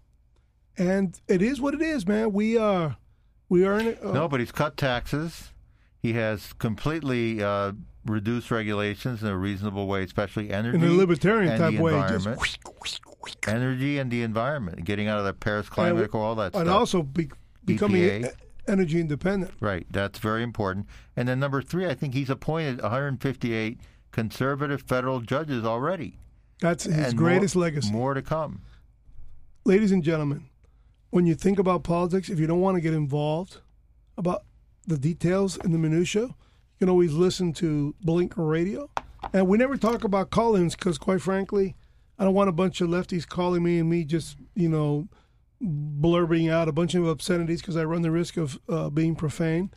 and 0.77 1.19
it 1.29 1.43
is 1.43 1.61
what 1.61 1.75
it 1.75 1.83
is, 1.83 2.07
man. 2.07 2.33
We 2.33 2.59
are, 2.59 2.97
we 3.49 3.65
are 3.65 3.79
in. 3.79 3.97
A, 4.03 4.11
uh, 4.11 4.13
No, 4.13 4.29
but 4.29 4.41
he's 4.41 4.53
cut 4.53 4.77
taxes. 4.77 5.51
He 5.99 6.13
has 6.13 6.53
completely 6.55 7.43
uh, 7.43 7.73
reduced 8.05 8.51
regulations 8.51 9.23
in 9.23 9.29
a 9.29 9.37
reasonable 9.37 9.87
way, 9.87 10.03
especially 10.03 10.51
energy 10.51 10.77
in 10.77 10.85
a 10.85 10.93
libertarian 10.93 11.53
and 11.53 11.61
type 11.61 11.75
the 11.75 11.81
way, 11.81 11.93
just 11.93 12.27
environment. 12.27 13.01
energy 13.47 13.99
and 13.99 14.11
the 14.11 14.23
environment, 14.23 14.85
getting 14.85 15.09
out 15.09 15.19
of 15.19 15.25
the 15.25 15.33
Paris 15.33 15.69
Climate 15.69 16.05
Accord, 16.05 16.23
all 16.23 16.35
that 16.37 16.53
stuff. 16.53 16.61
and 16.61 16.69
stuff. 16.69 16.79
also 16.79 17.03
be, 17.03 17.31
becoming 17.65 18.03
EPA. 18.03 18.35
Energy 18.69 19.01
independent. 19.01 19.53
Right, 19.61 19.87
that's 19.91 20.19
very 20.19 20.43
important. 20.43 20.87
And 21.17 21.29
then 21.29 21.41
number 21.41 21.63
three, 21.63 21.87
I 21.87 21.95
think 21.95 22.15
he's 22.15 22.31
appointed 22.31 22.83
158 22.83 23.79
conservative 24.13 24.83
federal 24.83 25.21
judges 25.21 25.65
already. 25.65 26.19
That's 26.61 26.85
his 26.85 27.09
and 27.09 27.19
greatest 27.19 27.57
more, 27.57 27.65
legacy. 27.65 27.91
More 27.91 28.15
to 28.15 28.23
come. 28.23 28.63
ladies 29.65 29.93
and 29.93 30.03
gentlemen, 30.03 30.49
when 31.11 31.27
you 31.27 31.35
think 31.35 31.59
about 31.59 31.83
politics, 31.83 32.29
if 32.31 32.39
you 32.39 32.47
don't 32.47 32.61
want 32.61 32.77
to 32.77 32.81
get 32.81 32.95
involved 32.95 33.59
about 34.17 34.45
the 34.87 34.97
details 34.97 35.59
and 35.59 35.75
the 35.75 35.79
minutia, 35.79 36.23
you 36.23 36.35
can 36.79 36.89
always 36.89 37.13
listen 37.13 37.53
to 37.55 37.95
Blinker 38.03 38.45
Radio. 38.45 38.91
And 39.33 39.47
we 39.47 39.59
never 39.59 39.77
talk 39.77 40.05
about 40.05 40.31
call-ins 40.31 40.75
because, 40.75 40.99
quite 40.99 41.23
frankly, 41.23 41.77
I 42.19 42.25
don't 42.25 42.35
want 42.35 42.49
a 42.49 42.53
bunch 42.53 42.81
of 42.81 42.89
lefties 42.89 43.29
calling 43.29 43.63
me 43.63 43.79
and 43.79 43.89
me 43.89 44.05
just, 44.05 44.37
you 44.55 44.69
know, 44.69 45.09
blurbing 45.63 46.51
out 46.51 46.69
a 46.69 46.73
bunch 46.73 46.95
of 46.95 47.07
obscenities 47.07 47.61
because 47.61 47.77
I 47.77 47.85
run 47.85 48.03
the 48.03 48.11
risk 48.11 48.37
of 48.37 48.59
uh, 48.69 48.91
being 48.91 49.15
profane. 49.15 49.71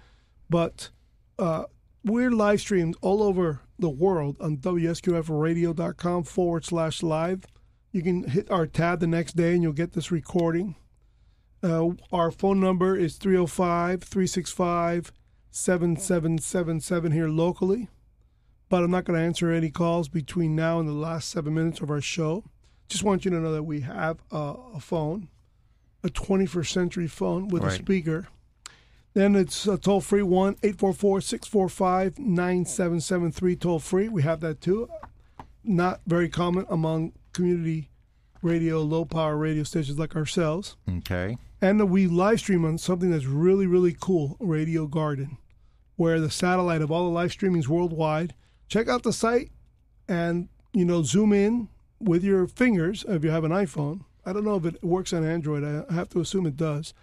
But 0.49 0.90
uh, 1.38 1.66
we're 2.03 2.32
live 2.32 2.62
streamed 2.62 2.95
all 3.02 3.22
over 3.22 3.62
the 3.78 3.90
world 3.90 4.38
on 4.40 4.57
WSQFradio.com 4.57 6.24
forward 6.24 6.66
slash 6.66 7.03
live. 7.03 7.45
You 7.91 8.02
can 8.02 8.24
hit 8.28 8.49
our 8.52 8.68
tab 8.68 8.99
the 8.99 9.07
next 9.07 9.36
day 9.36 9.53
and 9.53 9.64
you'll 9.64 9.74
get 9.74 9.94
this 9.94 10.12
recording. 10.12 10.76
Uh, 11.64 11.91
our 12.12 12.32
phone 12.32 12.60
number 12.60 12.95
is 12.95 13.16
305 13.18 14.03
365 14.03 15.12
7777 15.49 17.12
here 17.12 17.30
locally. 17.30 17.88
But 18.68 18.84
I'm 18.84 18.91
not 18.91 19.06
going 19.06 19.18
to 19.18 19.26
answer 19.26 19.52
any 19.52 19.70
calls 19.70 20.10
between 20.10 20.56
now 20.56 20.80
and 20.80 20.90
the 20.90 20.94
last 20.94 21.30
seven 21.30 21.53
minutes 21.53 21.80
of 21.82 21.90
our 21.90 22.02
show. 22.02 22.44
Just 22.90 23.03
want 23.03 23.24
you 23.24 23.32
to 23.32 23.38
know 23.40 23.53
that 23.53 23.64
we 23.64 23.82
have 23.82 24.20
a, 24.32 24.56
a 24.76 24.80
phone, 24.80 25.30
a 26.06 26.10
21st 26.10 26.72
century 26.72 27.07
phone 27.07 27.48
with 27.48 27.64
a 27.64 27.72
speaker. 27.72 28.27
Then 29.15 29.36
it's 29.36 29.68
uh, 29.68 29.73
a 29.73 29.77
toll 29.77 30.02
free 30.02 30.22
1 30.22 30.57
844 30.61 31.22
645 31.22 32.19
9773 32.19 33.56
toll 33.56 33.80
free. 33.80 34.10
We 34.10 34.23
have 34.23 34.41
that 34.41 34.61
too. 34.61 34.90
Not 35.64 36.02
very 36.06 36.30
common 36.30 36.65
among 36.69 37.14
community 37.34 37.90
radio, 38.41 38.82
low 38.82 39.06
power 39.06 39.36
radio 39.38 39.64
stations 39.64 39.98
like 39.98 40.15
ourselves. 40.15 40.76
Okay. 40.98 41.38
And 41.61 41.82
uh, 41.82 41.86
we 41.86 42.07
live 42.07 42.40
stream 42.40 42.65
on 42.65 42.77
something 42.77 43.10
that's 43.10 43.26
really, 43.26 43.65
really 43.65 43.95
cool 43.99 44.38
Radio 44.40 44.86
Garden, 44.86 45.38
where 45.95 46.19
the 46.19 46.30
satellite 46.30 46.82
of 46.82 46.91
all 46.91 47.06
the 47.06 47.10
live 47.10 47.32
streamings 47.32 47.68
worldwide. 47.68 48.36
Check 48.68 48.90
out 48.90 49.03
the 49.03 49.14
site 49.14 49.52
and, 50.07 50.49
you 50.73 50.86
know, 50.86 51.03
zoom 51.03 51.34
in 51.34 51.69
with 51.99 52.23
your 52.23 52.48
fingers 52.48 53.06
if 53.07 53.23
you 53.23 53.32
have 53.32 53.44
an 53.44 53.52
iPhone. 53.52 54.02
I 54.26 54.34
don't 54.34 54.43
know 54.43 54.56
if 54.56 54.65
it 54.65 54.84
works 54.84 55.14
on 55.14 55.23
Android. 55.23 55.64
I 55.64 55.93
have 55.93 56.10
to 56.10 56.19
assume 56.19 56.45
it 56.45 56.57
does. 56.57 56.93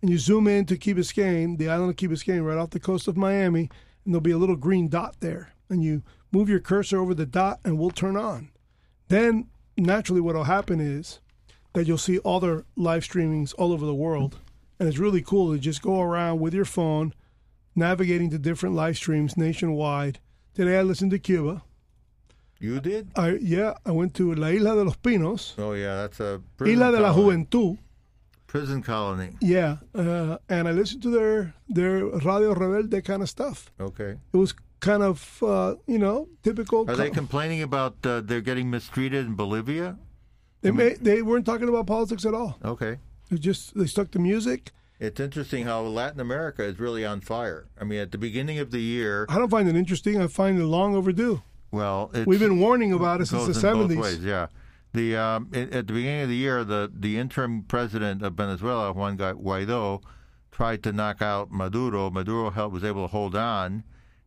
And 0.00 0.10
you 0.10 0.18
zoom 0.18 0.48
in 0.48 0.66
to 0.66 0.76
Key 0.76 0.94
Biscayne, 0.94 1.56
the 1.56 1.68
island 1.68 1.90
of 1.90 1.96
Key 1.96 2.08
Biscayne, 2.08 2.44
right 2.44 2.58
off 2.58 2.70
the 2.70 2.80
coast 2.80 3.06
of 3.06 3.16
Miami, 3.16 3.70
and 4.04 4.12
there'll 4.12 4.20
be 4.20 4.32
a 4.32 4.38
little 4.38 4.56
green 4.56 4.88
dot 4.88 5.16
there. 5.20 5.52
And 5.70 5.84
you 5.84 6.02
move 6.32 6.48
your 6.48 6.58
cursor 6.58 6.98
over 6.98 7.14
the 7.14 7.24
dot, 7.24 7.60
and 7.64 7.78
we'll 7.78 7.90
turn 7.90 8.16
on. 8.16 8.50
Then, 9.08 9.46
naturally, 9.76 10.20
what 10.20 10.34
will 10.34 10.44
happen 10.44 10.80
is 10.80 11.20
that 11.74 11.86
you'll 11.86 11.98
see 11.98 12.18
other 12.24 12.64
live 12.76 13.04
streamings 13.04 13.54
all 13.56 13.72
over 13.72 13.86
the 13.86 13.94
world. 13.94 14.38
And 14.80 14.88
it's 14.88 14.98
really 14.98 15.22
cool 15.22 15.52
to 15.52 15.60
just 15.60 15.82
go 15.82 16.00
around 16.00 16.40
with 16.40 16.52
your 16.52 16.64
phone, 16.64 17.14
navigating 17.76 18.30
to 18.30 18.38
different 18.38 18.74
live 18.74 18.96
streams 18.96 19.36
nationwide. 19.36 20.18
Today 20.54 20.78
I 20.78 20.82
listened 20.82 21.12
to 21.12 21.18
Cuba. 21.20 21.62
You 22.62 22.80
did? 22.80 23.08
I 23.16 23.38
yeah, 23.40 23.74
I 23.84 23.90
went 23.90 24.14
to 24.14 24.34
La 24.34 24.46
Isla 24.48 24.76
de 24.76 24.84
los 24.84 24.96
Pinos, 24.96 25.54
Oh, 25.58 25.72
yeah, 25.74 25.96
that's 26.02 26.20
a 26.20 26.40
prison 26.56 26.74
Isla 26.74 26.92
de 26.92 27.00
la 27.00 27.12
colony. 27.12 27.44
Juventud. 27.44 27.78
Prison 28.46 28.82
colony. 28.82 29.30
Yeah, 29.40 29.76
uh, 29.94 30.36
and 30.48 30.68
I 30.68 30.72
listened 30.72 31.02
to 31.02 31.10
their 31.10 31.54
their 31.68 32.04
Radio 32.06 32.54
Rebelde 32.54 33.02
kind 33.04 33.22
of 33.22 33.28
stuff. 33.28 33.70
Okay. 33.80 34.16
It 34.32 34.36
was 34.36 34.54
kind 34.80 35.02
of 35.02 35.42
uh, 35.42 35.74
you 35.86 35.98
know 35.98 36.28
typical. 36.42 36.88
Are 36.88 36.94
they 36.96 37.08
co- 37.08 37.14
complaining 37.14 37.62
about 37.62 37.96
uh, 38.04 38.20
they're 38.20 38.40
getting 38.42 38.70
mistreated 38.70 39.26
in 39.26 39.34
Bolivia? 39.34 39.96
they 40.60 40.70
may, 40.70 40.94
they 40.94 41.22
weren't 41.22 41.44
talking 41.46 41.68
about 41.68 41.86
politics 41.88 42.24
at 42.24 42.34
all. 42.34 42.58
Okay. 42.64 42.98
They 43.30 43.38
just 43.38 43.76
they 43.76 43.86
stuck 43.86 44.10
to 44.12 44.18
music. 44.20 44.70
It's 45.00 45.18
interesting 45.18 45.64
how 45.64 45.80
Latin 45.82 46.20
America 46.20 46.62
is 46.62 46.78
really 46.78 47.04
on 47.04 47.22
fire. 47.22 47.66
I 47.80 47.82
mean, 47.82 47.98
at 47.98 48.12
the 48.12 48.18
beginning 48.18 48.60
of 48.60 48.70
the 48.70 48.78
year, 48.80 49.26
I 49.28 49.38
don't 49.38 49.50
find 49.50 49.68
it 49.68 49.74
interesting. 49.74 50.20
I 50.22 50.28
find 50.28 50.60
it 50.60 50.64
long 50.66 50.94
overdue. 50.94 51.42
Well, 51.72 52.10
it's, 52.14 52.26
We've 52.26 52.38
been 52.38 52.60
warning 52.60 52.92
about 52.92 53.20
it 53.20 53.26
since 53.26 53.46
the 53.46 53.54
seventies. 53.54 54.18
Yeah, 54.18 54.46
the 54.92 55.16
um, 55.16 55.48
at 55.52 55.72
at 55.72 55.86
the 55.86 55.92
beginning 55.92 56.22
of 56.22 56.28
the 56.28 56.36
year, 56.36 56.62
the 56.64 56.90
the 56.94 57.18
interim 57.18 57.62
president 57.62 58.22
of 58.22 58.34
Venezuela, 58.34 58.92
Juan 58.92 59.16
Gu- 59.16 59.40
Guaido, 59.40 60.02
tried 60.52 60.82
to 60.84 60.92
knock 60.92 61.20
out 61.22 61.50
Maduro. 61.50 62.10
Maduro 62.10 62.50
held, 62.50 62.72
was 62.72 62.84
able 62.84 63.02
to 63.02 63.08
hold 63.08 63.34
on, 63.34 63.82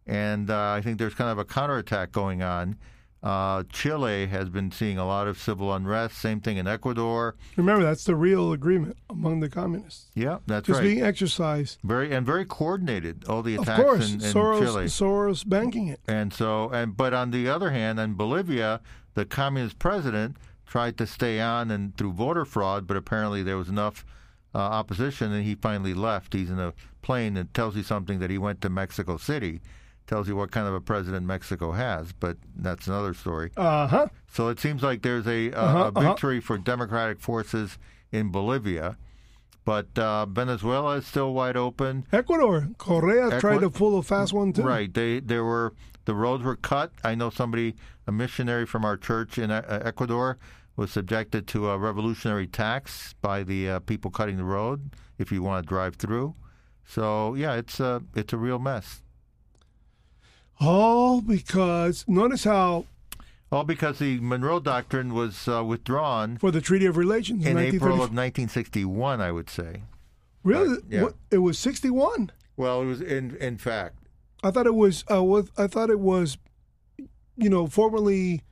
and 0.05 0.49
uh, 0.49 0.71
I 0.71 0.81
think 0.81 0.97
there's 0.97 1.13
kind 1.13 1.29
of 1.29 1.37
a 1.37 1.45
counterattack 1.45 2.11
going 2.11 2.41
on. 2.41 2.77
Uh, 3.25 3.63
Chile 3.73 4.27
has 4.27 4.49
been 4.49 4.69
seeing 4.71 4.99
a 4.99 5.05
lot 5.07 5.27
of 5.27 5.39
civil 5.39 5.73
unrest. 5.73 6.15
Same 6.19 6.39
thing 6.39 6.57
in 6.57 6.67
Ecuador. 6.67 7.35
Remember, 7.57 7.83
that's 7.83 8.03
the 8.03 8.15
real 8.15 8.51
agreement 8.51 8.97
among 9.09 9.39
the 9.39 9.49
communists. 9.49 10.11
Yeah, 10.13 10.37
that's 10.45 10.67
Just 10.67 10.77
right. 10.79 10.85
being 10.85 11.01
exercised. 11.01 11.79
very 11.83 12.13
and 12.13 12.23
very 12.23 12.45
coordinated. 12.45 13.25
All 13.27 13.41
the 13.41 13.55
Of 13.55 13.63
attacks 13.63 13.81
course, 13.81 14.09
in, 14.13 14.21
in 14.21 14.31
Soros, 14.31 14.59
Chile. 14.59 14.85
Soros 14.85 15.49
banking 15.49 15.87
it. 15.87 15.99
And 16.07 16.31
so, 16.31 16.69
and 16.69 16.95
but 16.95 17.15
on 17.15 17.31
the 17.31 17.49
other 17.49 17.71
hand, 17.71 17.99
in 17.99 18.13
Bolivia, 18.13 18.79
the 19.15 19.25
communist 19.25 19.79
president 19.79 20.37
tried 20.67 20.95
to 20.99 21.07
stay 21.07 21.41
on 21.41 21.71
and 21.71 21.97
through 21.97 22.13
voter 22.13 22.45
fraud, 22.45 22.85
but 22.85 22.95
apparently 22.95 23.41
there 23.41 23.57
was 23.57 23.69
enough 23.69 24.05
uh, 24.53 24.59
opposition, 24.59 25.31
and 25.33 25.43
he 25.43 25.55
finally 25.55 25.95
left. 25.95 26.33
He's 26.33 26.51
in 26.51 26.59
a 26.59 26.73
plane 27.01 27.37
and 27.37 27.51
tells 27.55 27.75
you 27.75 27.81
something 27.81 28.19
that 28.19 28.29
he 28.29 28.37
went 28.37 28.61
to 28.61 28.69
Mexico 28.69 29.17
City, 29.17 29.61
tells 30.07 30.27
you 30.27 30.35
what 30.35 30.51
kind 30.51 30.67
of 30.67 30.73
a 30.73 30.81
president 30.81 31.25
Mexico 31.25 31.71
has, 31.71 32.13
but 32.13 32.37
that's 32.55 32.87
another 32.87 33.13
story. 33.13 33.51
Uh 33.57 33.87
huh. 33.87 34.07
So 34.27 34.49
it 34.49 34.59
seems 34.59 34.83
like 34.83 35.01
there's 35.01 35.27
a, 35.27 35.49
a, 35.51 35.55
Uh-huh, 35.55 35.77
a 35.79 35.87
uh-huh. 35.87 36.01
victory 36.09 36.39
for 36.39 36.57
democratic 36.57 37.19
forces 37.19 37.77
in 38.11 38.31
Bolivia, 38.31 38.97
but 39.65 39.97
uh, 39.97 40.25
Venezuela 40.27 40.97
is 40.97 41.07
still 41.07 41.33
wide 41.33 41.57
open. 41.57 42.05
Ecuador. 42.11 42.69
Correa 42.77 43.39
tried 43.39 43.61
to 43.61 43.69
pull 43.69 43.97
a 43.97 44.03
fast 44.03 44.31
one 44.33 44.53
too. 44.53 44.61
Right. 44.61 44.93
They 44.93 45.19
there 45.19 45.43
were 45.43 45.73
the 46.05 46.13
roads 46.13 46.43
were 46.43 46.55
cut. 46.55 46.91
I 47.03 47.15
know 47.15 47.31
somebody, 47.31 47.73
a 48.05 48.11
missionary 48.11 48.65
from 48.67 48.85
our 48.85 48.95
church 48.95 49.39
in 49.39 49.49
uh, 49.49 49.81
Ecuador, 49.83 50.37
was 50.75 50.91
subjected 50.91 51.47
to 51.47 51.69
a 51.69 51.77
revolutionary 51.79 52.45
tax 52.47 53.15
by 53.21 53.41
the 53.41 53.69
uh, 53.69 53.79
people 53.79 54.11
cutting 54.11 54.37
the 54.37 54.43
road 54.43 54.91
if 55.17 55.31
you 55.31 55.41
want 55.41 55.65
to 55.65 55.67
drive 55.67 55.95
through. 55.95 56.35
So 56.85 57.33
yeah, 57.33 57.55
it's 57.55 57.79
a 57.79 58.03
it's 58.15 58.33
a 58.33 58.37
real 58.37 58.59
mess. 58.59 59.01
All 60.59 61.21
because 61.21 62.05
notice 62.07 62.43
how 62.43 62.85
All 63.51 63.63
because 63.63 63.99
the 63.99 64.19
Monroe 64.19 64.59
Doctrine 64.59 65.13
was 65.13 65.47
uh, 65.47 65.63
withdrawn 65.63 66.37
for 66.37 66.51
the 66.51 66.61
Treaty 66.61 66.85
of 66.85 66.97
Relations 66.97 67.45
in 67.45 67.57
April 67.57 67.93
of 67.93 68.11
1961. 68.13 69.21
I 69.21 69.31
would 69.31 69.49
say. 69.49 69.83
really 70.43 70.69
Right, 70.69 70.79
yeah. 70.89 71.03
what, 71.03 71.15
it 71.31 71.39
was 71.39 71.59
61. 71.59 72.31
Well, 72.57 72.81
it 72.81 72.85
was 72.85 73.01
in 73.01 73.35
in 73.37 73.57
fact. 73.57 73.97
I 74.43 74.51
thought 74.51 74.67
it 74.67 74.75
was 74.75 75.03
uh, 75.11 75.23
was 75.23 75.49
I 75.57 75.67
thought 75.67 75.89
it 75.89 75.99
was 75.99 76.37
you 77.35 77.49
know 77.49 77.67
formally 77.67 78.43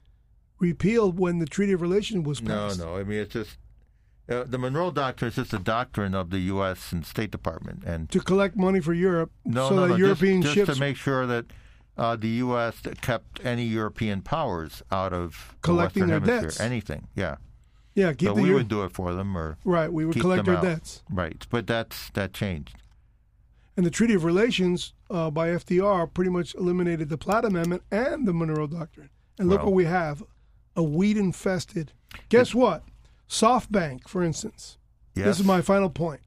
repealed 0.60 1.20
when 1.20 1.40
the 1.40 1.46
Treaty 1.46 1.74
of 1.74 1.82
Relations 1.82 2.26
was 2.26 2.42
passed. 2.42 2.80
No, 2.80 2.86
no. 2.86 2.98
I 2.98 3.04
mean, 3.04 3.20
it's 3.20 3.34
just 3.34 3.58
uh, 4.30 4.46
the 4.46 4.58
Monroe 4.58 4.92
Doctrine 4.92 5.30
is 5.30 5.36
just 5.36 5.54
a 5.54 5.60
doctrine 5.60 6.16
of 6.16 6.30
the 6.30 6.40
U.S. 6.40 6.92
and 6.92 7.06
State 7.06 7.32
Department, 7.32 7.84
and 7.86 8.10
To 8.12 8.20
collect 8.20 8.56
money 8.56 8.80
for 8.80 8.94
Europe 8.94 9.32
No, 9.46 9.70
so 9.70 9.76
no, 9.76 9.82
that 9.84 9.90
no. 9.90 9.96
European 9.96 10.42
just, 10.42 10.54
ships 10.54 10.68
just 10.68 10.80
to 10.80 10.80
make 10.80 10.96
sure 10.96 11.28
that 11.28 11.46
uh, 11.98 12.16
the 12.16 12.28
U.S. 12.30 12.82
kept 13.02 13.44
any 13.46 13.66
European 13.66 14.22
powers 14.22 14.82
out 14.92 15.14
of 15.14 15.56
the 15.62 15.68
Collecting 15.68 16.04
Western 16.08 16.10
their 16.10 16.20
Hemisphere. 16.38 16.50
debts. 16.50 16.60
Anything, 16.60 17.08
yeah. 17.16 17.36
yeah, 17.96 18.14
keep 18.14 18.30
So 18.30 18.34
the 18.36 18.42
we 18.42 18.48
Euro- 18.50 18.60
would 18.60 18.68
do 18.68 18.84
it 18.84 18.92
for 18.92 19.14
them, 19.14 19.38
or 19.38 19.58
right, 19.64 19.92
we 19.92 20.06
would 20.06 20.14
keep 20.14 20.22
collect 20.22 20.46
them 20.46 20.56
our 20.56 20.60
out. 20.62 20.64
debts. 20.66 21.04
right. 21.10 21.46
But 21.50 21.68
that's 21.68 22.10
that 22.12 22.34
changed. 22.34 22.76
And 23.76 23.86
the 23.86 23.92
Treaty 23.92 24.14
of 24.14 24.24
Relations 24.24 24.94
uh, 25.10 25.32
by 25.32 25.50
FDR 25.50 26.12
pretty 26.14 26.30
much 26.30 26.54
eliminated 26.56 27.10
the 27.10 27.18
Platt 27.18 27.44
Amendment 27.46 27.82
and 27.92 28.28
the 28.28 28.34
Monroe 28.34 28.68
Doctrine. 28.68 29.10
And 29.40 29.50
look 29.50 29.60
Well- 29.60 29.68
what 29.68 29.76
we 29.76 29.86
have 29.86 30.24
a 30.76 30.84
weed 30.84 31.18
infested. 31.18 31.92
Guess 32.30 32.54
what? 32.56 32.84
SoftBank, 33.30 34.08
for 34.08 34.24
instance. 34.24 34.78
Yes. 35.16 35.26
This 35.26 35.40
is 35.40 35.46
my 35.46 35.62
final 35.62 35.90
point. 35.90 36.22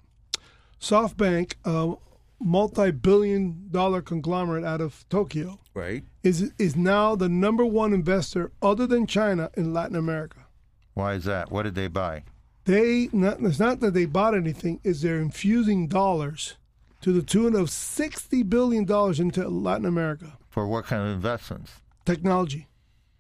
SoftBank 0.81 1.55
uh, 1.65 1.95
multi-billion 2.41 3.69
dollar 3.71 4.03
conglomerate 4.03 4.65
out 4.65 4.81
of 4.81 5.05
Tokyo, 5.09 5.59
Right. 5.75 6.05
is 6.23 6.53
is 6.59 6.77
now 6.77 7.15
the 7.17 7.29
number 7.29 7.65
one 7.65 7.93
investor 7.93 8.53
other 8.63 8.87
than 8.87 9.07
China 9.07 9.51
in 9.57 9.73
Latin 9.73 9.97
America. 9.97 10.47
Why 10.95 11.15
is 11.15 11.25
that? 11.25 11.51
What 11.51 11.63
did 11.65 11.75
they 11.75 11.89
buy? 11.89 12.25
They 12.65 13.09
not 13.13 13.41
it's 13.41 13.59
not 13.61 13.81
that 13.81 13.95
they 13.95 14.07
bought 14.07 14.35
anything, 14.35 14.81
is 14.85 15.03
they're 15.03 15.21
infusing 15.21 15.87
dollars 15.89 16.57
to 17.03 17.13
the 17.13 17.23
tune 17.23 17.55
of 17.55 17.71
sixty 17.71 18.43
billion 18.43 18.85
dollars 18.85 19.21
into 19.21 19.47
Latin 19.49 19.87
America. 19.87 20.39
For 20.49 20.67
what 20.67 20.87
kind 20.87 21.03
of 21.03 21.09
investments? 21.15 21.73
Technology. 22.05 22.67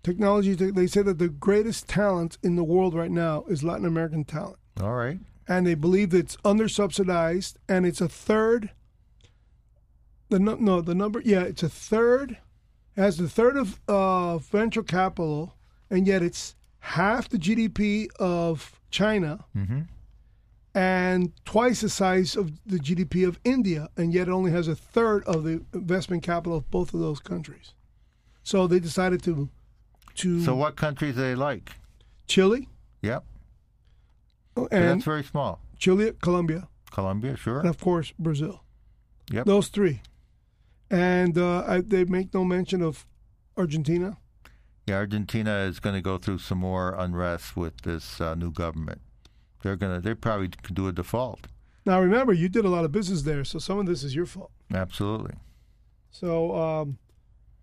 Technology 0.03 0.55
they 0.55 0.87
say 0.87 1.03
that 1.03 1.19
the 1.19 1.29
greatest 1.29 1.89
talent 1.89 2.39
in 2.43 2.57
the 2.57 2.65
world 2.65 2.95
right 2.95 3.11
now 3.11 3.45
is 3.49 3.63
Latin 3.65 3.85
American 3.87 4.25
talent. 4.25 4.59
All 4.81 4.95
right. 4.95 5.19
and 5.49 5.67
they 5.67 5.75
believe 5.75 6.11
that 6.11 6.19
it's 6.19 6.37
under 6.45 6.69
subsidized 6.69 7.59
and 7.69 7.87
it's 7.87 8.01
a 8.01 8.09
third 8.09 8.71
the 10.29 10.39
nu- 10.39 10.57
no 10.61 10.81
the 10.81 10.95
number 10.95 11.21
yeah 11.25 11.43
it's 11.43 11.63
a 11.63 11.69
third 11.69 12.39
has 12.97 13.17
the 13.19 13.29
third 13.29 13.57
of 13.57 13.81
uh, 13.89 14.39
venture 14.39 14.83
capital 14.83 15.55
and 15.91 16.07
yet 16.07 16.23
it's 16.23 16.55
half 16.81 17.29
the 17.29 17.39
GDP 17.39 18.09
of 18.19 18.81
China 18.91 19.45
and 20.75 21.33
twice 21.45 21.81
the 21.81 21.89
size 21.89 22.37
of 22.37 22.53
the 22.67 22.79
GDP 22.79 23.27
of 23.27 23.39
India 23.45 23.89
and 23.97 24.13
yet 24.13 24.29
it 24.29 24.31
only 24.33 24.51
has 24.51 24.69
a 24.69 24.75
third 24.77 25.25
of 25.25 25.45
the 25.45 25.65
investment 25.73 26.23
capital 26.23 26.57
of 26.59 26.71
both 26.71 26.93
of 26.95 27.01
those 27.01 27.19
countries 27.21 27.73
so 28.43 28.67
they 28.67 28.79
decided 28.81 29.23
to 29.25 29.49
to 30.17 30.43
So 30.43 30.55
what 30.57 30.77
countries 30.77 31.15
do 31.15 31.21
they 31.21 31.35
like? 31.35 31.73
Chile 32.27 32.69
Yep. 33.03 33.23
and 34.57 34.67
that's 34.71 35.05
very 35.05 35.23
small. 35.25 35.61
Chile 35.79 36.13
Colombia 36.23 36.69
Colombia, 36.91 37.37
sure. 37.37 37.61
and 37.61 37.69
of 37.69 37.79
course 37.79 38.13
Brazil 38.19 38.63
Yep. 39.31 39.45
Those 39.47 39.69
three, 39.69 40.03
and 40.91 41.37
uh, 41.39 41.65
I, 41.67 41.81
they 41.81 42.05
make 42.05 42.33
no 42.35 42.45
mention 42.45 42.83
of 42.83 43.07
Argentina. 43.57 44.17
Yeah, 44.87 44.97
Argentina 44.97 45.59
is 45.61 45.81
going 45.81 45.97
to 45.97 46.01
go 46.03 46.17
through 46.19 46.39
some 46.39 46.59
more 46.59 46.95
unrest 46.97 47.57
with 47.57 47.81
this 47.83 48.21
uh, 48.21 48.35
new 48.37 48.53
government. 48.53 49.01
They're 49.63 49.77
going 49.77 49.97
to. 49.97 50.01
They 50.01 50.15
probably 50.15 50.49
could 50.49 50.77
do 50.77 50.87
a 50.87 50.93
default. 50.93 51.49
Now, 51.85 52.01
remember, 52.01 52.33
you 52.33 52.49
did 52.49 52.65
a 52.65 52.69
lot 52.69 52.85
of 52.85 52.93
business 52.93 53.23
there, 53.23 53.45
so 53.45 53.59
some 53.59 53.79
of 53.79 53.87
this 53.87 54.03
is 54.05 54.15
your 54.15 54.27
fault. 54.27 54.51
Absolutely. 54.73 55.35
So, 56.11 56.55
um, 56.57 56.99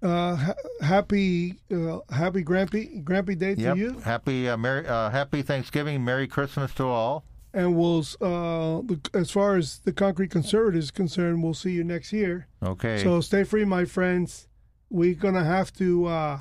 uh, 0.02 0.36
ha- 0.36 0.54
happy, 0.82 1.56
uh, 1.72 2.00
happy 2.10 2.44
Grampy, 2.44 3.04
Grampy 3.04 3.38
Day 3.38 3.56
to 3.56 3.62
Yep. 3.62 3.78
you, 3.78 4.00
Happy 4.00 4.50
uh, 4.50 4.58
Merry 4.58 4.86
uh, 4.88 5.10
Happy 5.10 5.42
Thanksgiving, 5.42 6.04
Merry 6.04 6.28
Christmas 6.28 6.74
to 6.76 6.86
all. 6.86 7.24
And 7.54 7.76
we'll. 7.76 8.04
Uh, 8.22 8.82
as 9.14 9.32
far 9.32 9.56
as 9.56 9.80
the 9.80 9.94
concrete 9.94 10.32
conservative 10.32 10.80
is 10.80 10.92
concerned, 10.92 11.44
we'll 11.44 11.54
see 11.54 11.72
you 11.72 11.84
next 11.84 12.12
year. 12.14 12.48
Okay. 12.64 13.02
So, 13.04 13.22
stay 13.22 13.44
free, 13.44 13.66
my 13.66 13.86
friends. 13.86 14.48
We're 14.90 15.16
gonna 15.16 15.44
have 15.44 15.72
to 15.74 16.06
uh, 16.08 16.40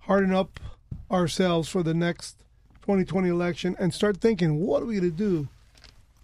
harden 0.00 0.32
up 0.32 0.60
ourselves 1.10 1.68
for 1.68 1.82
the 1.82 1.94
next 1.94 2.38
2020 2.82 3.28
election 3.28 3.76
and 3.78 3.92
start 3.92 4.18
thinking, 4.18 4.60
what 4.60 4.82
are 4.82 4.86
we 4.86 4.96
gonna 4.96 5.10
do 5.10 5.48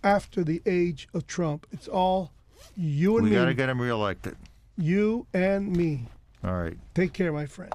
after 0.02 0.42
the 0.44 0.62
age 0.66 1.08
of 1.12 1.26
Trump? 1.26 1.66
It's 1.72 1.88
all 1.88 2.32
you 2.76 3.16
and 3.16 3.24
me. 3.26 3.30
we 3.30 3.36
got 3.36 3.46
to 3.46 3.54
get 3.54 3.68
him 3.68 3.80
reelected. 3.80 4.36
you 4.76 5.26
and 5.34 5.76
me. 5.76 6.06
All 6.44 6.54
right. 6.54 6.76
Take 6.94 7.12
care, 7.12 7.32
my 7.32 7.46
friends. 7.46 7.74